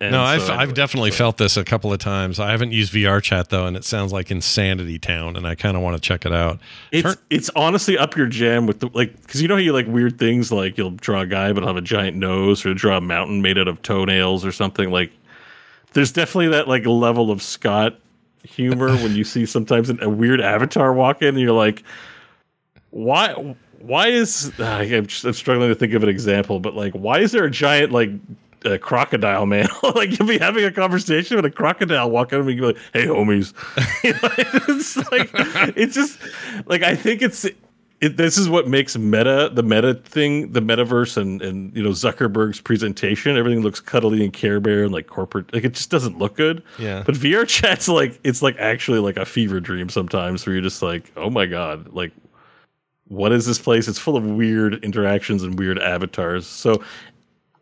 [0.00, 2.38] And No, I've so I've anyway, definitely felt this a couple of times.
[2.38, 5.76] I haven't used VR chat though, and it sounds like Insanity Town, and I kind
[5.76, 6.60] of want to check it out.
[6.92, 9.72] It's Turn- it's honestly up your jam with the like because you know how you
[9.72, 12.98] like weird things like you'll draw a guy but have a giant nose or draw
[12.98, 15.10] a mountain made out of toenails or something like.
[15.94, 17.98] There's definitely that like level of Scott
[18.44, 21.82] humor when you see sometimes an, a weird avatar walk in and you're like,
[22.90, 23.56] why?
[23.80, 27.20] Why is ah, I'm, just, I'm struggling to think of an example, but like, why
[27.20, 28.10] is there a giant like
[28.64, 29.68] uh, crocodile man?
[29.94, 33.06] like you'll be having a conversation with a crocodile walk up and you're like, "Hey,
[33.06, 33.54] homies,"
[34.02, 34.14] You
[34.74, 35.30] it's like
[35.76, 36.18] it's just
[36.66, 37.46] like I think it's
[38.00, 41.90] it, this is what makes meta the meta thing, the metaverse, and and you know
[41.90, 43.36] Zuckerberg's presentation.
[43.36, 45.52] Everything looks cuddly and Care Bear and like corporate.
[45.52, 46.62] Like it just doesn't look good.
[46.78, 47.02] Yeah.
[47.04, 50.82] But VR chat's like it's like actually like a fever dream sometimes, where you're just
[50.82, 52.12] like, oh my god, like
[53.08, 53.88] what is this place?
[53.88, 56.46] It's full of weird interactions and weird avatars.
[56.46, 56.82] So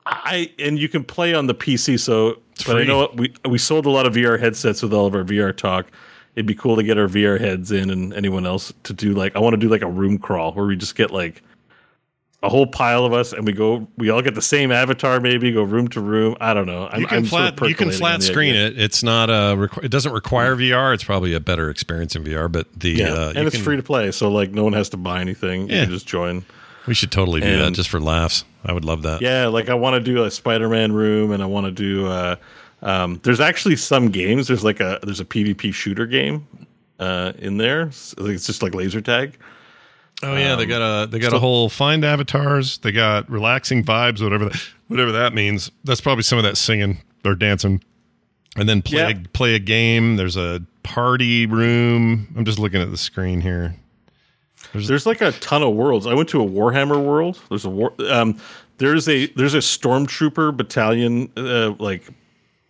[0.05, 1.99] I and you can play on the PC.
[1.99, 2.87] So, but I free.
[2.87, 5.91] know we we sold a lot of VR headsets with all of our VR talk.
[6.37, 9.35] It'd be cool to get our VR heads in and anyone else to do like
[9.35, 11.43] I want to do like a room crawl where we just get like
[12.43, 15.51] a whole pile of us and we go we all get the same avatar maybe
[15.51, 16.37] go room to room.
[16.41, 16.89] I don't know.
[16.93, 18.67] I'm, You can I'm sort of flat you can flat screen idea.
[18.67, 18.79] it.
[18.79, 20.93] It's not a it doesn't require VR.
[20.93, 23.77] It's probably a better experience in VR, but the Yeah, uh, and it's can- free
[23.77, 25.69] to play, so like no one has to buy anything.
[25.69, 25.77] Yeah.
[25.77, 26.45] You can just join.
[26.87, 28.45] We should totally do that just for laughs.
[28.65, 29.21] I would love that.
[29.23, 32.07] Yeah, like I want to do a Spider-Man room, and I want to do.
[32.07, 32.37] Uh,
[32.83, 34.49] um, there's actually some games.
[34.49, 36.47] There's like a there's a PvP shooter game
[37.01, 37.83] uh, in there.
[37.83, 39.39] It's it's just like laser tag.
[40.23, 42.79] Oh yeah, they got a they got so- a whole find avatars.
[42.79, 45.71] They got relaxing vibes, whatever that whatever that means.
[45.85, 47.83] That's probably some of that singing or dancing,
[48.57, 49.09] and then play Yeah.
[49.11, 50.17] a, play a game.
[50.17, 52.33] There's a party room.
[52.37, 53.75] I'm just looking at the screen here.
[54.75, 56.07] There's like a ton of worlds.
[56.07, 57.41] I went to a Warhammer world.
[57.49, 57.93] There's a war.
[58.11, 58.39] Um,
[58.79, 62.05] there's a there's a stormtrooper battalion uh, like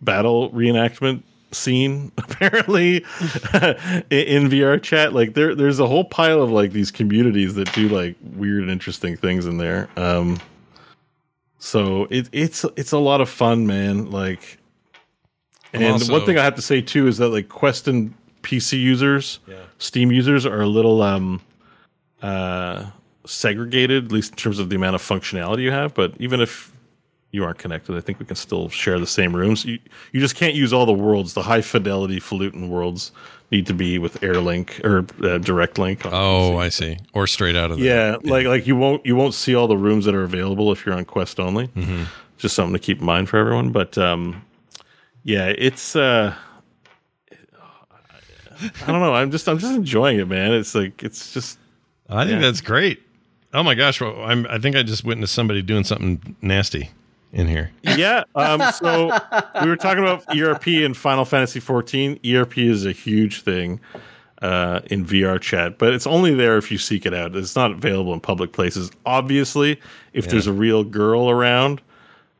[0.01, 5.13] battle reenactment scene apparently in, VR chat.
[5.13, 8.71] Like there there's a whole pile of like these communities that do like weird and
[8.71, 9.89] interesting things in there.
[9.95, 10.39] Um,
[11.59, 14.11] so it, it's it's a lot of fun, man.
[14.11, 14.59] Like,
[15.73, 18.79] and also- one thing I have to say too is that like Quest and PC
[18.79, 19.39] users,
[19.79, 21.41] Steam users are a little um
[22.21, 22.85] uh
[23.25, 25.93] segregated, at least in terms of the amount of functionality you have.
[25.93, 26.71] But even if
[27.31, 29.65] you aren't connected, I think we can still share the same rooms.
[29.65, 29.79] You
[30.13, 31.33] you just can't use all the worlds.
[31.33, 33.11] The high fidelity falutin worlds
[33.51, 36.01] need to be with AirLink or uh, Direct Link.
[36.05, 36.97] Oh, I see.
[37.13, 39.77] Or straight out of the Yeah, like like you won't you won't see all the
[39.77, 41.67] rooms that are available if you're on Quest only.
[41.69, 42.03] Mm-hmm.
[42.37, 43.71] Just something to keep in mind for everyone.
[43.71, 44.41] But um,
[45.23, 46.33] yeah, it's uh,
[47.31, 49.13] I don't know.
[49.13, 50.53] I'm just I'm just enjoying it, man.
[50.53, 51.59] It's like it's just
[52.09, 52.47] I think Yeah.
[52.47, 53.01] that's great.
[53.53, 56.89] Oh my gosh, well, I'm, I think I just witnessed somebody doing something nasty
[57.33, 57.71] in here.
[57.83, 58.23] yeah.
[58.35, 59.17] Um, so
[59.61, 62.19] we were talking about ERP and Final Fantasy 14.
[62.25, 63.79] ERP is a huge thing
[64.41, 67.35] uh, in VR chat, but it's only there if you seek it out.
[67.35, 68.91] It's not available in public places.
[69.05, 69.79] Obviously,
[70.13, 71.81] if there's a real girl around,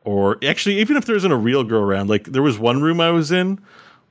[0.04, 3.00] or actually, even if there isn't a real girl around, like there was one room
[3.00, 3.58] I was in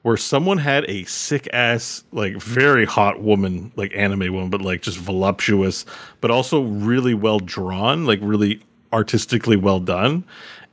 [0.04, 4.82] where someone had a sick ass, like very hot woman, like anime woman, but like
[4.82, 5.86] just voluptuous,
[6.22, 8.62] but also really well drawn, like really
[8.94, 10.24] artistically well done.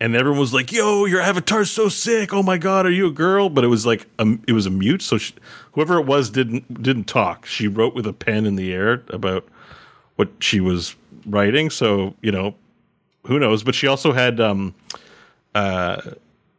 [0.01, 2.33] And everyone was like, "Yo, your avatar's so sick!
[2.33, 5.03] Oh my god, are you a girl?" But it was like it was a mute,
[5.03, 5.35] so she,
[5.73, 7.47] whoever it was didn't didn't talk.
[7.47, 9.47] She wrote with a pen in the air about
[10.17, 10.95] what she was
[11.27, 11.71] writing.
[11.71, 12.55] So you know,
[13.27, 13.63] who knows?
[13.63, 14.75] But she also had um,
[15.55, 16.01] uh,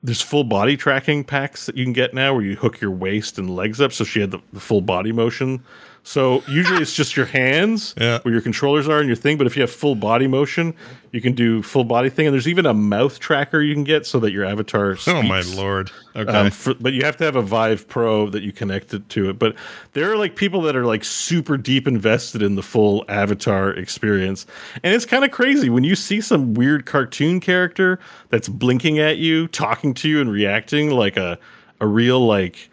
[0.03, 3.37] there's full body tracking packs that you can get now where you hook your waist
[3.37, 3.91] and legs up.
[3.91, 5.63] So she had the, the full body motion.
[6.07, 8.19] So usually it's just your hands Yeah.
[8.21, 9.39] where your controllers are and your thing.
[9.39, 10.75] But if you have full body motion,
[11.11, 12.27] you can do full body thing.
[12.27, 14.95] And there's even a mouth tracker you can get so that your avatar.
[14.97, 15.07] Speaks.
[15.17, 15.89] Oh my lord.
[16.15, 16.31] Okay.
[16.31, 19.31] Um, for, but you have to have a Vive Pro that you connect it to
[19.31, 19.39] it.
[19.39, 19.55] But
[19.93, 24.45] there are like people that are like super deep invested in the full Avatar experience,
[24.83, 29.17] and it's kind of crazy when you see some weird cartoon character that's blinking at
[29.17, 31.39] you, talking to you, and reacting like a
[31.81, 32.69] a real like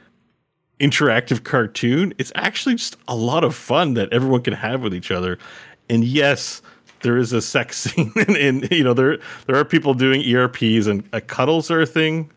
[0.83, 2.13] interactive cartoon.
[2.19, 5.39] It's actually just a lot of fun that everyone can have with each other.
[5.89, 6.61] And yes,
[7.01, 10.87] there is a sex scene, and, and you know there there are people doing ERPs
[10.87, 12.31] and uh, cuddles are a thing.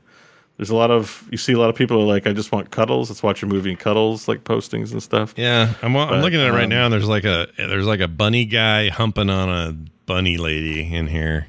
[0.58, 2.72] There's a lot of you see a lot of people are like, I just want
[2.72, 3.10] cuddles.
[3.10, 5.34] Let's watch a movie and cuddles, like postings and stuff.
[5.36, 6.86] yeah, I'm, I'm looking at it right um, now.
[6.86, 9.74] And there's like a there's like a bunny guy humping on a
[10.06, 11.48] bunny lady in here.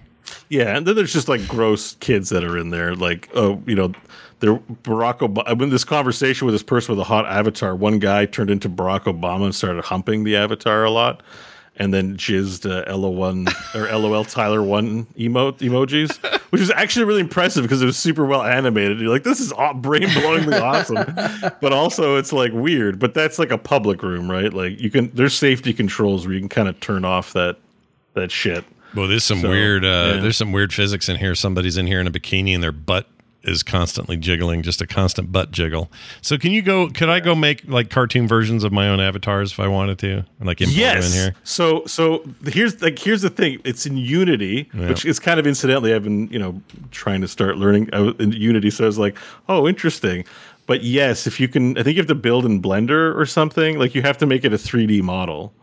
[0.48, 3.76] Yeah, and then there's just like gross kids that are in there, like oh, you
[3.76, 3.92] know,
[4.40, 5.44] they're Barack Obama.
[5.46, 7.74] I'm this conversation with this person with a hot avatar.
[7.74, 11.22] One guy turned into Barack Obama and started humping the avatar a lot,
[11.76, 16.16] and then jizzed uh, Ella one or LOL Tyler one emote emojis,
[16.50, 19.00] which was actually really impressive because it was super well animated.
[19.00, 22.98] You're like, this is brain blowingly awesome, but also it's like weird.
[22.98, 24.52] But that's like a public room, right?
[24.52, 27.56] Like you can there's safety controls where you can kind of turn off that
[28.14, 28.64] that shit.
[28.94, 30.20] Well, there's some So, weird uh, yeah.
[30.20, 31.34] there's some weird physics in here.
[31.34, 33.06] Somebody's in here in a bikini and their butt
[33.46, 35.90] is constantly jiggling, just a constant butt jiggle.
[36.22, 36.88] So can you go?
[36.88, 40.24] Could I go make like cartoon versions of my own avatars if I wanted to,
[40.40, 41.14] like import them Yes.
[41.14, 41.34] in here?
[41.44, 43.60] So so here's like here's the thing.
[43.64, 44.88] It's in Unity, Yeah.
[44.88, 46.60] which is kind of incidentally I've been you know
[46.90, 48.70] trying to start learning in Unity.
[48.70, 49.18] So I was like,
[49.48, 50.24] oh, interesting.
[50.66, 53.78] But yes, if you can, I think you have to build in Blender or something.
[53.78, 55.54] Like you have to make it a 3D model.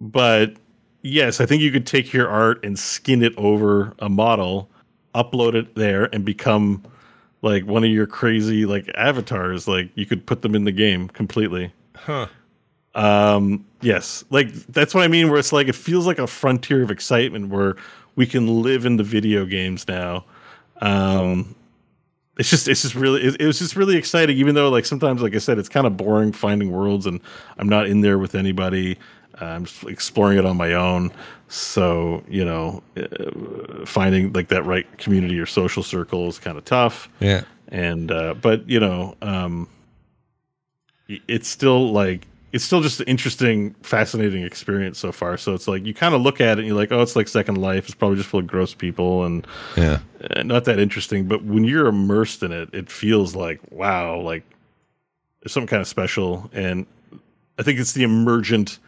[0.00, 0.54] But
[1.02, 4.68] yes, I think you could take your art and skin it over a model,
[5.14, 6.82] upload it there, and become
[7.42, 9.68] like one of your crazy like avatars.
[9.68, 11.72] Like you could put them in the game completely.
[11.94, 12.26] Huh.
[12.94, 15.30] Um, yes, like that's what I mean.
[15.30, 17.76] Where it's like it feels like a frontier of excitement where
[18.16, 20.24] we can live in the video games now.
[20.80, 21.54] Um,
[22.38, 24.36] it's just it's just really it, it was just really exciting.
[24.38, 27.20] Even though like sometimes, like I said, it's kind of boring finding worlds, and
[27.58, 28.98] I'm not in there with anybody.
[29.40, 31.10] I'm just exploring it on my own.
[31.48, 36.64] So you know, uh, finding like that right community or social circle is kind of
[36.64, 37.42] tough Yeah.
[37.68, 39.68] and uh but you know um
[41.28, 45.84] it's still like it's still just an interesting fascinating experience so far so it's like
[45.84, 47.94] you kind of look at it and you're like oh it's like second life it's
[47.94, 49.46] probably just full of gross people and
[49.76, 49.98] Yeah.
[50.30, 54.44] uh, not that interesting but when you're immersed in it it feels like wow like
[55.42, 56.86] there's something kind of special and
[57.58, 58.78] i think it's the emergent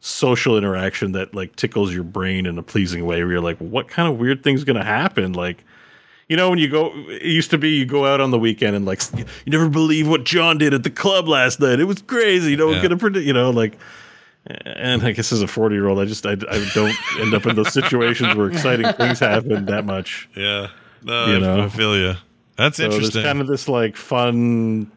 [0.00, 3.86] social interaction that like tickles your brain in a pleasing way where you're like what
[3.88, 5.64] kind of weird thing's gonna happen like
[6.28, 8.76] you know, when you go, it used to be you go out on the weekend
[8.76, 11.80] and like, you never believe what John did at the club last night.
[11.80, 12.52] It was crazy.
[12.52, 12.82] You know, Yeah.
[12.82, 13.76] gonna predict, you know, like,
[14.46, 17.46] and I guess as a 40 year old, I just, I, I don't end up
[17.46, 20.28] in those situations where exciting things happen that much.
[20.36, 20.68] Yeah.
[21.02, 21.64] No, You I- know.
[21.64, 22.14] I feel you.
[22.54, 23.24] That's So interesting.
[23.24, 24.88] kind of this like fun,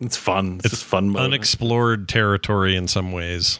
[0.00, 0.60] it's fun.
[0.62, 1.22] It's, just fun mode.
[1.22, 3.58] Unexplored territory in some ways.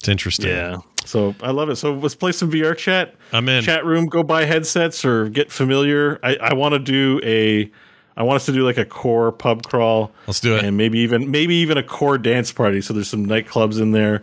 [0.00, 0.48] It's interesting.
[0.48, 0.78] yeah.
[1.04, 1.76] So I love it.
[1.76, 3.14] So let's play some VR chat.
[3.32, 3.62] I'm in.
[3.62, 6.18] Chat room, go buy headsets or get familiar.
[6.22, 7.70] I, I want to do a,
[8.16, 10.12] I want us to do like a core pub crawl.
[10.26, 10.64] Let's do it.
[10.64, 12.80] and maybe even maybe even a core dance party.
[12.80, 14.22] So there's some nightclubs in there.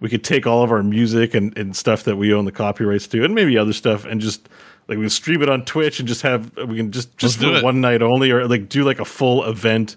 [0.00, 3.06] We could take all of our music and, and stuff that we own the copyrights
[3.08, 4.48] to, and maybe other stuff, and just
[4.88, 7.52] like we can stream it on Twitch and just have we can just just do
[7.52, 7.64] for it.
[7.64, 9.96] one night only, or like do like a full event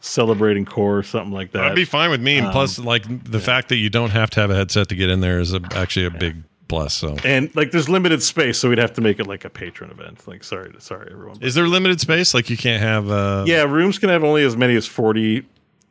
[0.00, 1.60] celebrating core or something like that.
[1.60, 2.38] That'd be fine with me.
[2.38, 4.94] And Um, plus, like the fact that you don't have to have a headset to
[4.94, 6.36] get in there is a, actually a big
[6.68, 6.94] plus.
[6.94, 9.90] So, and like there's limited space, so we'd have to make it like a patron
[9.90, 10.26] event.
[10.26, 11.38] Like sorry, sorry everyone.
[11.42, 12.32] is there limited space?
[12.34, 13.10] Like you can't have.
[13.10, 15.44] Uh, Yeah, rooms can have only as many as 40.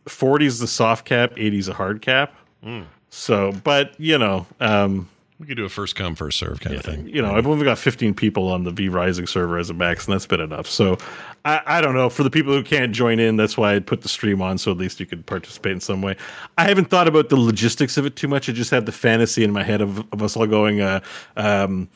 [0.08, 2.34] 40 is the soft cap, 80 is a hard cap.
[2.64, 2.82] Hmm.
[3.12, 5.08] So, but you know, um,
[5.40, 7.08] we could do a first come first serve kind of thing.
[7.08, 10.06] you know, I've only got 15 people on the V Rising server as a max,
[10.06, 10.68] and that's been enough.
[10.68, 10.98] So,
[11.45, 12.09] I, I don't know.
[12.09, 14.69] For the people who can't join in, that's why I put the stream on, so
[14.72, 16.18] at least you could participate in some way.
[16.58, 18.50] I haven't thought about the logistics of it too much.
[18.50, 21.00] I just had the fantasy in my head of, of us all going, uh,
[21.38, 21.88] um,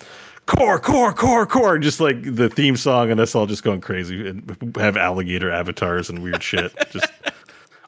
[0.46, 4.26] core, core, core, core, just like the theme song, and us all just going crazy
[4.26, 6.74] and have alligator avatars and weird shit.
[6.92, 7.08] Just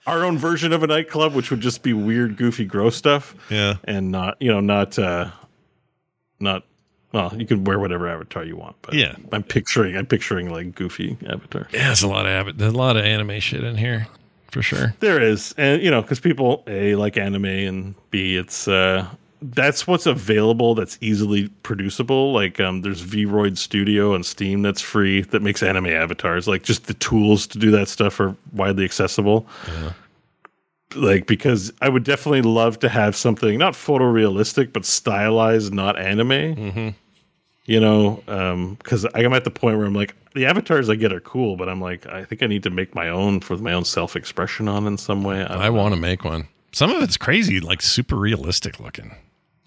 [0.07, 3.75] our own version of a nightclub, which would just be weird, goofy, gross stuff Yeah.
[3.85, 5.31] and not you know not uh
[6.39, 6.63] not
[7.11, 9.15] well, you can wear whatever avatar you want, but Yeah.
[9.31, 11.67] I'm picturing I'm picturing like goofy avatar.
[11.71, 14.07] Yeah, there's a lot of ab- there's a lot of anime shit in here
[14.51, 14.93] for sure.
[14.99, 19.07] There is, and you know, because people a like anime and b it's uh
[19.41, 22.33] that's what's available that's easily producible.
[22.33, 26.47] Like um, there's Vroid Studio on Steam that's free that makes anime avatars.
[26.47, 29.45] Like just the tools to do that stuff are widely accessible.
[30.93, 36.29] Like because I would definitely love to have something not photorealistic but stylized, not anime.
[36.29, 36.89] Mm-hmm.
[37.65, 41.19] You know, because I'm at the point where I'm like, the avatars I get are
[41.19, 43.85] cool, but I'm like, I think I need to make my own for my own
[43.85, 45.43] self expression on in some way.
[45.43, 46.47] I want to make one.
[46.71, 49.15] Some of it's crazy, like super realistic looking.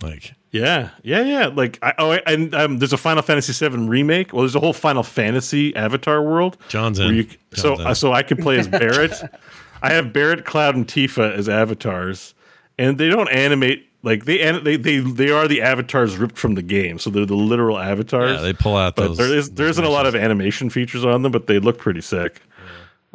[0.00, 1.46] Like Yeah, yeah, yeah.
[1.46, 4.32] Like, I, oh, and um, there's a Final Fantasy VII remake.
[4.32, 6.56] Well, there's a whole Final Fantasy Avatar world.
[6.68, 7.14] John's in.
[7.14, 7.86] you, so, in.
[7.86, 9.12] uh, so I could play as Barret.
[9.82, 12.34] I have Barret, Cloud, and Tifa as avatars,
[12.78, 16.62] and they don't animate like they they they they are the avatars ripped from the
[16.62, 16.98] game.
[16.98, 18.36] So they're the literal avatars.
[18.36, 19.16] yeah, they pull out but those.
[19.16, 22.00] there is there isn't a lot of animation features on them, but they look pretty
[22.00, 22.40] sick.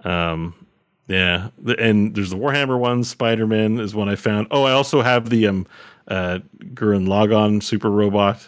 [0.04, 0.54] Um,
[1.08, 3.04] yeah, and there's the Warhammer one.
[3.04, 4.48] Spider Man is one I found.
[4.52, 5.68] Oh, I also have the um,
[6.08, 6.40] uh,
[6.74, 8.48] Gurren Lagann super robot,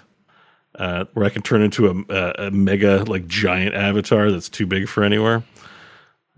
[0.76, 4.66] uh, where I can turn into a, a, a mega like giant avatar that's too
[4.66, 5.44] big for anywhere.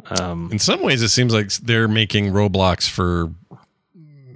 [0.10, 3.32] Um, in some ways, it seems like they're making Roblox for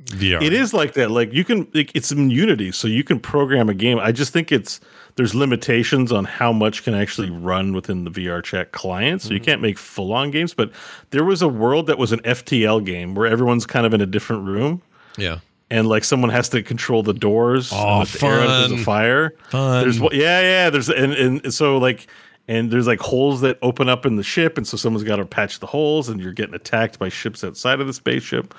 [0.08, 0.42] VR.
[0.42, 1.12] It is like that.
[1.12, 4.00] Like you can, like, it's in Unity, so you can program a game.
[4.00, 4.80] I just think it's
[5.16, 9.22] there's limitations on how much can actually run within the VR chat client.
[9.22, 9.46] So you mm.
[9.46, 10.54] can't make full on games.
[10.54, 10.72] But
[11.12, 14.06] there was a world that was an FTL game where everyone's kind of in a
[14.06, 14.82] different room.
[15.18, 15.40] Yeah.
[15.70, 17.72] And like someone has to control the doors.
[17.74, 19.34] Oh, and with the air, There's a fire.
[19.50, 19.84] Fun.
[19.84, 20.70] There's one- yeah, yeah.
[20.70, 22.08] There's and and so like
[22.48, 25.26] and there's like holes that open up in the ship, and so someone's got to
[25.26, 28.54] patch the holes, and you're getting attacked by ships outside of the spaceship.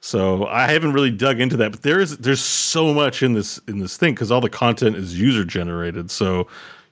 [0.00, 3.58] So I haven't really dug into that, but there is there's so much in this
[3.66, 6.10] in this thing because all the content is user generated.
[6.10, 6.46] So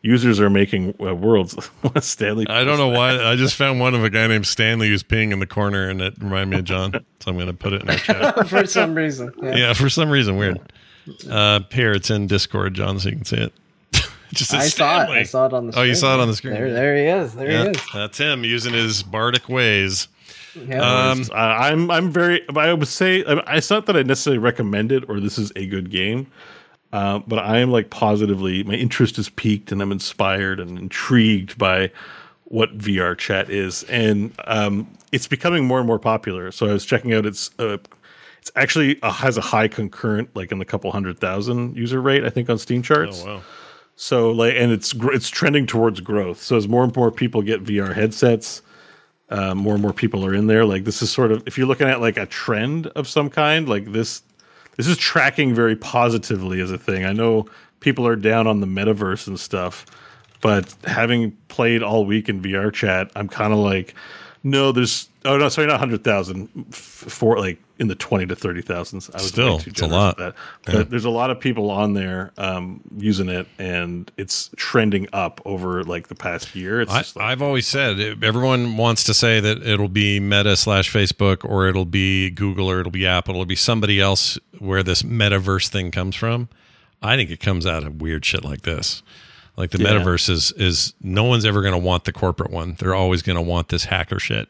[0.04, 1.56] users are making uh, worlds.
[2.00, 3.22] Stanley, I don't know why.
[3.30, 6.00] I just found one of a guy named Stanley who's peeing in the corner, and
[6.00, 6.92] it reminded me of John.
[7.20, 8.48] So I'm going to put it in the chat.
[8.48, 9.32] for some reason.
[9.42, 9.56] Yeah.
[9.56, 10.60] Yeah, for some reason, weird.
[11.28, 13.52] Uh, here, it's in Discord, John, so you can see it.
[14.34, 15.08] Just I saw it.
[15.10, 15.78] I saw it on the.
[15.78, 16.54] Oh, you saw it on the screen.
[16.54, 17.34] There, there he is.
[17.34, 17.80] There Yeah, he is.
[17.94, 20.08] that's him using his bardic ways.
[20.54, 20.80] Yeah.
[21.10, 22.42] Um, I, I'm I'm very.
[22.56, 25.66] I would say I- it's not that I necessarily recommend it or this is a
[25.66, 26.26] good game,
[26.92, 31.58] uh, but I am like positively my interest is piqued and I'm inspired and intrigued
[31.58, 31.90] by
[32.44, 36.52] what VR chat is, and um, it's becoming more and more popular.
[36.52, 37.50] So I was checking out its.
[37.58, 37.78] Uh,
[38.38, 42.24] it's actually uh, has a high concurrent, like in the couple hundred thousand user rate,
[42.24, 43.22] I think, on Steam charts.
[43.24, 43.42] Oh wow.
[43.97, 46.42] So like, and it's it's trending towards growth.
[46.42, 48.62] So as more and more people get VR headsets,
[49.31, 50.64] uh, more and more people are in there.
[50.64, 53.68] Like this is sort of if you're looking at like a trend of some kind,
[53.68, 54.23] like this
[54.76, 57.05] this is tracking very positively as a thing.
[57.05, 57.47] I know
[57.81, 59.86] people are down on the metaverse and stuff,
[60.40, 63.94] but having played all week in VR chat, I'm kind of like,
[64.42, 68.62] no, there's oh no, sorry, not hundred thousand, for like in the twenty to thirty
[68.62, 69.10] thousands.
[69.10, 70.16] I was Still, too it's a lot.
[70.18, 70.34] That.
[70.64, 75.40] But there's a lot of people on there um, using it, and it's trending up
[75.44, 76.80] over like the past year.
[76.80, 80.56] It's I, just like, I've always said everyone wants to say that it'll be Meta
[80.56, 83.34] slash Facebook or it'll be Google or it'll be Apple.
[83.34, 86.48] It'll be somebody else where this metaverse thing comes from.
[87.02, 89.02] I think it comes out of weird shit like this.
[89.56, 89.90] Like the Yeah.
[89.90, 92.76] metaverse is is no one's ever going to want the corporate one.
[92.78, 94.48] They're always going to want this hacker shit.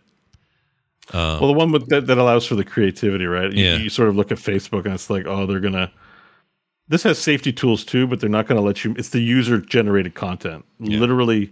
[1.13, 3.53] Well, the one with, that, that allows for the creativity, right?
[3.53, 3.77] You, Yeah.
[3.77, 5.91] you sort of look at Facebook and it's like, oh, they're gonna.
[6.89, 8.95] This has safety tools too, but they're not going to let you.
[8.99, 10.67] It's the user generated content.
[10.81, 11.51] Literally,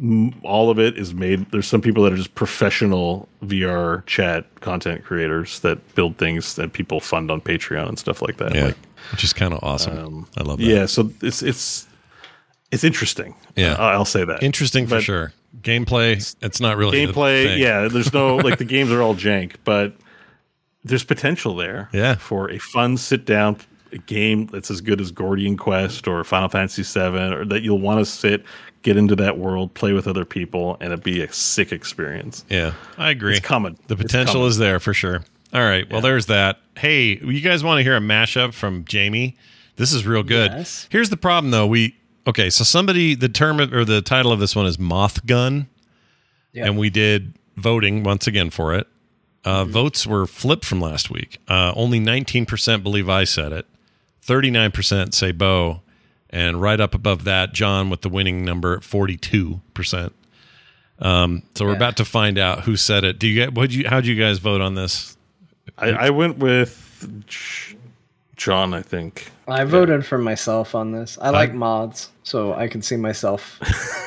[0.00, 1.48] m- all of it is made.
[1.52, 6.72] There's some people that are just professional VR chat content creators that build things that
[6.72, 8.54] people fund on Patreon and stuff like that.
[8.56, 8.76] Yeah, Like,
[9.12, 10.26] which is kind of awesome.
[10.36, 10.64] I love that.
[10.64, 11.86] yeah, so it's it's
[12.72, 13.36] it's interesting.
[13.54, 13.74] Yeah.
[13.74, 14.42] Uh, I'll say that.
[14.42, 15.32] interesting for But- sure.
[15.62, 17.58] Gameplay, it's not really gameplay thing.
[17.60, 19.94] yeah there's no like the games are all jank but
[20.84, 22.16] there's potential there Yeah.
[22.16, 23.56] for a fun sit down
[24.06, 28.00] game that's as good as gordian quest or final fantasy 7 or that you'll want
[28.00, 28.44] to sit
[28.82, 32.74] get into that world play with other people and it be a sick experience Yeah,
[32.98, 33.36] I agree.
[33.36, 34.48] it's coming The potential coming.
[34.48, 35.24] is there for sure.
[35.54, 35.88] All right.
[35.88, 36.58] Well, there's that.
[36.76, 39.36] Hey, you guys want to hear a mashup from Jamie?
[39.76, 40.50] This is real good.
[40.50, 40.88] Yes.
[40.90, 41.64] Here's the problem, though.
[41.68, 42.50] We okay.
[42.50, 45.68] So somebody, the term or the title of this one is Moth Gun,
[46.52, 46.66] Yeah.
[46.66, 48.86] and we did voting once again for it.
[49.44, 51.38] Uh, Votes were flipped from last week.
[51.48, 53.66] Uh, only 19% believe I said it.
[54.26, 55.82] 39% say Bo,
[56.30, 60.12] and right up above that, John with the winning number at 42%.
[60.98, 61.76] Um, so we're Yeah.
[61.76, 63.18] about to find out who said it.
[63.18, 63.86] Do you get what you?
[63.86, 65.16] How would you guys vote on this?
[65.76, 67.73] I, I went with J-
[68.36, 69.30] John, I think.
[69.46, 71.18] I voted for myself on this.
[71.20, 73.58] I like mods, so I can see myself.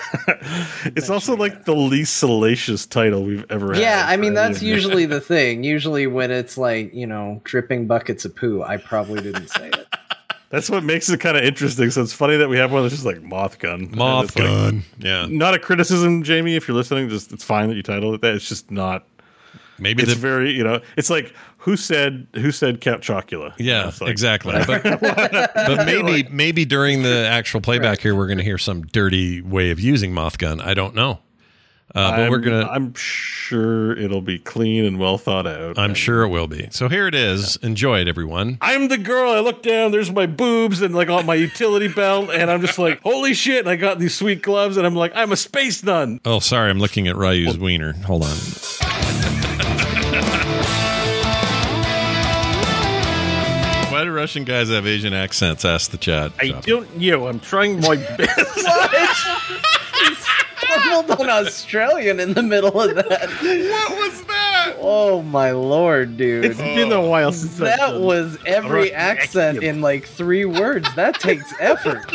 [0.86, 3.82] It's also like the least salacious title we've ever had.
[3.82, 5.64] yeah, I mean for that's any usually the thing.
[5.64, 9.86] Usually when it's like you know dripping buckets of poo, I probably didn't say it.
[10.50, 11.92] That's what makes it kind of interesting.
[11.92, 13.92] So it's funny that we have one that's just like moth gun.
[13.94, 14.84] Moth it's like- gun.
[14.98, 15.26] yeah.
[15.30, 16.56] not a criticism, Jamie.
[16.56, 18.34] If you're listening, just it's fine that you titled it that.
[18.34, 19.06] It's just not.
[19.80, 20.82] Maybe It's the very you know.
[20.96, 23.54] It's like who said who said Count Chocula?
[23.58, 24.54] Yeah, like- exactly.
[24.68, 29.42] But, but maybe maybe during the actual playback here, we're going to hear some dirty
[29.42, 30.60] way of using moth gun.
[30.62, 31.20] I don't know.
[31.96, 32.68] Uh, but I'm, we're gonna.
[32.68, 35.80] I'm sure it'll be clean and well thought out.
[35.80, 36.68] I'm sure it will be.
[36.70, 37.56] So here it is.
[37.58, 38.58] Enjoy it, everyone.
[38.60, 39.32] I'm the girl.
[39.32, 39.92] I look down.
[39.92, 43.60] There's my boobs and like all my utility belt, and I'm just like, holy shit!
[43.60, 46.20] And I got these sweet gloves, and I'm like, I'm a space nun.
[46.26, 46.70] Oh, sorry.
[46.70, 47.94] I'm looking at Ryu's wiener.
[47.94, 48.97] Hold on.
[54.18, 55.64] Russian guys have Asian accents?
[55.64, 56.32] Ask the chat.
[56.40, 57.28] I don't know.
[57.28, 58.34] I'm trying my best.
[60.60, 63.30] Stumbled on Australian in the middle of that.
[63.30, 64.76] What was that?
[64.80, 66.46] Oh my lord, dude.
[66.46, 69.64] it's been a while since I've that was every Russian accent accent.
[69.64, 70.88] in like three words.
[70.96, 72.06] That takes effort.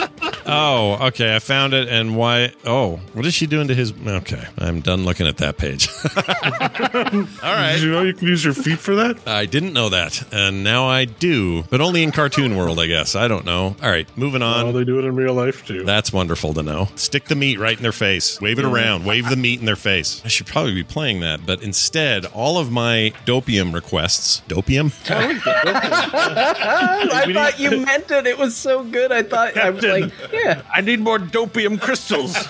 [0.44, 1.34] Oh, okay.
[1.34, 1.88] I found it.
[1.88, 2.52] And why?
[2.64, 3.92] Oh, what is she doing to his?
[4.06, 5.88] Okay, I'm done looking at that page.
[6.16, 7.72] All right.
[7.74, 9.26] Did you know you can use your feet for that?
[9.26, 13.14] I didn't know that, and now I do, but only in cartoon world, I guess.
[13.14, 13.76] I don't know.
[13.82, 14.66] All right, moving on.
[14.66, 15.84] Oh, they do it in real life too.
[15.84, 16.88] That's wonderful to know.
[16.96, 18.40] Stick the meat right in their face.
[18.40, 18.72] Wave it mm.
[18.72, 19.04] around.
[19.04, 20.22] Wave the meat in their face.
[20.24, 24.42] I should probably be playing that, but instead, all of my dopium requests.
[24.48, 24.92] Dopium?
[25.10, 28.26] I thought you meant it.
[28.26, 29.12] It was so good.
[29.12, 30.62] I thought I was like, yeah.
[30.72, 32.34] I need more dopium crystals.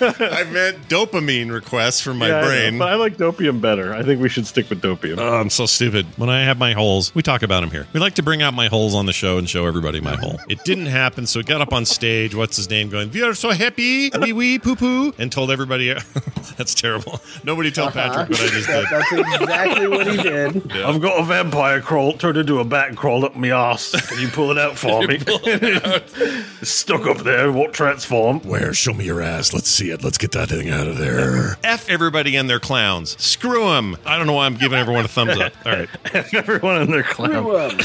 [0.00, 2.78] I meant dopamine requests from my Yeah, I know, brain.
[2.78, 3.94] but I like dopium better.
[3.94, 5.18] I think we should stick with dopium.
[5.18, 6.06] Oh, I'm so stupid.
[6.16, 7.86] When I have my holes, we talk about them here.
[7.92, 10.38] We like to bring out my holes on the show and show everybody my hole.
[10.48, 12.34] It didn't happen, so he got up on stage.
[12.34, 12.88] What's his name?
[12.88, 15.94] Going, we are so happy, wee wee poo poo, and told everybody.
[16.56, 17.20] That's terrible.
[17.44, 18.08] Nobody tell uh-huh.
[18.08, 18.86] Patrick what I just did.
[18.90, 20.72] That's exactly what he did.
[20.72, 23.92] I've got a vampire crawl turned into a bat and crawled up my ass.
[24.08, 25.18] Can you pull it out for me?
[25.26, 28.40] it's stuck up there, won't transform.
[28.40, 28.72] Where?
[28.72, 29.52] Show me your ass.
[29.52, 30.02] Let's see it.
[30.02, 31.58] Let's get that thing out of there.
[31.62, 33.20] F everybody and their clowns.
[33.22, 33.96] Screw them.
[34.06, 35.52] I don't know why I'm giving everyone a thumbs up.
[35.64, 35.88] All right.
[36.12, 37.82] F Everyone in their clowns.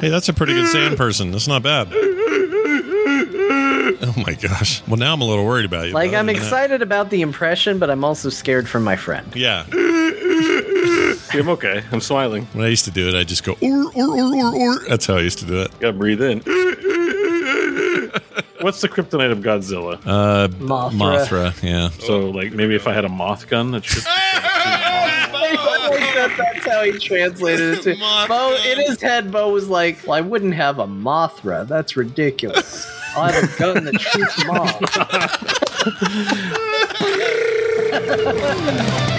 [0.00, 1.30] Hey, that's a pretty good sand person.
[1.30, 1.88] That's not bad.
[4.06, 4.82] Oh my gosh.
[4.88, 5.92] Well, now I'm a little worried about you.
[5.94, 9.30] Like I'm other that- excited about the impression, but I'm also scared for my friend.
[9.34, 9.64] Yeah.
[11.32, 11.82] I'm okay.
[11.92, 12.46] I'm smiling.
[12.52, 14.78] When I used to do it, I just go or or or or or.
[14.88, 15.70] That's how I used to do it.
[15.80, 16.38] Gotta breathe in.
[18.60, 20.00] What's the kryptonite of Godzilla?
[20.06, 20.92] Uh, Mothra.
[20.92, 21.62] Mothra.
[21.62, 21.90] Yeah.
[21.90, 24.04] so, like, maybe if I had a moth gun, that should.
[26.28, 28.28] That- that's how he translated it to Mothra.
[28.28, 28.56] Bo.
[28.70, 31.66] In his head, Bo was like, "Well, I wouldn't have a Mothra.
[31.66, 32.86] That's ridiculous.
[33.16, 34.96] I have a gun that shoots moths."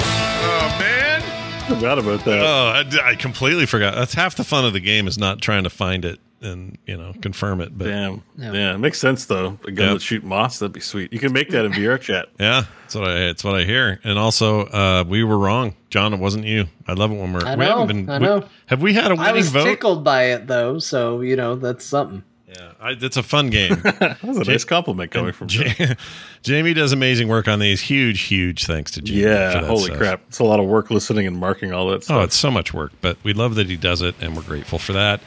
[0.48, 1.22] Oh man.
[1.68, 2.40] forgot about that.
[2.40, 3.96] Oh, I, d- I completely forgot.
[3.96, 6.96] That's half the fun of the game is not trying to find it and you
[6.96, 7.78] know confirm it.
[7.78, 8.22] But Damn.
[8.38, 8.54] Yeah.
[8.54, 8.76] Yeah.
[8.76, 9.58] it makes sense though.
[9.68, 9.94] A gun Yep.
[9.96, 11.12] that shoot moss that'd be sweet.
[11.12, 12.30] You can make that in VR chat.
[12.40, 13.16] Yeah, that's what I.
[13.24, 14.00] It's what I hear.
[14.04, 16.14] And also, uh, we were wrong, John.
[16.14, 16.68] It wasn't you.
[16.88, 17.46] I love it when we're.
[17.46, 18.10] I we know, haven't been.
[18.10, 18.48] I we- know.
[18.68, 19.66] have we had a winning I was vote?
[19.66, 22.24] tickled by it though, so you know that's something.
[22.48, 23.76] Yeah, I, it's a fun game.
[23.84, 25.74] That was a nice compliment coming from John.
[25.78, 25.96] Ja-
[26.44, 27.82] Jamie does amazing work on these.
[27.82, 29.24] Huge, huge thanks to Jamie.
[29.24, 29.98] for Yeah, that holy stuff.
[29.98, 30.22] crap.
[30.30, 32.94] It's a lot of work listening and marking all that Oh, it's so much work,
[33.02, 35.20] but we love that he does it, and we're grateful for that.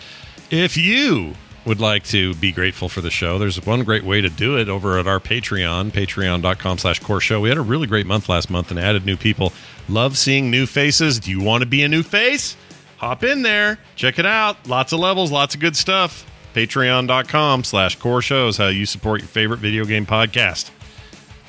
[0.50, 1.34] If you
[1.66, 4.68] would like to be grateful for the show, there's one great way to do it
[4.68, 7.40] over at our Patreon, patreon.com slash core show.
[7.40, 9.52] We had a really great month last month and added new people.
[9.88, 11.20] Love seeing new faces.
[11.20, 12.56] Do you want to be a new face?
[12.96, 13.78] Hop in there.
[13.94, 14.66] Check it out.
[14.66, 16.24] Lots of levels, lots of good stuff.
[16.54, 20.70] Patreon.com slash core shows how you support your favorite video game podcast.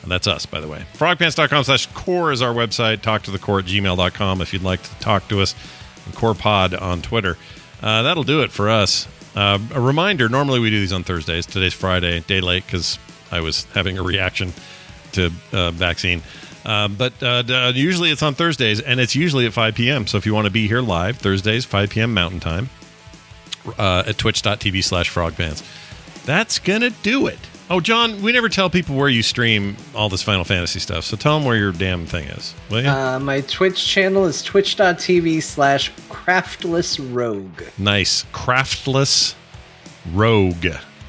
[0.04, 0.86] And that's us, by the way.
[0.94, 3.02] Frogpants.com slash core is our website.
[3.02, 5.56] Talk to the core at gmail.com if you'd like to talk to us.
[6.06, 7.38] And core pod on Twitter.
[7.82, 9.08] Uh, that'll do it for us.
[9.36, 11.46] Uh, a reminder normally we do these on Thursdays.
[11.46, 13.00] Today's Friday, day late because
[13.32, 14.54] I was having a reaction
[15.14, 16.22] to uh, vaccine.
[16.66, 20.08] Uh, but uh, uh, usually it's on Thursdays and it's usually at 5 p.m.
[20.08, 22.14] So if you want to be here live, Thursdays, 5 p.m.
[22.14, 22.70] Mountain Time
[23.78, 25.64] uh, at twitch.tv slash frogpants.
[26.26, 27.40] That's going to do it.
[27.72, 31.04] Oh, John, we never tell people where you stream all this Final Fantasy stuff.
[31.04, 32.90] So tell them where your damn thing is, will you?
[32.90, 37.62] Uh, my Twitch channel is twitch.tv slash craftless rogue.
[37.78, 38.26] nice.
[38.34, 39.36] Craftless
[40.14, 40.66] Rogue.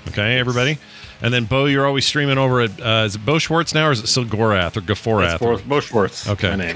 [0.08, 0.76] Okay, everybody?
[1.22, 3.92] And then, Bo, you're always streaming over at, uh, is it Bo Schwartz now or
[3.92, 5.40] is it still Gorath or Gaforath?
[5.40, 6.28] Bo, Bo Schwartz.
[6.28, 6.56] Okay.
[6.56, 6.72] My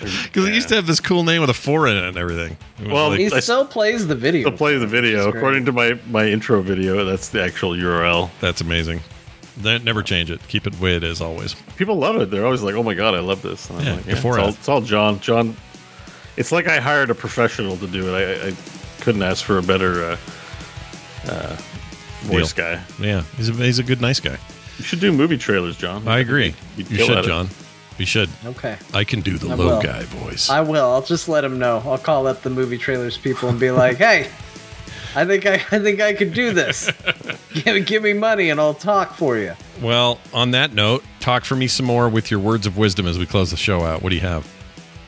[0.04, 0.10] name.
[0.12, 0.20] Gaforath.
[0.20, 2.16] B-E- Because it used to have this cool name with a four in it and
[2.16, 2.56] everything.
[2.82, 4.50] It Well, like- He I- still plays the video.
[4.50, 8.30] To play the video, according to my my intro video, that's the actual URL.
[8.40, 9.00] that's amazing.
[9.58, 10.40] That never change it.
[10.48, 11.54] Keep it the way it is always.
[11.76, 12.30] People love it.
[12.30, 14.42] They're always like, "Oh my god, I love this." And I'm Yeah, like, before it's,
[14.42, 15.20] all, it's all John.
[15.20, 15.54] John.
[16.38, 18.16] It's like I hired a professional to do it.
[18.18, 18.54] I, I, I
[19.02, 20.16] couldn't ask for a better uh,
[21.26, 21.56] uh,
[22.22, 22.64] voice Deal.
[22.76, 22.82] guy.
[23.00, 24.38] Yeah, he's a, he's a good, nice guy.
[24.78, 26.08] You should do movie trailers, John.
[26.08, 26.54] I agree.
[26.76, 27.46] You'd You kill should, John.
[27.46, 27.52] it.
[28.00, 28.30] You should.
[28.46, 28.78] Okay.
[28.94, 29.82] I can do the I low will.
[29.82, 30.48] guy voice.
[30.48, 30.90] I will.
[30.90, 31.82] I'll just let him know.
[31.84, 34.30] I'll call up the movie trailers people and be like, "Hey,
[35.14, 36.90] I think I, I think I could do this.
[37.52, 41.56] give, give me money and I'll talk for you." well, on that note, talk for
[41.56, 44.02] me some more with your words of wisdom as we close the show out.
[44.02, 44.50] What do you have?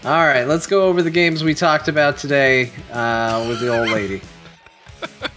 [0.04, 3.88] All right, let's go over the games we talked about today uh, with the old
[3.88, 4.20] lady.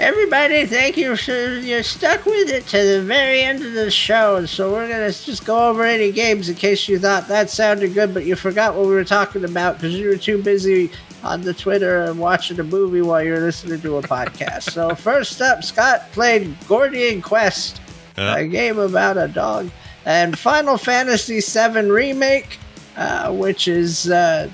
[0.00, 1.14] Everybody, thank you.
[1.14, 4.88] For, you're stuck with it to the very end of the show, and so we're
[4.88, 8.34] gonna just go over any games in case you thought that sounded good, but you
[8.34, 10.90] forgot what we were talking about because you were too busy
[11.22, 14.70] on the Twitter and watching a movie while you're listening to a podcast.
[14.70, 17.82] so first up, Scott played Gordian Quest,
[18.16, 19.70] a game about a dog,
[20.06, 22.58] and Final Fantasy VII Remake
[22.96, 24.50] uh, which is uh,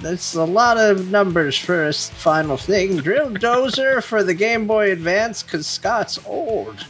[0.00, 2.98] that's a lot of numbers for a final thing.
[2.98, 6.76] Drill Dozer for the Game Boy Advance because Scott's old.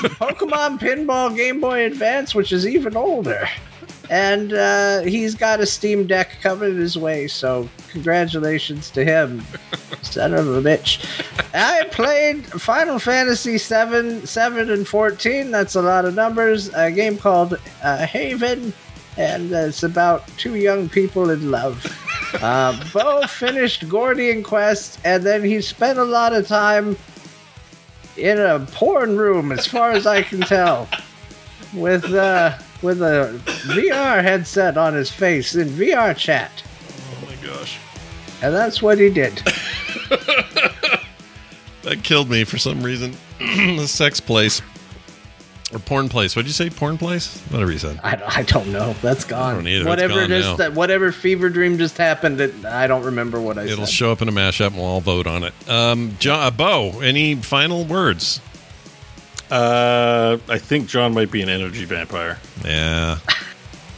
[0.00, 3.46] Pokemon Pinball Game Boy Advance, which is even older.
[4.08, 9.44] And uh, he's got a Steam Deck coming his way, so congratulations to him,
[10.02, 11.06] son of a bitch.
[11.54, 15.50] I played Final Fantasy 7, 7 and 14.
[15.52, 16.70] That's a lot of numbers.
[16.74, 18.72] A game called uh, Haven,
[19.16, 21.86] and it's about two young people in love.
[22.34, 26.96] Uh, Bo finished Gordian Quest, and then he spent a lot of time
[28.16, 30.88] in a porn room, as far as I can tell,
[31.74, 37.78] with uh, with a VR headset on his face in VR chat, oh my gosh.
[38.42, 39.42] and that's what he did.
[41.82, 43.16] That killed me for some reason.
[43.38, 44.60] the sex place.
[45.72, 46.34] Or porn place.
[46.34, 46.68] What'd you say?
[46.68, 47.38] Porn place?
[47.50, 48.00] Whatever you said.
[48.02, 48.92] I, I don't know.
[49.02, 49.52] That's gone.
[49.52, 49.80] I don't either.
[49.82, 50.56] It's Whatever gone it is now.
[50.56, 53.72] that whatever fever dream just happened, it, I don't remember what I said.
[53.74, 53.94] It'll said.
[53.94, 55.54] show up in a mashup and we'll all vote on it.
[55.68, 58.40] Um, John, uh, Bo, any final words?
[59.50, 62.38] Uh, I think John might be an energy vampire.
[62.64, 63.18] Yeah.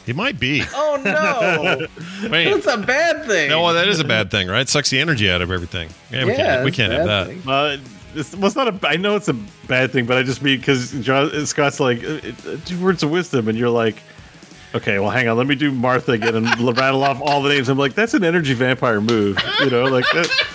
[0.06, 0.62] He might be.
[0.74, 1.86] oh no,
[2.30, 2.50] Wait.
[2.52, 3.50] that's a bad thing.
[3.50, 4.68] No, well, that is a bad thing, right?
[4.68, 5.88] Sucks the energy out of everything.
[6.10, 7.26] Yeah, we Yeah, can't, we can't have that.
[7.28, 7.42] thing.
[7.46, 7.76] Uh,
[8.14, 8.88] it's, well, it's not a.
[8.88, 9.34] I know it's a
[9.68, 10.90] bad thing, but I just mean because
[11.48, 12.18] Scott's like uh,
[12.48, 13.96] uh, two words of wisdom, and you're like,
[14.74, 16.46] okay, well, hang on, let me do Martha again and
[16.78, 17.68] rattle off all the names.
[17.68, 20.46] I'm like, that's an energy vampire move, you know, like that.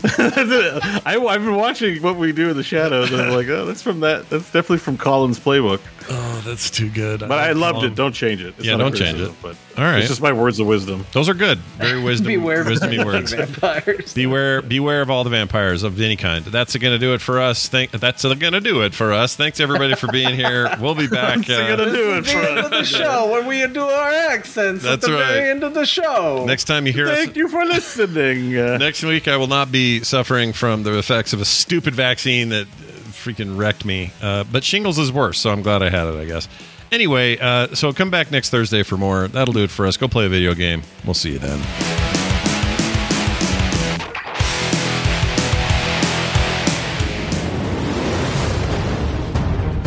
[1.04, 3.82] I, I've been watching what we do in the shadows, and I'm like, oh, that's
[3.82, 4.28] from that.
[4.30, 5.80] That's definitely from Colin's playbook.
[6.08, 7.20] Oh, that's too good.
[7.20, 7.96] But I loved it.
[7.96, 8.54] Don't change it.
[8.58, 9.32] It's Yeah, not don't change it.
[9.42, 9.98] But All right.
[10.00, 11.06] it's just my words of wisdom.
[11.12, 11.58] Those are good.
[11.78, 13.32] Very wisdom, Beware of wisdomy words.
[13.32, 14.12] vampires.
[14.12, 16.44] Beware, beware of all the vampires of any kind.
[16.44, 17.68] That's going to do it for us.
[17.68, 19.36] Thank, that's going to do it for us.
[19.36, 20.68] Thanks everybody for being here.
[20.80, 21.38] We'll be back.
[21.46, 22.64] That's gonna Uh, do it the for end us.
[22.64, 25.26] of the show when we do our accents That's at the right.
[25.32, 26.44] very end of the show.
[26.46, 28.56] next time you hear us, Thank you for listening.
[28.58, 32.48] Uh, next week I will not be suffering from the effects of a stupid vaccine
[32.48, 32.68] that uh,
[33.10, 34.12] freaking wrecked me.
[34.20, 36.16] Uh, but shingles is worse, so I'm glad I had it.
[36.16, 36.48] I guess.
[36.90, 39.28] Anyway, uh, so come back next Thursday for more.
[39.28, 39.96] That'll do it for us.
[39.96, 40.82] Go play a video game.
[41.04, 41.58] We'll see you then.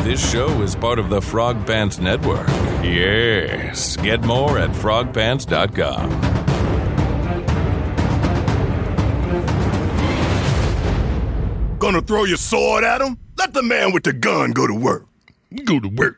[0.04, 2.48] This show is part of the Frog Pants Network.
[2.84, 3.96] Yes.
[3.98, 6.10] Get more at frogpants.com.
[11.80, 13.18] Gonna throw your sword at him?
[13.38, 15.06] Let the man with the gun go to work.
[15.66, 16.10] Go to work.